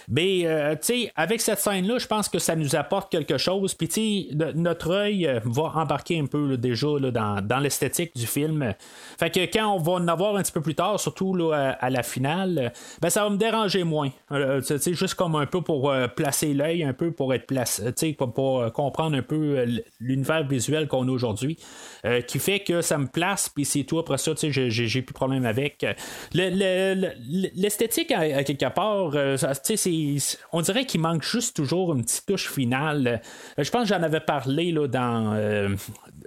Mais, 0.07 0.47
euh, 0.47 0.73
tu 0.73 0.79
sais, 0.83 1.13
avec 1.17 1.41
cette 1.41 1.59
scène-là, 1.59 1.99
je 1.99 2.07
pense 2.07 2.29
que 2.29 2.39
ça 2.39 2.55
nous 2.57 2.77
apporte 2.77 3.11
quelque 3.11 3.39
chose. 3.39 3.75
Puis, 3.75 3.89
tu 3.89 3.95
sais, 3.95 4.53
notre 4.55 4.91
œil 4.91 5.27
euh, 5.27 5.41
va 5.45 5.73
embarquer 5.75 6.19
un 6.19 6.27
peu 6.27 6.57
déjà 6.57 6.87
dans, 7.13 7.61
l'esthétique 7.61 8.15
du 8.15 8.27
film. 8.27 8.75
Fait 9.19 9.31
que 9.31 9.41
quand 9.41 9.75
on 9.75 9.79
va 9.79 9.93
en 9.93 10.09
avoir 10.09 10.37
un 10.37 10.43
petit 10.43 10.53
peu 10.53 10.61
plus 10.61 10.75
tard, 10.75 11.01
surtout 11.01 11.35
là, 11.35 11.77
à, 11.81 11.91
la 11.91 12.03
finale, 12.03 12.73
ben 13.03 13.11
ça 13.11 13.25
va 13.25 13.31
me 13.31 13.37
déranger 13.37 13.85
moins. 13.85 14.11
Euh, 14.31 14.61
tu 14.61 14.79
sais, 14.79 14.95
juste 14.95 15.15
comme 15.15 15.35
un 15.35 15.47
peu 15.47 15.61
pour 15.61 15.93
placer 16.15 16.55
l'œil, 16.55 16.85
un 16.85 16.93
peu 16.93 17.11
pour 17.11 17.35
être 17.35 17.47
placé, 17.47 17.83
tu 17.87 17.93
sais, 17.97 18.13
pour, 18.13 18.73
comprendre 18.73 19.17
un 19.17 19.23
peu 19.23 19.65
l'univers 19.99 20.47
visuel 20.47 20.87
qu'on 20.87 21.09
a 21.09 21.11
aujourd'hui. 21.11 21.59
qui 22.27 22.39
fait 22.39 22.61
que 22.61 22.81
ça 22.81 22.99
me 22.99 23.07
place, 23.07 23.49
puis 23.49 23.65
c'est 23.65 23.85
tout. 23.85 23.99
Après 23.99 24.19
ça, 24.19 24.35
tu 24.35 24.53
sais, 24.53 24.71
j'ai 24.71 25.03
plus 25.03 25.13
de 25.13 25.19
problème 25.19 25.45
avec. 25.45 25.85
L'esthétique, 26.33 28.13
à, 28.13 28.45
quelque 28.45 28.73
part, 28.73 29.13
tu 29.65 29.77
sais, 29.77 29.88
on 30.53 30.61
dirait 30.61 30.85
qu'il 30.85 31.01
manque 31.01 31.23
juste 31.23 31.57
toujours 31.57 31.95
une 31.95 32.03
petite 32.05 32.27
touche 32.27 32.51
finale. 32.51 33.21
Euh, 33.59 33.63
je 33.63 33.71
pense 33.71 33.83
que 33.83 33.89
j'en 33.89 34.03
avais 34.03 34.21
parlé 34.21 34.73
là, 34.73 34.87
dans, 34.87 35.35
euh, 35.35 35.69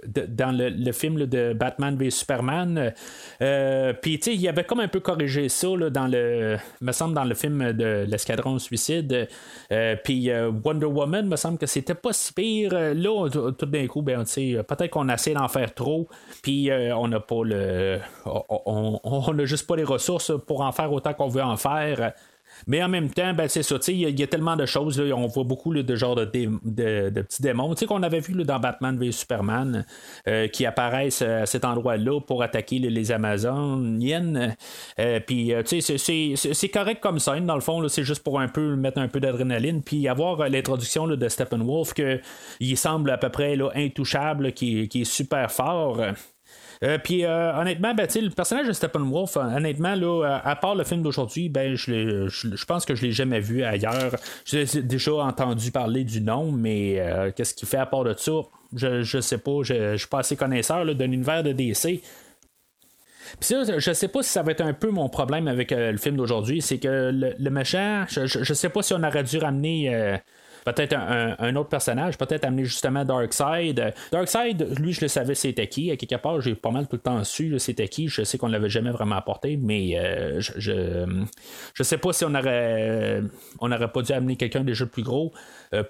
dans 0.06 0.56
le, 0.56 0.92
film 0.92 1.26
de 1.26 1.52
Batman 1.52 1.96
v 1.96 2.10
Superman. 2.10 2.92
Euh, 3.40 3.92
puis, 3.92 4.18
tu 4.18 4.30
sais, 4.30 4.36
il 4.36 4.48
avait 4.48 4.64
comme 4.64 4.80
un 4.80 4.88
peu 4.88 5.00
corrigé 5.00 5.48
ça 5.48 5.68
dans 5.90 6.06
le, 6.06 6.56
me 6.80 6.92
semble, 6.92 7.14
dans 7.14 7.24
le 7.24 7.34
film 7.34 7.72
de 7.72 8.04
l'Escadron 8.08 8.58
Suicide. 8.58 9.28
puis 10.04 10.30
Wonder 10.64 10.86
Woman, 10.86 11.26
me 11.26 11.36
semble 11.36 11.58
que 11.58 11.66
c'était 11.66 11.94
pas 11.94 12.12
si 12.12 12.32
pire. 12.32 12.72
Là, 12.72 13.28
tout 13.30 13.66
d'un 13.66 13.86
coup, 13.86 14.02
ben, 14.02 14.24
peut-être 14.24 14.90
qu'on 14.90 15.08
essaie 15.08 15.34
d'en 15.34 15.48
faire 15.48 15.74
trop. 15.74 16.08
Puis, 16.42 16.70
on 16.72 17.08
n'a 17.08 17.20
pas 17.20 17.44
le. 17.44 17.98
On 18.24 19.32
n'a 19.34 19.44
juste 19.44 19.66
pas 19.66 19.76
les 19.76 19.84
ressources 19.84 20.32
pour 20.46 20.60
en 20.60 20.72
faire 20.72 20.92
autant 20.92 21.14
qu'on 21.14 21.28
veut 21.28 21.42
en 21.42 21.56
faire. 21.56 22.12
Mais 22.66 22.82
en 22.82 22.88
même 22.88 23.10
temps, 23.10 23.34
ben, 23.34 23.48
c'est 23.48 23.62
ça, 23.62 23.76
il 23.88 24.18
y, 24.18 24.22
a 24.22 24.26
tellement 24.26 24.56
de 24.56 24.66
choses. 24.66 25.00
Là, 25.00 25.14
on 25.16 25.26
voit 25.26 25.44
beaucoup 25.44 25.74
de 25.74 25.96
genre 25.96 26.14
de, 26.14 26.24
petits 26.24 27.42
démons. 27.42 27.74
qu'on 27.74 28.02
avait 28.02 28.20
vu 28.20 28.34
dans 28.44 28.60
Batman 28.60 28.98
v 28.98 29.12
Superman 29.12 29.84
euh, 30.28 30.48
qui 30.48 30.66
apparaissent 30.66 31.22
à 31.22 31.46
cet 31.46 31.64
endroit-là 31.64 32.20
pour 32.20 32.42
attaquer 32.42 32.78
les, 32.78 33.12
Amazoniennes. 33.12 34.56
Euh, 34.98 35.20
puis, 35.20 35.52
euh, 35.52 35.62
c'est 35.64 36.68
correct 36.68 37.00
comme 37.00 37.18
ça. 37.18 37.38
Dans 37.40 37.54
le 37.54 37.60
fond, 37.60 37.86
c'est 37.88 38.04
juste 38.04 38.22
pour 38.22 38.40
un 38.40 38.48
peu 38.48 38.76
mettre 38.76 38.98
un 38.98 39.08
peu 39.08 39.20
d'adrénaline. 39.20 39.82
Puis 39.82 40.08
avoir 40.08 40.48
l'introduction 40.48 41.06
de 41.08 41.28
Steppenwolf, 41.28 41.94
qu'il 41.94 42.76
semble 42.76 43.10
à 43.10 43.18
peu 43.18 43.28
près 43.28 43.56
intouchable, 43.74 44.52
qui, 44.52 44.88
qui 44.88 45.02
est 45.02 45.04
super 45.04 45.50
fort. 45.50 46.00
Euh, 46.82 46.98
puis 46.98 47.24
euh, 47.24 47.54
honnêtement, 47.54 47.94
ben, 47.94 48.08
le 48.12 48.30
personnage 48.30 48.66
de 48.66 48.72
Steppenwolf, 48.72 49.36
honnêtement, 49.36 49.94
là, 49.94 50.40
à 50.44 50.56
part 50.56 50.74
le 50.74 50.82
film 50.84 51.02
d'aujourd'hui, 51.02 51.48
ben, 51.48 51.76
je, 51.76 52.28
je, 52.28 52.64
pense 52.64 52.84
que 52.84 52.94
je 52.94 53.02
l'ai 53.02 53.12
jamais 53.12 53.40
vu 53.40 53.62
ailleurs. 53.62 54.16
J'ai 54.44 54.64
déjà 54.82 55.14
entendu 55.14 55.70
parler 55.70 56.02
du 56.02 56.20
nom, 56.20 56.50
mais 56.50 56.96
euh, 56.98 57.30
qu'est-ce 57.34 57.54
qu'il 57.54 57.68
fait 57.68 57.76
à 57.76 57.86
part 57.86 58.04
de 58.04 58.14
ça? 58.16 58.32
Je, 58.74 59.02
je 59.02 59.20
sais 59.20 59.38
pas, 59.38 59.62
je, 59.62 59.92
je 59.92 59.96
suis 59.96 60.08
pas 60.08 60.20
assez 60.20 60.34
connaisseur 60.34 60.84
de 60.84 61.04
l'univers 61.04 61.44
de 61.44 61.52
DC. 61.52 62.02
Puis 63.40 63.48
ça, 63.48 63.78
je 63.78 63.92
sais 63.92 64.08
pas 64.08 64.22
si 64.22 64.30
ça 64.30 64.42
va 64.42 64.50
être 64.50 64.60
un 64.60 64.74
peu 64.74 64.90
mon 64.90 65.08
problème 65.08 65.46
avec 65.46 65.70
le 65.70 65.96
film 65.96 66.16
d'aujourd'hui, 66.16 66.60
c'est 66.60 66.78
que 66.78 67.10
le, 67.12 67.50
méchant, 67.50 68.04
je, 68.08 68.26
je, 68.26 68.54
sais 68.54 68.68
pas 68.68 68.82
si 68.82 68.92
on 68.92 69.02
aurait 69.02 69.22
dû 69.22 69.38
ramener 69.38 70.18
peut-être 70.64 70.94
un, 70.96 71.56
autre 71.56 71.68
personnage, 71.68 72.18
peut-être 72.18 72.44
amener 72.44 72.64
justement 72.64 73.04
Darkseid. 73.04 73.92
Darkseid, 74.10 74.78
lui, 74.78 74.92
je 74.92 75.02
le 75.02 75.08
savais 75.08 75.34
c'était 75.34 75.66
qui. 75.66 75.90
À 75.90 75.96
quelque 75.96 76.20
part, 76.20 76.40
j'ai 76.40 76.54
pas 76.54 76.70
mal 76.70 76.86
tout 76.86 76.96
le 76.96 77.02
temps 77.02 77.22
su 77.24 77.58
c'était 77.58 77.88
qui. 77.88 78.08
Je 78.08 78.22
sais 78.22 78.38
qu'on 78.38 78.48
l'avait 78.48 78.68
jamais 78.68 78.90
vraiment 78.90 79.16
apporté, 79.16 79.56
mais 79.56 79.96
je, 80.40 80.52
je, 80.56 81.22
je 81.74 81.82
sais 81.82 81.98
pas 81.98 82.12
si 82.12 82.24
on 82.24 82.34
aurait 82.34 83.22
on 83.60 83.68
n'aurait 83.68 83.90
pas 83.90 84.02
dû 84.02 84.12
amener 84.12 84.36
quelqu'un 84.36 84.64
déjà 84.64 84.86
plus 84.86 85.02
gros 85.02 85.32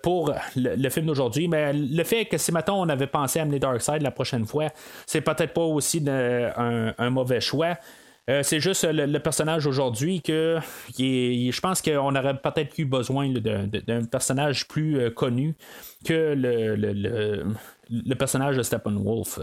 pour 0.03 0.33
le, 0.57 0.89
film 0.89 1.07
d'aujourd'hui. 1.07 1.49
Mais 1.49 1.73
le 1.73 2.05
fait 2.05 2.27
que 2.27 2.39
si 2.39 2.53
maintenant 2.53 2.81
on 2.81 2.89
avait 2.89 3.07
pensé 3.07 3.41
amener 3.41 3.59
Darkseid 3.59 4.03
la 4.03 4.11
prochaine 4.11 4.47
fois, 4.47 4.69
c'est 5.07 5.21
peut-être 5.21 5.53
pas 5.53 5.63
aussi 5.63 6.05
un 6.09 7.11
mauvais 7.11 7.41
choix. 7.41 7.77
Euh, 8.31 8.43
c'est 8.45 8.61
juste 8.61 8.85
le, 8.85 9.19
personnage 9.19 9.67
aujourd'hui 9.67 10.23
que 10.23 10.59
je 10.97 11.61
pense 11.61 11.83
qu'on 11.83 12.15
aurait 12.15 12.39
peut-être 12.39 12.79
eu 12.79 12.85
besoin 12.85 13.29
d'un 13.29 14.05
personnage 14.05 14.69
plus 14.69 15.01
euh, 15.01 15.11
connu 15.11 15.57
que 16.05 16.35
le, 16.37 18.15
personnage 18.15 18.57
de 18.57 18.63
Steppenwolf. 18.63 19.41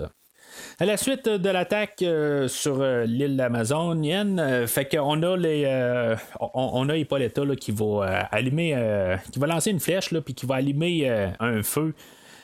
À 0.80 0.86
la 0.86 0.96
suite 0.96 1.28
de 1.28 1.50
l'attaque 1.50 2.02
euh, 2.02 2.48
sur 2.48 2.82
l'île 2.82 3.40
amazonienne, 3.42 4.66
fait 4.66 4.86
qu'on 4.86 5.24
a 5.24 5.36
les 5.36 6.16
on, 6.40 6.88
a 6.88 6.96
Hippolyta 6.96 7.42
qui 7.60 7.72
va 7.72 8.28
allumer 8.32 9.18
qui 9.32 9.40
va 9.40 9.48
lancer 9.48 9.72
une 9.72 9.82
flèche 9.82 10.14
puis 10.22 10.34
qui 10.34 10.46
va 10.46 10.56
allumer 10.56 11.32
un 11.40 11.64
feu 11.64 11.94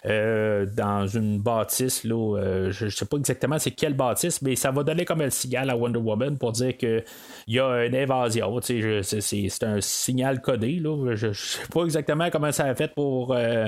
euh, 0.06 0.66
dans 0.66 1.08
une 1.08 1.40
bâtisse. 1.40 2.04
Là, 2.04 2.38
euh, 2.38 2.72
je 2.72 2.86
ne 2.86 2.90
sais 2.90 3.06
pas 3.06 3.18
exactement 3.18 3.60
c'est 3.60 3.72
quelle 3.72 3.94
bâtisse, 3.94 4.42
mais 4.42 4.56
ça 4.56 4.72
va 4.72 4.84
donner 4.84 5.06
comme 5.06 5.22
un 5.22 5.30
signal 5.30 5.70
à 5.70 5.78
Wonder 5.78 6.00
Woman 6.00 6.38
pour 6.38 6.52
dire 6.52 6.78
qu'il 6.78 7.04
y 7.48 7.60
a 7.60 7.86
une 7.86 7.96
invasion. 7.96 8.60
C'est 8.62 9.64
un 9.64 9.82
signal 9.82 10.42
codé. 10.42 10.80
Là. 10.80 11.16
Je 11.16 11.28
ne 11.28 11.34
sais 11.34 11.68
pas 11.74 11.84
exactement 11.84 12.30
comment 12.30 12.52
ça 12.52 12.66
a 12.66 12.76
fait 12.76 12.94
pour. 12.94 13.34
Euh, 13.34 13.68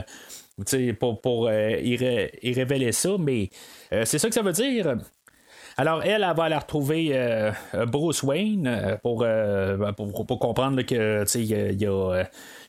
pour, 0.99 1.21
pour 1.21 1.51
y, 1.51 1.95
révéler 2.51 2.91
ça, 2.91 3.11
mais 3.19 3.51
c'est 4.05 4.17
ça 4.17 4.27
que 4.27 4.33
ça 4.33 4.41
veut 4.41 4.53
dire. 4.53 4.97
Alors, 5.79 6.01
elle, 6.03 6.25
elle 6.27 6.35
va 6.35 6.45
aller 6.45 6.55
retrouver 6.55 7.09
euh, 7.13 7.51
Bruce 7.85 8.23
Wayne 8.23 8.65
euh, 8.67 8.97
ben, 9.77 9.93
pour, 9.93 10.25
pour, 10.25 10.39
comprendre 10.39 10.81
que 10.81 11.23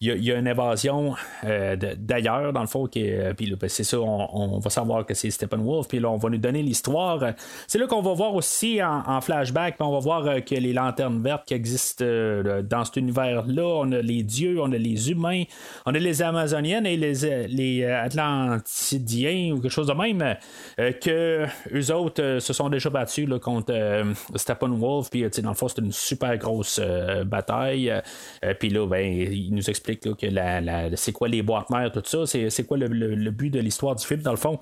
il 0.01 0.25
y, 0.25 0.33
a, 0.33 0.39
une 0.39 0.47
évasion 0.47 1.15
euh, 1.45 1.77
d'ailleurs, 1.97 2.53
dans 2.53 2.61
le 2.61 2.67
fond, 2.67 2.87
qui 2.87 3.11
puis 3.37 3.55
ben, 3.55 3.69
c'est 3.69 3.85
ça, 3.85 3.99
on, 4.01 4.59
va 4.59 4.71
savoir 4.71 5.07
que 5.07 5.15
c'est 5.15 5.31
Steppenwolf, 5.31 5.89
puis 5.89 6.01
là, 6.01 6.11
on 6.11 6.17
va 6.17 6.31
nous 6.31 6.39
donner 6.39 6.63
l'histoire. 6.63 7.23
C'est 7.67 7.79
là 7.79 7.87
qu'on 7.87 8.03
va 8.03 8.13
voir 8.13 8.35
aussi 8.35 8.81
en, 8.83 9.21
flashback, 9.21 9.77
on 9.81 9.93
va 9.93 9.99
voir 9.99 10.45
que 10.45 10.55
les 10.55 10.73
lanternes 10.73 11.23
vertes 11.23 11.45
qui 11.47 11.55
existent 11.55 12.05
dans 12.05 12.85
cet 12.85 12.97
univers-là, 12.97 13.65
on 13.65 13.93
a 13.93 14.01
les 14.01 14.23
dieux, 14.23 14.61
on 14.61 14.73
a 14.73 14.79
les 14.79 15.11
humains, 15.11 15.45
on 15.87 15.95
a 15.95 15.99
les 15.99 16.23
Amazoniennes 16.23 16.87
et 16.87 16.97
les, 16.97 17.47
les 17.49 17.85
Atlantidiens 17.85 19.53
ou 19.55 19.61
quelque 19.61 19.71
chose 19.71 19.89
de 19.89 19.95
même, 19.95 20.37
que 20.77 21.47
eux 21.73 21.95
autres 21.95 22.39
se 22.41 22.53
sont 22.53 22.69
déjà 22.69 22.91
battu 22.91 23.29
contre 23.39 23.73
euh, 23.73 24.15
Steppenwolf. 24.35 25.11
Puis, 25.11 25.29
dans 25.43 25.51
le 25.51 25.55
fond, 25.55 25.69
c'était 25.69 25.83
une 25.83 25.93
super 25.93 26.37
grosse 26.37 26.81
euh, 26.83 27.25
bataille. 27.25 27.91
Euh, 27.91 28.55
puis 28.59 28.71
là, 28.71 28.87
ben, 28.87 29.05
il 29.05 29.55
nous 29.55 29.71
que 29.95 30.27
la, 30.27 30.97
c'est 30.97 31.13
quoi 31.13 31.29
les 31.29 31.43
boîtes 31.43 31.71
mères, 31.71 31.93
tout 31.93 32.03
ça. 32.05 32.27
C'est, 32.27 32.67
quoi 32.67 32.77
le, 32.77 33.31
but 33.31 33.51
de 33.51 33.61
l'histoire 33.61 33.95
du 33.97 34.05
film, 34.05 34.23
dans 34.23 34.31
le 34.31 34.37
fond? 34.37 34.59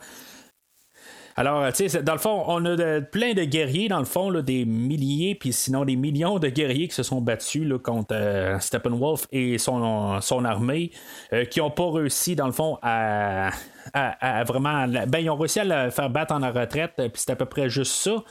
Alors, 1.39 1.71
tu 1.71 1.87
sais, 1.89 2.03
dans 2.03 2.15
le 2.15 2.19
fond, 2.19 2.45
on 2.47 2.65
a 2.65 3.01
plein 3.03 3.35
de 3.35 3.45
guerriers, 3.45 3.89
dans 3.89 3.99
le 3.99 4.07
fond, 4.07 4.33
des 4.41 4.65
milliers, 4.65 5.35
puis 5.35 5.53
sinon 5.53 5.85
des 5.85 5.97
millions 5.97 6.39
de 6.39 6.49
guerriers 6.49 6.89
qui 6.89 6.95
se 6.95 7.03
sont 7.03 7.21
battus 7.21 7.71
contre 7.85 8.57
Steppenwolf 8.59 9.27
et 9.33 9.59
son, 9.59 10.19
son 10.23 10.45
armée, 10.47 10.93
qui 11.51 11.59
n'ont 11.59 11.71
pas 11.71 11.91
réussi, 11.91 12.37
dans 12.37 12.47
le 12.47 12.53
fond, 12.53 12.79
à, 12.81 13.51
à, 13.93 14.45
vraiment. 14.45 14.87
Ben, 14.89 15.19
ils 15.19 15.29
ont 15.29 15.37
réussi 15.37 15.61
à 15.61 15.85
le 15.85 15.91
faire 15.91 16.09
battre 16.09 16.35
en 16.35 16.41
retraite, 16.53 16.95
puis 16.97 17.11
c'est 17.15 17.31
à 17.31 17.37
peu 17.37 17.45
près 17.47 17.69
juste 17.69 17.93
ça. 17.93 18.25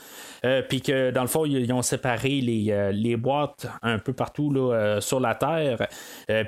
Euh, 0.46 0.62
puis 0.62 0.80
que 0.80 1.10
dans 1.10 1.22
le 1.22 1.28
fond, 1.28 1.44
ils, 1.44 1.72
ont 1.72 1.82
séparé 1.82 2.40
les, 2.40 2.70
euh, 2.70 2.92
les, 2.92 3.16
boîtes 3.16 3.66
un 3.82 3.98
peu 3.98 4.12
partout 4.12 4.52
là, 4.52 4.74
euh, 4.74 5.00
sur 5.00 5.18
la 5.18 5.34
Terre. 5.34 5.88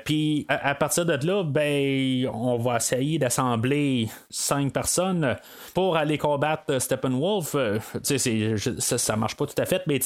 puis 0.05 0.45
à, 0.47 0.73
partir 0.75 1.05
de 1.05 1.27
là, 1.27 1.43
ben, 1.43 2.27
on 2.33 2.57
va 2.57 2.77
essayer 2.77 3.19
d'assembler 3.19 4.07
cinq 4.29 4.71
personnes 4.71 5.35
pour 5.73 5.97
aller 5.97 6.17
combattre 6.17 6.79
Steppenwolf. 6.79 7.55
ça, 8.03 8.97
ça 8.97 9.15
marche 9.15 9.35
pas 9.35 9.45
tout 9.45 9.61
à 9.61 9.65
fait, 9.65 9.83
mais 9.87 9.99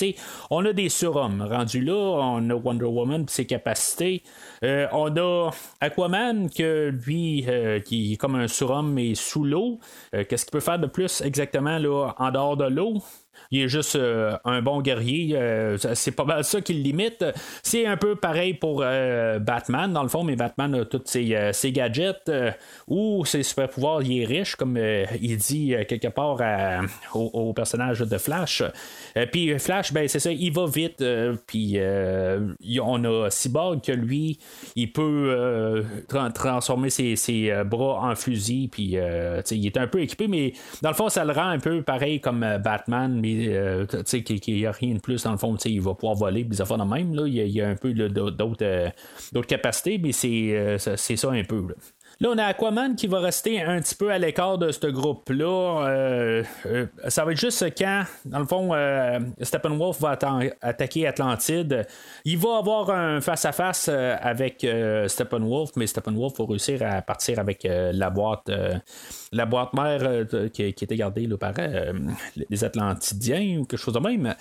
on 0.50 0.66
a 0.66 0.74
des 0.74 0.90
surhommes 0.90 1.42
rendus 1.42 1.82
là. 1.82 1.94
On 1.94 2.50
a 2.50 2.56
Wonder 2.56 2.86
Woman 2.86 3.26
ses 3.28 3.46
capacités. 3.46 4.24
on 4.64 5.16
a 5.18 5.52
Aquaman 5.82 6.50
que 6.50 6.90
lui, 7.06 7.46
qui 7.86 8.14
est 8.14 8.18
comme 8.18 8.36
un 8.36 8.48
surhomme 8.48 8.94
mais 8.94 9.14
sous 9.16 9.44
l'eau. 9.44 9.80
Qu'est-ce 10.12 10.46
qu'il 10.46 10.52
peut 10.52 10.60
faire 10.60 10.80
de 10.80 10.88
plus 10.88 11.22
exactement 11.22 11.78
là, 11.78 12.14
en 12.18 12.32
dehors 12.32 12.58
de 12.58 12.66
l'eau? 12.66 13.02
Il 13.54 13.62
est 13.62 13.68
juste 13.68 13.96
euh, 13.96 14.36
un 14.46 14.64
bon 14.64 14.82
guerrier. 14.82 15.38
Euh, 15.38 15.78
c'est 15.78 16.12
pas 16.12 16.26
mal 16.26 16.44
ça 16.44 16.60
qui 16.60 16.74
le 16.74 16.82
limite. 16.82 17.24
C'est 17.62 17.86
un 17.86 17.98
peu 17.98 18.16
pareil 18.16 18.56
pour 18.56 18.82
euh, 18.84 19.38
Batman, 19.38 19.94
dans 19.94 20.02
le 20.02 20.10
fond, 20.10 20.24
mais 20.24 20.36
Batman 20.36 20.74
a 20.74 20.86
tous 20.86 21.04
ses, 21.06 21.72
gadgets 21.72 22.32
ou 22.88 23.24
ses 23.26 23.44
super 23.44 23.70
pouvoirs. 23.70 24.02
Il 24.02 24.22
est 24.22 24.26
riche, 24.26 24.56
comme 24.56 24.76
il 25.22 25.38
dit 25.38 25.76
quelque 25.88 26.08
part 26.08 26.40
au, 27.14 27.54
personnage 27.54 28.00
de 28.00 28.18
Flash. 28.18 28.64
puis 29.32 29.60
Flash, 29.60 29.94
ben 29.94 30.08
c'est 30.08 30.20
ça, 30.20 30.32
il 30.32 30.52
va 30.52 30.66
vite. 30.66 31.04
puis 31.46 31.78
on 32.82 33.04
a 33.04 33.30
Cyborg 33.30 33.82
que 33.82 33.92
lui, 33.92 34.40
il 34.76 34.92
peut 34.92 35.86
transformer 36.34 36.90
ses, 36.90 37.54
bras 37.66 38.10
en 38.10 38.16
fusil. 38.16 38.68
Puis 38.68 38.96
il 38.96 39.68
est 39.68 39.78
un 39.78 39.88
peu 39.88 40.02
équipé, 40.02 40.28
mais 40.28 40.54
dans 40.82 40.90
le 40.90 40.96
fond, 40.96 41.10
ça 41.10 41.24
le 41.24 41.34
rend 41.34 41.50
un 41.50 41.60
peu 41.60 41.84
pareil 41.84 42.20
comme 42.20 42.40
Batman 42.64 43.22
euh, 43.50 43.86
qu'il 43.86 44.56
n'y 44.56 44.66
a 44.66 44.72
rien 44.72 44.96
de 44.96 45.00
plus 45.00 45.24
dans 45.24 45.32
le 45.32 45.38
fond, 45.38 45.56
il 45.66 45.82
va 45.82 45.94
pouvoir 45.94 46.16
voler, 46.16 46.44
des 46.44 46.62
affaires 46.62 46.78
de 46.78 46.84
même. 46.84 47.14
Là. 47.16 47.28
Il, 47.28 47.36
y 47.36 47.62
a, 47.62 47.70
un 47.70 47.76
peu 47.76 47.94
euh, 47.98 48.10
d'autres 48.10 49.48
capacités, 49.48 49.98
mais 49.98 50.12
c'est 50.12 50.52
euh, 50.56 50.78
ça 50.78 51.30
un 51.30 51.44
peu. 51.44 51.68
On 52.24 52.38
a 52.38 52.46
Aquaman 52.46 52.96
qui 52.96 53.08
va 53.08 53.20
rester 53.20 53.62
un 53.62 53.82
petit 53.82 53.96
peu 53.96 54.12
à 54.12 54.18
l'écart 54.18 54.58
de 54.58 54.72
ce 54.72 54.88
groupe-là. 54.88 56.44
ça 57.08 57.26
va 57.26 57.32
être 57.32 57.40
juste 57.40 57.66
quand, 57.78 58.04
dans 58.26 58.40
le 58.40 58.46
fond, 58.46 58.72
Steppenwolf 59.42 60.00
va 60.00 60.18
attaquer 60.62 61.08
Atlantide. 61.08 61.88
Il 62.26 62.38
va 62.38 62.58
avoir 62.58 62.90
un 62.90 63.22
face-à-face 63.22 63.90
avec 63.90 64.66
Steppenwolf, 65.08 65.72
mais 65.76 65.88
Steppenwolf 65.88 66.38
va 66.38 66.46
réussir 66.46 66.82
à 66.84 67.02
partir 67.02 67.40
avec 67.40 67.68
la 67.70 68.10
boîte 68.10 68.50
la 69.34 69.46
boîte 69.46 69.74
mère 69.74 70.02
euh, 70.04 70.50
qui, 70.50 70.64
était 70.64 70.96
gardée 70.96 71.28
par 71.40 71.54
euh, 71.58 71.94
les 72.50 72.64
Atlantidiens 72.64 73.60
ou 73.60 73.66
quelque 73.66 73.80
chose 73.80 73.94
de 73.94 74.00
même. 74.00 74.36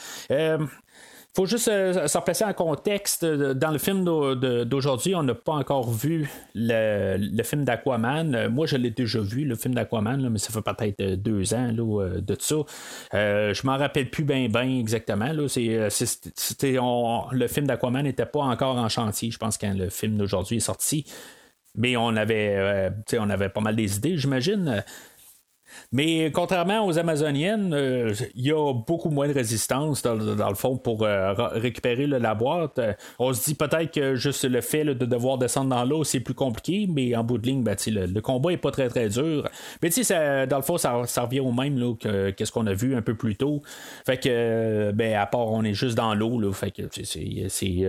Euh, 1.33 1.35
faut 1.35 1.47
juste 1.47 1.71
s'en 2.07 2.21
placer 2.21 2.45
en 2.45 2.53
contexte. 2.53 3.25
Dans 3.25 3.71
le 3.71 3.79
film 3.79 4.05
d'aujourd'hui, 4.05 5.15
on 5.15 5.23
n'a 5.23 5.35
pas 5.35 5.53
encore 5.53 5.91
vu 5.91 6.31
le, 6.55 7.43
film 7.43 7.65
d'Aquaman. 7.65 8.49
Moi, 8.49 8.67
je 8.67 8.77
l'ai 8.77 8.91
déjà 8.91 9.21
vu, 9.21 9.45
le 9.45 9.57
film 9.57 9.75
d'Aquaman, 9.75 10.29
mais 10.29 10.39
ça 10.39 10.51
fait 10.53 10.63
peut-être 10.63 11.15
deux 11.23 11.55
ans 11.55 11.73
de 11.73 12.37
ça. 12.39 12.57
je 13.13 13.67
m'en 13.67 13.77
rappelle 13.79 14.11
plus 14.11 14.25
bien 14.25 14.45
exactement. 14.79 15.33
le 15.33 15.49
film 17.49 17.67
d'Aquaman 17.67 18.03
n'était 18.03 18.27
pas 18.27 18.41
encore 18.41 18.77
en 18.77 18.89
chantier, 18.89 19.31
je 19.31 19.39
pense, 19.39 19.57
quand 19.57 19.75
le 19.75 19.89
film 19.89 20.19
d'aujourd'hui 20.19 20.59
est 20.59 20.61
sorti. 20.61 21.07
Mais 21.75 21.97
on 21.97 22.17
avait, 22.17 22.55
euh, 22.57 22.91
on 23.19 23.31
avait 23.31 23.49
pas 23.49 23.61
mal 23.61 23.77
des 23.77 23.97
idées, 23.97 24.19
j'imagine. 24.19 24.85
Mais 25.93 26.31
contrairement 26.33 26.87
aux 26.87 26.99
Amazoniennes, 26.99 27.75
euh, 27.75 28.15
il 28.35 28.47
y 28.47 28.51
a 28.51 28.73
beaucoup 28.73 29.11
moins 29.11 29.29
de 29.29 29.35
résistance 29.35 30.01
dans, 30.03 30.15
le 30.15 30.55
fond 30.55 30.79
pour 30.79 31.05
euh, 31.05 31.35
récupérer 31.53 32.07
la 32.07 32.35
boîte. 32.35 32.81
on 33.19 33.35
se 33.35 33.45
dit 33.45 33.55
peut-être 33.55 33.93
que 33.93 34.15
juste 34.15 34.45
le 34.45 34.63
fait 34.63 34.85
de 34.85 35.05
devoir 35.05 35.37
descendre 35.37 35.69
dans 35.69 35.85
l'eau, 35.85 36.03
c'est 36.03 36.21
plus 36.21 36.35
compliqué, 36.35 36.87
mais 36.89 37.15
en 37.15 37.25
bout 37.25 37.37
de 37.37 37.47
ligne, 37.47 37.63
ben, 37.63 37.77
le, 37.87 38.21
combat 38.21 38.53
est 38.53 38.57
pas 38.57 38.71
très 38.71 38.89
très 38.89 39.11
dur. 39.11 39.47
Mais 39.83 39.91
ça, 39.91 40.47
dans 40.47 40.57
le 40.57 40.63
fond, 40.63 40.79
ça, 40.79 41.03
revient 41.19 41.41
au 41.41 41.53
même 41.53 41.97
que 41.99 42.31
qu'est-ce 42.31 42.53
qu'on 42.53 42.67
a 42.67 42.75
vu 42.75 42.97
un 42.97 43.03
peu 43.03 43.15
plus 43.15 43.37
tôt. 43.37 43.63
Fait 44.07 44.17
que 44.17 44.93
ben, 44.93 45.15
à 45.15 45.27
part 45.27 45.49
on 45.49 45.63
est 45.63 45.75
juste 45.75 45.97
dans 45.97 46.15
l'eau, 46.15 46.53
fait 46.53 46.71
que 46.71 46.83
c'est. 46.91 47.87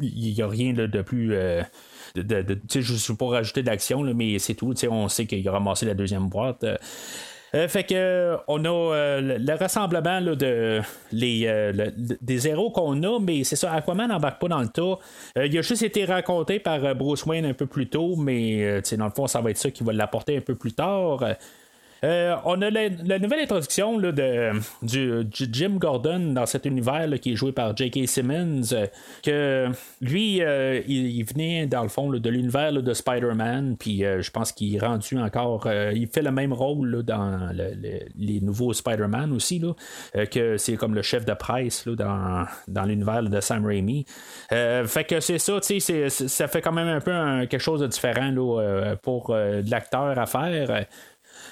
Il 0.00 0.34
n'y 0.34 0.42
a 0.42 0.48
rien 0.48 0.72
de 0.72 1.02
plus 1.02 1.28
de, 1.28 2.22
de, 2.22 2.58
je 2.68 2.92
ne 2.92 2.98
veux 2.98 3.16
pas 3.16 3.28
rajouter 3.28 3.62
d'action, 3.62 4.02
mais 4.14 4.38
c'est 4.38 4.54
tout. 4.54 4.74
On 4.90 5.08
sait 5.08 5.26
qu'il 5.26 5.46
a 5.48 5.52
ramassé 5.52 5.86
la 5.86 5.94
deuxième 5.94 6.28
boîte. 6.28 6.64
Euh, 7.54 7.66
fait 7.66 7.84
que 7.84 8.36
on 8.46 8.64
a 8.64 8.68
euh, 8.68 9.38
le 9.38 9.54
rassemblement 9.54 10.20
de 10.20 10.80
les 11.12 11.72
des 12.20 12.48
héros 12.48 12.70
qu'on 12.70 13.02
a, 13.02 13.18
mais 13.20 13.44
c'est 13.44 13.56
ça, 13.56 13.72
Aquaman 13.72 14.08
n'embarque 14.08 14.40
pas 14.40 14.48
dans 14.48 14.60
le 14.60 14.68
tas. 14.68 14.98
Euh, 15.38 15.46
il 15.46 15.56
a 15.56 15.62
juste 15.62 15.82
été 15.82 16.04
raconté 16.04 16.58
par 16.58 16.94
Bruce 16.94 17.24
Wayne 17.24 17.46
un 17.46 17.54
peu 17.54 17.66
plus 17.66 17.88
tôt, 17.88 18.16
mais 18.16 18.82
dans 18.96 19.06
le 19.06 19.12
fond, 19.12 19.26
ça 19.26 19.40
va 19.40 19.50
être 19.50 19.58
ça 19.58 19.70
qui 19.70 19.82
va 19.82 19.92
l'apporter 19.92 20.36
un 20.36 20.40
peu 20.40 20.54
plus 20.54 20.72
tard. 20.72 21.24
Euh, 22.04 22.36
on 22.44 22.60
a 22.62 22.70
la, 22.70 23.18
nouvelle 23.18 23.40
introduction 23.40 23.98
de, 23.98 24.52
du, 24.82 25.22
Jim 25.32 25.76
Gordon 25.78 26.32
dans 26.32 26.46
cet 26.46 26.64
univers 26.66 27.08
qui 27.20 27.32
est 27.32 27.36
joué 27.36 27.52
par 27.52 27.76
J.K. 27.76 28.06
Simmons. 28.06 28.72
euh, 28.72 28.86
que 29.22 29.68
lui, 30.00 30.40
euh, 30.42 30.80
il, 30.86 31.24
venait 31.24 31.66
dans 31.66 31.82
le 31.82 31.88
fond 31.88 32.10
de 32.10 32.30
l'univers 32.30 32.72
de 32.72 32.92
Spider-Man. 32.94 33.76
Puis 33.78 34.00
je 34.02 34.30
pense 34.30 34.52
qu'il 34.52 34.76
est 34.76 34.80
rendu 34.80 35.18
encore. 35.18 35.68
il 35.94 36.06
fait 36.08 36.22
le 36.22 36.30
même 36.30 36.52
rôle 36.52 37.02
dans 37.02 37.50
le- 37.52 37.74
le- 37.74 38.00
les 38.16 38.40
nouveaux 38.40 38.72
Spider-Man 38.72 39.32
aussi. 39.32 39.62
Que 40.30 40.56
c'est 40.56 40.76
comme 40.76 40.94
le 40.94 41.02
chef 41.02 41.24
de 41.24 41.34
presse 41.34 41.88
dans, 41.88 42.44
dans 42.68 42.84
l'univers 42.84 43.22
de 43.22 43.40
Sam 43.40 43.66
Raimi. 43.66 44.04
Fait 44.50 45.04
que 45.08 45.20
c'est 45.20 45.38
ça, 45.38 45.58
tu 45.60 45.80
ça 45.80 46.48
fait 46.48 46.62
quand 46.62 46.72
même 46.72 46.88
un 46.88 47.00
peu 47.00 47.46
quelque 47.46 47.58
chose 47.62 47.80
de 47.80 47.86
différent 47.86 48.32
pour 49.02 49.34
l'acteur 49.34 50.18
à 50.18 50.26
faire. 50.26 50.86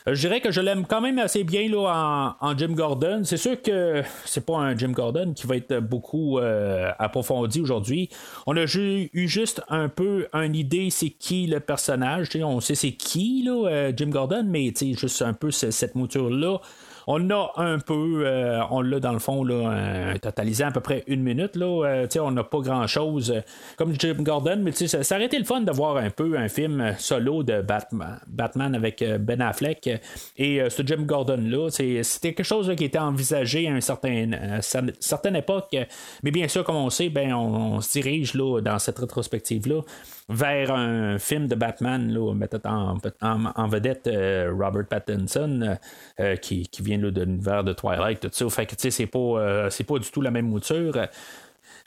Euh, 0.09 0.15
je 0.15 0.21
dirais 0.21 0.41
que 0.41 0.51
je 0.53 0.61
l'aime 0.61 0.87
quand 0.87 1.01
même 1.01 1.19
assez 1.19 1.43
bien 1.45 1.69
là, 1.69 2.37
en, 2.41 2.49
en 2.51 2.57
Jim 2.57 2.73
Gordon. 2.75 3.23
C'est 3.25 3.37
sûr 3.37 3.61
que 3.61 4.03
c'est 4.25 4.47
pas 4.47 4.59
un 4.59 4.77
Jim 4.77 4.93
Gordon 4.93 5.33
qui 5.35 5.47
va 5.47 5.57
être 5.57 5.79
beaucoup 5.81 6.39
euh, 6.39 6.91
approfondi 6.99 7.61
aujourd'hui. 7.61 8.09
On 8.47 8.57
a 8.57 8.65
eu 8.65 9.29
juste 9.29 9.63
un 9.69 9.89
peu 9.89 10.29
une 10.33 10.55
idée 10.55 10.91
c'est 10.91 11.11
qui 11.11 11.47
le 11.47 11.61
personnage. 11.61 12.29
On 12.37 12.61
sait 12.61 12.75
c'est 12.77 12.93
qui 12.93 13.43
là, 13.45 13.69
euh, 13.69 13.93
Jim 13.97 14.11
Gordon, 14.11 14.45
mais 14.47 14.73
juste 14.79 15.23
un 15.23 15.33
peu 15.33 15.51
ce- 15.51 15.71
cette 15.71 15.95
mouture-là. 15.97 16.59
On 17.07 17.31
a 17.31 17.53
un 17.57 17.79
peu, 17.79 18.25
euh, 18.27 18.61
on 18.71 18.81
l'a 18.81 19.01
dans 19.01 19.13
le 19.13 19.19
fond, 19.19 19.45
là, 19.45 20.19
totalisant 20.21 20.69
à 20.69 20.71
peu 20.73 20.81
près 20.81 21.05
une 21.07 21.23
minute. 21.23 21.57
Là, 21.57 21.85
euh, 21.87 22.07
on 22.21 22.33
n'a 22.33 22.45
pas 22.45 22.59
grand 22.59 22.87
chose 22.87 23.33
comme 23.77 23.95
Jim 23.99 24.17
Gordon, 24.21 24.61
mais 24.63 24.73
ça, 24.73 25.03
ça 25.03 25.17
aurait 25.17 25.27
été 25.27 25.39
le 25.39 25.45
fun 25.45 25.61
de 25.61 25.73
voir 25.73 25.97
un 25.97 26.11
peu 26.11 26.37
un 26.37 26.49
film 26.49 26.95
solo 26.99 27.43
de 27.43 27.63
Batman, 27.63 28.19
Batman 28.27 28.75
avec 28.75 29.03
euh, 29.03 29.19
Ben 29.19 29.41
Affleck 29.41 29.87
euh, 29.87 29.97
et 30.37 30.61
euh, 30.61 30.71
ce 30.71 30.83
Jim 30.85 31.03
Gordon-là. 31.03 31.71
C'était 31.71 32.35
quelque 32.35 32.43
chose 32.43 32.73
qui 32.77 32.85
était 32.85 32.99
envisagé 32.99 33.67
à 33.67 33.71
une 33.71 33.81
certaine, 33.81 34.61
certaine 35.01 35.37
époque, 35.37 35.77
mais 36.23 36.31
bien 36.31 36.49
sûr, 36.49 36.65
comme 36.65 36.77
on 36.77 36.91
sait, 36.91 37.09
ben, 37.09 37.33
on, 37.33 37.77
on 37.77 37.81
se 37.81 37.93
dirige 37.93 38.35
là, 38.35 38.61
dans 38.61 38.79
cette 38.79 38.99
rétrospective-là 38.99 39.83
vers 40.29 40.72
un 40.72 41.18
film 41.18 41.47
de 41.47 41.55
Batman, 41.55 42.12
là, 42.12 42.35
mettant 42.35 42.99
en, 43.20 43.68
vedette 43.68 44.09
euh, 44.09 44.53
Robert 44.53 44.87
Pattinson, 44.89 45.77
euh, 46.18 46.37
qui, 46.37 46.66
qui 46.66 46.83
vient 46.83 46.99
de 46.99 47.09
l'univers 47.09 47.62
de 47.62 47.72
Twilight, 47.72 48.20
tout 48.20 48.29
ça. 48.33 48.49
Fait 48.51 48.66
que, 48.66 48.74
tu 48.74 48.83
sais, 48.83 48.91
c'est 48.91 49.07
pas, 49.07 49.18
euh, 49.18 49.70
pas 49.87 49.99
du 49.99 50.11
tout 50.11 50.20
la 50.20 50.31
même 50.33 50.49
mouture. 50.49 50.95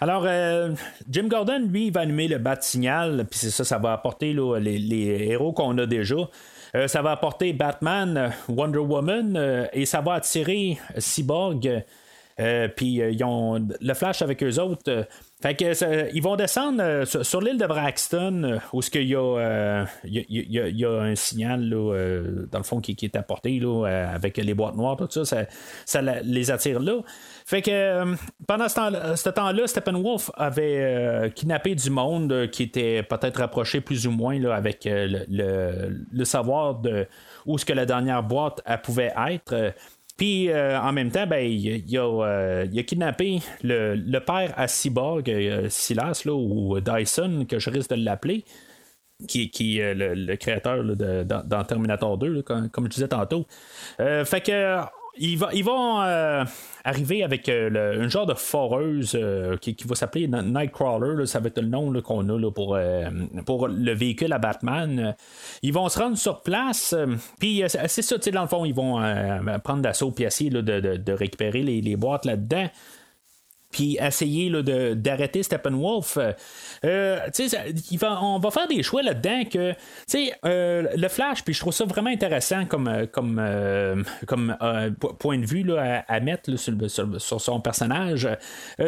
Alors, 0.02 0.24
euh, 0.26 0.74
Jim 1.10 1.28
Gordon, 1.28 1.60
lui, 1.68 1.88
il 1.88 1.94
va 1.94 2.02
animer 2.02 2.30
le 2.30 2.38
bat 2.38 2.56
signal, 2.62 3.26
puis 3.30 3.38
c'est 3.38 3.50
ça, 3.50 3.66
ça 3.66 3.78
va 3.78 3.92
apporter 3.92 4.34
les, 4.62 5.28
héros 5.30 5.52
qu'on 5.52 5.78
a 5.78 5.86
déjà. 5.86 6.16
Euh, 6.76 6.88
ça 6.88 7.02
va 7.02 7.12
apporter 7.12 7.52
Batman, 7.52 8.16
euh, 8.16 8.30
Wonder 8.48 8.80
Woman, 8.80 9.36
euh, 9.36 9.66
et 9.74 9.86
ça 9.86 10.00
va 10.00 10.14
attirer 10.14 10.78
Cyborg. 10.98 11.84
euh, 12.40 12.68
puis 12.70 13.02
euh, 13.02 13.12
ils 13.12 13.24
ont 13.26 13.68
le 13.82 13.94
flash 13.94 14.22
avec 14.22 14.42
eux 14.42 14.58
autres. 14.60 15.06
Fait 15.42 15.56
que 15.56 16.14
ils 16.14 16.22
vont 16.22 16.36
descendre 16.36 16.82
euh, 16.84 17.06
sur, 17.06 17.40
l'île 17.40 17.58
de 17.58 17.66
Braxton, 17.66 18.44
euh, 18.44 18.58
où 18.74 18.82
ce 18.82 18.90
qu'il 18.90 19.04
y 19.08 19.16
euh, 19.16 19.86
y, 20.04 20.86
a- 20.86 20.90
un 20.92 21.16
signal 21.16 21.62
là, 21.70 22.24
dans 22.52 22.58
le 22.58 22.64
fond 22.64 22.82
qui, 22.82 22.98
est 23.02 23.16
apporté 23.16 23.58
là, 23.60 23.86
avec 24.14 24.36
les 24.36 24.54
boîtes 24.54 24.76
noires, 24.76 24.98
tout 24.98 25.24
ça, 25.24 25.46
ça, 25.86 26.02
les 26.24 26.52
attire 26.52 26.82
là. 26.82 27.00
Fait 27.46 27.62
que 27.62 28.16
pendant 28.48 28.68
ce 28.68 28.76
temps-là, 28.76 29.16
ce 29.16 29.30
temps-là, 29.30 29.68
Steppenwolf 29.68 30.30
avait 30.36 31.32
kidnappé 31.34 31.74
du 31.74 31.90
monde 31.90 32.50
qui 32.52 32.64
était 32.64 33.04
peut-être 33.04 33.38
rapproché 33.38 33.80
plus 33.82 34.08
ou 34.08 34.12
moins 34.12 34.38
là, 34.40 34.54
avec 34.56 34.82
le, 34.86 35.24
le- 36.12 36.26
savoir 36.26 36.76
de 36.76 37.08
où 37.46 37.58
ce 37.58 37.66
que 37.66 37.74
la 37.74 37.86
dernière 37.86 38.24
boîte 38.24 38.62
pouvait 38.84 39.14
être. 39.30 39.74
Puis 40.20 40.50
euh, 40.50 40.78
en 40.78 40.92
même 40.92 41.12
temps, 41.12 41.26
ben, 41.26 41.40
il, 41.40 41.66
il 41.90 41.98
a, 41.98 42.02
euh, 42.04 42.68
il 42.70 42.78
a 42.78 42.84
kidnappé 42.84 43.40
le, 43.64 43.96
le 43.96 44.20
père 44.20 44.54
à 44.58 44.68
Cyborg, 44.68 45.30
euh, 45.30 45.68
Silas, 45.70 46.24
là, 46.26 46.34
ou 46.34 46.78
Dyson, 46.82 47.46
que 47.50 47.58
je 47.58 47.70
risque 47.70 47.92
de 47.92 48.04
l'appeler 48.04 48.44
qui, 49.30 49.50
qui 49.50 49.80
est 49.80 49.94
le, 49.96 50.36
créateur 50.36 50.84
de- 50.84 51.24
dans, 51.24 51.64
Terminator 51.64 52.18
2, 52.18 52.28
là, 52.28 52.42
comme, 52.44 52.70
comme 52.70 52.86
je 52.86 52.90
disais 52.90 53.08
tantôt. 53.08 53.46
Fait 53.98 54.42
que 54.46 54.82
ils, 55.18 55.38
va- 55.38 55.50
vont 55.64 56.02
euh, 56.02 56.44
arriver 56.84 57.24
avec 57.24 57.50
euh, 57.50 58.04
un 58.04 58.08
genre 58.08 58.26
de 58.26 58.34
foreuse 58.34 59.14
euh, 59.16 59.58
qui, 59.58 59.76
va 59.86 59.96
s'appeler 59.96 60.28
Nightcrawler. 60.28 61.26
ça 61.26 61.40
va 61.40 61.48
être 61.48 61.62
le 61.62 61.68
nom 61.68 62.02
qu'on 62.02 62.28
a 62.30 62.52
pour, 62.52 62.78
le 62.78 63.94
véhicule 63.94 64.34
à 64.34 64.40
Batman. 64.40 65.16
Ils 65.62 65.74
vont 65.74 65.90
se 65.90 66.00
rendre 66.00 66.18
sur 66.18 66.42
place. 66.42 66.96
Puis 67.40 67.64
c'est 67.68 68.02
ça, 68.02 68.18
dans 68.18 68.42
le 68.42 68.48
fond, 68.48 68.66
ils 68.66 68.74
vont 68.74 69.02
prendre 69.64 69.82
d'assaut 69.82 70.12
puis 70.12 70.26
essayer 70.26 70.50
de, 70.50 71.12
récupérer 71.12 71.64
les 71.64 71.96
boîtes 71.96 72.26
là-dedans 72.26 72.68
puis 73.72 73.98
essayer 74.02 74.50
là, 74.50 74.62
de- 74.62 74.94
d'arrêter 74.94 75.44
Steppenwolf. 75.44 76.18
Euh, 76.18 76.32
euh, 76.86 77.20
il 77.92 77.98
va- 78.00 78.20
on 78.24 78.40
va 78.40 78.52
faire 78.52 78.68
des 78.68 78.82
choix 78.84 79.02
là-dedans 79.04 79.44
que, 79.52 79.74
euh, 80.46 80.88
le 80.96 81.08
Flash, 81.08 81.44
puis 81.44 81.54
je 81.54 81.60
trouve 81.60 81.74
ça 81.74 81.86
vraiment 81.86 82.10
intéressant 82.10 82.66
comme, 82.66 83.08
comme, 83.12 83.42
comme 84.26 84.58
po- 85.00 85.14
point 85.14 85.38
de 85.38 85.46
vue 85.46 85.64
là, 85.64 86.04
à, 86.08 86.20
mettre 86.20 86.56
sur, 86.58 86.74
sur- 86.90 87.42
son 87.42 87.60
personnage. 87.62 88.28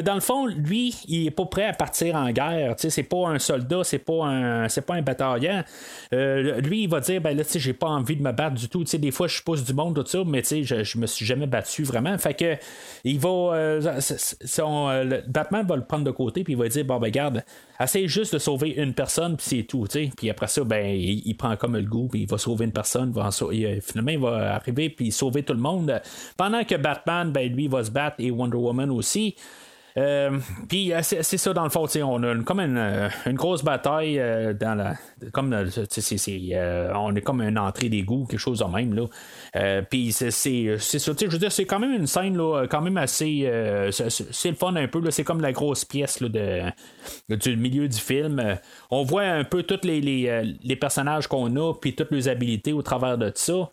Dans 0.03 0.15
le 0.15 0.19
fond, 0.19 0.45
lui, 0.47 0.95
il 1.07 1.27
est 1.27 1.31
pas 1.31 1.45
prêt 1.45 1.65
à 1.65 1.73
partir 1.73 2.15
en 2.15 2.29
guerre. 2.31 2.75
C'est 2.77 3.03
pas 3.03 3.27
un 3.29 3.39
soldat, 3.39 3.83
c'est 3.83 3.99
pas 3.99 4.25
un, 4.25 4.67
c'est 4.69 4.81
pas 4.85 4.95
un 4.95 5.01
bataillon. 5.01 5.63
Euh, 6.13 6.59
lui, 6.61 6.83
il 6.83 6.89
va 6.89 6.99
dire, 6.99 7.21
ben 7.21 7.35
là, 7.37 7.43
j'ai 7.53 7.73
pas 7.73 7.87
envie 7.87 8.15
de 8.15 8.23
me 8.23 8.31
battre 8.31 8.55
du 8.55 8.67
tout. 8.67 8.83
Des 8.83 9.11
fois, 9.11 9.27
je 9.27 9.41
pousse 9.41 9.63
du 9.63 9.73
monde, 9.73 9.95
tout 9.95 10.05
ça, 10.09 10.19
mais 10.25 10.41
je, 10.43 10.83
je 10.83 10.97
me 10.97 11.05
suis 11.07 11.25
jamais 11.25 11.47
battu 11.47 11.83
vraiment. 11.83 12.17
Fait 12.17 12.33
que, 12.33 12.55
il 13.03 13.19
va, 13.19 13.79
euh, 14.71 15.21
Batman 15.27 15.65
va 15.65 15.75
le 15.75 15.83
prendre 15.83 16.03
de 16.03 16.11
côté, 16.11 16.43
puis 16.43 16.53
il 16.53 16.59
va 16.59 16.67
dire, 16.67 16.85
bon, 16.85 16.99
ben, 16.99 17.09
garde, 17.09 17.43
essaye 17.79 18.07
juste 18.07 18.33
de 18.33 18.39
sauver 18.39 18.69
une 18.69 18.93
personne, 18.93 19.37
puis 19.37 19.45
c'est 19.47 19.63
tout, 19.63 19.87
tu 19.87 20.05
sais. 20.05 20.11
Puis 20.15 20.29
après 20.29 20.47
ça, 20.47 20.63
ben, 20.63 20.85
il, 20.85 21.35
prend 21.35 21.55
comme 21.55 21.75
le 21.75 21.83
goût, 21.83 22.07
puis 22.07 22.21
il 22.21 22.27
va 22.27 22.37
sauver 22.37 22.65
une 22.65 22.71
personne, 22.71 23.11
va 23.11 23.29
euh, 23.41 23.79
finalement, 23.81 24.11
il 24.11 24.19
va 24.19 24.55
arriver, 24.55 24.89
puis 24.89 25.11
sauver 25.11 25.43
tout 25.43 25.53
le 25.53 25.59
monde. 25.59 26.01
Pendant 26.37 26.63
que 26.63 26.75
Batman, 26.75 27.31
ben, 27.31 27.51
lui, 27.51 27.67
va 27.67 27.83
se 27.83 27.91
battre, 27.91 28.17
et 28.19 28.31
Wonder 28.31 28.57
Woman 28.57 28.91
aussi. 28.91 29.35
Euh, 29.97 30.37
puis 30.69 30.93
euh, 30.93 30.99
c'est 31.01 31.23
ça 31.37 31.53
dans 31.53 31.63
le 31.63 31.69
fond, 31.69 31.85
on 32.03 32.23
a 32.23 32.35
comme 32.43 32.59
une, 32.61 32.77
euh, 32.77 33.09
une 33.25 33.35
grosse 33.35 33.63
bataille 33.63 34.15
dans 34.59 34.75
la 34.75 34.95
comme 35.33 35.53
on 35.53 37.15
est 37.15 37.21
comme 37.21 37.41
une 37.41 37.57
entrée 37.57 37.89
d'égout, 37.89 38.25
quelque 38.29 38.39
chose 38.39 38.59
de 38.59 38.65
même 38.65 38.93
là. 38.93 39.81
Puis 39.89 40.11
c'est 40.13 40.31
ça, 40.31 40.49
je 40.49 41.27
veux 41.27 41.37
dire 41.37 41.51
c'est 41.51 41.65
quand 41.65 41.79
même 41.79 41.93
une 41.93 42.07
scène 42.07 42.37
là, 42.37 42.65
quand 42.69 42.81
même 42.81 42.97
assez 42.97 43.49
c'est- 43.91 44.49
le 44.49 44.55
fun 44.55 44.75
un 44.75 44.87
peu 44.87 45.01
c'est 45.11 45.23
comme 45.23 45.41
la 45.41 45.51
grosse 45.51 45.85
pièce 45.85 46.21
là, 46.21 46.29
de 46.29 47.35
du 47.35 47.57
milieu 47.57 47.87
du 47.87 47.97
film. 47.97 48.57
On 48.89 49.03
voit 49.03 49.23
un 49.23 49.43
peu 49.43 49.63
tous 49.63 49.85
les, 49.85 50.01
les 50.63 50.75
personnages 50.75 51.27
qu'on 51.27 51.55
a 51.57 51.73
puis 51.73 51.95
toutes 51.95 52.11
les 52.11 52.27
habilités 52.27 52.73
au 52.73 52.81
travers 52.81 53.17
de 53.17 53.31
ça. 53.35 53.71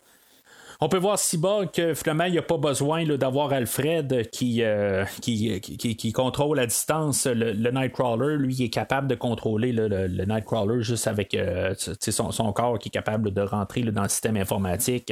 On 0.81 0.87
peut 0.87 0.97
voir 0.97 1.19
Cyborg 1.19 1.71
que 1.71 1.93
finalement, 1.93 2.23
il 2.23 2.31
n'y 2.31 2.37
a 2.37 2.41
pas 2.41 2.57
besoin 2.57 3.03
d'avoir 3.03 3.51
Alfred 3.51 4.29
qui, 4.31 4.63
euh, 4.63 5.03
qui, 5.19 6.11
contrôle 6.13 6.57
à 6.57 6.65
distance 6.65 7.27
le, 7.27 7.51
le 7.51 7.71
Nightcrawler. 7.71 8.37
Lui, 8.37 8.55
il 8.55 8.63
est 8.63 8.69
capable 8.69 9.09
de 9.09 9.15
contrôler 9.15 9.73
le, 9.73 9.89
le 9.89 10.23
Nightcrawler 10.23 10.81
juste 10.81 11.07
avec 11.07 11.33
euh, 11.33 11.73
son, 11.75 12.53
corps 12.53 12.79
qui 12.79 12.87
est 12.87 12.91
capable 12.91 13.33
de 13.33 13.41
rentrer 13.41 13.81
dans 13.81 14.03
le 14.03 14.07
système 14.07 14.37
informatique. 14.37 15.11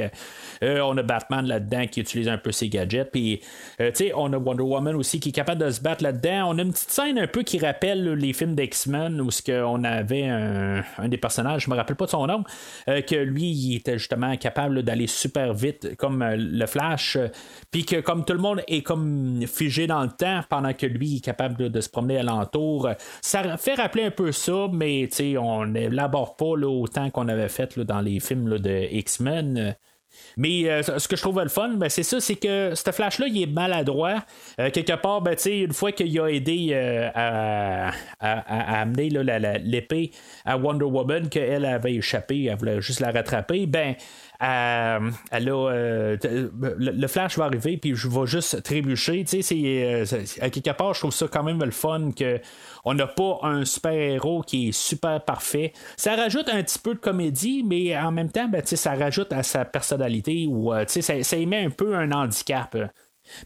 Euh, 0.62 0.80
on 0.80 0.96
a 0.96 1.02
Batman 1.02 1.44
là-dedans 1.44 1.86
qui 1.86 2.00
utilise 2.00 2.28
un 2.28 2.38
peu 2.38 2.50
ses 2.50 2.70
gadgets. 2.70 3.10
Puis, 3.10 3.42
euh, 3.82 3.90
on 4.16 4.32
a 4.32 4.38
Wonder 4.38 4.62
Woman 4.62 4.96
aussi 4.96 5.20
qui 5.20 5.28
est 5.28 5.32
capable 5.32 5.62
de 5.62 5.70
se 5.70 5.82
battre 5.82 6.02
là-dedans. 6.02 6.48
On 6.48 6.58
a 6.58 6.62
une 6.62 6.72
petite 6.72 6.92
scène 6.92 7.18
un 7.18 7.26
peu 7.26 7.42
qui 7.42 7.58
rappelle 7.58 8.14
les 8.14 8.32
films 8.32 8.54
d'X-Men 8.54 9.20
où 9.20 9.28
on 9.50 9.84
avait 9.84 10.28
un, 10.28 10.82
des 11.08 11.18
personnages, 11.18 11.64
je 11.64 11.70
me 11.70 11.76
rappelle 11.76 11.96
pas 11.96 12.06
de 12.06 12.10
son 12.10 12.26
nom, 12.26 12.42
que 12.86 13.16
lui, 13.16 13.50
il 13.50 13.76
était 13.76 13.98
justement 13.98 14.34
capable 14.38 14.82
d'aller 14.82 15.06
super 15.06 15.57
vite 15.58 15.96
comme 15.96 16.22
euh, 16.22 16.36
le 16.38 16.66
Flash, 16.66 17.16
euh, 17.16 17.28
puis 17.70 17.84
que 17.84 18.00
comme 18.00 18.24
tout 18.24 18.32
le 18.32 18.38
monde 18.38 18.62
est 18.68 18.82
comme 18.82 19.42
figé 19.46 19.86
dans 19.86 20.02
le 20.02 20.10
temps 20.10 20.40
pendant 20.48 20.72
que 20.72 20.86
lui 20.86 21.16
est 21.16 21.24
capable 21.24 21.70
de 21.70 21.80
se 21.80 21.88
promener 21.88 22.18
alentour, 22.18 22.86
euh, 22.86 22.94
ça 23.20 23.56
fait 23.58 23.74
rappeler 23.74 24.04
un 24.04 24.10
peu 24.10 24.32
ça, 24.32 24.68
mais 24.72 25.08
on 25.38 25.66
n'élabore 25.66 26.36
pas 26.36 26.56
là, 26.56 26.68
autant 26.68 27.10
qu'on 27.10 27.28
avait 27.28 27.48
fait 27.48 27.76
là, 27.76 27.84
dans 27.84 28.00
les 28.00 28.20
films 28.20 28.58
de 28.58 28.88
X-Men. 28.90 29.74
mais 30.36 30.82
ce 30.82 31.06
que 31.08 31.16
je 31.16 31.22
trouve 31.22 31.42
le 31.42 31.48
fun, 31.48 31.74
ben, 31.74 31.88
c'est 31.88 32.02
ça, 32.02 32.20
c'est 32.20 32.36
que 32.36 32.72
ce 32.74 32.90
flash-là, 32.90 33.26
il 33.28 33.42
est 33.42 33.46
maladroit. 33.46 34.24
Quelque 34.56 34.96
part, 34.96 35.20
ben, 35.20 35.36
une 35.46 35.72
fois 35.72 35.92
qu'il 35.92 36.18
a 36.20 36.28
aidé 36.28 36.74
à, 37.14 37.90
à- 38.20 38.80
amener 38.80 39.10
l'épée 39.64 40.10
à 40.44 40.56
Wonder 40.56 40.84
Woman, 40.86 41.28
qu'elle 41.28 41.64
avait 41.64 41.94
échappé, 41.94 42.44
elle 42.44 42.56
voulait 42.56 42.80
juste 42.80 43.00
la 43.00 43.10
rattraper, 43.10 43.66
ben, 43.66 43.94
euh, 44.40 45.10
a, 45.30 45.40
euh, 45.40 46.16
t- 46.16 46.28
le, 46.30 47.06
flash 47.08 47.36
va 47.36 47.46
arriver, 47.46 47.76
puis 47.76 47.94
je 47.94 48.08
vais 48.08 48.26
juste 48.26 48.62
trébucher. 48.62 49.24
Tu 49.24 49.42
sais, 49.42 49.56
euh, 49.56 50.04
à 50.40 50.50
quelque 50.50 50.70
part, 50.76 50.94
je 50.94 51.00
trouve 51.00 51.12
ça 51.12 51.26
quand 51.26 51.42
même 51.42 51.62
le 51.62 51.70
fun 51.70 52.10
que 52.16 52.40
on 52.84 52.94
n'a 52.94 53.06
pas 53.06 53.40
un 53.42 53.64
super-héros 53.64 54.42
qui 54.42 54.68
est 54.68 54.72
super 54.72 55.24
parfait. 55.24 55.72
Ça 55.96 56.14
rajoute 56.14 56.48
un 56.48 56.62
petit 56.62 56.78
peu 56.78 56.94
de 56.94 57.00
comédie, 57.00 57.64
mais 57.66 57.96
en 57.98 58.12
même 58.12 58.30
temps, 58.30 58.48
ben, 58.48 58.62
ça 58.64 58.94
rajoute 58.94 59.32
à 59.32 59.42
sa 59.42 59.64
personnalité 59.64 60.46
ou 60.48 60.72
ça, 60.86 61.22
ça 61.22 61.36
émet 61.36 61.64
un 61.64 61.70
peu 61.70 61.96
un 61.96 62.12
handicap. 62.12 62.76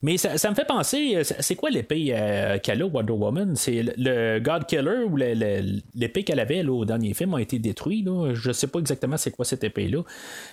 Mais 0.02 0.16
ça, 0.16 0.50
me 0.50 0.54
fait 0.54 0.66
penser, 0.66 1.14
euh, 1.16 1.22
c'est 1.24 1.54
quoi 1.54 1.70
l'épée 1.70 2.08
euh, 2.10 2.58
qu'elle 2.58 2.82
a, 2.82 2.86
Wonder 2.86 3.12
Woman? 3.12 3.56
C'est 3.56 3.84
le, 3.96 4.38
God 4.38 4.66
Killer 4.66 5.04
ou 5.08 5.16
l'épée 5.16 6.24
qu'elle 6.24 6.40
avait 6.40 6.64
au 6.64 6.84
dernier 6.84 7.14
film 7.14 7.34
a 7.34 7.40
été 7.40 7.58
détruite. 7.58 8.06
Là. 8.06 8.32
Je 8.34 8.52
sais 8.52 8.66
pas 8.66 8.78
exactement 8.78 9.16
c'est 9.16 9.30
quoi 9.30 9.44
cette 9.44 9.64
épée-là. 9.64 10.02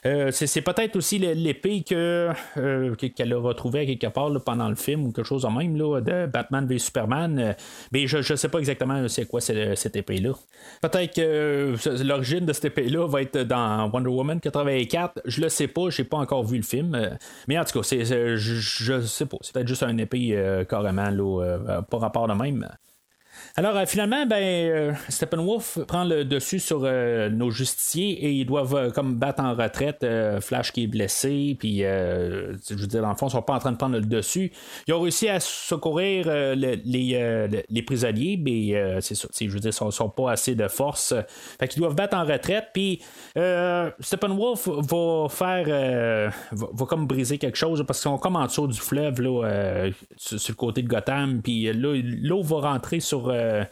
Euh, 0.06 0.32
c'est, 0.32 0.62
peut-être 0.62 0.96
aussi 0.96 1.20
l'épée 1.20 1.84
que, 1.84 2.30
qu'elle 3.16 3.34
a 3.34 3.40
retrouvée 3.40 3.86
quelque 3.86 4.12
part 4.12 4.32
pendant 4.46 4.70
le 4.70 4.76
film 4.76 5.06
ou 5.06 5.12
quelque 5.12 5.26
chose 5.26 5.44
de 5.44 5.48
même 5.48 5.78
là, 5.78 6.02
de 6.02 6.26
Batman 6.28 6.66
v 6.68 6.78
Superman. 6.78 7.56
mais 7.92 8.08
je, 8.08 8.18
ne 8.18 8.36
sais 8.38 8.50
pas 8.50 8.60
exactement 8.60 9.08
c'est 9.08 9.26
quoi 9.26 9.42
cette, 9.42 9.96
épée-là. 9.96 10.34
Peut-être 10.82 11.16
que 11.16 11.76
l'origine 12.04 12.46
de 12.46 12.54
cette 12.54 12.66
épée-là 12.66 13.08
va 13.08 13.22
être 13.22 13.40
dans 13.40 13.90
Wonder 13.92 14.10
Woman 14.10 14.40
84. 14.40 15.22
Je 15.26 15.42
le 15.42 15.50
sais 15.50 15.68
pas, 15.68 15.90
j'ai 15.90 16.04
pas 16.04 16.18
encore 16.18 16.44
vu 16.44 16.58
le 16.58 16.64
film. 16.64 17.18
mais 17.48 17.58
en 17.58 17.64
tout 17.64 17.80
cas, 17.80 17.84
c'est, 17.84 18.06
je, 18.06 18.36
je 18.36 19.19
sais 19.20 19.26
pas. 19.26 19.38
C'est 19.42 19.54
peut-être 19.54 19.68
juste 19.68 19.84
un 19.84 19.98
épée 19.98 20.32
euh, 20.34 20.64
carrément, 20.66 21.10
là, 21.10 21.44
euh, 21.44 21.82
pas 21.82 21.98
rapport 21.98 22.28
de 22.28 22.34
même. 22.34 22.68
Alors, 23.56 23.76
euh, 23.76 23.86
finalement, 23.86 24.26
ben, 24.26 24.42
euh, 24.42 24.94
Steppenwolf 25.10 25.80
prend 25.86 26.04
le 26.04 26.24
dessus 26.24 26.60
sur 26.60 26.82
euh, 26.84 27.30
nos 27.30 27.52
justiciers 27.52 28.12
et 28.26 28.32
ils 28.32 28.46
doivent 28.46 28.92
comme 28.94 29.16
battre 29.16 29.42
en 29.42 29.54
retraite 29.54 30.06
Flash 30.40 30.72
qui 30.72 30.84
est 30.84 30.88
blessé. 30.88 31.58
Puis, 31.60 31.80
je 31.80 32.56
veux 32.70 32.88
dire, 32.88 33.02
dans 33.02 33.10
le 33.10 33.16
fond, 33.16 33.28
ils 33.28 33.32
sont 33.32 33.42
pas 33.42 33.56
en 33.56 33.60
train 33.60 33.72
de 33.72 33.78
prendre 33.78 33.96
le 33.96 34.06
dessus. 34.06 34.52
Ils 34.88 34.94
ont 34.94 35.02
réussi 35.02 35.28
à 35.28 35.40
secourir 35.40 36.28
les, 36.56 36.78
les, 37.70 37.82
prisonniers, 37.82 38.40
mais 38.42 39.02
c'est 39.02 39.16
ça. 39.16 39.28
Je 39.40 39.48
veux 39.48 39.60
dire, 39.60 39.72
ils 39.72 39.92
sont, 39.92 40.10
pas 40.10 40.32
assez 40.32 40.56
de 40.56 40.68
force. 40.68 41.14
Fait 41.60 41.68
qu'ils 41.68 41.82
doivent 41.82 41.96
battre 41.96 42.18
en 42.18 42.26
retraite. 42.26 42.70
Puis, 42.74 43.02
Steppenwolf 43.36 44.68
va 44.68 45.28
faire. 45.30 46.32
Va, 46.52 46.86
comme 46.86 47.08
briser 47.08 47.38
quelque 47.38 47.58
chose 47.58 47.84
parce 47.86 48.00
qu'ils 48.00 48.10
sont 48.10 48.18
comme 48.18 48.36
en 48.36 48.46
dessous 48.46 48.68
du 48.68 48.80
fleuve, 48.80 49.22
là, 49.22 49.90
sur, 50.16 50.38
le 50.48 50.56
côté 50.56 50.82
de 50.82 50.88
Gotham. 50.88 51.42
Puis 51.42 51.72
l'eau 51.74 52.42
va 52.42 52.72
rentrer 52.72 53.00
sur 53.00 53.29
euh, 53.30 53.64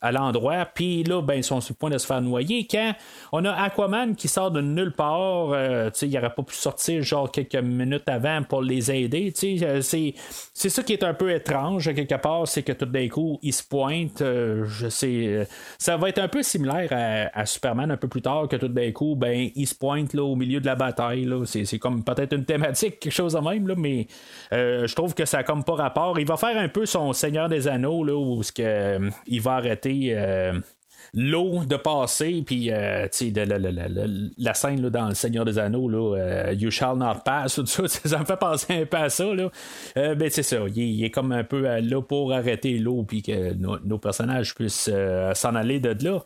à 0.00 0.12
l'endroit. 0.12 0.66
Puis 0.66 1.04
là, 1.04 1.22
ben, 1.22 1.34
ils 1.34 1.44
sont 1.44 1.60
sur 1.60 1.72
le 1.72 1.76
point 1.78 1.90
de 1.90 1.98
se 1.98 2.06
faire 2.06 2.20
noyer. 2.20 2.66
Quand 2.70 2.94
on 3.32 3.44
a 3.44 3.52
Aquaman 3.52 4.14
qui 4.14 4.28
sort 4.28 4.50
de 4.50 4.60
nulle 4.60 4.92
part, 4.92 5.50
euh, 5.52 5.90
il 6.02 6.10
n'aurait 6.10 6.34
pas 6.34 6.42
pu 6.42 6.54
sortir 6.54 7.02
genre 7.02 7.30
quelques 7.30 7.56
minutes 7.56 8.08
avant 8.08 8.42
pour 8.42 8.62
les 8.62 8.90
aider. 8.90 9.32
Euh, 9.42 9.80
c'est, 9.80 10.14
c'est 10.54 10.68
ça 10.68 10.82
qui 10.82 10.92
est 10.92 11.02
un 11.02 11.14
peu 11.14 11.32
étrange, 11.32 11.92
quelque 11.94 12.14
part, 12.16 12.46
c'est 12.46 12.62
que 12.62 12.72
tout 12.72 12.86
d'un 12.86 13.08
coup, 13.08 13.38
il 13.42 13.52
se 13.52 13.62
pointe. 13.62 14.22
je 14.22 14.88
sais, 14.88 15.46
ça 15.78 15.96
va 15.96 16.08
être 16.08 16.18
un 16.18 16.28
peu 16.28 16.42
similaire 16.42 16.88
à, 17.34 17.46
Superman 17.46 17.90
un 17.90 17.96
peu 17.96 18.08
plus 18.08 18.22
tard, 18.22 18.48
que 18.48 18.56
tout 18.56 18.68
d'un 18.68 18.92
coup, 18.92 19.16
ben, 19.16 19.50
il 19.54 19.66
se 19.66 19.74
pointe 19.74 20.14
là, 20.14 20.22
au 20.22 20.36
milieu 20.36 20.60
de 20.60 20.66
la 20.66 20.74
bataille. 20.74 21.24
Là. 21.24 21.44
C'est, 21.44 21.64
c'est 21.64 21.78
comme 21.78 22.04
peut-être 22.04 22.34
une 22.34 22.44
thématique, 22.44 23.00
quelque 23.00 23.12
chose 23.12 23.34
de 23.34 23.40
même, 23.40 23.66
là, 23.66 23.74
mais 23.76 24.06
je 24.50 24.94
trouve 24.94 25.14
que 25.14 25.24
ça 25.24 25.38
n'a 25.38 25.44
comme 25.44 25.64
pas 25.64 25.74
rapport. 25.74 26.18
Il 26.18 26.26
va 26.26 26.36
faire 26.36 26.56
un 26.56 26.68
peu 26.68 26.86
son 26.86 27.12
Seigneur 27.12 27.48
des 27.48 27.68
Anneaux, 27.68 28.04
là, 28.04 28.14
où 28.14 28.41
qu'il 28.50 28.64
euh, 28.66 29.10
va 29.40 29.52
arrêter 29.52 30.14
euh, 30.16 30.58
l'eau 31.14 31.64
de 31.64 31.76
passer, 31.76 32.42
puis 32.44 32.70
euh, 32.70 33.06
la, 34.38 34.54
scène 34.54 34.88
dans 34.88 35.08
Le 35.08 35.14
Seigneur 35.14 35.44
des 35.44 35.58
Anneaux, 35.58 35.88
là, 35.88 36.52
You 36.52 36.70
Shall 36.70 36.96
Not 36.96 37.20
Pass, 37.24 37.62
ça, 37.64 38.18
me 38.18 38.24
fait 38.24 38.36
penser 38.36 38.82
un 38.82 38.86
peu 38.86 38.96
à 38.96 39.08
ça. 39.08 39.26
Là. 39.34 39.50
ben, 39.94 40.30
c'est 40.30 40.42
ça, 40.42 40.58
il, 40.74 41.04
est 41.04 41.10
comme 41.10 41.32
un 41.32 41.44
peu 41.44 41.62
là 41.62 42.02
pour 42.02 42.32
arrêter 42.32 42.78
l'eau, 42.78 43.04
puis 43.04 43.22
que 43.22 43.52
nos 43.54 43.98
personnages 43.98 44.54
puissent 44.54 44.90
s'en 45.34 45.54
aller 45.54 45.80
de 45.80 45.96
là. 46.04 46.24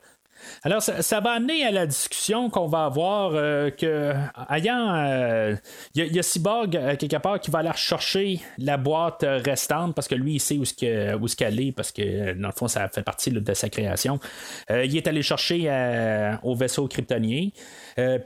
Alors, 0.63 0.83
ça, 0.83 1.21
va 1.21 1.33
amener 1.33 1.65
à 1.65 1.71
la 1.71 1.87
discussion 1.87 2.51
qu'on 2.51 2.67
va 2.67 2.85
avoir 2.85 3.33
euh, 3.35 3.71
que, 3.71 4.13
ayant, 4.51 4.95
il 5.95 6.03
euh, 6.03 6.07
y, 6.07 6.19
a 6.19 6.23
Cyborg 6.23 6.77
euh, 6.77 6.97
quelque 6.97 7.17
part 7.17 7.41
qui 7.41 7.51
va 7.51 7.61
aller 7.61 7.71
chercher 7.77 8.41
la 8.59 8.77
boîte 8.77 9.25
restante 9.45 9.95
parce 9.95 10.09
que 10.09 10.15
lui, 10.15 10.35
il 10.35 10.41
sait 10.41 10.57
où, 10.57 10.65
ce 10.65 11.37
qu'elle 11.37 11.61
est 11.61 11.73
parce 11.73 11.93
que, 11.93 12.33
dans 12.35 12.49
le 12.49 12.55
fond, 12.55 12.69
ça 12.69 12.89
fait 12.89 13.03
partie 13.03 13.31
de 13.31 13.55
sa 13.55 13.69
création. 13.69 14.19
il 14.71 14.97
est 14.97 15.07
allé 15.07 15.23
chercher 15.23 15.71
au 16.43 16.55
vaisseau 16.55 16.87
kryptonien. 16.89 17.49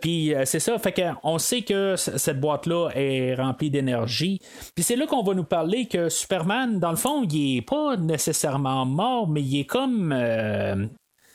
Puis 0.00 0.34
c'est 0.44 0.60
ça, 0.60 0.78
fait 0.78 0.92
qu'on 0.92 1.38
sait 1.38 1.62
que 1.62 1.96
cette 1.96 2.40
boîte-là 2.40 2.90
est 2.94 3.34
remplie 3.34 3.70
d'énergie. 3.70 4.40
Puis 4.74 4.84
c'est 4.84 4.96
là 4.96 5.06
qu'on 5.06 5.22
va 5.22 5.34
nous 5.34 5.44
parler 5.44 5.86
que 5.86 6.08
Superman, 6.08 6.78
dans 6.78 6.90
le 6.90 6.96
fond, 6.96 7.24
il 7.24 7.58
est 7.58 7.62
pas 7.62 7.96
nécessairement 7.96 8.84
mort, 8.86 9.28
mais 9.28 9.42
il 9.42 9.60
est 9.60 9.64
comme 9.64 10.12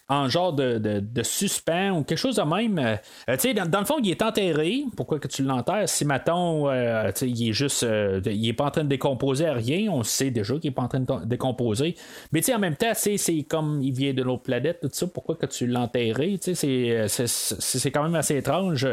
en 0.08 0.30
genre 0.30 0.54
de, 0.54 0.78
de, 0.78 1.24
suspens 1.24 1.92
ou 1.92 2.04
quelque 2.04 2.18
chose 2.18 2.36
de 2.36 2.44
même. 2.44 2.78
Euh, 2.78 2.96
euh, 3.30 3.54
dans, 3.54 3.70
dans, 3.70 3.80
le 3.80 3.86
fond, 3.86 3.96
il 4.04 4.10
est 4.12 4.22
enterré. 4.22 4.84
Pourquoi 4.96 5.20
que 5.20 5.28
tu 5.28 5.44
l'enterres? 5.44 5.90
Si, 5.90 6.06
mettons, 6.06 6.70
euh, 6.70 7.12
il 7.22 7.50
est 7.50 7.54
juste. 7.54 7.86
il 8.26 8.48
est 8.48 8.54
pas 8.54 8.66
en 8.66 8.72
train 8.72 8.84
de 8.84 8.90
décomposer 8.90 9.48
à 9.48 9.54
rien. 9.54 9.92
On 9.92 10.04
sait 10.04 10.32
déjà 10.32 10.56
qu'il 10.56 10.70
est 10.70 10.74
pas 10.74 10.84
en 10.84 10.88
train 10.88 11.00
de 11.00 11.26
décomposer. 11.26 11.96
Mais 12.32 12.42
en 12.54 12.60
même 12.60 12.76
temps, 12.76 12.94
c'est 12.94 13.18
comme 13.50 13.82
il 13.82 13.94
vient 13.94 14.14
de 14.14 14.22
l'autre 14.22 14.44
planète, 14.44 14.80
tout 14.82 14.90
ça. 14.92 15.08
Pourquoi 15.08 15.36
que 15.36 15.48
tu 15.48 15.66
l'enterres? 15.66 16.20
C'est 16.42 17.92
quand 17.92 18.04
même 18.04 18.16
assez 18.16 18.38
étrange. 18.38 18.88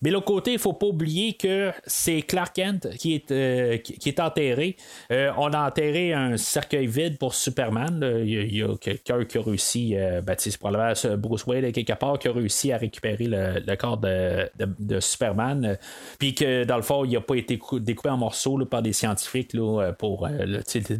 Mais 0.00 0.10
l'autre 0.10 0.26
côté, 0.26 0.52
il 0.52 0.58
faut 0.58 0.72
pas 0.72 0.86
oublier 0.86 1.34
que 1.34 1.72
c'est 1.86 2.22
Clark 2.22 2.54
Kent 2.54 2.88
qui 2.96 3.14
est, 3.14 3.30
euh, 3.30 3.78
qui, 3.78 4.08
est 4.08 4.20
enterré. 4.20 4.76
Euh, 5.10 5.32
on 5.36 5.52
a 5.52 5.66
enterré 5.66 6.12
un 6.12 6.36
cercueil 6.36 6.86
vide 6.86 7.18
pour 7.18 7.34
Superman. 7.34 8.00
Il 8.24 8.56
y, 8.56 8.62
a, 8.62 8.76
quelqu'un 8.76 9.24
qui 9.24 9.38
a 9.38 9.42
réussi, 9.42 9.96
euh, 9.96 10.20
ben, 10.20 10.34
c'est 10.38 10.56
probablement 10.58 11.16
Bruce 11.16 11.46
Wayne 11.46 11.72
quelque 11.72 11.92
part, 11.94 12.18
qui 12.18 12.28
a 12.28 12.32
réussi 12.32 12.72
à 12.72 12.78
récupérer 12.78 13.26
le, 13.26 13.74
corps 13.76 13.98
de, 13.98 15.00
Superman. 15.00 15.78
Puis 16.18 16.34
que 16.34 16.64
dans 16.64 16.76
le 16.76 16.82
fond, 16.82 17.04
il 17.04 17.12
n'a 17.12 17.20
pas 17.20 17.34
été 17.34 17.58
découpé 17.80 18.08
en 18.08 18.16
morceaux 18.16 18.52
par 18.66 18.82
des 18.82 18.92
scientifiques 18.92 19.56
pour 19.98 20.28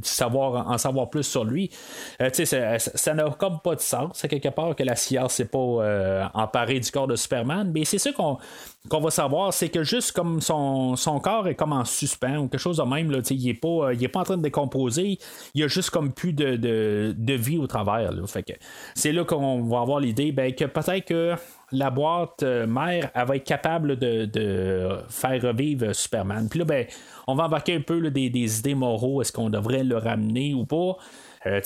savoir, 0.03 0.69
en 0.69 0.79
savoir 0.79 1.11
plus 1.11 1.25
sur 1.25 1.45
lui. 1.45 1.71
ça 2.19 3.15
n'a 3.15 3.31
comme 3.39 3.61
pas 3.61 3.75
de 3.75 3.81
sens, 3.81 4.25
quelque 4.29 4.49
part 4.49 4.75
que 4.75 4.83
la 4.83 4.97
science 4.97 5.35
s'est 5.35 5.45
pas 5.47 6.31
emparée 6.35 6.81
du 6.81 6.91
corps 6.91 7.07
de 7.07 7.17
Superman. 7.17 7.71
Mais 7.75 7.85
c'est 7.85 7.99
ça 7.99 8.13
qu'on 8.13 8.39
qu'on 8.89 9.01
va 9.01 9.11
savoir, 9.11 9.55
c'est 9.55 9.69
que 9.69 9.85
juste 9.85 10.13
comme 10.13 10.41
son, 10.41 10.97
corps 11.23 11.47
est 11.47 11.55
comme 11.55 11.73
en 11.73 11.85
suspens 11.85 12.39
ou 12.39 12.49
quelque 12.49 12.61
chose 12.61 12.79
de 12.79 12.83
même, 12.83 13.11
là, 13.11 13.19
il 13.31 13.45
n'est 13.45 13.55
pas, 13.55 13.93
euh, 13.93 14.09
pas 14.13 14.21
en 14.21 14.25
train 14.25 14.37
de 14.37 14.43
décomposer, 14.43 15.19
il 15.55 15.63
a 15.63 15.69
juste 15.69 15.91
comme 15.91 16.13
plus 16.13 16.33
de, 16.33 17.33
vie 17.35 17.59
au 17.59 17.67
travers. 17.67 18.11
C'est 18.95 19.13
là 19.13 19.25
qu'on 19.25 19.63
va 19.63 19.81
avoir 19.81 20.01
l'idée 20.01 20.33
ben, 20.33 20.53
que 20.53 20.65
peut-être 20.65 21.05
que 21.05 21.35
la 21.71 21.91
boîte 21.91 22.43
euh, 22.43 22.67
mère 22.67 23.11
elle 23.15 23.27
va 23.27 23.37
être 23.37 23.45
capable 23.45 23.97
de, 23.97 24.99
faire 25.09 25.41
revivre 25.43 25.95
Superman. 25.95 26.49
Puis 26.49 26.59
là, 26.59 26.65
ben, 26.65 26.87
on 27.27 27.35
va 27.35 27.45
embarquer 27.45 27.77
un 27.77 27.81
peu 27.81 28.11
des, 28.11 28.31
des, 28.31 28.59
idées 28.59 28.75
moraux, 28.75 29.23
est-ce 29.23 29.33
qu'on 29.33 29.51
devrait 29.51 29.85
le 29.85 29.97
ramener 29.97 30.55
ou 30.55 30.65
pas? 30.65 30.97
Euh, 31.47 31.61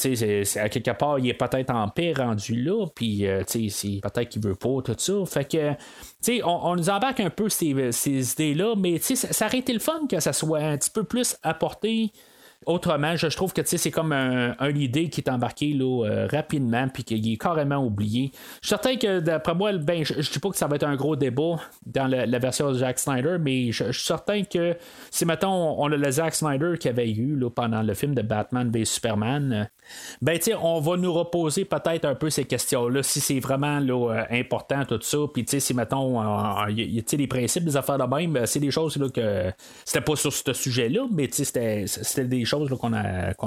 à 0.57 0.69
quelque 0.69 0.91
part, 0.93 1.19
il 1.19 1.29
est 1.29 1.35
peut-être 1.35 1.71
en 1.71 1.89
paix 1.89 2.15
rendu 2.17 2.63
là, 2.63 2.87
puis 2.95 3.27
euh, 3.27 3.43
peut-être 3.45 4.29
qu'il 4.29 4.43
veut 4.43 4.55
pas, 4.55 4.81
tout 4.83 4.95
ça. 4.97 5.13
Fait 5.27 5.45
que, 5.51 6.43
on, 6.45 6.71
on, 6.71 6.77
nous 6.77 6.89
embarque 6.89 7.21
un 7.21 7.31
peu 7.31 7.49
ces, 7.49 7.93
ces 7.93 8.33
idées-là, 8.33 8.75
mais 8.77 8.99
ça, 8.99 9.15
ça 9.15 9.47
aurait 9.47 9.59
été 9.59 9.73
le 9.73 9.79
fun 9.79 10.07
que 10.09 10.21
ça 10.21 10.33
soit 10.33 10.61
un 10.61 10.79
petit 10.79 10.91
peu 10.91 11.05
plus 11.05 11.37
apporté 11.43 12.13
autrement, 12.65 13.17
je, 13.17 13.27
trouve 13.29 13.53
que 13.53 13.61
c'est 13.65 13.91
comme 13.91 14.13
un, 14.13 14.55
idée 14.75 15.09
qui 15.09 15.21
est 15.21 15.31
embarqué 15.31 15.73
là, 15.73 16.05
euh, 16.05 16.29
rapidement 16.31 16.89
puis 16.89 17.05
qu'il 17.05 17.33
est 17.33 17.37
carrément 17.37 17.85
oublié. 17.85 18.31
Je 18.63 18.67
suis 18.67 18.69
certain 18.69 18.97
que 18.97 19.21
d'après 19.21 19.55
moi, 19.55 19.73
ben, 19.73 20.05
je 20.05 20.15
ne 20.15 20.23
dis 20.23 20.39
pas 20.39 20.51
que 20.51 20.57
ça 20.57 20.67
va 20.67 20.77
être 20.77 20.85
un 20.85 20.97
gros 20.97 21.17
débat 21.17 21.57
dans 21.85 22.07
la, 22.07 22.39
version 22.39 22.71
de 22.71 22.79
Zack 22.79 22.99
Snyder, 22.99 23.37
mais 23.41 23.73
je, 23.73 23.93
suis 23.93 24.05
certain 24.05 24.43
que 24.43 24.77
si 25.11 25.25
mettons 25.25 25.81
on 25.81 25.91
a 25.91 25.97
le 25.97 26.11
Zack 26.11 26.35
Snyder 26.35 26.75
qui 26.79 26.89
avait 26.89 27.11
eu 27.11 27.37
là, 27.37 27.51
pendant 27.51 27.83
le 27.83 27.95
film 27.95 28.15
de 28.15 28.23
Batman 28.23 28.71
v 28.71 28.85
Superman, 28.85 29.53
euh, 29.53 29.65
ben 30.21 30.39
tu 30.39 30.53
on 30.55 30.81
va 30.81 30.97
nous 30.97 31.13
reposer 31.13 31.65
peut-être 31.65 32.05
un 32.05 32.15
peu 32.15 32.31
ces 32.31 32.45
questions-là, 32.45 33.03
si 33.03 33.21
c'est 33.21 33.41
vraiment 33.41 33.81
là, 33.81 34.13
euh, 34.13 34.25
important 34.31 34.85
tout 34.85 35.01
ça, 35.01 35.19
puis 35.33 35.45
si 35.47 35.75
mettons, 35.75 36.21
il 36.69 36.95
y 36.95 36.99
a 36.99 37.17
les 37.17 37.27
principes 37.27 37.65
des 37.65 37.77
affaires 37.77 37.99
de 37.99 38.15
même, 38.15 38.33
ben, 38.33 38.47
c'est 38.47 38.61
des 38.61 38.71
choses 38.71 38.97
là, 38.97 39.09
que 39.09 39.53
c'était 39.85 40.01
pas 40.01 40.17
sur 40.17 40.33
ce 40.33 40.53
sujet-là, 40.53 41.07
mais 41.11 41.29
c'était 41.31 41.85
des 42.25 42.45
choses 42.47 42.71
qu'on 42.79 42.93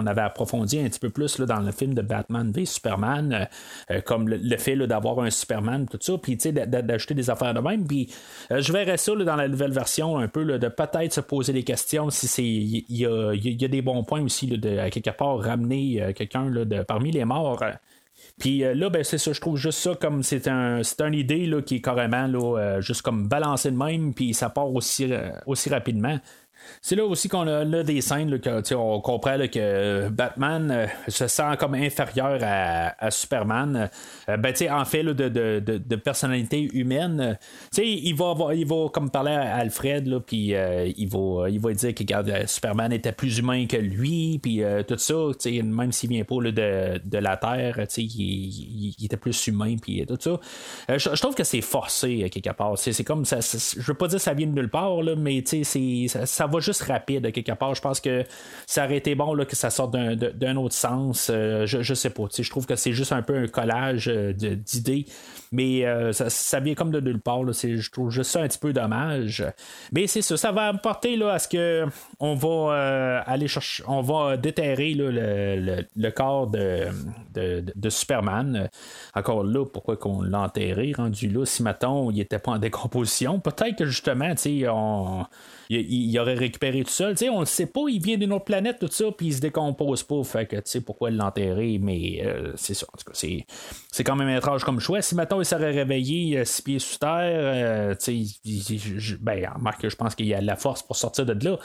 avait 0.06 0.22
approfondi 0.22 0.80
un 0.80 0.88
petit 0.90 1.00
peu 1.00 1.10
plus 1.10 1.40
dans 1.40 1.60
le 1.60 1.72
film 1.72 1.94
de 1.94 2.02
Batman 2.02 2.52
v 2.52 2.66
Superman, 2.66 3.34
euh, 3.34 3.96
euh, 3.96 4.02
comme 4.02 4.30
le, 4.30 4.58
fait 4.58 4.76
d'avoir 4.76 5.20
un 5.20 5.30
Superman, 5.30 5.88
tout 5.90 6.00
ça, 6.02 6.18
puis 6.18 6.36
d'ajouter 6.36 7.14
des 7.14 7.30
affaires 7.30 7.54
de 7.54 7.60
même. 7.60 7.86
Puis 7.88 8.10
euh, 8.52 8.62
je 8.62 8.72
verrais 8.72 8.98
ça 8.98 9.16
dans 9.16 9.36
la 9.36 9.48
nouvelle 9.48 9.72
version 9.72 10.18
un 10.18 10.28
peu, 10.28 10.46
de 10.46 10.68
peut-être 10.68 11.14
se 11.14 11.22
poser 11.22 11.54
des 11.54 11.64
questions 11.64 12.10
si 12.10 12.86
il 12.90 12.98
y, 12.98 13.06
a, 13.06 13.68
des 13.68 13.82
bons 13.82 14.04
points 14.04 14.22
aussi 14.22 14.48
de 14.48 14.80
à 14.80 14.90
quelque 14.90 15.10
part 15.12 15.40
ramener 15.40 16.14
quelqu'un 16.16 16.52
parmi 16.88 17.12
les 17.12 17.26
morts. 17.26 17.64
Puis 18.38 18.60
là, 18.60 18.90
ben, 18.90 19.04
c'est 19.04 19.18
ça, 19.18 19.34
je 19.34 19.42
trouve 19.42 19.58
juste 19.58 19.80
ça 19.80 19.96
comme 19.96 20.24
c'est 20.24 20.48
un, 20.48 20.82
une 20.82 21.14
idée 21.14 21.50
qui 21.66 21.76
est 21.78 21.82
carrément 21.82 22.80
juste 22.82 23.02
comme 23.02 23.28
balancée 23.28 23.72
de 23.72 23.78
même, 23.78 24.14
puis 24.14 24.34
ça 24.34 24.50
part 24.50 24.74
aussi, 24.74 25.12
aussi 25.46 25.70
rapidement. 25.70 26.20
C'est 26.82 26.96
là 26.96 27.06
aussi 27.06 27.30
qu'on 27.30 27.48
a, 27.48 27.66
des 27.84 28.02
scènes 28.02 28.40
que, 28.40 28.76
on 28.76 29.02
comprend 29.02 29.38
que 29.48 30.10
Batman 30.10 30.72
euh, 30.72 30.88
se 31.08 31.28
sent 31.28 31.58
comme 31.60 31.76
inférieur 31.76 32.40
à, 32.42 33.12
Superman. 33.12 33.90
Euh, 34.30 34.38
ben, 34.38 34.54
en 34.72 34.86
fait 34.86 35.04
de, 35.04 35.14
de, 35.14 35.60
de, 35.60 35.96
personnalité 35.96 36.70
humaine, 36.74 37.38
il 37.78 38.16
va, 38.16 38.34
il 38.54 38.66
va 38.66 38.90
comme 38.94 39.10
parler 39.10 39.32
à 39.32 39.56
Alfred, 39.56 40.20
puis 40.26 40.56
euh, 40.56 40.92
il, 40.98 41.08
va, 41.10 41.50
il 41.50 41.60
va 41.60 41.74
dire 41.74 41.94
que 41.94 42.04
Superman 42.48 42.94
était 42.94 43.12
plus 43.12 43.40
humain 43.40 43.66
que 43.66 43.78
lui, 43.78 44.40
puis 44.42 44.62
tout 44.88 44.98
ça, 44.98 45.16
même 45.64 45.92
s'il 45.92 46.10
vient 46.10 46.24
pas 46.24 46.36
de, 46.36 47.18
la 47.18 47.38
Terre, 47.38 47.86
il, 47.98 48.96
il, 48.98 49.06
était 49.06 49.18
plus 49.18 49.48
humain, 49.48 49.76
puis 49.82 50.06
tout 50.08 50.18
ça. 50.20 50.40
Je, 50.98 51.22
trouve 51.22 51.36
que 51.36 51.44
c'est 51.44 51.62
forcé 51.62 52.30
quelque 52.30 52.52
part. 52.52 52.78
C'est 52.78 53.04
comme 53.04 53.26
je 53.26 53.82
veux 53.82 53.94
pas 53.94 54.08
dire 54.08 54.18
que 54.18 54.24
ça 54.24 54.34
vient 54.34 54.48
de 54.48 54.54
nulle 54.54 54.70
part, 54.70 54.98
mais 55.18 55.44
ça, 55.46 56.26
ça 56.26 56.48
va 56.48 56.59
juste 56.60 56.84
rapide 56.84 57.32
quelque 57.32 57.52
part. 57.54 57.76
Je 57.76 57.82
pense 57.82 58.00
que 58.00 58.24
ça 58.68 58.86
aurait 58.86 58.98
été 58.98 59.16
bon 59.16 59.36
que 59.46 59.56
ça 59.56 59.70
sorte 59.70 59.92
d'un 59.92 60.56
autre 60.56 60.76
sens. 60.76 61.30
Euh, 61.32 61.66
je, 61.66 61.82
je 61.82 61.94
sais 61.94 62.10
pas. 62.10 62.24
Je 62.38 62.50
trouve 62.50 62.66
que 62.66 62.76
c'est 62.76 62.94
juste 62.94 63.12
un 63.12 63.22
peu 63.22 63.38
un 63.38 63.48
collage 63.48 64.08
euh, 64.08 64.34
d'idées. 64.34 65.06
Mais 65.52 65.86
euh, 65.86 66.12
ça, 66.12 66.60
vient 66.60 66.76
comme 66.76 66.92
de 66.92 67.00
nulle 67.00 67.22
part. 67.22 67.42
Je 67.52 67.92
trouve 67.92 68.12
juste 68.12 68.32
ça 68.32 68.42
un 68.42 68.48
petit 68.48 68.60
peu 68.60 68.74
dommage. 68.74 69.46
Mais 69.92 70.08
c'est 70.08 70.22
ça. 70.22 70.38
Ça 70.38 70.52
va 70.52 70.68
apporter 70.68 71.16
là, 71.16 71.34
à 71.34 71.40
ce 71.40 71.48
que 71.48 71.86
on 72.20 72.36
va 72.36 73.22
aller 73.26 73.48
chercher. 73.48 73.84
On 73.88 74.02
va 74.02 74.38
déterrer 74.38 74.94
le, 74.96 76.10
corps 76.12 76.48
de, 76.48 76.88
de, 77.34 77.90
Superman. 77.90 78.70
Encore 79.16 79.44
là, 79.44 79.66
pourquoi 79.66 79.98
qu'on 79.98 80.22
l'a 80.22 80.42
enterré, 80.42 80.94
rendu 80.96 81.30
là, 81.30 81.46
si 81.46 81.64
maintenant 81.64 82.10
il 82.12 82.18
n'était 82.18 82.40
pas 82.40 82.52
en 82.52 82.60
décomposition? 82.60 83.40
Peut-être 83.40 83.78
que 83.78 83.86
justement, 83.86 84.34
on 84.68 85.26
il, 85.70 86.20
aurait 86.20 86.36
récupéré 86.36 86.84
tout 86.84 86.90
seul. 86.90 87.16
on 87.32 87.42
ne 87.42 87.46
sait 87.46 87.68
pas, 87.68 87.82
il 87.90 88.02
vient 88.02 88.18
d'une 88.18 88.34
autre 88.34 88.46
planète, 88.46 88.80
tout 88.80 88.90
ça, 88.90 89.06
puis 89.16 89.28
il 89.28 89.34
se 89.34 89.42
décompose 89.42 90.04
pas. 90.04 90.24
Fait 90.24 90.46
que, 90.48 90.80
pourquoi 90.80 91.12
l'enterrer, 91.12 91.80
mais 91.80 92.22
euh, 92.26 92.54
c'est 92.56 92.74
ça. 92.74 92.88
En 92.92 92.98
tout 92.98 93.06
cas, 93.06 93.12
c'est, 93.14 93.46
c'est 93.92 94.04
quand 94.04 94.16
même 94.16 94.30
étrange 94.30 94.64
comme 94.64 94.80
choix. 94.80 95.02
Si 95.02 95.16
maintenant 95.16 95.39
il 95.42 95.46
serait 95.46 95.72
réveillé 95.72 96.40
euh, 96.40 96.46
six 96.46 96.62
pieds 96.62 96.80
sous 96.80 96.98
terre, 96.98 97.20
euh, 97.24 97.96
tu 97.96 98.26
sais, 98.26 99.18
ben, 99.20 99.48
remarque, 99.56 99.88
je 99.88 99.96
pense 99.96 100.16
qu'il 100.16 100.28
y 100.28 100.34
a 100.34 100.42
de 100.42 100.46
la 100.46 100.56
force 100.56 100.84
pour 100.84 100.96
sortir 100.96 101.26
de 101.26 101.46
là. 101.46 101.58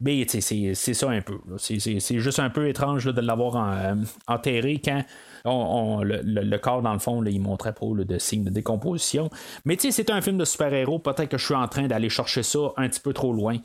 Mais, 0.00 0.26
c'est, 0.28 0.74
ça 0.74 1.10
un 1.10 1.20
peu. 1.20 1.38
C'est, 1.58 2.18
juste 2.18 2.38
un 2.38 2.50
peu 2.50 2.68
étrange 2.68 3.06
de 3.06 3.20
l'avoir 3.20 3.96
enterré 4.26 4.80
quand 4.84 5.04
le, 5.44 6.56
corps, 6.56 6.82
dans 6.82 6.92
le 6.92 6.98
fond, 6.98 7.24
il 7.24 7.40
montrait 7.40 7.72
pas 7.72 7.86
de 7.86 8.18
signes 8.18 8.44
de 8.44 8.50
décomposition. 8.50 9.30
Mais 9.64 9.76
tu 9.76 9.90
sais, 9.90 9.90
c'est 9.92 10.10
un 10.10 10.20
film 10.20 10.38
de 10.38 10.44
super-héros. 10.44 10.98
Peut-être 10.98 11.28
que 11.28 11.38
je 11.38 11.44
suis 11.44 11.54
en 11.54 11.68
train 11.68 11.86
d'aller 11.86 12.08
chercher 12.08 12.42
ça 12.42 12.58
un 12.76 12.88
petit 12.88 13.00
peu 13.00 13.12
trop 13.12 13.32
loin. 13.32 13.58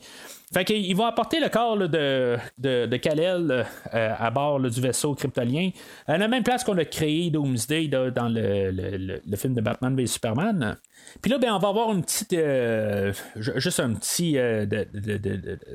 Fait 0.52 0.64
qu'ils 0.64 0.94
vont 0.94 1.06
apporter 1.06 1.40
le 1.40 1.48
corps 1.48 1.76
de, 1.76 2.36
de, 2.58 2.96
Kal-El 2.96 3.66
euh, 3.94 4.14
à 4.18 4.30
bord 4.30 4.60
du 4.60 4.80
vaisseau 4.80 5.14
kryptolien, 5.14 5.70
à 6.06 6.18
la 6.18 6.28
même 6.28 6.42
place 6.42 6.62
qu'on 6.64 6.76
a 6.78 6.84
créé 6.84 7.30
Doomsday 7.30 7.88
dans 7.88 8.28
le, 8.28 8.70
le, 8.70 9.36
film 9.36 9.54
de 9.54 9.60
Batman 9.60 9.96
v 9.96 10.06
Superman. 10.06 10.76
Puis 11.22 11.30
là, 11.30 11.38
ben, 11.38 11.52
on 11.52 11.58
va 11.58 11.68
avoir 11.68 11.92
une 11.92 12.02
petite, 12.02 12.34
euh, 12.34 13.12
juste 13.36 13.80
un 13.80 13.94
petit 13.94 14.34
euh, 14.36 14.66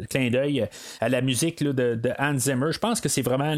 clin 0.10 0.30
d'œil 0.30 0.68
à 1.02 1.10
la 1.10 1.22
musique 1.22 1.64
de, 1.64 2.00
Hans 2.18 2.38
Zimmer. 2.38 2.72
Je 2.72 2.80
pense 2.80 3.02
que 3.02 3.10
c'est 3.10 3.22
vraiment 3.22 3.54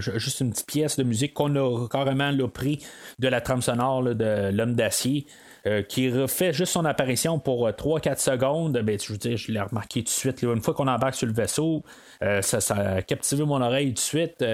juste 0.00 0.40
une 0.40 0.50
petite 0.50 0.66
pièce 0.66 0.96
de 0.96 1.02
musique 1.02 1.34
qu'on 1.34 1.54
a 1.56 1.88
carrément 1.88 2.32
pris 2.48 2.84
de 3.18 3.28
la 3.28 3.40
trame 3.40 3.62
sonore 3.62 4.02
de 4.02 4.50
L'Homme 4.52 4.74
d'acier. 4.74 5.26
Euh, 5.66 5.82
qui 5.82 6.10
refait 6.10 6.54
juste 6.54 6.72
son 6.72 6.86
apparition 6.86 7.38
pour 7.38 7.68
3-4 7.68 8.08
euh, 8.08 8.14
secondes, 8.16 8.78
ben, 8.78 8.98
je 8.98 9.12
veux 9.12 9.18
dire, 9.18 9.36
je 9.36 9.52
l'ai 9.52 9.60
remarqué 9.60 10.00
tout 10.00 10.06
de 10.06 10.08
suite. 10.08 10.42
une 10.42 10.62
fois 10.62 10.72
qu'on 10.72 10.88
embarque 10.88 11.14
sur 11.14 11.26
le 11.26 11.34
vaisseau, 11.34 11.82
euh, 12.22 12.40
ça, 12.40 12.58
a 12.74 13.02
captivé 13.02 13.44
mon 13.44 13.60
oreille 13.60 13.88
tout 13.88 13.94
de 13.94 13.98
suite. 13.98 14.44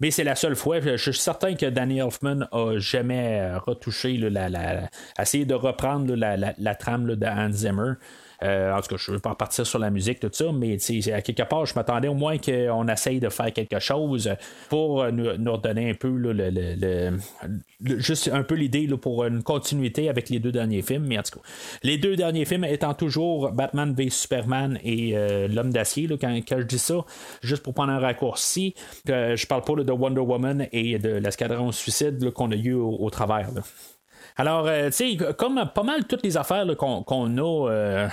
mais 0.00 0.10
c'est 0.10 0.24
la 0.24 0.34
seule 0.34 0.56
fois. 0.56 0.80
Je, 0.80 0.96
suis 0.96 1.14
certain 1.14 1.54
que 1.54 1.66
Danny 1.66 2.00
Elfman 2.00 2.48
a 2.50 2.78
jamais 2.78 3.54
retouché, 3.58 4.16
la, 4.16 4.48
la, 4.48 4.88
essayé 5.20 5.44
de 5.44 5.54
reprendre 5.54 6.14
la, 6.16 6.74
trame 6.74 7.14
de 7.14 7.26
Hans 7.26 7.52
Zimmer. 7.52 7.92
Euh, 8.42 8.72
en 8.72 8.80
tout 8.80 8.88
cas, 8.88 8.96
je 8.98 9.10
ne 9.10 9.16
veux 9.16 9.20
pas 9.20 9.34
partir 9.34 9.66
sur 9.66 9.78
la 9.78 9.90
musique, 9.90 10.20
tout 10.20 10.28
ça, 10.32 10.46
mais 10.52 10.76
à 11.12 11.22
quelque 11.22 11.42
part, 11.42 11.66
je 11.66 11.74
m'attendais 11.74 12.08
au 12.08 12.14
moins 12.14 12.38
qu'on 12.38 12.88
essaye 12.88 13.20
de 13.20 13.28
faire 13.28 13.52
quelque 13.52 13.78
chose 13.78 14.30
pour 14.68 15.02
euh, 15.02 15.10
nous, 15.10 15.36
nous 15.36 15.52
redonner 15.52 15.90
un 15.90 15.94
peu 15.94 16.08
le, 16.08 17.18
juste 17.80 18.30
un 18.32 18.42
peu 18.42 18.54
l'idée 18.54 18.88
pour 19.00 19.24
une 19.24 19.42
continuité 19.42 20.08
avec 20.08 20.28
les 20.28 20.38
deux 20.38 20.52
derniers 20.52 20.82
films. 20.82 21.06
Mais 21.06 21.18
en 21.18 21.22
tout 21.22 21.38
cas, 21.38 21.46
les 21.82 21.98
deux 21.98 22.16
derniers 22.16 22.44
films 22.44 22.64
étant 22.64 22.94
toujours 22.94 23.52
Batman 23.52 23.94
v 23.94 24.10
Superman 24.10 24.78
et 24.82 25.16
euh, 25.16 25.48
L'homme 25.48 25.72
d'acier, 25.72 26.08
quand, 26.20 26.40
je 26.50 26.62
dis 26.64 26.78
ça, 26.78 27.04
juste 27.42 27.62
pour 27.62 27.74
prendre 27.74 27.92
un 27.92 27.98
raccourci, 27.98 28.74
je 29.06 29.46
parle 29.46 29.62
pas 29.62 29.74
de 29.74 29.92
Wonder 29.92 30.20
Woman 30.20 30.66
et 30.72 30.98
de 30.98 31.10
l'escadron 31.10 31.72
suicide 31.72 32.30
qu'on 32.32 32.50
a 32.50 32.56
eu 32.56 32.74
au, 32.74 33.08
travers. 33.10 33.50
Alors, 34.38 34.66
euh, 34.66 34.90
tu 34.90 35.16
sais, 35.16 35.34
comme 35.38 35.70
pas 35.74 35.82
mal 35.82 36.04
toutes 36.04 36.22
les 36.22 36.36
affaires 36.36 36.66
qu'on 36.76 37.02
a, 37.02 37.70
euh, 37.70 38.08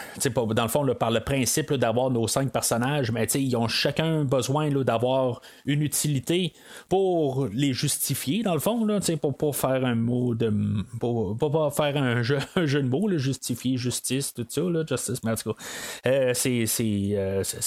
dans 0.55 0.63
le 0.63 0.69
fond, 0.69 0.87
par 0.97 1.11
le 1.11 1.19
principe 1.19 1.73
d'avoir 1.73 2.11
nos 2.11 2.29
cinq 2.29 2.49
personnages, 2.49 3.11
mais 3.11 3.27
tu 3.27 3.33
sais, 3.33 3.43
ils 3.43 3.57
ont 3.57 3.67
chacun 3.67 4.23
besoin 4.23 4.69
d'avoir 4.69 5.41
une 5.65 5.81
utilité 5.81 6.53
pour 6.87 7.49
les 7.51 7.73
justifier, 7.73 8.41
dans 8.41 8.53
le 8.53 8.61
fond, 8.61 8.87
sais, 9.01 9.17
pour 9.17 9.35
pas 9.35 9.51
faire 9.51 9.85
un 9.85 9.95
mot 9.95 10.33
de. 10.33 10.53
pour, 10.97 11.37
pas 11.37 11.69
faire 11.71 12.01
un 12.01 12.23
jeu, 12.23 12.39
de 12.55 12.81
mots, 12.87 13.09
justifier, 13.17 13.75
justice, 13.75 14.33
tout 14.33 14.45
ça, 14.47 14.61
là, 14.61 14.85
justice, 14.87 15.21
mais 15.25 15.31
en 15.31 15.35
tout 15.35 15.51
cas, 15.51 15.59
euh, 16.07 16.31
c'est 16.33 16.65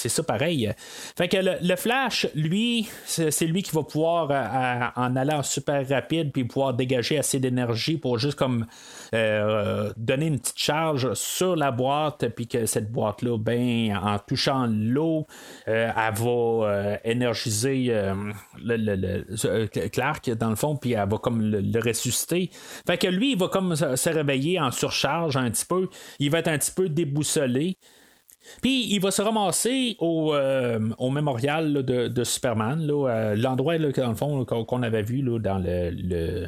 ça 0.09 0.23
pareil. 0.23 0.73
Fait 1.17 1.29
que 1.29 1.37
le, 1.37 1.77
Flash, 1.77 2.27
lui, 2.35 2.89
c'est 3.05 3.47
lui 3.47 3.63
qui 3.63 3.73
va 3.73 3.83
pouvoir, 3.83 4.93
en 4.97 5.15
allant 5.15 5.43
super 5.43 5.87
rapide, 5.87 6.33
puis 6.33 6.45
pouvoir 6.45 6.73
dégager 6.73 7.19
assez 7.19 7.39
d'énergie 7.39 7.99
pour 7.99 8.19
juste 8.19 8.46
euh, 9.15 9.93
donner 9.97 10.27
une 10.27 10.39
petite 10.39 10.59
charge 10.59 11.15
sur 11.15 11.57
la 11.57 11.71
boîte, 11.71 12.29
puis 12.35 12.47
que 12.49 12.67
cette 12.67 12.91
boîte-là, 12.91 13.39
ben, 13.39 13.97
en 13.97 14.19
touchant 14.19 14.67
l'eau, 14.69 15.27
euh, 15.69 15.91
elle 15.95 16.15
va 16.15 16.31
euh, 16.31 16.97
énergiser 17.05 17.93
le, 18.59 19.89
Clark, 19.89 20.31
dans 20.31 20.51
le 20.51 20.57
fond, 20.57 20.77
puis 20.77 20.93
elle 20.93 21.09
va 21.09 21.19
comme 21.19 21.41
le, 21.41 21.81
ressusciter. 21.81 22.51
Fait 22.87 22.99
que 22.99 23.07
lui, 23.07 23.33
il 23.33 23.39
va 23.39 23.49
comme 23.49 23.77
se 23.77 24.09
réveiller 24.09 24.59
en 24.61 24.71
surcharge 24.71 25.37
un 25.37 25.51
petit 25.51 25.67
peu. 25.67 25.89
Il 26.19 26.31
va 26.31 26.39
être 26.39 26.49
un 26.49 26.59
petit 26.59 26.73
peu 26.73 26.89
déboussolé. 26.89 27.79
Puis 28.63 28.87
il 28.93 29.01
va 29.01 29.11
se 29.11 29.23
ramasser 29.23 29.97
au, 29.99 30.35
euh, 30.35 30.79
au 30.99 31.11
mémorial 31.11 31.85
de, 31.85 32.25
Superman, 32.25 32.89
euh, 32.91 33.37
l'endroit 33.37 33.79
dans 33.79 34.09
le 34.09 34.15
fond 34.15 34.45
qu'on 34.45 34.83
avait 34.83 35.03
vu 35.03 35.23
là, 35.23 35.39
dans 35.39 35.59
le, 35.59 36.47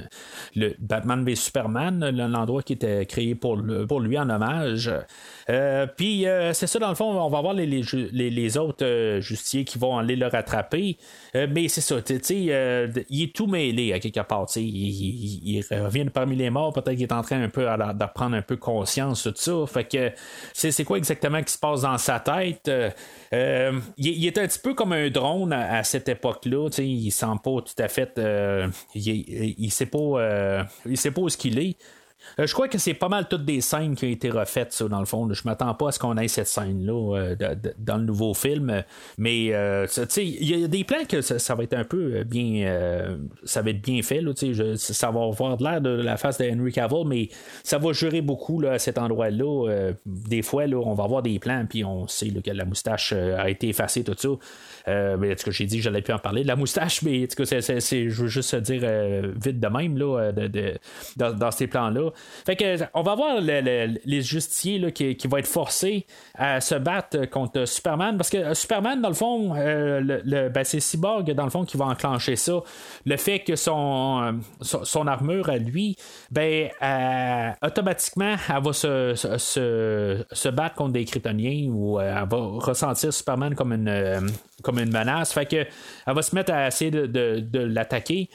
le, 0.57 0.75
Batman 0.79 1.25
v 1.25 1.35
Superman, 1.35 2.11
l'endroit 2.11 2.63
qui 2.63 2.75
était 2.75 3.07
créé 3.07 3.35
pour, 3.35 3.61
pour 3.89 4.01
lui 4.01 4.19
en 4.19 4.29
hommage. 4.31 4.91
Euh, 5.51 5.87
puis 5.87 6.27
c'est 6.53 6.67
ça, 6.67 6.79
dans 6.79 6.89
le 6.89 6.95
fond, 6.95 7.11
on 7.11 7.29
va 7.29 7.41
voir 7.41 7.55
les, 7.55 7.67
les, 7.67 8.59
autres 8.59 9.19
justiciers 9.21 9.65
qui 9.65 9.79
vont 9.79 9.99
aller 9.99 10.17
le 10.17 10.27
rattraper. 10.27 10.97
mais 11.35 11.69
c'est 11.69 11.81
ça, 11.81 12.01
tu 12.03 12.19
sais, 12.23 12.95
il 13.09 13.23
est 13.23 13.35
tout 13.35 13.47
mêlé 13.47 13.93
à 13.93 14.01
quelque 14.01 14.21
part. 14.21 14.47
Il, 14.57 14.63
il, 14.63 15.65
revient 15.71 16.07
parmi 16.13 16.37
les 16.37 16.51
morts, 16.51 16.73
peut-être 16.73 16.95
qu'il 16.95 17.03
est 17.03 17.13
en 17.13 17.23
train 17.23 17.43
un 17.43 17.49
peu 17.49 17.65
d'apprendre 17.95 18.37
un 18.37 18.43
peu 18.43 18.57
conscience 18.57 19.27
de 19.27 19.33
ça. 19.37 19.53
Fait 19.67 19.85
que 19.85 20.13
c'est 20.53 20.85
quoi 20.85 20.99
exactement 20.99 21.43
qui 21.43 21.53
se 21.53 21.59
passe 21.59 21.83
dans 21.83 21.88
sa 21.97 22.21
tête. 22.21 22.69
Euh, 22.69 22.91
euh, 23.33 23.81
il, 23.97 24.27
est 24.27 24.37
un 24.37 24.47
petit 24.47 24.59
peu 24.59 24.75
comme 24.75 24.93
un 24.93 25.09
drone 25.09 25.53
à, 25.53 25.83
cette 25.85 26.09
époque-là. 26.09 26.69
Il 26.79 27.11
sent 27.11 27.27
pas 27.43 27.63
tout 27.63 27.83
à 27.83 27.89
fait. 27.89 28.19
Euh, 28.19 28.69
il, 28.95 29.55
il, 29.59 29.71
sait 29.71 29.87
pas. 29.87 30.67
il 30.85 30.99
sait 30.99 31.11
pas 31.11 31.23
où 31.23 31.29
ce 31.29 31.37
qu'il 31.37 31.59
est. 31.59 31.77
Euh, 32.39 32.47
je 32.47 32.53
crois 32.53 32.69
que 32.69 32.79
c'est 32.79 32.95
pas 32.95 33.09
mal 33.09 33.27
toutes 33.29 33.45
des 33.45 33.61
scènes 33.61 33.95
qui 33.95 34.07
ont 34.07 34.11
été 34.11 34.31
refaites, 34.31 34.73
ça, 34.73 34.89
dans 34.89 35.01
le 35.01 35.07
fond. 35.07 35.29
Je 35.33 35.43
m'attends 35.45 35.75
pas 35.75 35.89
à 35.89 35.93
ce 35.93 35.99
qu'on 35.99 36.17
ait 36.17 36.29
cette 36.29 36.49
scène-là 36.49 37.17
euh, 37.17 37.37
dans 37.79 37.97
le 37.97 38.05
nouveau 38.05 38.35
film. 38.35 38.83
Mais 39.17 39.53
euh, 39.53 39.87
il 40.17 40.45
y 40.45 40.65
a 40.65 40.69
des 40.69 40.85
plans 40.85 41.05
que 41.09 41.21
ça, 41.21 41.55
va 41.55 41.63
être 41.63 41.75
un 41.75 41.85
peu 41.85 42.25
bien. 42.25 43.19
ça 43.45 43.63
va 43.63 43.71
être 43.71 43.83
bien 43.83 44.03
fait. 44.03 44.21
Là, 44.21 44.33
ça 44.77 45.11
va 45.11 45.23
avoir 45.23 45.57
de 45.57 45.65
l'air 45.65 45.81
de 45.81 45.91
la 45.91 46.17
face 46.17 46.39
de 46.39 46.49
Henry 46.51 46.73
Cavill, 46.73 47.05
mais 47.07 47.29
ça 47.63 47.79
va 47.79 47.93
jurer 47.93 48.21
beaucoup 48.21 48.61
là, 48.61 48.73
à 48.73 48.79
cet 48.79 48.99
endroit-là. 48.99 49.93
des 50.07 50.43
fois, 50.43 50.67
là, 50.67 50.77
on 50.77 50.95
va 50.95 51.05
avoir 51.05 51.23
des 51.23 51.39
plans, 51.39 51.65
puis 51.69 51.85
on 51.85 52.07
sait 52.07 52.31
que 52.31 52.51
la 52.51 52.65
moustache 52.65 53.13
a 53.13 53.49
été 53.49 53.69
effacée, 53.69 54.05
tout 54.05 54.15
ça. 54.17 54.29
Euh, 54.89 55.17
mais 55.19 55.33
en 55.33 55.51
j'ai 55.51 55.67
dit 55.67 55.79
que 55.79 55.83
j'allais 55.83 56.03
plus 56.03 56.15
en 56.15 56.19
parler 56.19 56.43
de 56.43 56.49
la 56.49 56.57
moustache, 56.57 57.03
mais 57.03 57.27
tout 57.27 57.45
c'est, 57.45 57.61
je 58.09 58.23
veux 58.23 58.29
juste 58.29 58.55
dire 58.57 58.83
vite 59.37 59.61
de 59.61 59.69
même 59.69 59.99
là, 59.99 60.33
dans, 61.17 61.51
ces 61.51 61.67
plans-là 61.67 61.99
Là. 61.99 62.11
Fait 62.47 62.57
que, 62.57 62.77
on 62.95 63.03
va 63.03 63.15
voir 63.15 63.41
le- 63.41 63.61
le- 63.61 63.99
les 64.05 64.23
justiciers 64.23 64.93
qui, 64.93 65.17
vont 65.29 65.37
être 65.37 65.47
forcés 65.47 66.07
à 66.35 66.61
se 66.61 66.75
battre 66.75 67.27
contre 67.27 67.65
Superman. 67.67 68.17
Parce 68.17 68.31
que 68.31 68.55
Superman, 68.55 69.01
dans 69.01 69.09
le 69.09 69.15
fond, 69.15 69.55
euh, 69.57 70.49
ben, 70.51 70.65
c'est 70.65 70.81
Cyborg, 70.81 71.31
dans 71.33 71.45
le 71.45 71.51
fond, 71.51 71.65
qui 71.65 71.77
va 71.77 71.87
enclencher 71.87 72.37
ça. 72.37 72.61
Le 73.05 73.17
fait 73.17 73.41
que 73.41 73.57
son, 73.57 74.23
euh, 74.23 75.07
armure 75.07 75.49
à 75.49 75.59
lui, 75.59 75.97
ben, 76.31 76.69
euh, 76.83 77.51
automatiquement, 77.63 78.37
elle 78.49 78.63
va 78.63 78.73
se, 78.73 80.49
battre 80.51 80.75
contre 80.77 80.93
des 80.93 81.05
Kryptoniens 81.05 81.69
ou 81.71 81.99
euh, 81.99 82.03
elle 82.23 82.29
va 82.29 82.37
ressentir 82.39 83.13
Superman 83.13 83.55
comme 83.55 83.73
une, 83.73 83.89
euh, 83.89 84.21
comme 84.63 84.78
une 84.79 84.93
menace. 84.93 85.33
Fait 85.33 85.47
que, 85.47 85.57
elle 85.57 86.15
va 86.15 86.23
se 86.23 86.35
mettre 86.35 86.53
à 86.53 86.69
essayer 86.69 86.91
de, 86.91 87.07
de- 87.07 87.41
de 87.41 87.61
l'attaquer. 87.61 88.29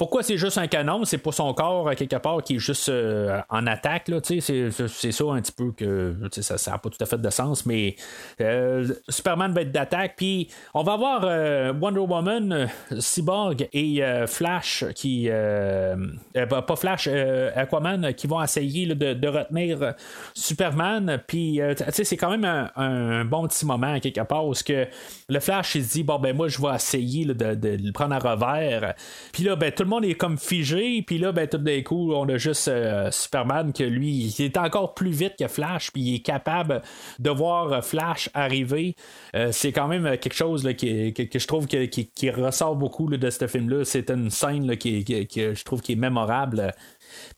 Pourquoi 0.00 0.22
c'est 0.22 0.38
juste 0.38 0.56
un 0.56 0.66
canon? 0.66 1.04
C'est 1.04 1.18
pour 1.18 1.34
son 1.34 1.52
corps, 1.52 1.86
à 1.86 1.94
quelque 1.94 2.16
part, 2.16 2.42
qui 2.42 2.54
est 2.56 2.58
juste 2.58 2.88
euh, 2.88 3.38
en 3.50 3.66
attaque. 3.66 4.08
Là, 4.08 4.18
c'est, 4.22 4.40
c'est- 4.40 4.70
ça 5.12 5.24
un 5.26 5.42
petit 5.42 5.52
peu 5.52 5.72
que 5.72 6.16
ça 6.30 6.70
n'a 6.70 6.78
pas 6.78 6.88
tout 6.88 6.96
à 7.02 7.04
fait 7.04 7.20
de 7.20 7.28
sens, 7.28 7.66
mais 7.66 7.96
euh, 8.40 8.86
Superman 9.10 9.52
va 9.52 9.60
être 9.60 9.72
d'attaque. 9.72 10.14
Puis 10.16 10.48
on 10.72 10.82
va 10.84 10.94
avoir 10.94 11.20
euh, 11.24 11.74
Wonder 11.78 12.00
Woman, 12.00 12.50
euh, 12.50 12.66
Cyborg 12.98 13.68
et 13.74 14.02
euh, 14.02 14.26
Flash 14.26 14.86
qui. 14.94 15.26
euh, 15.28 15.96
euh, 16.34 16.46
pas 16.46 16.76
Flash, 16.76 17.06
euh, 17.06 17.50
Aquaman 17.54 18.06
euh, 18.06 18.12
qui 18.12 18.26
vont 18.26 18.42
essayer 18.42 18.86
de, 18.86 19.12
de 19.12 19.28
retenir 19.28 19.82
euh, 19.82 19.92
Superman. 20.32 21.20
Puis 21.26 21.60
euh, 21.60 21.74
c'est 21.90 22.16
quand 22.16 22.30
même 22.30 22.46
un, 22.46 22.70
un 22.74 23.24
bon 23.26 23.46
petit 23.46 23.66
moment, 23.66 24.00
quelque 24.00 24.22
part, 24.22 24.46
où 24.46 24.54
que 24.64 24.86
le 25.28 25.40
Flash 25.40 25.74
il 25.74 25.84
se 25.84 25.92
dit 25.92 26.04
bon, 26.04 26.18
ben 26.18 26.34
moi, 26.34 26.48
je 26.48 26.58
vais 26.58 26.74
essayer 26.74 27.26
de, 27.26 27.34
de 27.34 27.68
le 27.82 27.92
prendre 27.92 28.14
à 28.14 28.18
revers. 28.18 28.94
Puis 29.34 29.42
là, 29.42 29.56
ben 29.56 29.70
tout 29.70 29.82
le 29.82 29.89
monde 29.90 30.04
est 30.04 30.14
comme 30.14 30.38
figé, 30.38 31.02
puis 31.02 31.18
là, 31.18 31.32
ben 31.32 31.46
tout 31.46 31.58
d'un 31.58 31.82
coup, 31.82 32.12
on 32.14 32.28
a 32.28 32.38
juste 32.38 32.68
euh, 32.68 33.10
Superman 33.10 33.72
que 33.72 33.84
lui, 33.84 34.34
il 34.38 34.44
est 34.44 34.56
encore 34.56 34.94
plus 34.94 35.10
vite 35.10 35.34
que 35.38 35.48
Flash, 35.48 35.90
puis 35.92 36.02
il 36.02 36.14
est 36.16 36.24
capable 36.24 36.82
de 37.18 37.30
voir 37.30 37.72
euh, 37.72 37.80
Flash 37.82 38.30
arriver. 38.32 38.96
Euh, 39.34 39.50
c'est 39.52 39.72
quand 39.72 39.88
même 39.88 40.16
quelque 40.18 40.34
chose 40.34 40.62
que, 40.62 41.10
que 41.10 41.38
je 41.38 41.46
trouve 41.46 41.66
qui, 41.66 41.88
qui 41.88 42.30
ressort 42.30 42.76
beaucoup 42.76 43.08
de 43.08 43.30
ce 43.30 43.46
film-là. 43.46 43.84
C'est 43.84 44.10
une 44.10 44.30
scène 44.30 44.76
que 44.76 44.88
je 44.88 45.64
trouve 45.64 45.82
qui 45.82 45.92
est 45.92 45.96
mémorable. 45.96 46.72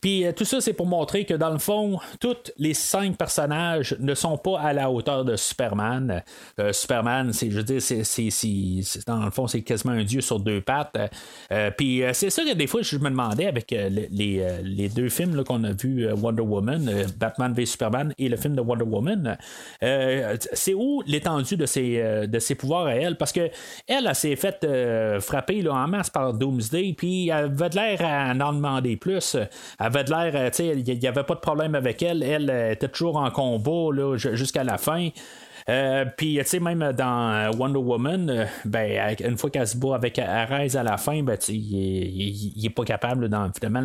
Puis 0.00 0.24
euh, 0.24 0.32
tout 0.32 0.44
ça, 0.44 0.60
c'est 0.60 0.72
pour 0.72 0.86
montrer 0.86 1.24
que 1.24 1.34
dans 1.34 1.50
le 1.50 1.58
fond, 1.58 1.98
tous 2.20 2.52
les 2.58 2.74
cinq 2.74 3.16
personnages 3.16 3.96
ne 3.98 4.14
sont 4.14 4.36
pas 4.36 4.60
à 4.60 4.72
la 4.72 4.90
hauteur 4.90 5.24
de 5.24 5.36
Superman. 5.36 6.22
Euh, 6.58 6.72
Superman, 6.72 7.32
c'est, 7.32 7.50
je 7.50 7.56
veux 7.56 7.62
dire, 7.62 7.80
c'est, 7.82 8.04
c'est- 8.04 9.06
dans 9.06 9.24
le 9.24 9.30
fond, 9.30 9.46
c'est 9.46 9.62
quasiment 9.62 9.92
un 9.92 10.04
dieu 10.04 10.20
sur 10.20 10.40
deux 10.40 10.60
pattes. 10.60 10.96
Euh, 11.52 11.70
puis 11.70 12.02
c'est 12.12 12.30
ça 12.30 12.42
que 12.44 12.54
des 12.54 12.66
fois, 12.66 12.82
je 12.82 12.96
me 12.98 13.10
demandais 13.10 13.46
avec 13.46 13.70
les, 13.70 14.88
deux 14.94 15.08
films 15.08 15.42
qu'on 15.44 15.64
a 15.64 15.72
vus, 15.72 16.10
Wonder 16.12 16.42
Woman, 16.42 16.90
Batman 17.18 17.52
v 17.52 17.66
Superman 17.66 18.12
et 18.18 18.28
le 18.28 18.36
film 18.36 18.54
de 18.54 18.60
Wonder 18.60 18.84
Woman, 18.84 19.36
c'est 19.80 20.74
où 20.74 21.02
l'étendue 21.06 21.56
de 21.56 21.66
ses, 21.66 22.26
de 22.26 22.38
ses 22.38 22.54
pouvoirs 22.54 22.86
à 22.86 22.94
elle? 22.94 23.16
Parce 23.16 23.32
que 23.32 23.50
elle, 23.86 24.14
s'est 24.14 24.36
faite 24.36 24.66
frapper 25.20 25.62
là, 25.62 25.74
en 25.74 25.88
masse 25.88 26.10
par 26.10 26.34
Doomsday, 26.34 26.94
puis 26.96 27.28
elle 27.28 27.44
avait 27.44 27.68
de 27.70 27.76
l'air 27.76 28.00
à 28.02 28.32
en 28.32 28.52
demander 28.52 28.96
plus. 28.96 29.36
Avait 29.78 30.04
l'air, 30.04 30.32
euh, 30.34 30.50
tu 30.50 30.56
sais, 30.56 30.68
il 30.76 30.98
n'y 30.98 31.06
avait 31.06 31.24
pas 31.24 31.34
de 31.34 31.40
problème 31.40 31.74
avec 31.74 32.02
elle. 32.02 32.22
Elle 32.22 32.50
euh, 32.50 32.72
était 32.72 32.88
toujours 32.88 33.16
en 33.16 33.30
combat 33.30 34.16
jusqu'à 34.16 34.64
la 34.64 34.78
fin. 34.78 35.08
Euh, 35.68 36.04
puis, 36.16 36.38
tu 36.38 36.44
sais, 36.44 36.58
même 36.60 36.92
dans 36.92 37.50
Wonder 37.56 37.78
Woman, 37.78 38.46
ben, 38.64 39.14
une 39.24 39.38
fois 39.38 39.48
qu'elle 39.48 39.68
se 39.68 39.76
bat 39.76 39.94
avec 39.94 40.18
Ares 40.18 40.74
à 40.76 40.82
la 40.82 40.96
fin, 40.96 41.22
ben, 41.22 41.36
il, 41.48 41.54
est- 41.54 42.08
il- 42.08 42.52
il 42.56 42.66
est 42.66 42.70
pas 42.70 42.82
capable, 42.84 43.28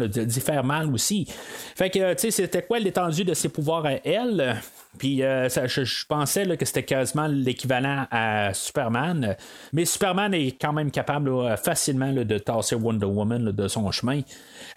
d'y 0.08 0.40
faire 0.40 0.64
mal 0.64 0.92
aussi. 0.92 1.28
Fait 1.76 1.92
que, 1.92 2.14
tu 2.16 2.20
sais, 2.22 2.32
c'était 2.32 2.64
quoi 2.64 2.80
l'étendue 2.80 3.24
de 3.26 3.36
ses 3.36 3.50
pouvoirs 3.50 3.86
à 3.86 3.92
elle? 4.04 4.56
Puis 4.98 5.24
euh, 5.24 5.48
je, 5.50 6.06
pensais 6.08 6.46
que 6.58 6.66
c'était 6.66 6.84
quasiment 6.84 7.28
l'équivalent 7.28 8.08
à 8.12 8.54
Superman. 8.54 9.36
Mais 9.74 9.86
Superman 9.86 10.34
est 10.34 10.60
quand 10.60 10.74
même 10.74 10.92
capable 10.92 11.58
facilement 11.58 12.12
de 12.12 12.38
tasser 12.38 12.76
Wonder 12.76 13.06
Woman 13.06 13.52
de 13.52 13.68
son 13.68 13.90
chemin. 13.92 14.22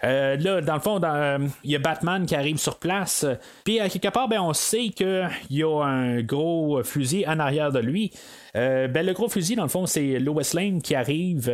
Euh, 0.03 0.37
là, 0.37 0.61
dans 0.61 0.75
le 0.75 0.79
fond, 0.79 1.01
euh, 1.03 1.47
il 1.63 1.71
y 1.71 1.75
a 1.75 1.79
Batman 1.79 2.25
qui 2.25 2.35
arrive 2.35 2.57
sur 2.57 2.77
place. 2.77 3.25
Puis 3.63 3.79
à 3.79 3.89
quelque 3.89 4.09
part, 4.09 4.27
ben, 4.27 4.41
on 4.41 4.53
sait 4.53 4.89
qu'il 4.89 5.29
y 5.49 5.63
a 5.63 5.83
un 5.83 6.21
gros 6.21 6.83
fusil 6.83 7.25
en 7.27 7.39
arrière 7.39 7.71
de 7.71 7.79
lui. 7.79 8.11
Ben, 8.53 9.05
le 9.05 9.13
gros 9.13 9.29
fusil, 9.29 9.55
dans 9.55 9.63
le 9.63 9.69
fond, 9.69 9.85
c'est 9.85 10.19
Lois 10.19 10.43
Lane 10.53 10.81
qui 10.81 10.93
arrive, 10.93 11.49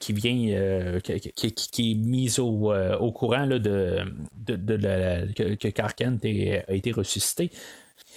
qui 0.00 0.12
vient, 0.12 0.98
qui, 1.00 1.92
est 1.92 1.94
mise 1.94 2.40
au, 2.40 3.12
courant 3.14 3.46
de, 3.46 4.04
que, 4.46 5.54
que 5.54 5.68
Clark 5.68 5.96
Kent 5.96 6.24
a 6.24 6.72
été 6.74 6.90
ressuscité. 6.90 7.50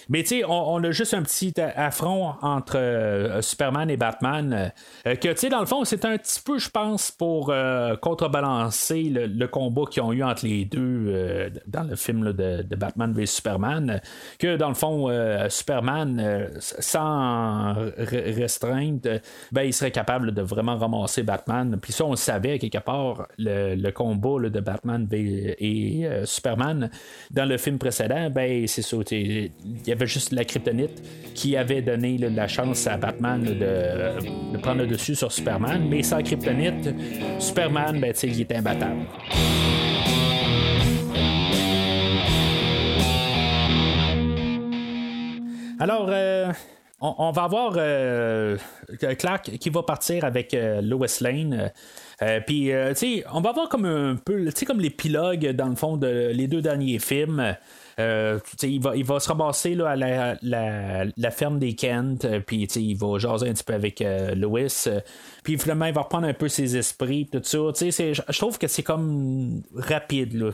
Mais 0.09 0.23
tu 0.23 0.39
sais, 0.39 0.43
on, 0.47 0.83
a 0.83 0.91
juste 0.91 1.13
un 1.13 1.23
petit 1.23 1.53
affront 1.59 2.33
entre 2.41 2.77
euh, 2.77 3.41
Superman 3.41 3.89
et 3.89 3.97
Batman. 3.97 4.71
euh, 5.07 5.15
que 5.15 5.29
tu 5.29 5.37
sais, 5.37 5.49
dans 5.49 5.59
le 5.59 5.65
fond, 5.65 5.83
c'est 5.85 6.05
un 6.05 6.17
petit 6.17 6.41
peu, 6.41 6.59
je 6.59 6.69
pense, 6.69 7.11
pour 7.11 7.49
euh, 7.49 7.95
contrebalancer 7.95 9.03
le, 9.03 9.27
le 9.27 9.47
combat 9.47 9.83
qu'ils 9.89 10.03
ont 10.03 10.11
eu 10.13 10.23
entre 10.23 10.45
les 10.45 10.65
deux 10.65 11.51
dans 11.67 11.83
le 11.83 11.95
film 11.95 12.33
de, 12.33 12.63
Batman 12.75 13.13
vs 13.13 13.25
Superman. 13.27 14.01
Que 14.39 14.57
dans 14.57 14.69
le 14.69 14.73
fond, 14.73 15.09
Superman, 15.49 16.49
sans 16.59 17.73
re- 17.73 18.35
restreinte, 18.35 19.07
ben, 19.51 19.63
il 19.63 19.73
serait 19.73 19.91
capable 19.91 20.33
de 20.33 20.41
vraiment 20.41 20.77
ramasser 20.77 21.23
Batman. 21.23 21.77
Puis 21.81 21.93
ça, 21.93 22.05
on 22.05 22.11
le 22.11 22.15
savait 22.17 22.59
quelque 22.59 22.79
part, 22.79 23.27
le, 23.37 23.75
le 23.75 23.91
combat 23.91 24.49
de 24.49 24.59
Batman 24.59 25.07
et 25.11 26.07
Superman 26.25 26.89
dans 27.31 27.45
le 27.45 27.57
film 27.57 27.77
précédent, 27.77 28.29
ben 28.29 28.67
c'est 28.67 28.81
ça. 28.81 28.97
Avait 29.93 30.07
juste 30.07 30.31
la 30.31 30.43
kryptonite 30.45 31.01
qui 31.33 31.55
avait 31.55 31.81
donné 31.81 32.17
la 32.17 32.47
chance 32.47 32.85
à 32.87 32.97
Batman 32.97 33.43
de, 33.43 34.57
prendre 34.57 34.81
le 34.81 34.87
dessus 34.87 35.15
sur 35.15 35.31
Superman. 35.31 35.87
Mais 35.89 36.03
sans 36.03 36.21
kryptonite, 36.21 36.89
Superman, 37.39 37.99
ben, 37.99 38.13
il 38.23 38.41
est 38.41 38.51
imbattable. 38.51 39.05
Alors, 45.79 46.07
euh, 46.09 46.49
on, 47.01 47.31
va 47.31 47.43
avoir 47.43 47.73
euh, 47.75 48.57
Clark 49.19 49.51
qui 49.59 49.69
va 49.69 49.83
partir 49.83 50.23
avec 50.23 50.53
euh, 50.53 50.81
Lois 50.81 51.07
Lane. 51.19 51.71
Puis, 52.47 52.71
tu 52.71 52.95
sais, 52.95 53.25
on 53.33 53.41
va 53.41 53.49
avoir 53.49 53.67
comme 53.67 53.83
un 53.83 54.15
peu, 54.15 54.45
tu 54.45 54.51
sais, 54.55 54.65
comme 54.65 54.79
l'épilogue 54.79 55.49
dans 55.49 55.67
le 55.67 55.75
fond 55.75 55.97
de 55.97 56.31
les 56.33 56.47
deux 56.47 56.61
derniers 56.61 56.99
films. 56.99 57.57
Euh, 57.99 58.39
il, 58.63 58.81
va, 58.81 58.95
il 58.95 59.05
va 59.05 59.19
se 59.19 59.29
ramasser 59.29 59.75
là, 59.75 59.89
à 59.91 59.95
la, 59.95 60.35
la- 60.41 61.31
ferme 61.31 61.59
des 61.59 61.73
Kent, 61.75 62.25
euh, 62.25 62.39
puis 62.39 62.63
il 62.63 62.95
va 62.95 63.17
jaser 63.19 63.49
un 63.49 63.53
petit 63.53 63.63
peu 63.63 63.73
avec 63.73 64.01
euh, 64.01 64.33
euh, 64.35 64.99
puis 65.43 65.57
finalement, 65.57 65.85
il 65.85 65.93
va 65.93 66.01
reprendre 66.01 66.27
un 66.27 66.33
peu 66.33 66.47
ses 66.47 66.77
esprits, 66.77 67.27
tout 67.31 67.41
ça. 67.43 67.57
Je 67.57 68.37
trouve 68.37 68.57
que 68.57 68.67
c'est 68.67 68.83
comme 68.83 69.61
rapide. 69.75 70.33
Là, 70.33 70.51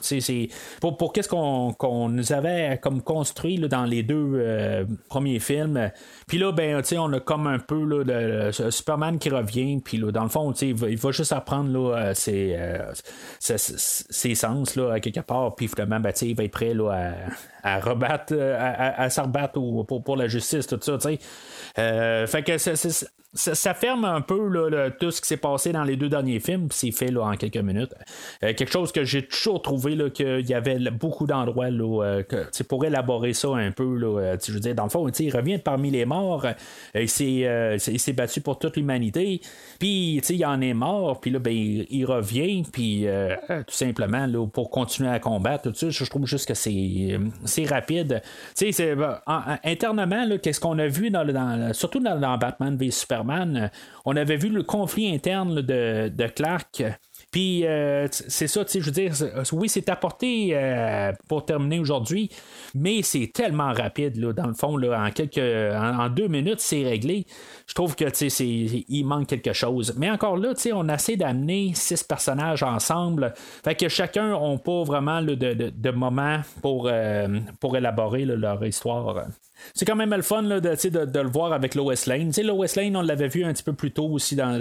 pour, 0.82 0.98
pour 0.98 1.14
qu'est-ce 1.14 1.30
qu'on, 1.30 2.10
nous 2.10 2.34
avait 2.34 2.80
comme 2.82 3.02
construit 3.02 3.58
là, 3.58 3.68
dans 3.68 3.86
les 3.86 4.04
deux 4.04 4.88
premiers 5.10 5.40
films. 5.40 5.92
Puis 6.28 6.38
là, 6.38 6.52
ben, 6.52 6.82
on 6.98 7.14
a 7.14 7.20
comme 7.20 7.48
un 7.48 7.60
peu 7.60 8.04
là, 8.04 8.52
Superman 8.72 9.20
qui 9.20 9.30
revient, 9.30 9.80
puis 9.80 10.00
dans 10.00 10.24
le 10.24 10.30
fond, 10.30 10.52
il 10.54 10.74
va, 10.74 10.90
il 10.90 10.98
va 10.98 11.12
juste 11.12 11.34
apprendre 11.34 11.72
là, 11.72 12.14
ses, 12.16 12.58
ses, 13.40 14.36
sens 14.36 14.76
là, 14.76 15.00
quelque 15.00 15.22
part, 15.22 15.56
puis 15.56 15.68
finalement, 15.68 16.00
ben, 16.00 16.14
il 16.22 16.36
va 16.36 16.44
être 16.44 16.52
prêt 16.52 16.74
là, 16.74 16.92
à, 16.92 17.29
à 17.64 17.80
rebattre, 17.80 18.34
euh, 18.36 18.56
à, 18.58 19.04
à, 19.04 19.22
rebattre 19.22 19.54
pour, 19.54 20.18
la 20.18 20.28
justice, 20.28 20.68
tout 20.68 20.80
ça, 20.82 20.98
tu 20.98 21.10
sais. 21.10 21.20
Euh, 21.78 22.28
fait 22.28 22.44
que 22.44 22.58
ça, 22.58 23.74
ferme 23.76 24.06
un 24.06 24.22
peu 24.22 24.48
là, 24.48 24.90
tout 24.90 25.12
ce 25.12 25.22
qui 25.22 25.28
s'est 25.28 25.38
passé 25.38 25.72
dans 25.72 25.84
les 25.84 25.96
deux 25.96 26.10
derniers 26.10 26.40
films, 26.40 26.68
puis 26.68 26.78
c'est 26.78 26.92
fait 26.92 27.12
là, 27.12 27.22
en 27.22 27.36
quelques 27.36 27.58
minutes. 27.58 27.94
Euh, 28.44 28.54
quelque 28.56 28.72
chose 28.72 28.92
que 28.92 29.04
j'ai 29.04 29.28
toujours 29.28 29.62
trouvé 29.62 29.96
là, 29.96 30.10
qu'il 30.10 30.48
y 30.48 30.54
avait 30.54 30.80
beaucoup 30.90 31.28
d'endroits 31.28 31.70
là, 31.70 32.24
pour 32.68 32.86
élaborer 32.86 33.34
ça 33.34 33.50
un 33.50 33.72
peu. 33.72 33.96
Là, 33.96 34.36
je 34.44 34.52
veux 34.52 34.60
dire, 34.60 34.74
dans 34.74 34.86
le 34.86 34.90
fond, 34.90 35.08
il 35.08 35.36
revient 35.36 35.60
parmi 35.60 35.92
les 35.92 36.06
morts. 36.06 36.48
il, 36.96 37.08
s'est, 37.08 38.14
battu 38.14 38.42
pour 38.42 38.58
toute 38.58 38.78
l'humanité. 38.78 39.42
Puis 39.78 40.18
il 40.18 40.46
en 40.46 40.60
est 40.62 40.74
mort. 40.74 41.20
Puis 41.22 41.30
là, 41.30 41.38
ben, 41.38 41.54
il, 41.54 42.06
revient. 42.06 42.64
Puis 42.72 43.06
tout 43.48 43.76
simplement, 43.76 44.26
là, 44.26 44.48
pour 44.48 44.72
continuer 44.72 45.10
à 45.10 45.20
combattre, 45.20 45.70
tout 45.70 45.76
ça, 45.76 45.90
je 45.92 46.04
trouve 46.06 46.26
juste 46.26 46.48
que 46.48 46.56
c'est, 46.56 47.19
c'est 47.46 47.66
rapide. 47.66 48.22
Tu 48.58 48.72
sais, 48.72 48.96
internement, 49.64 50.26
qu'est-ce 50.42 50.60
qu'on 50.60 50.80
a 50.80 50.88
vu 50.88 51.10
dans, 51.10 51.26
dans- 51.26 51.74
surtout 51.74 52.00
dans, 52.00 52.38
Batman 52.38 52.78
v 52.78 52.92
Superman, 52.92 53.58
euh, 53.58 53.68
on 54.06 54.16
avait 54.16 54.38
vu 54.38 54.50
le 54.50 54.64
conflit 54.64 55.14
interne 55.14 55.62
de, 55.62 56.10
de 56.10 56.28
Clark 56.28 56.84
Puis 57.32 57.64
c'est 58.10 58.48
ça, 58.48 58.66
tu 58.66 58.72
sais, 58.72 58.80
je 58.80 58.86
veux 58.86 58.92
dire, 58.92 59.14
oui, 59.52 59.70
c'est 59.70 59.90
apporté 59.90 60.58
pour 61.28 61.46
terminer 61.46 61.80
aujourd'hui, 61.80 62.30
mais 62.74 63.02
c'est 63.04 63.32
tellement 63.34 63.72
rapide, 63.74 64.18
là, 64.18 64.34
dans 64.34 64.48
le 64.48 64.54
fond, 64.54 64.78
là, 64.78 65.04
en 65.06 65.12
quelques 65.12 65.38
en, 65.38 66.10
deux 66.10 66.28
minutes, 66.28 66.60
c'est 66.60 66.84
réglé. 66.84 67.26
Je 67.68 67.74
trouve 67.74 67.96
que 67.96 68.06
tu 68.06 68.30
sais, 68.30 68.46
il 68.46 69.04
manque 69.04 69.28
quelque 69.28 69.54
chose. 69.54 69.94
Mais 69.98 70.10
encore 70.10 70.38
là, 70.38 70.56
tu 70.56 70.62
sais, 70.62 70.74
on 70.74 70.88
essaie 70.90 71.18
d'amener 71.18 71.74
six 71.76 72.04
personnages 72.04 72.64
ensemble. 72.64 73.34
Fait 73.64 73.76
que 73.76 73.90
chacun 73.90 74.30
n'a 74.30 74.58
pas 74.58 74.84
vraiment 74.84 75.22
de, 75.22 75.36
de, 75.36 75.54
de, 75.70 75.92
moment 75.92 76.40
pour, 76.62 76.90
pour 77.60 77.78
élaborer 77.78 78.26
leur 78.26 78.66
histoire. 78.66 79.28
C'est 79.74 79.86
quand 79.86 79.96
même 79.96 80.14
le 80.14 80.22
fun 80.22 80.44
de, 80.44 80.60
de, 80.60 81.20
le 81.20 81.30
voir 81.30 81.54
avec 81.54 81.76
Lois 81.76 81.94
Lane. 82.08 82.32
Lois 82.44 82.68
Lane, 82.76 82.96
on 82.96 83.02
l'avait 83.02 83.28
vu 83.28 83.44
un 83.44 83.54
petit 83.54 83.64
peu 83.64 83.74
plus 83.74 83.92
tôt 83.92 84.10
aussi 84.10 84.36
dans, 84.36 84.60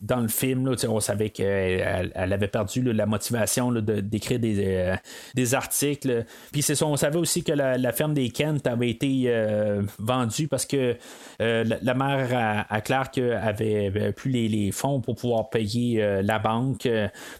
dans 0.00 0.20
le 0.20 0.28
film. 0.28 0.74
on 0.88 1.00
savait 1.00 1.30
qu'elle 1.30 2.12
elle 2.14 2.32
avait 2.32 2.48
perdu 2.48 2.82
la 2.92 3.06
motivation 3.06 3.72
d'écrire 3.72 4.38
des, 4.38 4.56
euh, 4.58 4.96
des 5.34 5.54
articles. 5.54 6.24
Puis 6.52 6.62
c'est 6.62 6.80
on 6.82 6.96
savait 6.96 7.18
aussi 7.18 7.42
que 7.42 7.52
la, 7.52 7.92
ferme 7.92 8.14
des 8.14 8.30
Kent 8.30 8.66
avait 8.66 8.90
été 8.90 9.24
euh, 9.26 9.82
vendue 9.98 10.48
parce 10.48 10.66
que 10.66 10.96
euh, 11.40 11.64
la, 11.82 11.94
mère 11.94 12.66
à, 12.68 12.80
Clark 12.80 13.18
avait 13.18 14.12
plus 14.12 14.30
les, 14.30 14.70
fonds 14.72 15.00
pour 15.00 15.16
pouvoir 15.16 15.50
payer 15.50 16.22
la 16.22 16.38
banque. 16.38 16.88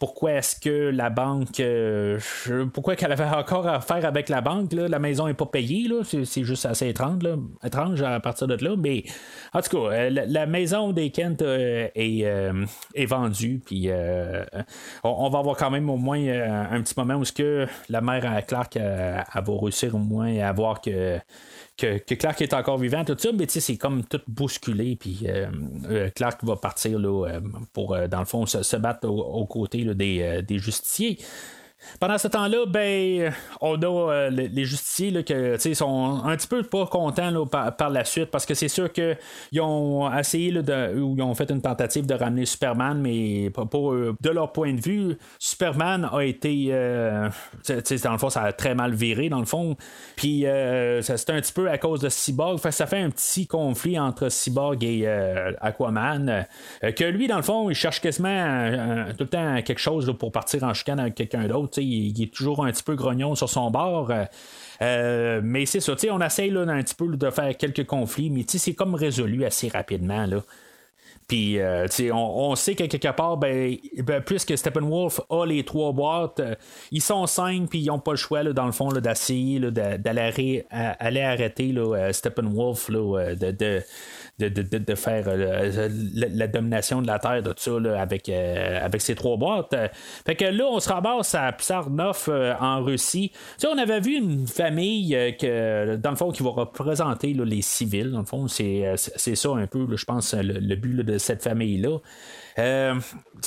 Pourquoi 0.00 0.32
est-ce 0.32 0.58
que 0.58 0.90
la 0.90 1.10
banque. 1.10 1.62
pourquoi 2.72 2.96
qu'elle 2.96 3.12
avait 3.12 3.24
encore 3.24 3.66
à 3.66 3.80
faire 3.80 4.04
avec 4.04 4.28
la 4.28 4.40
banque? 4.40 4.72
La 4.72 4.98
maison 4.98 5.26
n'est 5.26 5.34
pas 5.34 5.46
payée. 5.46 5.88
C'est 6.24 6.44
juste 6.44 6.66
assez 6.68 6.88
étrange, 6.88 7.22
étrange 7.64 8.02
à 8.02 8.20
partir 8.20 8.46
de 8.46 8.62
là. 8.64 8.76
Mais 8.76 9.04
en 9.52 9.60
tout 9.60 9.70
cas, 9.70 9.94
euh, 9.94 10.10
la, 10.10 10.46
maison 10.46 10.92
des 10.92 11.10
Kent 11.10 11.42
euh, 11.42 11.88
euh, 11.96 12.66
est, 12.94 13.06
vendue. 13.06 13.60
Puis 13.64 13.90
on, 15.04 15.30
va 15.30 15.38
avoir 15.38 15.56
quand 15.56 15.70
même 15.70 15.88
au 15.90 15.96
moins 15.96 16.18
un 16.18 16.80
petit 16.82 16.94
moment 16.96 17.14
où 17.14 17.24
que 17.34 17.66
la 17.88 18.00
mère 18.00 18.30
à 18.30 18.42
Clark 18.42 18.76
va 18.76 19.24
réussir 19.34 19.94
au 19.94 19.98
moins 19.98 20.38
à 20.38 20.52
voir 20.52 20.80
que 20.80 21.18
que, 21.76 22.14
Clark 22.14 22.42
est 22.42 22.54
encore 22.54 22.76
vivant, 22.76 23.04
tout 23.04 23.14
ça, 23.16 23.30
mais 23.32 23.46
c'est 23.46 23.76
comme 23.76 24.02
tout 24.04 24.20
bousculé, 24.26 24.96
puis 24.96 25.24
Clark 26.16 26.42
va 26.42 26.56
partir 26.56 26.98
pour, 27.72 27.96
dans 28.08 28.18
le 28.18 28.24
fond, 28.24 28.46
se, 28.46 28.76
battre 28.76 29.08
aux, 29.08 29.46
côtés 29.46 29.84
des, 29.94 30.58
justiciers. 30.58 31.18
Pendant 32.00 32.18
ce 32.18 32.28
temps-là, 32.28 32.66
ben, 32.66 33.32
on 33.60 33.80
a 33.80 33.86
euh, 33.86 34.30
les, 34.30 34.64
justiciers 34.64 35.10
là, 35.10 35.22
que, 35.22 35.56
sont 35.74 36.22
un 36.24 36.36
petit 36.36 36.48
peu 36.48 36.62
pas 36.62 36.86
contents 36.86 37.46
par, 37.46 37.90
la 37.90 38.04
suite 38.04 38.26
parce 38.26 38.46
que 38.46 38.54
c'est 38.54 38.68
sûr 38.68 38.92
qu'ils 38.92 39.60
ont 39.60 40.12
essayé 40.12 40.50
de, 40.50 41.00
ou 41.00 41.14
ils 41.16 41.22
ont 41.22 41.34
fait 41.34 41.50
une 41.50 41.62
tentative 41.62 42.06
de 42.06 42.14
ramener 42.14 42.46
Superman, 42.46 43.00
mais 43.00 43.50
pour, 43.50 43.92
de 43.94 44.30
leur 44.30 44.52
point 44.52 44.74
de 44.74 44.80
vue, 44.80 45.16
Superman 45.38 46.08
a 46.12 46.20
été. 46.22 46.68
Euh, 46.70 47.28
dans 47.68 48.12
le 48.12 48.18
fond, 48.18 48.30
ça 48.30 48.42
a 48.42 48.52
très 48.52 48.74
mal 48.74 48.94
viré, 48.94 49.28
dans 49.28 49.40
le 49.40 49.46
fond. 49.46 49.76
Puis 50.16 50.46
euh, 50.46 51.00
c'est 51.02 51.30
un 51.30 51.40
petit 51.40 51.52
peu 51.52 51.70
à 51.70 51.78
cause 51.78 52.00
de 52.00 52.08
Cyborg. 52.08 52.58
ça 52.58 52.86
fait 52.86 53.00
un 53.00 53.10
petit 53.10 53.46
conflit 53.46 53.98
entre 53.98 54.28
Cyborg 54.30 54.82
et 54.82 55.06
Aquaman. 55.60 56.46
que 56.82 57.04
lui, 57.04 57.28
dans 57.28 57.36
le 57.36 57.42
fond, 57.42 57.70
il 57.70 57.74
cherche 57.74 58.00
quasiment 58.00 59.04
tout 59.16 59.24
le 59.24 59.28
temps 59.28 59.62
quelque 59.62 59.80
chose 59.80 60.12
pour 60.18 60.32
partir 60.32 60.64
en 60.64 60.74
chicane 60.74 61.00
avec 61.00 61.14
quelqu'un 61.14 61.46
d'autre 61.46 61.67
il, 61.76 62.22
est 62.22 62.32
toujours 62.32 62.64
un 62.64 62.70
petit 62.70 62.82
peu 62.82 62.94
grognon 62.94 63.34
sur 63.34 63.48
son 63.48 63.70
bord. 63.70 64.10
Euh, 64.10 64.24
euh, 64.82 65.40
mais 65.42 65.66
c'est 65.66 65.80
ça, 65.80 65.94
on 66.10 66.20
essaye 66.20 66.50
là, 66.50 66.60
un 66.62 66.82
petit 66.82 66.94
peu 66.94 67.08
de 67.08 67.30
faire 67.30 67.56
quelques 67.56 67.86
conflits, 67.86 68.30
mais 68.30 68.44
c'est 68.46 68.74
comme 68.74 68.94
résolu 68.94 69.44
assez 69.44 69.68
rapidement. 69.68 70.26
Là. 70.26 70.42
Puis, 71.28 71.58
euh, 71.58 71.86
on, 72.12 72.56
sait 72.56 72.74
que 72.74 72.84
quelque 72.84 73.14
part, 73.14 73.36
ben, 73.36 73.76
ben, 73.98 74.22
puisque 74.22 74.56
Steppenwolf 74.56 75.20
a 75.28 75.44
les 75.44 75.62
trois 75.62 75.92
boîtes, 75.92 76.40
ils 76.90 77.02
sont 77.02 77.26
cinq, 77.26 77.68
puis 77.68 77.80
ils 77.80 77.86
n'ont 77.88 77.98
pas 77.98 78.12
le 78.12 78.16
choix, 78.16 78.42
dans 78.44 78.64
le 78.64 78.72
fond, 78.72 78.88
d'essayer 78.88 79.60
d'aller 79.60 80.64
aller 80.70 81.20
arrêter 81.20 81.74
Steppenwolf 82.12 82.90
de, 82.90 83.82
de, 84.38 84.94
faire 84.94 85.24
euh, 85.26 85.88
la, 86.14 86.46
domination 86.46 87.02
de 87.02 87.06
la 87.06 87.18
Terre, 87.18 87.42
de 87.42 87.52
ça, 87.56 87.72
avec, 88.00 88.28
euh, 88.28 88.84
avec 88.84 89.00
ces 89.00 89.14
trois 89.14 89.36
boîtes. 89.36 89.74
Fait 90.24 90.36
que 90.36 90.44
là, 90.44 90.64
on 90.70 90.78
se 90.80 90.88
ramasse 90.88 91.34
à 91.34 91.50
Psarnov 91.52 92.26
euh, 92.28 92.54
en 92.60 92.82
Russie. 92.82 93.32
On 93.66 93.76
avait 93.78 94.00
vu 94.00 94.16
une 94.16 94.46
famille 94.46 95.10
que, 95.40 95.96
dans 95.96 96.10
le 96.10 96.16
fond, 96.16 96.30
qui 96.30 96.42
va 96.42 96.50
représenter 96.50 97.32
les 97.34 97.62
civils. 97.62 98.12
Dans 98.12 98.20
le 98.20 98.24
fond, 98.24 98.48
c'est, 98.48 98.96
ça 98.96 99.48
un 99.50 99.66
peu, 99.66 99.86
je 99.96 100.04
pense, 100.04 100.34
le, 100.34 100.76
but 100.76 100.96
de 100.96 101.17
cette 101.18 101.42
famille-là. 101.42 101.98
Euh, 102.58 102.94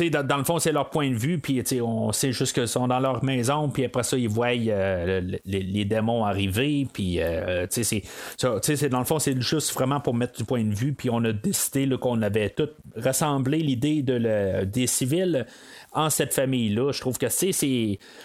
dans, 0.09 0.25
dans, 0.25 0.37
le 0.37 0.43
fond, 0.45 0.59
c'est 0.59 0.71
leur 0.71 0.89
point 0.89 1.09
de 1.09 1.15
vue, 1.15 1.37
puis 1.37 1.61
on 1.81 2.13
sait 2.13 2.31
juste 2.31 2.53
qu'ils 2.53 2.67
sont 2.67 2.87
dans 2.87 2.99
leur 2.99 3.23
maison, 3.23 3.69
puis 3.69 3.83
après 3.83 4.03
ça, 4.03 4.17
ils 4.17 4.29
voient 4.29 4.55
euh, 4.55 5.21
les, 5.45 5.85
démons 5.85 6.23
arriver, 6.23 6.87
puis 6.91 7.19
euh, 7.19 7.67
c'est, 7.69 8.89
dans 8.89 8.99
le 8.99 9.05
fond, 9.05 9.19
c'est 9.19 9.39
juste 9.41 9.73
vraiment 9.73 9.99
pour 9.99 10.13
mettre 10.13 10.37
du 10.37 10.45
point 10.45 10.63
de 10.63 10.73
vue, 10.73 10.93
puis 10.93 11.09
on 11.09 11.23
a 11.25 11.33
décidé 11.33 11.89
qu'on 11.99 12.21
avait 12.21 12.49
tout 12.49 12.69
rassemblé 12.95 13.57
l'idée 13.59 14.01
de 14.01 14.63
des 14.63 14.87
civils 14.87 15.45
en 15.93 16.09
cette 16.09 16.33
famille-là. 16.33 16.91
Je 16.91 17.01
trouve 17.01 17.17
que 17.17 17.29
c'est, 17.29 17.51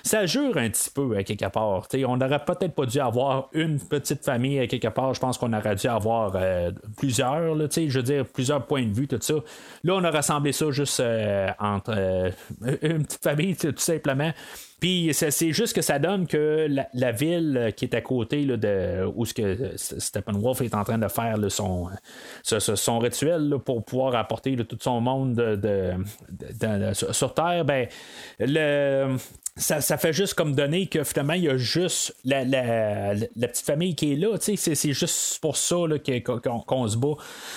ça 0.03 0.27
jure 0.27 0.57
un 0.57 0.71
petit 0.71 0.91
peu 0.91 1.17
à 1.17 1.25
quelque 1.25 1.49
part. 1.49 1.87
on 2.07 2.17
n'aurait 2.17 2.45
peut-être 2.45 2.75
pas 2.75 2.87
dû 2.87 3.01
avoir 3.01 3.49
une 3.53 3.79
petite 3.79 4.25
famille 4.25 4.59
à 4.61 4.67
quelque 4.67 4.89
part. 4.89 5.15
Je 5.15 5.21
pense 5.21 5.39
qu'on 5.39 5.53
aurait 5.53 5.75
dû 5.75 5.89
avoir 5.89 6.37
plusieurs, 6.97 7.55
là, 7.55 7.67
je 7.71 7.99
veux 7.99 8.03
dire, 8.03 8.25
plusieurs 8.27 8.67
points 8.67 8.85
de 8.85 8.93
vue, 8.93 9.09
tout 9.09 9.19
ça. 9.21 9.35
Là, 9.85 9.95
on 9.95 10.05
a 10.05 10.11
rassemblé 10.11 10.53
ça 10.53 10.71
juste 10.71 11.01
euh, 11.01 11.49
entre 11.59 11.95
euh, 11.97 12.31
une 12.83 13.05
petite 13.05 13.23
famille, 13.23 13.57
tout 13.57 13.75
simplement. 13.77 14.33
Puis 14.81 15.11
c'est 15.13 15.53
juste 15.53 15.75
que 15.75 15.81
ça 15.81 15.99
donne 15.99 16.27
que 16.27 16.69
la, 16.93 17.13
ville 17.13 17.73
qui 17.77 17.87
est 17.87 17.95
à 17.95 18.03
côté 18.03 18.45
de 18.45 19.07
où 19.15 19.25
ce 19.25 19.33
que 19.33 19.73
Steppenwolf 19.77 20.61
est 20.61 20.75
en 20.75 20.85
train 20.85 20.99
de 20.99 21.09
faire 21.09 21.37
son, 21.49 21.89
son 22.43 22.99
rituel 22.99 23.57
pour 23.65 23.85
pouvoir 23.85 24.15
apporter 24.17 24.55
tout 24.57 24.79
son 24.81 25.01
monde 25.01 25.35
de, 25.35 25.93
sur 26.93 27.33
Terre, 27.33 27.65
ben 27.65 27.89
le 28.39 29.17
ça, 29.59 29.81
ça, 29.81 29.97
fait 29.97 30.13
juste 30.13 30.35
comme 30.35 30.55
donner 30.55 30.87
que 30.87 31.03
finalement, 31.03 31.33
il 31.33 31.45
y 31.45 31.49
a 31.49 31.57
juste 31.57 32.15
la, 32.25 32.45
la, 32.45 33.15
la 33.15 33.49
petite 33.49 33.65
famille 33.65 33.95
qui 33.95 34.13
est 34.13 34.17
là. 34.17 34.37
C'est, 34.39 34.57
c'est 34.57 34.93
juste 34.93 35.39
pour 35.41 35.57
ça 35.57 35.77
là, 35.89 35.97
qu'on, 36.67 36.89
se 36.89 36.97
bat. 36.99 37.15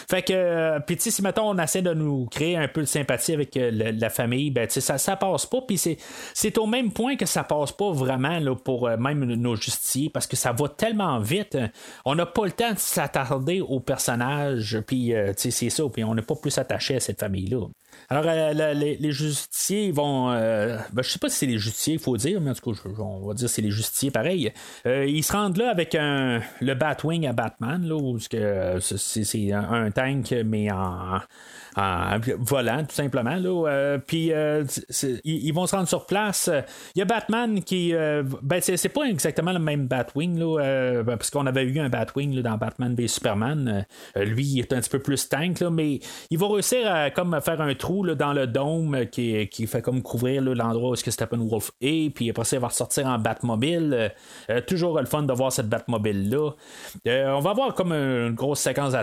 Fait 0.09 0.21
que, 0.21 0.33
euh, 0.33 0.79
puis 0.79 0.95
si 0.97 1.21
mettons, 1.21 1.49
on 1.49 1.57
essaie 1.57 1.81
de 1.81 1.93
nous 1.93 2.25
créer 2.27 2.55
un 2.55 2.69
peu 2.69 2.81
de 2.81 2.85
sympathie 2.85 3.33
avec 3.33 3.55
euh, 3.57 3.69
la, 3.71 4.09
famille, 4.09 4.49
ben, 4.49 4.69
ça, 4.69 4.97
ça 4.97 5.15
passe 5.17 5.45
pas. 5.45 5.61
Puis 5.61 5.77
c'est, 5.77 5.97
c'est 6.33 6.57
au 6.57 6.67
même 6.67 6.93
point 6.93 7.17
que 7.17 7.25
ça 7.25 7.43
passe 7.43 7.73
pas 7.73 7.91
vraiment 7.91 8.39
là, 8.39 8.55
pour 8.55 8.87
euh, 8.87 8.95
même 8.95 9.25
nos 9.25 9.57
justiciers 9.57 10.09
parce 10.09 10.25
que 10.25 10.37
ça 10.37 10.53
va 10.53 10.69
tellement 10.69 11.19
vite. 11.19 11.57
On 12.05 12.15
n'a 12.15 12.25
pas 12.25 12.45
le 12.45 12.51
temps 12.51 12.71
de 12.71 12.79
s'attarder 12.79 13.59
aux 13.59 13.81
personnages. 13.81 14.79
Puis 14.87 15.13
c'est 15.35 15.69
ça. 15.69 15.83
Puis 15.91 16.05
on 16.05 16.15
n'est 16.15 16.21
pas 16.21 16.35
plus 16.35 16.57
attaché 16.57 16.95
à 16.95 16.99
cette 17.01 17.19
famille-là. 17.19 17.67
Alors, 18.11 18.23
euh, 18.25 18.73
les, 18.73 19.11
justiciers 19.11 19.91
vont. 19.91 20.31
Euh, 20.31 20.77
ben, 20.93 21.03
je 21.03 21.09
sais 21.11 21.19
pas 21.19 21.29
si 21.29 21.37
c'est 21.37 21.45
les 21.45 21.59
justiciers, 21.59 21.93
il 21.93 21.99
faut 21.99 22.17
dire, 22.17 22.41
mais 22.41 22.49
en 22.49 22.55
tout 22.55 22.73
cas, 22.73 22.81
on 22.97 23.27
va 23.27 23.35
dire 23.35 23.47
c'est 23.47 23.61
les 23.61 23.69
justiciers 23.69 24.09
pareil. 24.09 24.51
Euh, 24.87 25.05
ils 25.05 25.23
se 25.23 25.31
rendent 25.31 25.57
là 25.57 25.69
avec 25.69 25.93
un, 25.93 26.41
le 26.59 26.73
Batwing 26.73 27.27
à 27.27 27.33
Batman, 27.33 27.87
là, 27.87 27.95
où 27.95 28.17
c'est 28.19 29.53
un 29.53 29.91
tank, 29.91 30.33
mais 30.43 30.71
en 30.71 31.19
en 31.75 32.17
volant, 32.39 32.83
tout 32.83 32.95
simplement. 32.95 33.35
Là, 33.35 33.67
euh, 33.67 33.97
puis 33.97 34.33
euh, 34.33 34.63
ils, 35.23 35.51
vont 35.51 35.67
se 35.67 35.75
rendre 35.75 35.87
sur 35.87 36.05
place. 36.05 36.49
Il 36.95 36.99
y 36.99 37.01
a 37.01 37.05
Batman 37.05 37.63
qui. 37.63 37.93
Euh, 37.93 38.23
ben, 38.41 38.59
c'est, 38.61 38.89
pas 38.89 39.03
exactement 39.03 39.51
le 39.51 39.59
même 39.59 39.87
Batwing, 39.87 40.39
là, 40.39 41.03
parce 41.05 41.29
qu'on 41.29 41.45
avait 41.45 41.63
eu 41.63 41.79
un 41.79 41.89
Batwing 41.89 42.41
dans 42.41 42.57
Batman 42.57 42.95
v 42.95 43.07
Superman. 43.07 43.85
lui, 44.15 44.45
il 44.45 44.59
est 44.59 44.73
un 44.73 44.79
petit 44.79 44.89
peu 44.89 44.99
plus 44.99 45.29
tank, 45.29 45.59
là, 45.59 45.69
mais 45.69 45.99
il 46.29 46.37
va 46.37 46.47
réussir 46.47 46.91
à 46.91 47.11
comme 47.11 47.39
faire 47.41 47.61
un 47.61 47.73
trou 47.75 48.03
là, 48.03 48.15
dans 48.15 48.33
le 48.33 48.47
dôme 48.47 49.05
qui, 49.11 49.47
qui 49.47 49.67
fait 49.67 49.81
comme 49.81 50.01
couvrir 50.01 50.41
l'endroit 50.41 50.91
où 50.91 50.95
que 50.95 51.11
Steppenwolf 51.11 51.71
est. 51.81 52.13
Puis 52.13 52.29
après 52.29 52.45
ça, 52.45 52.57
il 52.57 52.59
va 52.59 52.67
ressortir 52.67 53.05
en 53.05 53.19
Batmobile. 53.19 54.11
toujours 54.67 54.99
le 54.99 55.05
fun 55.05 55.23
de 55.23 55.33
voir 55.33 55.51
cette 55.51 55.69
Batmobile-là. 55.69 56.51
on 57.05 57.39
va 57.39 57.49
avoir 57.51 57.73
comme 57.73 57.93
une 57.93 58.33
grosse 58.33 58.59
séquence 58.59 58.93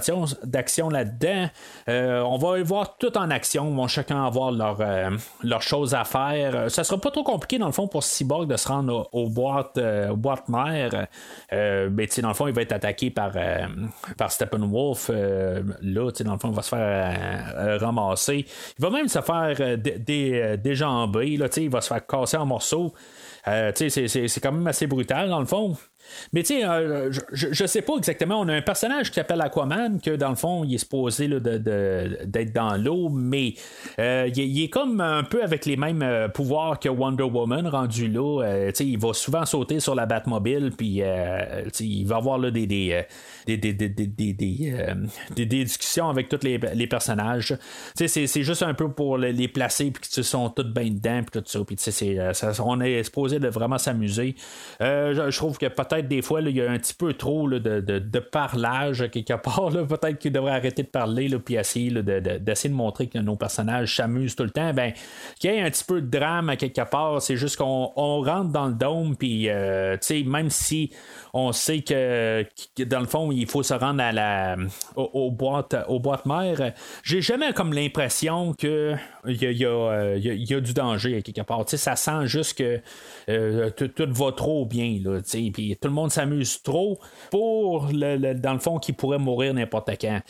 d'action 0.45 0.89
là-dedans. 0.89 1.49
on 1.89 2.39
va 2.39 2.56
voir 2.63 2.97
tout 2.99 3.17
en 3.17 3.31
action, 3.31 3.71
vont 3.71 3.89
chacun 3.89 4.25
avoir 4.25 4.51
leur, 4.51 4.81
euh, 4.81 5.11
leurs 5.43 5.63
choses 5.63 5.95
à 5.95 6.05
faire. 6.05 6.55
Euh, 6.55 6.69
ça 6.69 6.85
sera 6.85 7.01
pas 7.01 7.11
trop 7.11 7.23
compliqué 7.23 7.59
dans 7.59 7.67
le 7.67 7.73
fond 7.73 7.89
pour 7.89 8.03
Cyborg 8.03 8.49
de 8.49 8.57
se 8.57 8.69
rendre 8.69 9.09
aux, 9.13 9.29
boîtes, 9.29 9.79
euh, 9.79 10.15
mères. 10.49 11.07
mais 11.51 12.07
dans 12.19 12.29
le 12.29 12.35
fond, 12.35 12.47
il 12.47 12.55
va 12.55 12.63
être 12.63 12.73
attaqué 12.73 13.11
par, 13.11 13.33
par 14.17 14.31
Steppenwolf. 14.31 15.09
là, 15.09 16.11
dans 16.25 16.33
le 16.33 16.39
fond, 16.39 16.51
il 16.51 16.55
va 16.55 16.63
se 16.63 16.69
faire 16.69 17.81
ramasser. 17.81 18.47
Il 18.79 18.83
va 18.83 18.91
même 18.91 19.09
se 19.09 19.21
faire 19.21 19.79
déjamber. 20.59 21.37
Là, 21.37 21.47
il 21.57 21.71
va 21.71 21.81
se 21.81 21.89
faire 21.89 22.07
casser 22.07 22.37
en 22.37 22.47
morceaux. 22.47 22.95
c'est 23.45 24.41
quand 24.43 24.53
même 24.53 24.67
assez 24.67 24.87
brutal 24.87 25.29
dans 25.29 25.41
le 25.41 25.47
fond. 25.47 25.77
Mais 26.33 26.43
tu 26.43 26.55
sais, 26.59 26.65
euh, 26.65 27.11
je, 27.33 27.47
je 27.53 27.67
sais 27.67 27.83
pas 27.83 27.95
exactement. 27.97 28.41
On 28.41 28.49
a 28.49 28.55
un 28.55 28.63
personnage 28.63 29.09
qui 29.11 29.15
s'appelle 29.15 29.41
Aquaman, 29.41 30.01
que 30.01 30.11
dans 30.17 30.31
le 30.31 30.35
fond, 30.37 30.65
il 30.65 30.75
est 30.75 30.79
supposé 30.79 31.29
là, 31.29 31.41
de, 31.41 31.59
de- 31.59 32.19
d'être 32.25 32.53
dans 32.53 32.77
l'eau, 32.77 33.09
mais 33.09 33.55
euh, 33.99 34.29
il, 34.35 34.63
est- 34.63 34.69
comme 34.69 35.01
un 35.01 35.23
peu 35.25 35.43
avec 35.43 35.65
les 35.67 35.77
mêmes 35.77 36.03
euh, 36.03 36.29
pouvoirs 36.29 36.79
que 36.79 36.89
Wonder 36.89 37.23
Woman 37.25 37.67
rendu 37.69 38.09
là. 38.09 38.43
Tu 38.69 38.75
sais, 38.75 38.87
il 38.87 38.99
va 38.99 39.13
souvent 39.13 39.45
sauter 39.47 39.81
sur 39.81 39.95
la 39.95 40.07
Batmobile, 40.07 40.73
puis 40.77 41.03
il 41.81 42.05
va 42.07 42.17
avoir 42.17 42.39
là, 42.39 42.51
des, 42.51 42.67
des, 42.67 43.05
des, 43.47 43.57
des, 45.31 45.47
discussions 45.65 46.09
avec 46.09 46.29
tous 46.29 46.43
les, 46.43 46.59
les 46.59 46.87
personnages. 46.87 47.57
C'est, 47.95 48.09
c'est 48.09 48.43
juste 48.43 48.63
un 48.63 48.75
peu 48.75 48.91
pour 48.91 49.19
les- 49.19 49.47
placer, 49.49 49.91
puis 49.93 50.03
qu'ils 50.09 50.25
sont 50.25 50.51
tous 50.51 50.65
bien 50.65 50.91
dedans, 50.91 51.21
puis 51.23 51.41
tout 51.41 51.47
ça. 51.49 51.61
Puis 51.65 51.77
c'est, 51.79 51.93
ça- 52.35 52.53
on 52.65 52.81
est 52.81 53.03
supposé 53.05 53.39
de 53.39 53.49
vraiment 53.49 53.79
s'amuser. 53.79 54.35
Je 54.81 55.37
trouve 55.37 55.57
que 55.59 55.67
peut-être 55.67 55.96
des 56.03 56.23
fois, 56.23 56.41
il 56.41 56.57
y 56.57 56.61
a 56.61 56.71
un 56.71 56.79
petit 56.79 56.95
peu 56.95 57.13
trop 57.13 57.49
de, 57.49 57.59
de, 57.59 57.99
de 57.99 58.19
parlage 58.19 59.09
quelque 59.11 59.35
part. 59.35 59.71
Peut-être 59.71 60.19
qu'il 60.19 60.33
devrait 60.33 60.53
arrêter 60.53 60.83
de 60.83 60.89
parler, 60.89 61.29
là, 61.29 61.39
puis 61.39 61.55
essayer 61.55 61.91
d'essayer 61.91 62.71
de 62.71 62.75
montrer 62.75 63.07
que 63.09 63.19
nos 63.19 63.37
personnages 63.37 63.97
s'amusent 63.97 64.37
tout 64.37 64.45
le 64.45 64.51
temps. 64.51 64.73
Ben, 64.73 64.93
qu'il 65.39 65.51
y 65.51 65.55
ait 65.55 65.61
un 65.61 65.71
petit 65.71 65.85
peu 65.85 66.01
de 66.01 66.07
drame 66.09 66.49
à 66.49 66.57
quelque 66.57 66.89
part, 66.89 67.21
c'est 67.23 67.37
juste 67.37 67.57
qu'on 67.57 67.93
on 67.97 68.23
rentre 68.23 68.51
dans 68.51 68.67
le 68.67 68.75
dôme, 68.75 69.17
puis 69.17 69.49
euh, 69.49 69.97
même 70.27 70.51
si 70.51 70.91
on 71.37 71.53
sait 71.53 71.81
que, 71.81 72.45
dans 72.85 73.01
le 73.01 73.07
fond, 73.07 73.31
il 73.31 73.47
faut 73.47 73.63
se 73.63 73.75
rendre 73.75 74.03
à 74.03 74.11
la, 74.11 74.57
aux, 74.97 75.11
aux 75.13 75.31
boîtes, 75.31 76.27
mères, 76.27 76.73
j'ai 77.03 77.21
jamais 77.21 77.53
comme 77.53 77.73
l'impression 77.75 78.55
que 78.55 78.95
il 79.27 79.43
y 79.43 79.47
a, 79.47 79.51
il 79.51 79.65
euh, 79.65 80.17
il 80.17 80.25
y 80.25 80.31
a- 80.31 80.57
il 80.57 80.63
du 80.63 80.73
danger 80.73 81.19
à 81.19 81.21
quelque 81.21 81.43
part. 81.43 81.65
Tu 81.65 81.71
sais, 81.73 81.77
ça 81.77 81.97
sent 81.97 82.27
juste 82.27 82.57
que 82.59 82.81
euh, 83.29 83.71
tout, 83.71 83.91
va 84.09 84.33
trop 84.33 84.65
bien, 84.65 84.99
là, 85.05 85.21
puis 85.53 85.77
tout 85.81 85.89
le 85.89 85.95
monde 85.95 86.11
s'amuse 86.11 86.63
trop 86.63 86.99
pour, 87.31 87.89
le, 87.93 88.35
dans 88.35 88.53
le 88.53 88.59
fond, 88.59 88.79
qui 88.79 88.93
pourrait 88.93 89.19
mourir 89.19 89.53
n'importe 89.53 89.91
quand. 90.01 90.21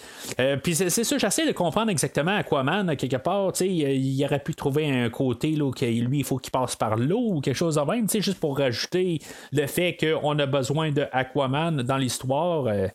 Euh, 0.41 0.57
puis 0.57 0.75
c'est, 0.75 0.91
ça, 0.91 1.19
j'essaie 1.19 1.47
de 1.47 1.53
comprendre 1.53 1.91
exactement 1.91 2.37
Aquaman, 2.37 2.89
à 2.89 2.97
quelque 2.97 3.17
part, 3.17 3.53
sais, 3.55 3.69
il 3.69 4.25
aurait 4.25 4.41
pu 4.43 4.55
trouver 4.55 4.91
un 4.91 5.09
côté, 5.11 5.53
là, 5.53 5.71
lui, 5.81 6.19
il 6.19 6.25
faut 6.25 6.39
qu'il 6.39 6.51
passe 6.51 6.75
par 6.75 6.97
l'eau 6.97 7.35
ou 7.35 7.41
quelque 7.41 7.55
chose 7.55 7.77
de 7.77 7.81
même, 7.83 8.09
juste 8.09 8.41
pour 8.41 8.59
rajouter 8.59 9.21
le 9.53 9.67
fait 9.67 9.97
qu'on 9.97 10.39
a 10.39 10.47
besoin 10.47 10.91
de 10.97 11.07
Aquaman 11.13 11.83
dans 11.83 11.97
l'histoire. 11.97 12.67
euh, 12.67 12.89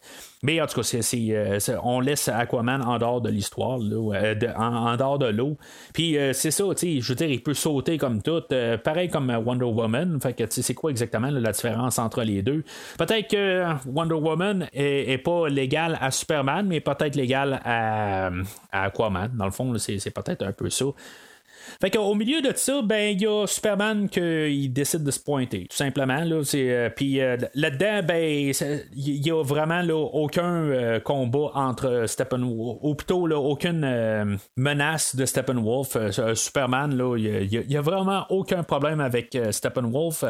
mais 0.44 0.60
en 0.60 0.66
tout 0.66 0.82
cas, 0.82 0.98
euh, 1.14 1.60
on 1.84 2.00
laisse 2.00 2.28
Aquaman 2.28 2.82
en 2.82 2.98
dehors 2.98 3.22
de 3.22 3.30
l'histoire, 3.30 3.80
euh, 3.80 4.36
en, 4.58 4.92
en 4.92 4.98
dehors 4.98 5.20
de 5.20 5.28
l'eau. 5.28 5.56
Puis 5.94 6.18
c'est 6.34 6.52
ça, 6.52 6.64
je 6.82 7.08
veux 7.08 7.16
dire, 7.16 7.30
il 7.30 7.44
peut 7.44 7.54
sauter 7.54 7.98
comme 7.98 8.22
tout, 8.22 8.42
pareil 8.84 9.10
comme 9.10 9.30
Wonder 9.30 9.66
Woman. 9.66 10.20
Fait 10.20 10.34
que 10.34 10.44
c'est 10.50 10.74
quoi 10.74 10.90
exactement 10.90 11.30
la 11.30 11.52
différence 11.52 12.00
entre 12.00 12.24
les 12.24 12.42
deux? 12.42 12.64
Peut-être 12.98 13.30
que 13.30 13.66
Wonder 13.88 14.16
Woman 14.16 14.68
est, 14.74 15.20
pas 15.20 15.48
légale 15.48 15.98
à 16.02 16.10
Superman, 16.10 16.66
mais 16.68 16.80
peut-être 16.80 17.16
légale 17.16 17.62
à, 17.64 18.32
Aquaman. 18.72 19.32
Dans 19.36 19.46
le 19.46 19.52
fond, 19.52 19.78
c'est 19.78 20.12
peut-être 20.12 20.44
un 20.44 20.54
peu 20.54 20.70
ça. 20.70 20.86
Fait 21.80 21.90
qu'au 21.90 22.14
milieu 22.16 22.42
de 22.42 22.52
ça, 22.56 22.82
ben 22.82 23.14
il 23.16 23.22
y 23.22 23.28
a 23.28 23.46
Superman 23.48 24.10
qui 24.10 24.70
décide 24.70 25.04
de 25.04 25.12
se 25.12 25.20
pointer, 25.20 25.68
tout 25.70 25.76
simplement. 25.78 26.24
Là, 26.24 26.44
c'est, 26.44 26.72
euh, 26.72 26.90
puis 26.90 27.22
euh, 27.22 27.38
là-dedans, 27.56 28.02
ben 28.08 28.54
c'est- 28.54 28.88
il 28.96 29.26
y 29.26 29.32
a 29.32 29.44
vraiment 29.44 29.82
là, 29.82 29.96
aucun 29.96 30.44
euh, 30.44 31.00
combat 31.00 31.52
entre 31.56 32.06
Steppenwolf, 32.08 32.78
ou 32.82 32.96
plutôt 32.96 33.28
là, 33.28 33.38
aucune 33.40 34.38
menace 34.58 35.16
de 35.16 35.26
Steppenwolf. 35.26 35.98
Superman, 36.36 36.96
là, 36.96 37.16
il 37.18 37.24
y 37.24 37.30
a- 37.30 37.42
y, 37.42 37.58
a- 37.58 37.80
y 37.80 37.84
vraiment 37.84 38.26
aucun 38.30 38.64
problème 38.64 39.00
avec 39.00 39.38
Steppenwolf. 39.52 40.24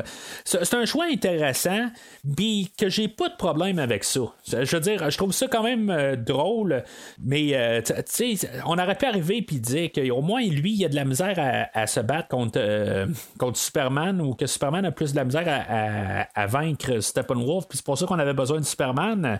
C'est, 0.45 0.73
un 0.73 0.85
choix 0.85 1.05
intéressant, 1.11 1.89
puis 2.35 2.71
que 2.77 2.89
j'ai 2.89 3.07
pas 3.07 3.29
de 3.29 3.35
problème 3.35 3.77
avec 3.79 4.03
ça. 4.03 4.21
Je 4.47 4.75
veux 4.75 4.81
dire, 4.81 5.09
je 5.09 5.17
trouve 5.17 5.31
ça 5.33 5.47
quand 5.47 5.63
même 5.63 6.15
drôle, 6.25 6.83
mais 7.23 7.81
tu 7.83 7.93
sais, 8.05 8.35
on 8.65 8.77
aurait 8.77 8.95
pu 8.95 9.05
arriver 9.05 9.41
puis 9.41 9.59
dire 9.59 9.89
qu'au 9.91 10.21
moins 10.21 10.41
lui, 10.41 10.73
il 10.73 10.85
a 10.85 10.89
de 10.89 10.95
la 10.95 11.05
misère 11.05 11.20
à, 11.21 11.87
se 11.87 11.99
battre 11.99 12.27
contre, 12.27 12.57
euh, 12.59 13.05
contre 13.37 13.57
Superman 13.57 14.21
ou 14.21 14.33
que 14.33 14.45
Superman 14.47 14.85
a 14.85 14.91
plus 14.91 15.11
de 15.11 15.17
la 15.17 15.23
misère 15.25 15.45
à, 15.47 16.41
à- 16.41 16.47
vaincre 16.47 16.99
Steppenwolf, 16.99 17.67
puis 17.67 17.77
c'est 17.77 17.85
pour 17.85 17.97
ça 17.97 18.05
qu'on 18.05 18.19
avait 18.19 18.33
besoin 18.33 18.59
de 18.59 18.65
Superman. 18.65 19.39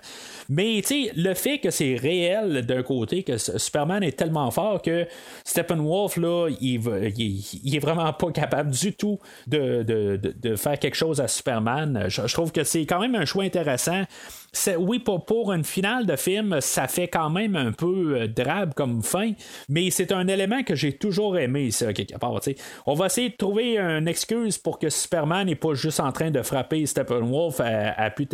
Mais 0.50 0.82
le 1.16 1.34
fait 1.34 1.60
que 1.60 1.72
c'est 1.72 1.96
réel 1.96 2.66
d'un 2.66 2.84
côté, 2.84 3.24
que 3.24 3.38
Superman 3.38 4.04
est 4.04 4.18
tellement 4.18 4.50
fort 4.52 4.82
que 4.82 5.08
Steppenwolf, 5.46 6.18
là, 6.18 6.48
il, 6.62 6.82
il- 7.18 7.62
il 7.64 7.76
est 7.76 7.80
vraiment 7.80 8.12
pas 8.14 8.32
capable 8.32 8.72
du 8.72 8.94
tout 8.94 9.20
de, 9.48 9.84
de- 9.84 10.20
de- 10.42 10.56
faire 10.56 10.78
quelque 10.80 10.96
chose 10.96 11.20
à 11.22 11.28
Superman. 11.28 12.06
Je 12.08 12.22
trouve 12.34 12.52
que 12.52 12.64
c'est 12.64 12.86
quand 12.86 13.00
même 13.00 13.16
un 13.16 13.26
choix 13.26 13.44
intéressant. 13.44 14.04
Oui, 14.78 15.00
pour, 15.00 15.54
une 15.54 15.64
finale 15.64 16.06
de 16.06 16.18
film, 16.18 16.60
ça 16.60 16.88
fait 16.88 17.08
quand 17.08 17.30
même 17.30 17.56
un 17.56 17.72
peu 17.72 18.20
euh, 18.20 18.28
drabe 18.28 18.74
comme 18.74 19.02
fin, 19.02 19.32
mais 19.70 19.90
c'est 19.92 20.12
un 20.12 20.28
élément 20.28 20.62
que 20.64 20.76
j'ai 20.76 20.92
toujours 20.92 21.38
aimé, 21.38 21.72
ça, 21.72 21.94
quelque 21.94 22.18
part. 22.18 22.38
On 22.86 22.94
va 22.94 23.06
essayer 23.06 23.30
de 23.30 23.36
trouver 23.36 23.78
une 23.78 24.10
excuse 24.10 24.58
pour 24.58 24.78
que 24.78 24.90
Superman 24.90 25.48
n'est 25.48 25.56
pas 25.56 25.74
juste 25.74 26.02
en 26.02 26.12
train 26.12 26.32
de 26.32 26.42
frapper 26.42 26.86
Steppenwolf 26.86 27.62
à, 27.62 28.10
pu, 28.10 28.28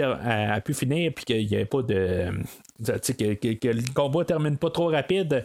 pu 0.66 0.74
finir, 0.74 1.12
puis 1.16 1.26
qu'il 1.26 1.48
n'y 1.48 1.54
ait 1.54 1.66
pas 1.66 1.84
de. 1.84 2.32
Que, 2.86 3.54
que- 3.54 3.68
le 3.68 3.94
combat 3.94 4.26
termine 4.26 4.58
pas 4.58 4.70
trop 4.70 4.88
rapide. 4.88 5.44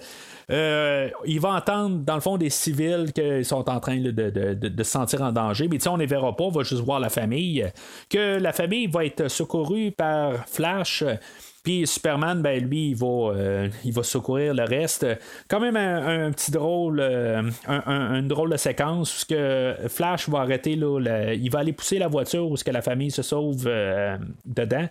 Euh, 0.50 1.08
il 1.24 1.40
va 1.40 1.50
entendre, 1.50 1.98
dans 1.98 2.14
le 2.14 2.20
fond, 2.20 2.36
des 2.36 2.50
civils 2.50 3.12
qui 3.14 3.44
sont 3.44 3.68
en 3.70 3.80
train 3.80 3.98
de, 4.00 4.10
de- 4.10 4.54
de- 4.54 4.82
se 4.82 4.90
sentir 4.90 5.22
en 5.22 5.32
danger. 5.32 5.68
Mais 5.68 5.86
on 5.88 5.94
ne 5.94 6.00
les 6.00 6.06
verra 6.06 6.34
pas, 6.36 6.44
on 6.44 6.50
va 6.50 6.62
juste 6.62 6.82
voir 6.82 7.00
la 7.00 7.08
famille. 7.08 7.66
Que 8.10 8.38
la 8.38 8.52
famille 8.52 8.86
va 8.86 9.04
être 9.04 9.28
secourue 9.28 9.90
par 9.92 10.46
Flash. 10.48 11.04
Puis 11.64 11.86
Superman, 11.86 12.42
ben 12.42 12.60
lui, 12.68 12.88
il 12.90 12.96
va, 12.96 13.06
euh, 13.36 13.68
il 13.84 13.92
va 13.92 14.02
secourir 14.02 14.52
le 14.52 14.64
reste. 14.64 15.06
Quand 15.48 15.60
même 15.60 15.76
un, 15.76 16.32
petit 16.32 16.50
drôle, 16.50 16.98
euh, 16.98 17.40
un- 17.68 17.82
un- 17.86 18.18
une 18.18 18.26
drôle 18.26 18.50
de 18.50 18.56
séquence 18.56 19.22
où 19.22 19.26
que 19.32 19.76
Flash 19.86 20.28
va 20.28 20.40
arrêter, 20.40 20.74
là, 20.74 20.98
il 21.32 21.48
va 21.52 21.60
aller 21.60 21.72
pousser 21.72 22.00
la 22.00 22.08
voiture 22.08 22.50
où 22.50 22.56
que 22.56 22.70
la 22.72 22.82
famille 22.82 23.12
se 23.12 23.22
sauve 23.22 23.64
dedans. 24.44 24.88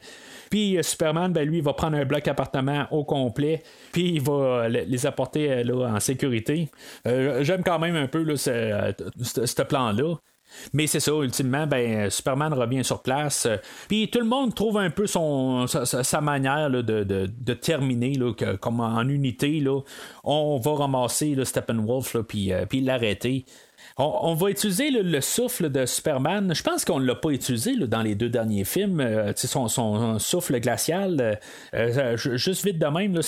Puis 0.52 0.78
euh, 0.78 0.84
Superman, 0.84 1.34
ben 1.34 1.48
lui, 1.48 1.58
il 1.58 1.64
va 1.64 1.74
prendre 1.74 1.98
un 1.98 2.06
bloc 2.06 2.28
appartement 2.28 2.86
au 2.92 3.04
complet, 3.04 3.64
puis 3.92 4.10
il 4.16 4.22
va 4.22 4.34
euh, 4.34 4.68
le- 4.70 4.84
les 4.86 5.06
apporter 5.08 5.52
euh, 5.52 5.64
là, 5.64 5.88
en 5.96 6.00
sécurité. 6.00 6.70
J'aime 7.06 7.64
quand 7.64 7.80
même 7.80 7.96
un 7.96 8.06
peu 8.08 8.36
ce, 8.36 9.62
plan-là. 9.64 10.16
Mais 10.74 10.86
c'est 10.86 11.00
ça, 11.00 11.14
ultimement, 11.14 11.66
ben, 11.66 12.10
Superman 12.10 12.54
revient 12.54 12.84
sur 12.84 13.02
place. 13.02 13.48
Puis 13.88 14.10
tout 14.10 14.20
le 14.20 14.26
monde 14.26 14.54
trouve 14.54 14.78
un 14.78 14.90
peu 14.90 15.08
son, 15.08 15.66
sa, 15.66 16.20
manière 16.20 16.68
là, 16.68 16.82
de, 16.82 17.04
de- 17.06 17.30
de 17.40 17.54
terminer, 17.54 18.16
là, 18.16 18.34
comme 18.60 18.82
en 18.82 19.08
unité. 19.08 19.62
Là, 19.62 19.80
on 20.26 20.60
va 20.60 20.74
ramasser 20.74 21.38
Steppenwolf, 21.46 22.18
puis 22.28 22.52
l'arrêter. 22.82 23.46
On, 23.98 24.34
va 24.34 24.50
utiliser 24.50 24.90
le, 24.90 25.02
le 25.02 25.22
souffle 25.22 25.70
de 25.70 25.86
Superman. 25.86 26.54
Je 26.56 26.64
pense 26.64 26.86
qu'on 26.86 27.00
ne 27.00 27.06
l'a 27.06 27.16
pas 27.16 27.30
utilisé 27.30 27.76
dans 27.76 28.02
les 28.02 28.16
deux 28.16 28.30
derniers 28.30 28.64
films. 28.64 29.00
Euh, 29.00 29.34
son, 29.36 30.20
souffle 30.20 30.60
glacial. 30.60 31.20
euh, 31.22 31.36
euh, 31.74 32.18
ju- 32.18 32.38
juste 32.38 32.66
vite 32.66 32.80
de 32.80 32.86
même, 32.88 33.20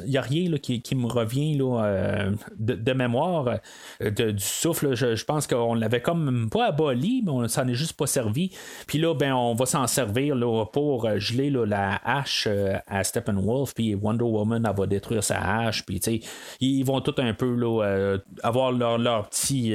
il 0.00 0.10
n'y 0.10 0.16
a 0.16 0.22
rien 0.22 0.56
qui, 0.58 0.94
me 0.94 1.06
revient 1.06 1.58
euh, 1.60 2.30
de, 2.58 2.92
mémoire 2.92 3.58
du 4.00 4.38
souffle. 4.38 4.94
Je, 4.94 5.24
pense 5.24 5.46
qu'on 5.46 5.74
l'avait 5.74 6.00
comme 6.00 6.48
pas 6.50 6.68
aboli, 6.68 7.22
mais 7.24 7.30
on 7.30 7.46
s'en 7.48 7.68
est 7.68 7.74
juste 7.74 7.96
pas 7.96 8.06
servi. 8.06 8.50
Puis 8.86 8.98
là, 8.98 9.14
ben, 9.14 9.34
on 9.34 9.54
va 9.54 9.66
s'en 9.66 9.86
servir 9.86 10.36
pour 10.72 11.18
geler 11.18 11.50
la 11.50 12.00
hache 12.04 12.48
à 12.86 13.04
Steppenwolf. 13.04 13.74
Puis 13.74 13.94
Wonder 13.94 14.24
Woman, 14.24 14.66
va 14.76 14.86
détruire 14.86 15.22
sa 15.22 15.38
hache. 15.38 15.84
Puis 15.84 16.00
ils 16.60 16.84
vont 16.84 17.00
tout 17.00 17.14
un 17.18 17.34
peu 17.34 17.56
avoir 18.42 18.72
leur, 18.72 19.28
petit, 19.28 19.74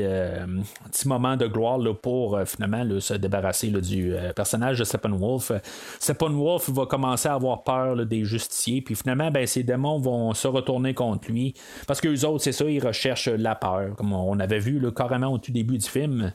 petit 0.92 1.08
moment 1.08 1.38
de 1.38 1.48
gloire 1.48 1.78
là, 1.78 1.94
pour 1.94 2.36
euh, 2.36 2.46
finalement 2.46 2.84
se 3.00 3.14
débarrasser 3.14 3.70
du 3.70 4.14
euh, 4.14 4.34
personnage 4.34 4.80
de 4.80 4.84
Steppenwolf. 4.84 5.52
Euh, 5.52 5.60
Steppenwolf 6.00 6.70
va 6.70 6.86
commencer 6.86 7.30
à 7.30 7.34
avoir 7.34 7.64
peur 7.64 8.06
des 8.06 8.24
justiciers. 8.26 8.82
Puis 8.82 8.96
finalement, 8.96 9.32
ben, 9.32 9.46
ces 9.48 9.64
démons 9.64 10.00
vont 10.00 10.34
se 10.34 10.48
retourner 10.48 10.94
contre 10.94 11.32
lui. 11.32 11.54
Parce 11.88 12.02
que 12.02 12.08
les 12.08 12.26
autres, 12.26 12.44
c'est 12.44 12.52
ça, 12.52 12.66
ils 12.66 12.86
recherchent 12.86 13.30
la 13.30 13.56
peur. 13.56 13.96
Comme 13.96 14.14
on 14.14 14.40
avait 14.40 14.60
vu 14.60 14.82
carrément 14.96 15.28
au 15.28 15.38
tout 15.38 15.52
début 15.52 15.78
du 15.78 15.88
film. 15.88 16.32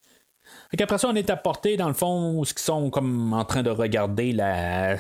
Qu'après 0.77 0.99
ça, 0.99 1.09
on 1.09 1.15
est 1.15 1.31
apporté 1.31 1.79
dans 1.79 1.89
le 1.89 1.95
fond 1.95 2.39
où 2.39 2.45
ils 2.45 2.59
sont 2.59 2.91
comme 2.91 3.33
en 3.33 3.45
train 3.45 3.63
de 3.63 3.71
regarder 3.71 4.33
la, 4.33 4.97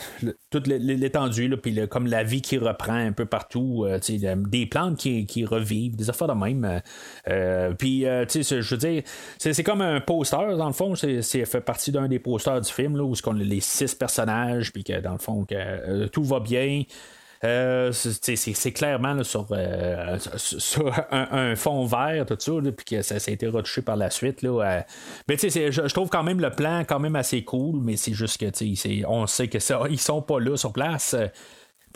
toute 0.50 0.66
l'étendue, 0.66 1.54
puis 1.62 1.86
comme 1.88 2.06
la 2.06 2.22
vie 2.24 2.40
qui 2.40 2.56
reprend 2.56 2.94
un 2.94 3.12
peu 3.12 3.26
partout, 3.26 3.84
euh, 3.86 3.98
des 4.36 4.66
plantes 4.66 4.96
qui, 4.96 5.44
revivent, 5.44 5.94
des 5.94 6.08
affaires 6.08 6.28
de 6.28 6.32
même. 6.32 6.64
euh, 6.64 6.80
euh, 7.28 7.74
puis, 7.74 8.02
je 8.02 8.74
veux 8.74 8.78
dire, 8.78 9.02
c'est 9.38 9.62
comme 9.62 9.82
un 9.82 10.00
poster, 10.00 10.56
dans 10.56 10.68
le 10.68 10.72
fond, 10.72 10.94
c'est 10.94 11.44
fait 11.44 11.60
partie 11.60 11.92
d'un 11.92 12.08
des 12.08 12.18
posters 12.18 12.60
du 12.60 12.72
film, 12.72 12.96
là, 12.96 13.04
où 13.04 13.12
qu'on 13.22 13.38
a 13.38 13.42
les 13.42 13.60
six 13.60 13.94
personnages, 13.94 14.72
puis 14.72 14.84
que 14.84 15.00
dans 15.00 15.12
le 15.12 15.18
fond, 15.18 15.44
que 15.44 16.06
tout 16.06 16.24
va 16.24 16.40
bien. 16.40 16.84
Euh, 17.44 17.92
c'est 17.92 18.72
clairement 18.72 19.22
sur, 19.22 19.46
euh, 19.52 20.18
un, 21.10 21.54
fond 21.56 21.84
vert, 21.84 22.26
tout 22.26 22.36
ça, 22.38 22.52
puis 22.76 22.84
que 22.84 23.02
ça, 23.02 23.14
a 23.14 23.30
été 23.30 23.46
retouché 23.46 23.82
par 23.82 23.96
la 23.96 24.10
suite. 24.10 24.42
Là, 24.42 24.84
mais 25.28 25.36
tu 25.36 25.50
sais, 25.50 25.70
je, 25.70 25.82
trouve 25.94 26.08
quand 26.08 26.24
même 26.24 26.40
le 26.40 26.50
plan 26.50 26.80
quand 26.80 26.98
même 26.98 27.16
assez 27.16 27.44
cool, 27.44 27.80
mais 27.80 27.96
c'est 27.96 28.14
juste 28.14 28.38
que 28.38 29.06
on 29.06 29.26
sait 29.26 29.48
que 29.48 29.58
ça, 29.58 29.82
ils 29.88 30.00
sont 30.00 30.22
pas 30.22 30.40
là 30.40 30.56
sur 30.56 30.72
place. 30.72 31.14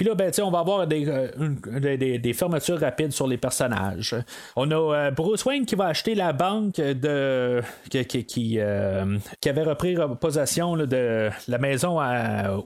Puis 0.02 0.08
là, 0.08 0.16
ben, 0.16 0.32
on 0.42 0.50
va 0.50 0.58
avoir 0.58 0.80
euh, 0.80 2.18
des, 2.18 2.32
fermetures 2.32 2.80
rapides 2.80 3.12
sur 3.12 3.28
les 3.28 3.36
personnages. 3.36 4.16
On 4.56 4.68
a 4.72 4.74
euh, 4.74 5.10
Bruce 5.12 5.44
Wayne 5.44 5.64
qui 5.64 5.76
va 5.76 5.86
acheter 5.86 6.16
la 6.16 6.32
banque 6.32 6.74
de 6.74 7.62
qui, 7.88 8.24
qui, 8.24 8.56
euh, 8.58 9.16
avait 9.46 9.62
repris 9.62 9.94
possession 10.20 10.76
de 10.76 11.30
la 11.46 11.58
maison 11.58 12.00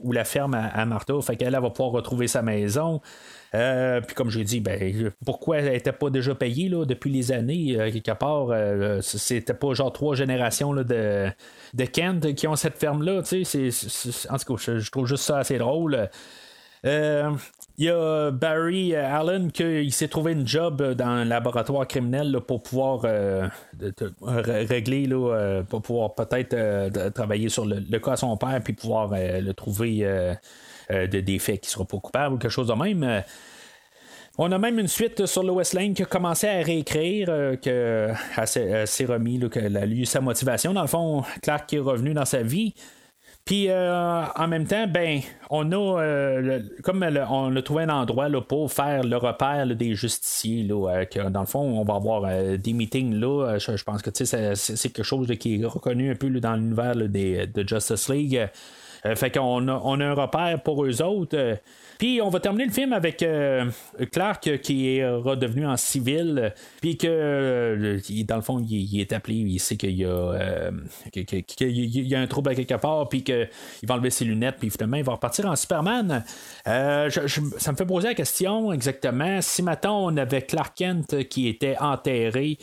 ou 0.01 0.11
la 0.13 0.23
ferme 0.23 0.55
à, 0.55 0.83
Martha. 0.87 1.13
Fait 1.21 1.35
qu'elle 1.35 1.53
va 1.53 1.69
pouvoir 1.69 1.91
retrouver 1.91 2.27
sa 2.27 2.41
maison. 2.41 3.01
puis 3.51 4.15
comme 4.15 4.31
j'ai 4.31 4.43
dit, 4.43 4.59
ben, 4.59 5.11
pourquoi 5.23 5.57
elle 5.57 5.73
n'était 5.73 5.91
pas 5.91 6.09
déjà 6.09 6.33
payée 6.33 6.69
là, 6.69 6.85
depuis 6.85 7.11
les 7.11 7.31
années, 7.31 7.77
quelque 7.93 8.17
part, 8.17 8.47
c'était 9.03 9.53
pas 9.53 9.75
genre 9.75 9.93
trois 9.93 10.15
générations 10.15 10.73
de, 10.73 11.29
de 11.75 11.85
Kent 11.85 12.33
qui 12.33 12.47
ont 12.47 12.55
cette 12.55 12.79
ferme-là. 12.79 13.19
en 13.19 13.21
tout 13.21 14.55
cas, 14.55 14.79
je, 14.79 14.89
trouve 14.89 15.05
juste 15.05 15.23
ça 15.23 15.37
assez 15.37 15.59
drôle. 15.59 16.09
Euh, 16.87 17.31
il 17.77 17.85
y 17.85 17.89
a 17.89 18.31
Barry 18.31 18.95
Allen 18.95 19.51
qui 19.51 19.91
s'est 19.91 20.07
trouvé 20.07 20.31
une 20.31 20.47
job 20.47 20.81
dans 20.93 21.05
un 21.05 21.25
laboratoire 21.25 21.85
criminel 21.85 22.39
pour 22.47 22.63
pouvoir 22.63 23.01
euh, 23.03 23.47
régler, 24.21 25.07
euh, 25.11 25.61
pour 25.63 25.83
pouvoir 25.83 26.15
peut-être 26.15 27.09
travailler 27.13 27.49
sur 27.49 27.65
le, 27.65 27.99
cas 27.99 28.13
à 28.13 28.15
son 28.15 28.35
père 28.37 28.61
puis 28.63 28.73
pouvoir 28.73 29.11
le 29.13 29.51
trouver 29.51 29.99
de, 30.89 31.05
des 31.05 31.39
faits 31.39 31.61
qui 31.61 31.67
ne 31.67 31.71
seront 31.71 31.85
pas 31.85 31.97
coupables 31.97 32.35
ou 32.35 32.37
quelque 32.39 32.51
chose 32.51 32.67
de 32.67 32.73
même. 32.73 33.23
On 34.39 34.51
a 34.51 34.57
même 34.57 34.79
une 34.79 34.87
suite 34.87 35.27
sur 35.27 35.43
Lois 35.43 35.63
Lane 35.73 35.93
qui 35.93 36.01
a 36.01 36.05
commencé 36.05 36.47
à 36.47 36.61
réécrire, 36.63 37.27
que 37.61 38.09
s'est 38.45 39.05
remis, 39.05 39.39
qu'elle 39.51 39.77
a 39.77 39.85
lu 39.85 40.05
sa 40.05 40.21
motivation. 40.21 40.73
Dans 40.73 40.81
le 40.81 40.87
fond, 40.87 41.23
Clark 41.43 41.71
est 41.73 41.79
revenu 41.79 42.15
dans 42.15 42.25
sa 42.25 42.41
vie. 42.41 42.73
Puis 43.47 43.69
euh, 43.69 44.25
en 44.35 44.47
même 44.49 44.67
temps, 44.67 44.87
ben, 44.87 45.21
on 45.49 45.71
a 45.71 46.01
euh, 46.01 46.59
comme 46.83 47.01
on 47.29 47.55
a 47.55 47.61
trouvé 47.61 47.83
un 47.83 47.89
endroit 47.89 48.27
là, 48.27 48.41
pour 48.41 48.69
faire 48.73 49.05
le 49.05 49.15
repère 49.15 49.65
des 49.73 49.95
justiciers. 49.95 50.63
Là, 50.63 50.89
euh, 50.89 51.05
que, 51.05 51.29
dans 51.29 51.39
le 51.39 51.45
fond, 51.45 51.61
on 51.61 51.85
va 51.85 51.95
avoir 51.95 52.29
des 52.57 52.73
meetings 52.73 53.15
là. 53.15 53.57
Je, 53.57 53.83
pense 53.85 54.01
que 54.01 54.09
c'est, 54.13 54.89
quelque 54.91 55.03
chose 55.03 55.31
qui 55.39 55.61
est 55.61 55.65
reconnu 55.65 56.11
un 56.11 56.15
peu 56.15 56.29
dans 56.41 56.55
l'univers 56.55 56.97
de 56.97 57.67
Justice 57.67 58.09
League. 58.09 58.49
Fait 59.15 59.31
qu'on 59.31 59.67
a, 59.67 59.81
on 59.83 59.99
a 59.99 60.05
un 60.05 60.13
repère 60.13 60.61
pour 60.63 60.85
eux 60.85 61.01
autres. 61.01 61.57
Puis 61.97 62.21
on 62.21 62.29
va 62.29 62.39
terminer 62.39 62.65
le 62.65 62.71
film 62.71 62.93
avec 62.93 63.23
euh, 63.23 63.65
Clark 64.11 64.59
qui 64.61 64.97
est 64.97 65.07
redevenu 65.07 65.65
en 65.65 65.77
civil, 65.77 66.53
puis 66.79 66.97
que 66.97 67.07
euh, 67.07 67.99
dans 68.27 68.35
le 68.35 68.41
fond 68.41 68.63
il, 68.69 68.99
est 68.99 69.13
appelé, 69.13 69.35
il 69.35 69.59
sait 69.59 69.77
qu'il 69.77 69.97
y 69.97 70.05
a, 70.05 70.09
euh, 70.09 70.71
y 71.15 72.15
a 72.15 72.19
un 72.19 72.27
trouble 72.27 72.51
à 72.51 72.55
quelque 72.55 72.75
part, 72.75 73.09
puis 73.09 73.23
qu'il 73.23 73.47
va 73.83 73.95
enlever 73.95 74.11
ses 74.11 74.25
lunettes, 74.25 74.57
puis 74.59 74.69
finalement 74.69 74.97
il 74.97 75.03
va 75.03 75.13
repartir 75.13 75.47
en 75.47 75.55
Superman. 75.55 76.23
ça 76.65 77.07
me 77.71 77.75
fait 77.75 77.85
poser 77.85 78.09
la 78.09 78.13
question 78.13 78.71
exactement 78.71 79.41
si 79.41 79.63
maintenant 79.63 80.05
on 80.05 80.17
avait 80.17 80.43
Clark 80.43 80.75
Kent 80.75 81.27
qui 81.27 81.47
était 81.47 81.77
enterré, 81.79 82.59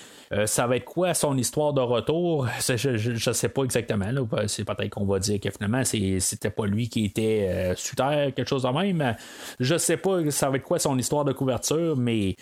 ça 0.47 0.66
va 0.66 0.77
être 0.77 0.85
quoi 0.85 1.15
son 1.15 1.36
histoire 1.36 1.73
de 1.73 1.81
retour? 1.81 2.47
Je, 2.61 3.11
ne 3.28 3.35
sais 3.35 3.48
pas 3.48 3.65
exactement. 3.65 4.06
C'est 4.47 4.65
peut-être 4.65 4.90
qu'on 4.90 5.06
va 5.06 5.19
dire 5.19 5.40
que 5.40 5.51
finalement 5.51 5.82
c'était 6.24 6.51
pas 6.51 6.66
lui 6.66 6.88
qui 6.88 7.05
était 7.05 7.72
sous 7.76 7.94
terre, 7.94 8.32
quelque 8.34 8.48
chose 8.48 8.62
de 8.62 8.68
même. 8.68 9.16
Je 9.60 9.76
sais 9.76 9.96
pas 9.96 10.30
ça 10.30 10.51
va 10.51 10.56
être 10.56 10.64
quoi 10.64 10.78
son 10.78 10.98
histoire 10.98 11.24
de 11.24 11.32
couverture, 11.32 11.96
mais 11.96 12.36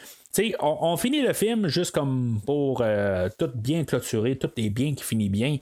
on, 0.60 0.78
on, 0.80 0.96
finit 0.96 1.22
le 1.22 1.32
film 1.32 1.68
juste 1.68 1.92
comme 1.92 2.40
pour 2.46 2.80
euh, 2.80 3.28
tout 3.38 3.50
bien 3.54 3.84
clôturer, 3.84 4.36
tout 4.36 4.50
est 4.56 4.70
bien 4.70 4.94
qui 4.94 5.04
finit 5.04 5.28
bien. 5.28 5.58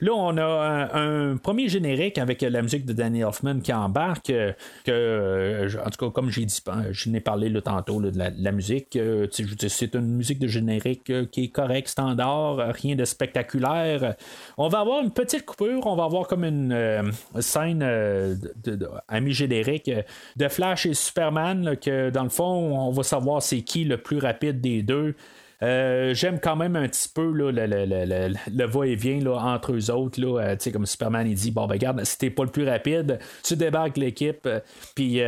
Là, 0.00 0.12
on 0.12 0.36
a 0.36 0.90
un, 0.94 1.36
premier 1.36 1.68
générique 1.68 2.18
avec 2.18 2.42
la 2.42 2.62
musique 2.62 2.84
de 2.84 2.92
Danny 2.92 3.20
Elfman 3.20 3.60
qui 3.60 3.72
embarque. 3.72 4.30
Euh, 4.30 4.52
que, 4.84 4.90
euh, 4.90 5.68
en 5.84 5.90
tout 5.90 6.06
cas, 6.06 6.12
comme 6.12 6.30
j'ai 6.30 6.44
dit, 6.44 6.60
je 6.90 7.10
n'ai 7.10 7.20
parlé 7.20 7.48
le 7.48 7.60
tantôt 7.62 8.00
de, 8.00 8.12
la, 8.16 8.52
musique. 8.52 8.98
c'est 9.30 9.94
une 9.94 10.16
musique 10.16 10.38
de 10.38 10.48
générique 10.48 11.12
qui 11.30 11.44
est 11.44 11.48
correcte, 11.48 11.88
standard, 11.88 12.56
rien 12.74 12.96
de 12.96 13.04
spectaculaire. 13.04 14.14
On 14.56 14.68
va 14.68 14.80
avoir 14.80 15.02
une 15.02 15.10
petite 15.10 15.44
coupure, 15.44 15.86
on 15.86 15.96
va 15.96 16.04
avoir 16.04 16.26
comme 16.26 16.44
une 16.44 17.12
scène 17.40 17.78
de, 17.78 18.88
à 19.08 19.20
mi-générique 19.20 19.90
de 20.36 20.48
Flash 20.48 20.86
et 20.86 20.94
Superman, 20.94 21.76
que 21.76 22.10
dans 22.10 22.24
le 22.24 22.28
fond, 22.28 22.44
on 22.44 22.90
va 22.90 23.02
savoir 23.02 23.42
c'est 23.42 23.62
qui 23.62 23.84
le 23.84 23.98
plus 23.98 24.18
rapide 24.18 24.60
des 24.60 24.82
deux. 24.82 25.14
Euh, 25.62 26.14
j'aime 26.14 26.38
quand 26.38 26.54
même 26.54 26.76
un 26.76 26.86
petit 26.86 27.08
peu 27.08 27.32
le, 27.32 27.50
le, 27.50 28.64
va-et-vient 28.66 29.26
entre 29.26 29.72
eux 29.72 29.90
autres. 29.90 30.20
Là, 30.20 30.40
euh, 30.40 30.70
comme 30.72 30.86
Superman, 30.86 31.26
il 31.26 31.34
dit 31.34 31.50
Bon, 31.50 31.66
ben, 31.66 31.74
regarde, 31.74 32.04
si 32.04 32.16
t'es 32.16 32.30
pas 32.30 32.44
le 32.44 32.50
plus 32.50 32.68
rapide, 32.68 33.18
tu 33.42 33.56
débarques 33.56 33.96
l'équipe. 33.96 34.46
Euh, 34.46 34.60
puis, 34.94 35.20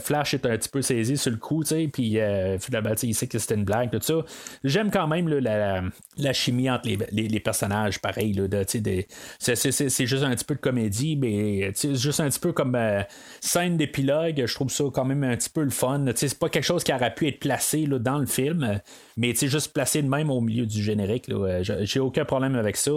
Flash 0.00 0.34
est 0.34 0.46
un 0.46 0.56
petit 0.56 0.68
peu 0.68 0.80
saisi 0.80 1.16
sur 1.16 1.30
le 1.30 1.36
coup. 1.36 1.62
Puis, 1.92 2.18
finalement, 2.60 2.92
il 3.02 3.14
sait 3.14 3.26
que 3.26 3.38
c'était 3.38 3.54
une 3.54 3.64
blague. 3.64 3.90
Tout 3.90 4.00
ça. 4.00 4.14
J'aime 4.64 4.90
quand 4.90 5.06
même 5.06 5.28
la, 5.28 5.82
la, 6.16 6.32
chimie 6.32 6.70
entre 6.70 6.88
les, 7.12 7.40
personnages, 7.40 8.00
pareil. 8.00 8.32
Là, 8.32 8.46
c'est, 8.66 10.06
juste 10.06 10.22
un 10.22 10.34
petit 10.34 10.44
peu 10.44 10.54
de 10.54 10.60
comédie, 10.60 11.16
mais 11.16 11.70
c'est 11.74 11.94
juste 11.94 12.20
un 12.20 12.28
petit 12.28 12.40
peu 12.40 12.52
comme 12.52 12.78
scène 13.40 13.76
d'épilogue. 13.76 14.44
Je 14.46 14.54
trouve 14.54 14.70
ça 14.70 14.84
quand 14.92 15.04
même 15.04 15.24
un 15.24 15.36
petit 15.36 15.50
peu 15.50 15.62
le 15.62 15.70
fun. 15.70 16.04
C'est 16.14 16.38
pas 16.38 16.48
quelque 16.48 16.64
chose 16.64 16.82
qui 16.82 16.92
aurait 16.92 17.14
pu 17.14 17.28
être 17.28 17.40
placé 17.40 17.84
là, 17.84 17.98
dans 17.98 18.18
le 18.18 18.26
film. 18.26 18.80
Mais 19.18 19.32
tu 19.32 19.48
juste 19.48 19.72
placé 19.72 20.00
de 20.00 20.08
même 20.08 20.30
au 20.30 20.40
milieu 20.40 20.64
du 20.64 20.80
générique, 20.80 21.26
là, 21.26 21.60
j'ai 21.62 22.00
aucun 22.00 22.24
problème 22.24 22.54
avec 22.54 22.76
ça. 22.76 22.92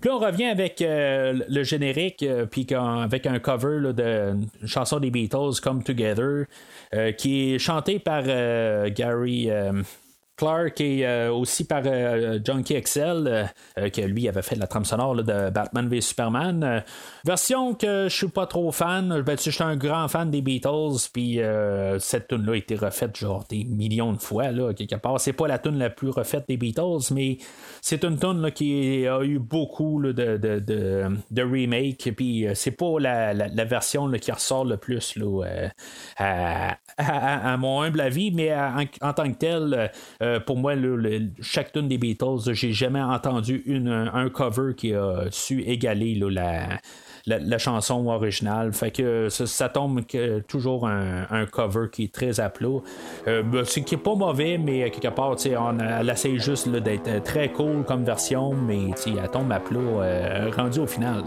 Puis 0.00 0.08
là, 0.08 0.16
on 0.16 0.18
revient 0.18 0.46
avec 0.46 0.80
euh, 0.80 1.40
le 1.46 1.62
générique, 1.62 2.22
euh, 2.22 2.46
puis 2.46 2.66
avec 2.74 3.26
un 3.26 3.38
cover 3.38 3.92
de 3.92 4.34
chanson 4.64 4.98
des 4.98 5.10
Beatles, 5.10 5.60
Come 5.62 5.82
Together, 5.82 6.46
euh, 6.94 7.12
qui 7.12 7.54
est 7.54 7.58
chanté 7.58 7.98
par 7.98 8.24
Gary. 8.24 9.50
Clark 10.38 10.80
et 10.80 11.04
euh, 11.04 11.32
aussi 11.32 11.64
par 11.64 11.82
euh, 11.84 12.38
Junkie 12.42 12.74
Excel, 12.74 13.50
euh, 13.76 13.88
qui 13.90 14.02
lui 14.02 14.28
avait 14.28 14.42
fait 14.42 14.54
la 14.54 14.68
trame 14.68 14.84
sonore 14.84 15.16
de 15.16 15.50
Batman 15.50 15.88
v 15.88 16.00
Superman. 16.00 16.84
version 17.24 17.74
que 17.74 18.06
je 18.08 18.16
suis 18.16 18.28
pas 18.28 18.46
trop 18.46 18.70
fan. 18.70 19.24
Je 19.26 19.50
suis 19.50 19.64
un 19.64 19.76
grand 19.76 20.06
fan 20.06 20.30
des 20.30 20.40
Beatles, 20.40 21.08
puis 21.12 21.40
cette 21.98 22.28
tune 22.28 22.46
là 22.46 22.52
a 22.52 22.56
été 22.56 22.76
refaite 22.76 23.16
genre 23.16 23.44
des 23.50 23.64
millions 23.64 24.12
de 24.12 24.18
fois, 24.18 24.52
là, 24.52 24.72
quelque 24.72 24.94
part. 24.94 25.20
C'est 25.20 25.32
pas 25.32 25.48
la 25.48 25.58
tune 25.58 25.78
la 25.78 25.90
plus 25.90 26.10
refaite 26.10 26.44
des 26.48 26.56
Beatles, 26.56 27.12
mais 27.12 27.38
c'est 27.88 28.04
une 28.04 28.18
tune 28.18 28.50
qui 28.52 29.06
a 29.06 29.22
eu 29.22 29.38
beaucoup 29.38 30.02
de, 30.02 30.12
de, 30.12 30.58
de, 31.30 31.42
remake, 31.42 32.12
puis 32.14 32.46
c'est 32.52 32.72
pas 32.72 33.00
la, 33.00 33.32
la, 33.32 33.64
version 33.64 34.10
qui 34.10 34.30
ressort 34.30 34.66
le 34.66 34.76
plus 34.76 35.16
là, 35.16 35.70
à, 36.18 37.56
mon 37.56 37.80
humble 37.80 38.02
avis, 38.02 38.30
mais 38.30 38.54
en, 38.54 39.14
tant 39.14 39.32
que 39.32 39.38
tel, 39.38 39.90
euh, 40.22 40.38
pour 40.38 40.58
moi, 40.58 40.74
chaque 41.40 41.72
tune 41.72 41.88
des 41.88 41.96
Beatles, 41.96 42.52
j'ai 42.52 42.74
jamais 42.74 43.00
entendu 43.00 43.62
une, 43.64 43.88
un 43.88 44.28
cover 44.28 44.74
qui 44.76 44.92
a 44.92 45.24
su 45.30 45.62
égaler 45.62 46.14
la, 46.14 46.80
la, 47.28 47.58
chanson 47.58 48.06
originale. 48.08 48.72
Fait 48.72 48.90
que 48.90 49.28
ça, 49.28 49.68
tombe 49.68 50.00
toujours 50.46 50.86
un, 50.86 51.46
cover 51.50 51.86
qui 51.90 52.04
est 52.04 52.12
très 52.12 52.40
à 52.40 52.50
plat. 52.50 52.68
Euh, 53.26 53.42
ben, 53.42 53.64
c'est 53.64 53.82
qui 53.82 53.94
est 53.94 53.98
pas 53.98 54.14
mauvais, 54.14 54.58
mais 54.58 54.90
quelque 54.90 55.14
part, 55.14 55.36
on, 55.58 55.78
elle 55.78 56.10
essaie 56.10 56.38
juste 56.38 56.68
d'être 56.68 57.22
très 57.24 57.50
cool 57.50 57.84
comme 57.84 58.04
version, 58.04 58.54
mais 58.54 58.90
elle 59.06 59.30
tombe 59.30 59.52
à 59.52 59.60
plat 59.60 59.78
euh, 59.78 60.50
rendu 60.56 60.80
au 60.80 60.86
final. 60.86 61.22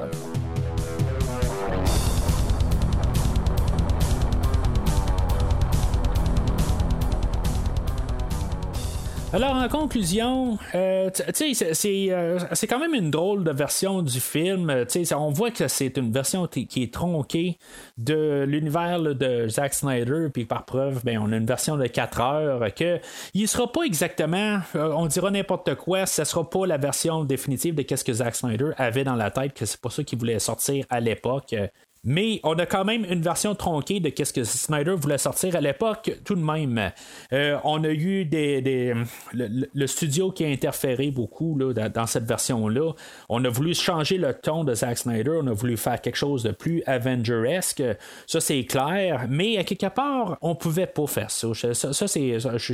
Alors, 9.34 9.56
en 9.56 9.70
conclusion, 9.70 10.58
euh, 10.76 11.10
euh, 11.10 12.40
c'est 12.52 12.68
quand 12.68 12.80
même 12.80 12.94
une 12.94 13.10
drôle 13.10 13.46
de 13.46 13.52
version 13.52 14.02
du 14.02 14.20
film. 14.20 14.70
Euh, 14.70 14.86
on 15.16 15.30
voit 15.30 15.52
que 15.52 15.70
c'est 15.70 15.96
une 15.96 16.12
version 16.12 16.48
qui 16.48 16.84
est 16.84 16.94
tronquée 16.94 17.58
de 17.98 18.44
l'univers 18.46 19.00
de 19.00 19.48
Zack 19.48 19.74
Snyder, 19.74 20.28
puis 20.34 20.44
par 20.44 20.66
preuve, 20.66 21.02
ben, 21.06 21.18
on 21.18 21.32
a 21.32 21.38
une 21.38 21.46
version 21.46 21.78
de 21.78 21.88
4 21.88 22.20
heures 22.20 22.74
que 22.74 23.00
il 23.34 23.48
sera 23.48 23.72
pas 23.72 23.84
exactement, 23.84 24.60
on 24.74 25.06
dira 25.06 25.32
n'importe 25.32 25.76
quoi, 25.76 26.06
ce 26.06 26.26
sera 26.26 26.50
pas 26.50 26.66
la 26.66 26.78
version 26.78 27.24
définitive 27.24 27.76
de 27.76 27.84
qu'est-ce 27.84 28.04
que 28.04 28.14
Zack 28.14 28.36
Snyder 28.36 28.72
avait 28.78 29.06
dans 29.06 29.16
la 29.16 29.32
tête, 29.32 29.54
que 29.54 29.66
c'est 29.66 29.80
pas 29.80 29.90
ça 29.90 30.04
qu'il 30.04 30.20
voulait 30.20 30.40
sortir 30.40 30.86
à 30.90 31.00
l'époque. 31.00 31.56
Mais 32.04 32.40
on 32.44 32.58
a 32.58 32.66
quand 32.66 32.84
même 32.84 33.06
une 33.08 33.22
version 33.22 33.54
tronquée 33.54 34.00
de 34.00 34.12
ce 34.24 34.34
que 34.34 34.44
Snyder 34.44 34.96
voulait 34.96 35.20
sortir 35.20 35.56
à 35.56 35.62
l'époque, 35.62 36.12
tout 36.26 36.34
de 36.34 36.42
même. 36.42 36.92
Euh, 37.32 37.60
on 37.64 37.84
a 37.84 37.90
eu 37.90 38.26
des, 38.26 38.96
le, 39.34 39.88
studio 39.88 40.32
qui 40.32 40.44
a 40.44 40.48
interféré 40.48 41.12
beaucoup 41.12 41.56
là, 41.60 41.90
dans, 41.90 42.08
cette 42.08 42.24
version-là. 42.24 42.94
On 43.30 43.46
a 43.46 43.50
voulu 43.50 43.76
changer 43.76 44.18
le 44.18 44.34
ton 44.34 44.64
de 44.64 44.74
Zack 44.74 44.98
Snyder, 44.98 45.42
on 45.44 45.48
a 45.48 45.54
voulu 45.54 45.78
faire 45.78 46.02
quelque 46.02 46.16
chose 46.16 46.42
de 46.42 46.52
plus 46.52 46.82
Avenger-esque. 46.88 47.84
Ça, 48.26 48.40
c'est 48.40 48.64
clair. 48.66 49.28
Mais 49.30 49.60
à 49.60 49.64
quelque 49.64 49.94
part, 49.94 50.40
on 50.42 50.56
pouvait 50.56 50.88
pas 50.88 51.06
faire 51.06 51.30
ça. 51.30 51.50
Ça, 51.54 52.08
c'est. 52.08 52.40
Je, 52.40 52.74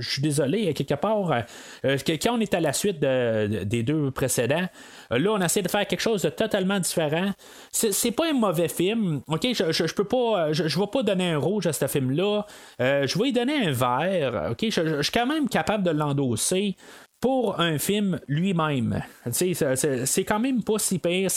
suis 0.00 0.22
désolé, 0.22 0.68
à 0.68 0.72
quelque 0.72 0.94
part, 0.94 1.32
euh, 1.84 1.96
quand 2.06 2.30
on 2.30 2.40
est 2.40 2.54
à 2.54 2.60
la 2.60 2.72
suite 2.72 3.00
des 3.00 3.82
deux 3.82 4.12
précédents, 4.12 4.68
là, 5.10 5.30
on 5.32 5.40
essaie 5.40 5.62
de 5.62 5.68
faire 5.68 5.86
quelque 5.86 6.00
chose 6.00 6.22
de 6.22 6.28
totalement 6.28 6.78
différent. 6.78 7.32
C'est 7.72 8.12
pas 8.12 8.30
un 8.30 8.34
mauvais 8.34 8.67
film. 8.68 9.22
OK, 9.26 9.46
je, 9.52 9.72
je, 9.72 9.94
peux 9.94 10.04
pas. 10.04 10.52
Je, 10.52 10.68
je 10.68 10.78
vais 10.78 10.86
pas 10.86 11.02
donner 11.02 11.30
un 11.30 11.38
rouge 11.38 11.66
à 11.66 11.72
ce 11.72 11.86
film-là. 11.86 12.46
Euh, 12.80 13.06
je 13.06 13.18
vais 13.18 13.24
lui 13.26 13.32
donner 13.32 13.66
un 13.66 13.72
vert. 13.72 14.50
OK, 14.52 14.64
je, 14.70 14.70
je, 14.70 15.02
suis 15.02 15.12
quand 15.12 15.26
même 15.26 15.48
capable 15.48 15.84
de 15.84 15.90
l'endosser 15.90 16.76
pour 17.20 17.58
un 17.58 17.78
film 17.78 18.20
lui-même. 18.28 19.02
C'est 19.32 20.24
quand 20.24 20.38
même 20.38 20.62
pas 20.62 20.78
si 20.78 21.00
pire. 21.00 21.30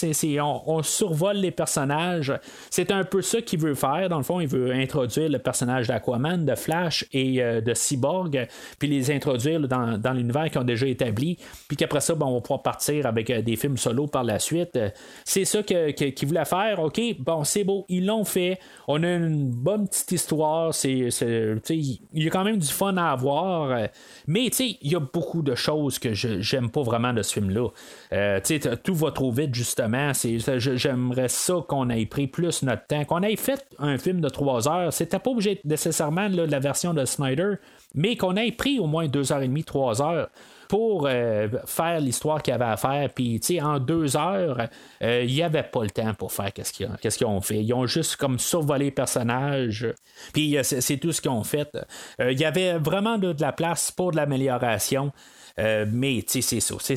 on, 0.67 0.83
survole 0.83 1.37
les 1.37 1.49
personnages. 1.49 2.33
C'est 2.69 2.91
un 2.91 3.03
peu 3.03 3.21
ça 3.23 3.41
qu'il 3.41 3.59
veut 3.59 3.73
faire. 3.73 4.07
Dans 4.07 4.17
le 4.17 4.23
fond, 4.23 4.39
il 4.39 4.47
veut 4.47 4.71
introduire 4.71 5.29
le 5.29 5.39
personnage 5.39 5.87
d'Aquaman, 5.87 6.45
de 6.45 6.53
Flash 6.53 7.05
et 7.13 7.41
euh, 7.41 7.61
de 7.61 7.73
Cyborg, 7.73 8.47
puis 8.77 8.87
les 8.87 9.11
introduire 9.11 9.59
dans, 9.67 9.97
dans 9.97 10.13
l'univers 10.13 10.49
qui 10.51 10.57
ont 10.59 10.63
déjà 10.63 10.85
établi, 10.85 11.37
puis 11.67 11.77
qu'après 11.77 12.01
ça, 12.01 12.13
on 12.19 12.33
va 12.33 12.41
pouvoir 12.41 12.61
partir 12.61 13.07
avec 13.07 13.29
euh, 13.29 13.41
des 13.41 13.55
films 13.55 13.77
solo 13.77 14.05
par 14.05 14.23
la 14.23 14.37
suite. 14.37 14.77
C'est 15.25 15.45
ça 15.45 15.63
qu'il 15.63 15.95
que, 15.95 16.25
voulait 16.25 16.45
faire. 16.45 16.79
OK, 16.79 17.01
bon, 17.19 17.43
c'est 17.43 17.63
beau. 17.63 17.85
Ils 17.89 18.05
l'ont 18.05 18.23
fait. 18.23 18.59
On 18.87 19.01
a 19.01 19.13
une 19.13 19.49
bonne 19.49 19.87
petite 19.87 20.11
histoire. 20.11 20.73
Il 20.83 21.09
y 22.13 22.27
a 22.27 22.29
quand 22.29 22.43
même 22.43 22.57
du 22.57 22.67
fun 22.67 22.95
à 22.97 23.11
avoir. 23.11 23.87
Mais 24.27 24.45
il 24.45 24.91
y 24.91 24.95
a 24.95 24.99
beaucoup 24.99 25.41
de 25.41 25.55
choses 25.55 25.70
que 25.99 26.13
j'aime 26.13 26.69
pas 26.69 26.81
vraiment 26.81 27.13
de 27.13 27.21
ce 27.21 27.33
film-là. 27.33 27.69
Euh, 28.13 28.39
tout 28.83 28.95
va 28.95 29.11
trop 29.11 29.31
vite, 29.31 29.53
justement. 29.53 30.11
J'aimerais 30.13 31.29
ça 31.29 31.55
qu'on 31.67 31.89
ait 31.89 32.05
pris 32.05 32.27
plus 32.27 32.63
notre 32.63 32.85
temps, 32.87 33.05
qu'on 33.05 33.21
ait 33.21 33.35
fait 33.35 33.65
un 33.79 33.97
film 33.97 34.21
de 34.21 34.29
trois 34.29 34.67
heures. 34.67 34.93
C'était 34.93 35.19
pas 35.19 35.31
obligé 35.31 35.59
nécessairement 35.65 36.29
de 36.29 36.41
la 36.41 36.59
version 36.59 36.93
de 36.93 37.05
Snyder, 37.05 37.55
mais 37.95 38.15
qu'on 38.15 38.35
ait 38.35 38.51
pris 38.51 38.79
au 38.79 38.87
moins 38.87 39.07
deux 39.07 39.31
heures 39.31 39.41
et 39.41 39.47
demie, 39.47 39.63
trois 39.63 40.01
heures 40.01 40.29
pour 40.71 41.05
euh, 41.05 41.49
faire 41.65 41.99
l'histoire 41.99 42.41
qu'il 42.41 42.53
y 42.53 42.55
avait 42.55 42.63
à 42.63 42.77
faire. 42.77 43.09
Puis, 43.13 43.41
en 43.61 43.77
deux 43.77 44.15
heures, 44.15 44.69
euh, 45.03 45.25
il 45.27 45.33
n'y 45.33 45.43
avait 45.43 45.63
pas 45.63 45.83
le 45.83 45.89
temps 45.89 46.13
pour 46.13 46.31
faire 46.31 46.53
qu'est-ce 46.53 46.71
qu'ils, 46.71 47.27
ont 47.27 47.41
fait. 47.41 47.61
Ils 47.61 47.73
ont 47.73 47.85
juste 47.85 48.15
comme 48.15 48.39
survolé 48.39 48.85
les 48.85 48.91
personnages. 48.91 49.85
Puis, 50.31 50.55
c'est, 50.63 50.97
tout 50.97 51.11
ce 51.11 51.19
qu'ils 51.19 51.31
ont 51.31 51.43
fait. 51.43 51.77
Il 52.19 52.39
y 52.39 52.45
avait 52.45 52.77
vraiment 52.77 53.17
de 53.17 53.35
la 53.41 53.51
place 53.51 53.91
pour 53.91 54.11
de 54.11 54.15
l'amélioration. 54.15 55.11
Euh, 55.59 55.85
mais 55.91 56.23
c'est 56.27 56.41
ça. 56.41 56.75
C'est 56.79 56.95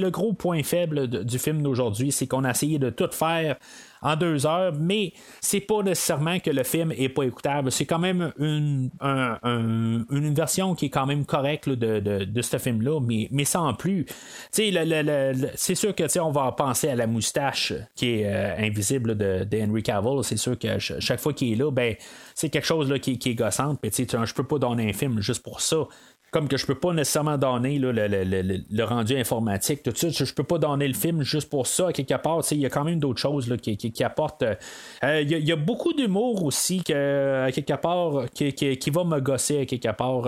le 0.00 0.10
gros 0.10 0.32
point 0.32 0.62
faible 0.62 1.08
du 1.24 1.38
film 1.38 1.62
d'aujourd'hui, 1.62 2.12
c'est 2.12 2.26
qu'on 2.26 2.44
a 2.44 2.50
essayé 2.50 2.78
de 2.78 2.90
tout 2.90 3.10
faire 3.12 3.56
en 4.02 4.14
deux 4.14 4.46
heures, 4.46 4.72
mais 4.78 5.12
c'est 5.40 5.60
pas 5.60 5.82
nécessairement 5.82 6.38
que 6.38 6.50
le 6.50 6.62
film 6.62 6.92
est 6.92 7.08
pas 7.08 7.24
écoutable. 7.24 7.72
C'est 7.72 7.86
quand 7.86 7.98
même 7.98 8.32
une, 8.38 8.90
une 9.02 10.34
version 10.34 10.74
qui 10.74 10.86
est 10.86 10.90
quand 10.90 11.06
même 11.06 11.24
correcte 11.24 11.68
de, 11.68 12.42
ce 12.42 12.58
film-là, 12.58 13.00
mais, 13.00 13.28
mais 13.32 13.44
sans 13.44 13.74
plus. 13.74 14.06
c'est 14.52 15.74
sûr 15.74 15.94
que 15.94 16.06
on 16.20 16.30
va 16.30 16.52
penser 16.52 16.88
à 16.88 16.94
la 16.94 17.06
moustache 17.06 17.72
qui 17.94 18.20
est 18.20 18.26
euh, 18.26 18.56
invisible 18.58 19.16
de, 19.16 19.46
Henry 19.60 19.82
Cavill. 19.82 20.22
C'est 20.22 20.36
sûr 20.36 20.58
que 20.58 20.78
chaque 20.78 21.20
fois 21.20 21.32
qu'il 21.32 21.52
est 21.52 21.56
là, 21.56 21.70
ben, 21.70 21.94
c'est 22.36 22.50
quelque 22.50 22.66
chose 22.66 22.90
là, 22.90 22.98
qui, 22.98 23.12
est 23.12 23.34
gossante. 23.34 23.80
Je 23.82 24.34
peux 24.34 24.44
pas 24.44 24.58
donner 24.58 24.90
un 24.90 24.92
film 24.92 25.20
juste 25.20 25.42
pour 25.42 25.62
ça 25.62 25.88
comme 26.32 26.48
que 26.48 26.56
je 26.56 26.66
peux 26.66 26.74
pas 26.74 26.92
nécessairement 26.92 27.38
donner 27.38 27.78
le, 27.78 28.84
rendu 28.84 29.16
informatique, 29.16 29.82
tout 29.82 29.92
ça. 29.94 30.08
Je 30.10 30.32
peux 30.34 30.44
pas 30.44 30.58
donner 30.58 30.88
le 30.88 30.94
film 30.94 31.22
juste 31.22 31.48
pour 31.48 31.66
ça, 31.66 31.92
quelque 31.92 32.14
part. 32.14 32.42
Il 32.50 32.58
y 32.58 32.66
a 32.66 32.70
quand 32.70 32.84
même 32.84 32.98
d'autres 32.98 33.20
choses 33.20 33.54
qui, 33.62 33.76
qui, 33.76 34.04
apportent. 34.04 34.42
Euh, 34.42 35.20
il 35.22 35.30
y, 35.30 35.52
a 35.52 35.56
beaucoup 35.56 35.92
d'humour 35.92 36.44
aussi, 36.44 36.82
que, 36.82 37.48
quelque 37.50 37.74
part, 37.74 38.26
qui, 38.34 38.52
qui, 38.52 38.90
va 38.90 39.04
me 39.04 39.20
gosser, 39.20 39.66
quelque 39.66 39.94
part. 39.96 40.24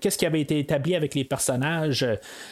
Qu'est-ce 0.00 0.16
qui 0.16 0.26
avait 0.26 0.40
été 0.40 0.58
établi 0.58 0.94
avec 0.94 1.14
les 1.14 1.24
personnages, 1.24 2.06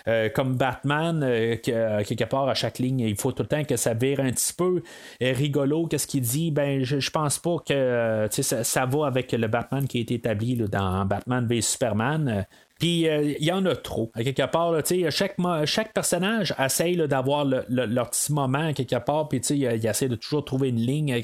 euh, 0.08 0.28
comme 0.28 0.56
Batman, 0.56 1.22
euh, 1.22 1.56
quelque 1.56 2.24
part, 2.24 2.48
à 2.48 2.54
chaque 2.54 2.80
ligne, 2.80 3.00
il 3.00 3.16
faut 3.16 3.32
tout 3.32 3.44
le 3.44 3.48
temps 3.48 3.64
que 3.64 3.76
ça 3.76 3.94
vire 3.94 4.20
un 4.20 4.30
petit 4.30 4.52
peu 4.52 4.82
rigolo. 5.20 5.86
Qu'est-ce 5.86 6.06
qu'il 6.06 6.22
dit? 6.22 6.50
Ben, 6.50 6.82
je, 6.82 6.98
je 6.98 7.10
pense 7.10 7.38
pas 7.38 7.56
que 7.66 8.26
ça, 8.30 8.64
ça, 8.64 8.86
va 8.86 9.06
avec 9.06 9.32
le 9.32 9.46
Batman 9.46 9.86
qui 9.86 9.98
a 9.98 10.00
été 10.00 10.14
établi 10.14 10.56
dans 10.56 11.04
Batman 11.06 11.46
v 11.46 11.60
Superman. 11.60 12.46
Puis 12.80 13.06
euh, 13.06 13.34
il 13.38 13.44
y 13.44 13.52
en 13.52 13.64
a 13.66 13.76
trop. 13.76 14.10
À 14.14 14.24
quelque 14.24 14.50
part, 14.50 14.74
chaque, 15.10 15.36
chaque 15.66 15.92
personnage 15.92 16.54
essaye 16.58 16.96
d'avoir 16.96 17.44
leur 17.44 18.10
petit 18.10 18.32
moment 18.32 18.72
quelque 18.72 18.96
part, 18.96 19.28
puis 19.28 19.38
il, 19.50 19.56
il 19.56 19.86
essaie 19.86 20.08
de 20.08 20.16
toujours 20.16 20.46
trouver 20.46 20.70
une 20.70 20.80
ligne 20.80 21.20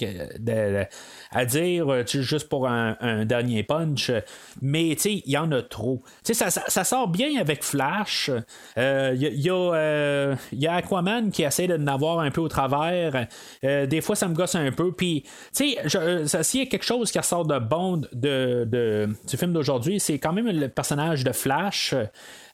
euh, 0.49 0.85
à 1.33 1.45
dire 1.47 1.91
euh, 1.91 2.05
juste 2.07 2.51
pour 2.51 2.69
un, 2.69 3.25
dernier 3.25 3.63
punch. 3.63 4.13
Mais 4.61 4.91
il 4.91 5.23
y 5.31 5.39
en 5.39 5.51
a 5.51 5.63
trop. 5.63 6.03
Ça, 6.23 6.51
ça, 6.51 6.85
sort 6.85 7.09
bien 7.09 7.41
avec 7.41 7.65
Flash. 7.65 8.31
Il 8.77 9.17
y, 9.23 9.49
a, 9.49 10.75
Aquaman 10.75 11.31
qui 11.31 11.43
essaie 11.43 11.67
de 11.67 11.79
n'avoir 11.79 12.21
un 12.21 12.31
peu 12.31 12.43
au 12.43 12.49
travers. 12.49 13.27
des 13.63 14.01
fois, 14.03 14.15
ça 14.15 14.29
me 14.29 14.35
gosse 14.35 14.57
un 14.57 14.71
peu. 14.73 14.93
Puis, 14.93 15.25
s'il 15.53 15.73
y 15.73 15.79
a 15.79 16.67
quelque 16.67 16.85
chose 16.85 17.11
qui 17.11 17.19
ressort 17.19 17.47
de 17.47 17.59
bon 17.59 18.03
de, 18.13 19.09
du 19.27 19.37
film 19.39 19.55
d'aujourd'hui, 19.55 19.99
c'est 20.01 20.19
quand 20.19 20.35
même 20.35 20.51
le 20.51 20.69
personnage 20.69 21.25
de 21.25 21.33
Flash 21.33 21.46
Flash. 21.47 21.95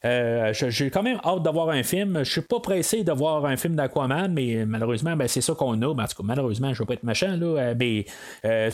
Euh, 0.05 0.53
j'ai 0.53 0.91
quand 0.91 1.03
même 1.03 1.19
hâte 1.25 1.43
d'avoir 1.43 1.71
un 1.71 1.83
film. 1.83 2.19
Je 2.25 2.31
suis 2.31 2.41
pas 2.43 2.61
pressé 2.61 3.05
de 3.05 3.13
voir 3.13 3.47
un 3.47 3.57
film 3.57 3.75
d'Aquaman, 3.75 4.31
mais 4.31 4.67
malheureusement, 4.67 5.17
ben, 5.17 5.29
c'est 5.29 5.41
ça 5.41 5.55
qu'on 5.55 5.81
a. 5.81 5.95
Ben, 5.95 6.07
malheureusement, 6.23 6.75
je 6.75 6.81
vais 6.81 6.87
pas 6.87 6.95
être 6.95 7.05
machin. 7.05 7.41
Euh, 7.41 7.75
mais, 7.79 8.05
euh, 8.45 8.71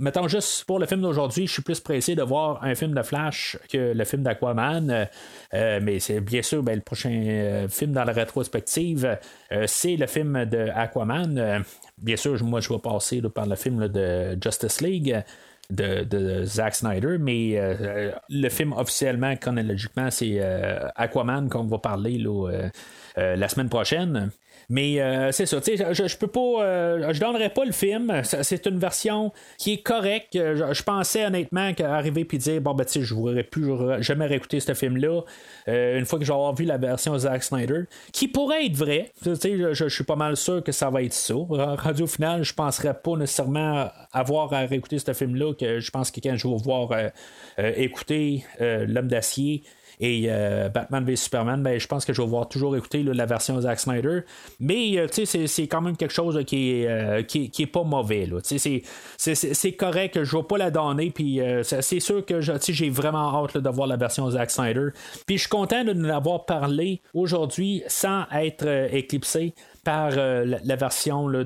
mettons 0.00 0.26
juste 0.26 0.64
pour 0.64 0.80
le 0.80 0.86
film 0.86 1.02
d'aujourd'hui, 1.02 1.46
je 1.46 1.52
suis 1.52 1.62
plus 1.62 1.78
pressé 1.78 2.16
de 2.16 2.22
voir 2.22 2.64
un 2.64 2.74
film 2.74 2.92
de 2.92 3.02
Flash 3.02 3.56
que 3.70 3.92
le 3.92 4.04
film 4.04 4.22
d'Aquaman. 4.24 5.08
mais 5.52 6.00
c'est 6.00 6.20
bien 6.20 6.42
sûr, 6.42 6.62
ben, 6.64 6.74
le 6.74 6.80
prochain 6.80 7.66
film 7.68 7.92
dans 7.92 8.04
la 8.04 8.12
rétrospective, 8.12 9.18
c'est 9.66 9.96
le 9.96 10.06
film 10.06 10.44
de 10.46 10.70
Aquaman. 10.74 11.64
bien 11.98 12.16
sûr, 12.16 12.42
moi, 12.42 12.60
je 12.60 12.68
vais 12.68 12.80
passer 12.80 13.22
par 13.22 13.46
le 13.46 13.54
film 13.54 13.86
de 13.86 14.36
Justice 14.42 14.80
League 14.80 15.22
de, 15.70 16.44
Zack 16.44 16.74
Snyder, 16.74 17.18
mais 17.18 17.52
euh, 17.56 18.10
le 18.28 18.48
film 18.48 18.72
officiellement, 18.72 19.36
chronologiquement, 19.36 20.10
c'est 20.10 20.36
euh, 20.38 20.88
Aquaman 20.96 21.48
qu'on 21.48 21.64
va 21.64 21.78
parler 21.78 22.18
là, 22.18 22.50
euh, 23.18 23.36
la 23.36 23.48
semaine 23.48 23.68
prochaine. 23.68 24.30
Mais 24.72 25.02
euh, 25.02 25.32
c'est 25.32 25.44
ça, 25.44 25.60
tu 25.60 25.76
sais, 25.76 25.92
je, 25.92 26.08
je, 26.08 26.16
peux 26.16 26.28
pas. 26.28 26.40
Euh, 26.40 27.12
je 27.12 27.20
donnerais 27.20 27.50
pas 27.50 27.66
le 27.66 27.72
film. 27.72 28.22
C'est 28.24 28.64
une 28.64 28.78
version 28.78 29.30
qui 29.58 29.74
est 29.74 29.82
correcte. 29.82 30.30
Je, 30.32 30.82
pensais 30.82 31.26
honnêtement 31.26 31.74
qu'arriver 31.74 32.24
puis 32.24 32.38
dire 32.38 32.62
bon 32.62 32.72
ben 32.72 32.86
tu 32.86 32.92
sais, 32.92 33.02
je 33.02 33.12
voudrais 33.12 33.42
plus 33.42 33.70
jamais 34.00 34.24
réécouter 34.24 34.60
ce 34.60 34.72
film-là. 34.72 35.24
Euh, 35.68 35.98
une 35.98 36.06
fois 36.06 36.18
que 36.18 36.24
j'aurai 36.24 36.54
vu 36.54 36.64
la 36.64 36.78
version 36.78 37.18
Zack 37.18 37.44
Snyder, 37.44 37.82
qui 38.14 38.28
pourrait 38.28 38.64
être 38.64 38.76
vrai. 38.76 39.12
Tu 39.22 39.36
sais, 39.36 39.58
je, 39.58 39.74
je, 39.74 39.88
suis 39.88 40.04
pas 40.04 40.16
mal 40.16 40.38
sûr 40.38 40.64
que 40.64 40.72
ça 40.72 40.88
va 40.88 41.02
être 41.02 41.12
ça. 41.12 41.34
Radio 41.50 42.06
final, 42.06 42.42
je 42.42 42.54
penserais 42.54 42.94
pas 42.94 43.14
nécessairement 43.16 43.90
avoir 44.10 44.54
à 44.54 44.60
réécouter 44.60 44.98
ce 44.98 45.12
film-là. 45.12 45.52
Que 45.52 45.80
je 45.80 45.90
pense 45.90 46.10
que 46.10 46.20
quand 46.20 46.34
je 46.34 46.48
vais 46.48 46.56
voir 46.56 46.92
écouter 47.58 48.46
L'homme 48.58 49.08
d'acier 49.08 49.64
et 50.00 50.26
euh, 50.28 50.68
Batman 50.68 51.04
v 51.04 51.16
Superman, 51.16 51.62
ben, 51.62 51.78
je 51.78 51.86
pense 51.86 52.04
que 52.04 52.12
je 52.12 52.22
vais 52.22 52.28
voir 52.28 52.48
toujours 52.48 52.76
écouter 52.76 53.02
la 53.02 53.26
version 53.26 53.60
Zack 53.60 53.80
Snyder. 53.80 54.20
Mais 54.60 54.98
euh, 54.98 55.06
c'est 55.06 55.66
quand 55.66 55.80
même 55.80 55.96
quelque 55.96 56.14
chose 56.14 56.42
qui, 56.46 56.72
est, 56.72 56.88
euh, 56.88 57.22
qui, 57.22 57.50
est 57.58 57.66
pas 57.66 57.82
mauvais. 57.82 58.28
C'est 59.16 59.72
correct, 59.72 60.22
je 60.22 60.36
ne 60.36 60.42
vais 60.42 60.46
pas 60.46 60.58
la 60.58 60.70
donner. 60.70 61.10
Puis 61.10 61.40
c'est 61.62 62.00
sûr 62.00 62.24
que 62.24 62.40
j'ai 62.40 62.90
vraiment 62.90 63.44
hâte 63.44 63.58
de 63.58 63.68
voir 63.68 63.86
la 63.86 63.96
version 63.96 64.30
Zack 64.30 64.50
Snyder. 64.50 64.88
Puis 65.26 65.36
je 65.36 65.42
suis 65.42 65.50
content 65.50 65.84
de 65.84 65.92
nous 65.92 66.08
avoir 66.08 66.44
parlé 66.44 67.00
aujourd'hui 67.14 67.82
sans 67.86 68.24
être 68.32 68.66
éclipsé 68.92 69.54
par 69.84 70.10
la, 70.10 70.76
version 70.76 71.28
de, 71.28 71.44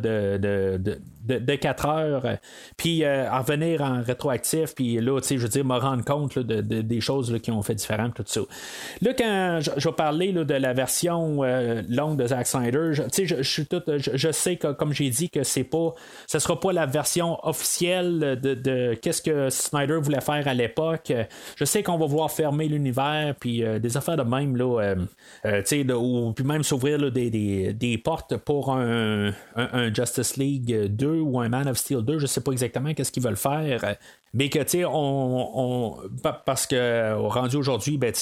4 1.27 1.87
heures, 1.87 2.27
euh, 2.27 2.37
puis 2.77 3.05
euh, 3.05 3.31
revenir 3.31 3.83
en 3.83 4.03
rétroactif, 4.03 4.75
puis 4.75 5.01
là, 5.01 5.21
tu 5.21 5.29
sais, 5.29 5.39
je 5.39 5.43
veux 5.43 5.49
dire, 5.49 5.65
me 5.65 5.77
rendre 5.77 6.05
compte 6.05 6.39
de, 6.39 6.61
des 6.61 7.01
choses 7.01 7.39
qui 7.43 7.51
ont 7.51 7.63
fait 7.63 7.75
différentes, 7.75 8.15
tout 8.15 8.25
ça. 8.27 8.41
Là, 9.03 9.13
quand 9.15 9.61
je, 9.61 9.89
vais 9.89 9.95
parler 9.95 10.33
de 10.33 10.55
la 10.55 10.73
version 10.73 11.43
euh, 11.43 11.83
longue 11.89 12.19
de 12.19 12.27
Zack 12.27 12.47
Snyder, 12.47 12.93
tu 13.13 13.27
sais, 13.27 13.27
je, 13.27 13.43
je, 13.43 14.33
sais 14.33 14.57
que, 14.57 14.73
comme 14.73 14.93
j'ai 14.93 15.11
dit, 15.11 15.31
que 15.31 15.43
c'est 15.43 15.65
pas, 15.65 15.95
sera 16.27 16.59
pas 16.59 16.73
la 16.73 16.87
version 16.87 17.39
officielle 17.47 18.39
de, 18.41 18.95
qu'est-ce 18.95 19.23
que 19.23 19.51
Snyder 19.51 19.99
voulait 20.01 20.21
faire 20.21 20.47
à 20.47 20.55
l'époque. 20.55 21.13
Je 21.57 21.65
sais 21.65 21.83
qu'on 21.83 21.97
va 21.97 22.07
vouloir 22.07 22.31
fermer 22.31 22.69
l'univers, 22.69 23.35
puis 23.39 23.65
des 23.81 23.97
affaires 23.97 24.17
de 24.17 24.23
même, 24.23 24.57
là, 24.57 24.95
tu 25.45 25.51
sais, 25.65 25.93
ou 25.93 26.33
puis 26.33 26.45
même 26.45 26.63
s'ouvrir 26.63 27.11
des, 27.11 27.31
des, 27.31 27.73
des, 27.73 27.99
portes 27.99 28.17
porte 28.29 28.45
pour 28.45 28.73
un, 28.73 29.33
Justice 29.93 30.37
League 30.37 30.87
2 30.87 31.16
ou 31.21 31.41
un 31.41 31.49
Man 31.49 31.69
of 31.69 31.77
Steel 31.77 32.03
2. 32.03 32.19
Je 32.19 32.27
sais 32.27 32.41
pas 32.41 32.53
exactement 32.53 32.95
qu'est-ce 32.95 33.13
qu'ils 33.13 33.23
veulent 33.23 33.37
faire. 33.37 33.97
Mais 34.35 34.49
que, 34.49 34.59
tu 34.59 34.81
sais, 34.81 34.85
on, 34.85 35.97
Parce 36.45 36.67
que, 36.67 37.15
rendu 37.15 37.57
aujourd'hui, 37.57 37.99
ben, 37.99 38.13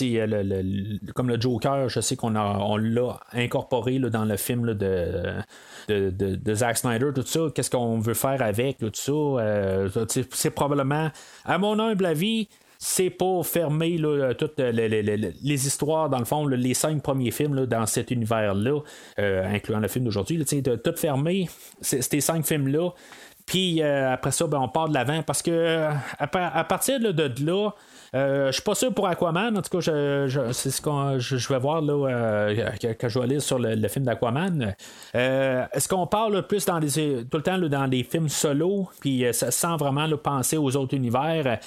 comme 1.15 1.29
le 1.29 1.41
Joker, 1.41 1.89
je 1.89 2.01
sais 2.01 2.17
qu'on 2.17 2.37
on 2.37 2.77
l'a 2.77 3.21
incorporé 3.33 3.99
dans 3.99 4.25
le 4.25 4.37
film 4.37 4.75
de, 4.75 5.35
de, 5.89 6.55
Zack 6.55 6.79
Snyder, 6.79 7.11
tout 7.15 7.23
ça. 7.23 7.41
Qu'est-ce 7.55 7.71
qu'on 7.71 7.99
veut 7.99 8.15
faire 8.15 8.43
avec, 8.43 8.79
tout 8.79 8.91
ça? 8.93 9.13
Euh, 9.13 9.89
c'est 10.09 10.51
probablement, 10.51 11.11
à 11.45 11.59
mon 11.59 11.79
humble 11.79 12.07
avis, 12.07 12.49
c'est 12.87 13.09
pour 13.09 13.47
fermer 13.47 13.99
toutes 14.37 14.59
les, 14.59 15.67
histoires, 15.67 16.11
dans 16.11 16.19
le 16.19 16.27
fond, 16.27 16.47
les 16.47 16.75
cinq 16.75 17.03
premiers 17.03 17.31
films 17.31 17.65
dans 17.65 17.87
cet 17.87 18.11
univers-là, 18.11 18.81
euh, 19.19 19.43
incluant 19.47 19.81
le 19.81 19.89
film 19.89 20.05
d'aujourd'hui, 20.05 20.37
de 20.37 20.77
tout 20.77 20.95
fermer 20.95 21.49
ces 21.81 22.21
cinq 22.21 22.45
films-là. 22.45 22.91
Puis 23.47 23.83
euh, 23.83 24.13
après 24.13 24.31
ça, 24.31 24.47
ben, 24.47 24.59
on 24.59 24.69
part 24.69 24.89
de 24.89 24.95
l'avant 24.95 25.23
parce 25.23 25.43
que 25.43 25.89
à, 26.19 26.65
partir 26.65 26.99
de 27.01 27.45
là, 27.45 27.71
euh, 28.15 28.47
je 28.49 28.53
suis 28.53 28.63
pas 28.63 28.75
sûr 28.75 28.95
pour 28.95 29.09
Aquaman. 29.09 29.57
En 29.57 29.63
tout 29.63 29.71
cas, 29.71 29.81
je, 29.81 30.53
c'est 30.53 30.71
ce 30.71 30.81
que 30.81 31.19
je, 31.19 31.49
vais 31.49 31.59
voir 31.59 31.83
là, 31.83 32.09
euh, 32.09 32.71
quand 33.01 33.09
je 33.09 33.19
vais 33.19 33.27
lire 33.27 33.43
sur 33.43 33.59
le, 33.59 33.89
film 33.89 34.05
d'Aquaman. 34.05 34.75
Euh, 35.15 35.65
est-ce 35.73 35.89
qu'on 35.89 36.07
parle 36.07 36.47
plus 36.47 36.65
dans 36.65 36.79
les, 36.79 37.25
tout 37.25 37.37
le 37.37 37.43
temps 37.43 37.59
dans 37.59 37.89
des 37.89 38.05
films 38.05 38.29
solo, 38.29 38.89
puis 39.01 39.25
sans 39.33 39.77
vraiment 39.77 40.09
penser 40.17 40.57
aux 40.57 40.77
autres 40.77 40.95
univers? 40.95 41.59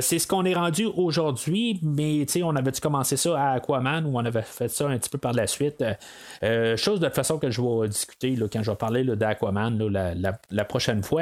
c'est 0.00 0.18
ce 0.18 0.26
qu'on 0.26 0.44
est 0.44 0.54
rendu 0.54 0.86
aujourd'hui, 0.86 1.78
mais 1.82 2.26
on 2.42 2.56
avait 2.56 2.70
dû 2.70 2.80
commencer 2.80 3.16
ça 3.16 3.40
à 3.40 3.52
Aquaman 3.54 4.04
ou 4.06 4.16
on 4.16 4.24
avait 4.24 4.42
fait 4.42 4.68
ça 4.68 4.88
un 4.88 4.98
petit 4.98 5.10
peu 5.10 5.18
par 5.18 5.32
la 5.32 5.46
suite? 5.46 5.84
chose 6.76 7.00
de 7.00 7.08
façon 7.08 7.38
que 7.38 7.50
je 7.50 7.60
vais 7.60 7.88
discuter 7.88 8.36
quand 8.52 8.62
je 8.62 8.70
vais 8.70 8.76
parler 8.76 9.04
d'Aquaman 9.04 9.78
la, 9.88 10.64
prochaine 10.64 11.02
fois. 11.02 11.21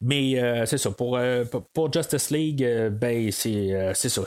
Mais 0.00 0.38
euh, 0.38 0.64
c'est 0.66 0.78
ça. 0.78 0.90
Pour, 0.90 1.16
euh, 1.16 1.44
pour 1.74 1.92
Justice 1.92 2.30
League, 2.30 2.64
euh, 2.64 2.90
ben, 2.90 3.30
c'est, 3.30 3.92
ça. 3.94 4.22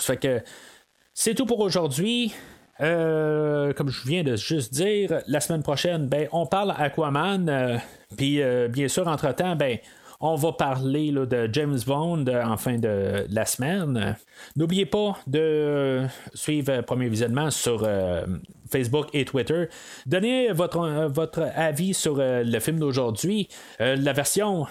C'est 1.13 1.35
tout 1.35 1.45
pour 1.45 1.59
aujourd'hui. 1.59 2.33
comme 2.79 3.89
je 3.89 4.07
viens 4.07 4.23
de 4.23 4.35
juste 4.35 4.73
dire, 4.73 5.21
la 5.27 5.39
semaine 5.39 5.63
prochaine, 5.63 6.07
ben, 6.07 6.27
on 6.31 6.45
parle 6.45 6.73
Aquaman. 6.77 7.79
Puis, 8.17 8.41
bien 8.69 8.87
sûr, 8.87 9.07
entre-temps, 9.07 9.55
ben, 9.55 9.77
on 10.19 10.35
va 10.35 10.53
parler 10.53 11.11
de 11.11 11.49
James 11.51 11.79
Bond 11.85 12.25
en 12.27 12.57
fin 12.57 12.77
de 12.77 13.25
la 13.29 13.45
semaine. 13.45 14.15
N'oubliez 14.55 14.85
pas 14.85 15.17
de 15.27 16.05
suivre 16.33 16.81
Premier 16.81 17.09
Visionnement 17.09 17.51
sur 17.51 17.87
Facebook 18.73 19.07
et 19.13 19.23
Twitter. 19.23 19.65
Donnez 20.07 20.51
votre, 20.51 20.79
euh, 20.79 21.07
votre 21.07 21.47
avis 21.55 21.93
sur 21.93 22.17
euh, 22.17 22.43
le 22.43 22.59
film 22.59 22.79
d'aujourd'hui. 22.79 23.47
Euh, 23.81 23.95
la 23.95 24.13
version 24.13 24.65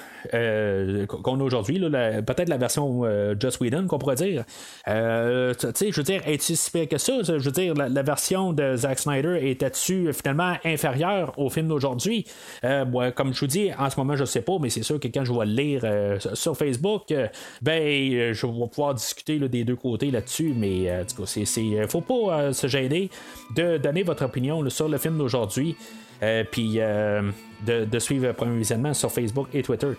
qu'on 1.08 1.40
a 1.40 1.42
aujourd'hui, 1.42 1.80
peut-être 1.80 2.48
la 2.48 2.56
version 2.56 3.04
Just 3.38 3.60
Whedon 3.60 3.86
qu'on 3.86 3.98
pourrait 3.98 4.14
dire. 4.14 4.44
tu 4.86 5.66
sais, 5.74 5.90
je 5.90 5.96
veux 5.96 6.02
dire, 6.02 6.22
est-il 6.26 6.56
si 6.56 6.70
que 6.86 6.98
ça? 6.98 7.22
Je 7.22 7.32
veux 7.32 7.50
dire, 7.50 7.74
la, 7.74 8.02
version 8.02 8.52
de 8.52 8.76
Zack 8.76 8.98
Snyder 8.98 9.38
était-tu 9.42 10.12
finalement 10.12 10.54
inférieure 10.64 11.32
au 11.38 11.50
film 11.50 11.68
d'aujourd'hui? 11.68 12.26
comme 12.62 13.34
je 13.34 13.40
vous 13.40 13.46
dis, 13.46 13.70
en 13.78 13.90
ce 13.90 13.96
moment, 13.98 14.16
je 14.16 14.24
sais 14.24 14.42
pas, 14.42 14.58
mais 14.60 14.70
c'est 14.70 14.82
sûr 14.82 15.00
que 15.00 15.08
quand 15.08 15.24
je 15.24 15.32
vais 15.32 15.46
le 15.46 15.52
lire 15.52 16.18
sur 16.34 16.56
Facebook, 16.56 17.12
ben, 17.60 18.32
je 18.32 18.46
vais 18.46 18.68
pouvoir 18.68 18.94
discuter 18.94 19.38
des 19.40 19.64
deux 19.64 19.76
côtés 19.76 20.10
là-dessus, 20.10 20.54
mais 20.56 20.90
en 20.92 21.04
tout 21.04 21.22
cas, 21.22 21.26
c'est, 21.44 21.88
faut 21.88 22.00
pas 22.00 22.52
se 22.52 22.66
gêner 22.68 23.10
de 23.56 23.76
donner 23.92 24.04
votre 24.04 24.24
opinion 24.24 24.68
sur 24.70 24.88
le 24.88 24.96
film 24.96 25.18
d'aujourd'hui. 25.18 25.76
Euh, 26.22 26.44
puis 26.50 26.76
euh, 26.78 27.30
de, 27.66 27.98
suivre 27.98 28.28
le 28.28 28.32
premier 28.32 28.56
visionnement 28.56 28.94
sur 28.94 29.12
Facebook 29.12 29.48
et 29.52 29.62
Twitter. 29.62 29.92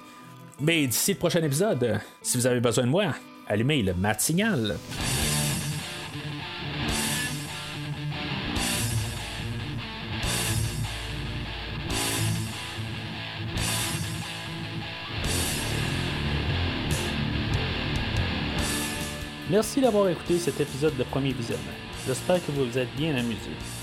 Mais 0.60 0.88
d'ici 0.88 1.14
le 1.14 1.20
prochain 1.20 1.44
épisode, 1.44 2.00
si 2.22 2.38
vous 2.38 2.48
avez 2.48 2.60
besoin 2.60 2.86
de 2.86 2.90
moi, 2.90 3.14
allumez 3.48 3.84
le 3.84 3.94
mat 3.94 4.20
signal. 4.20 4.78
Merci 19.52 19.82
d'avoir 19.82 20.10
écouté 20.10 20.40
cet 20.40 20.60
épisode 20.60 20.98
de 20.98 21.04
Premier 21.04 21.32
Visionnement. 21.32 21.64
J'espère 22.08 22.44
que 22.44 22.52
vous 22.52 22.66
vous 22.66 22.78
êtes 22.78 22.96
bien 22.96 23.16
amusés. 23.16 23.83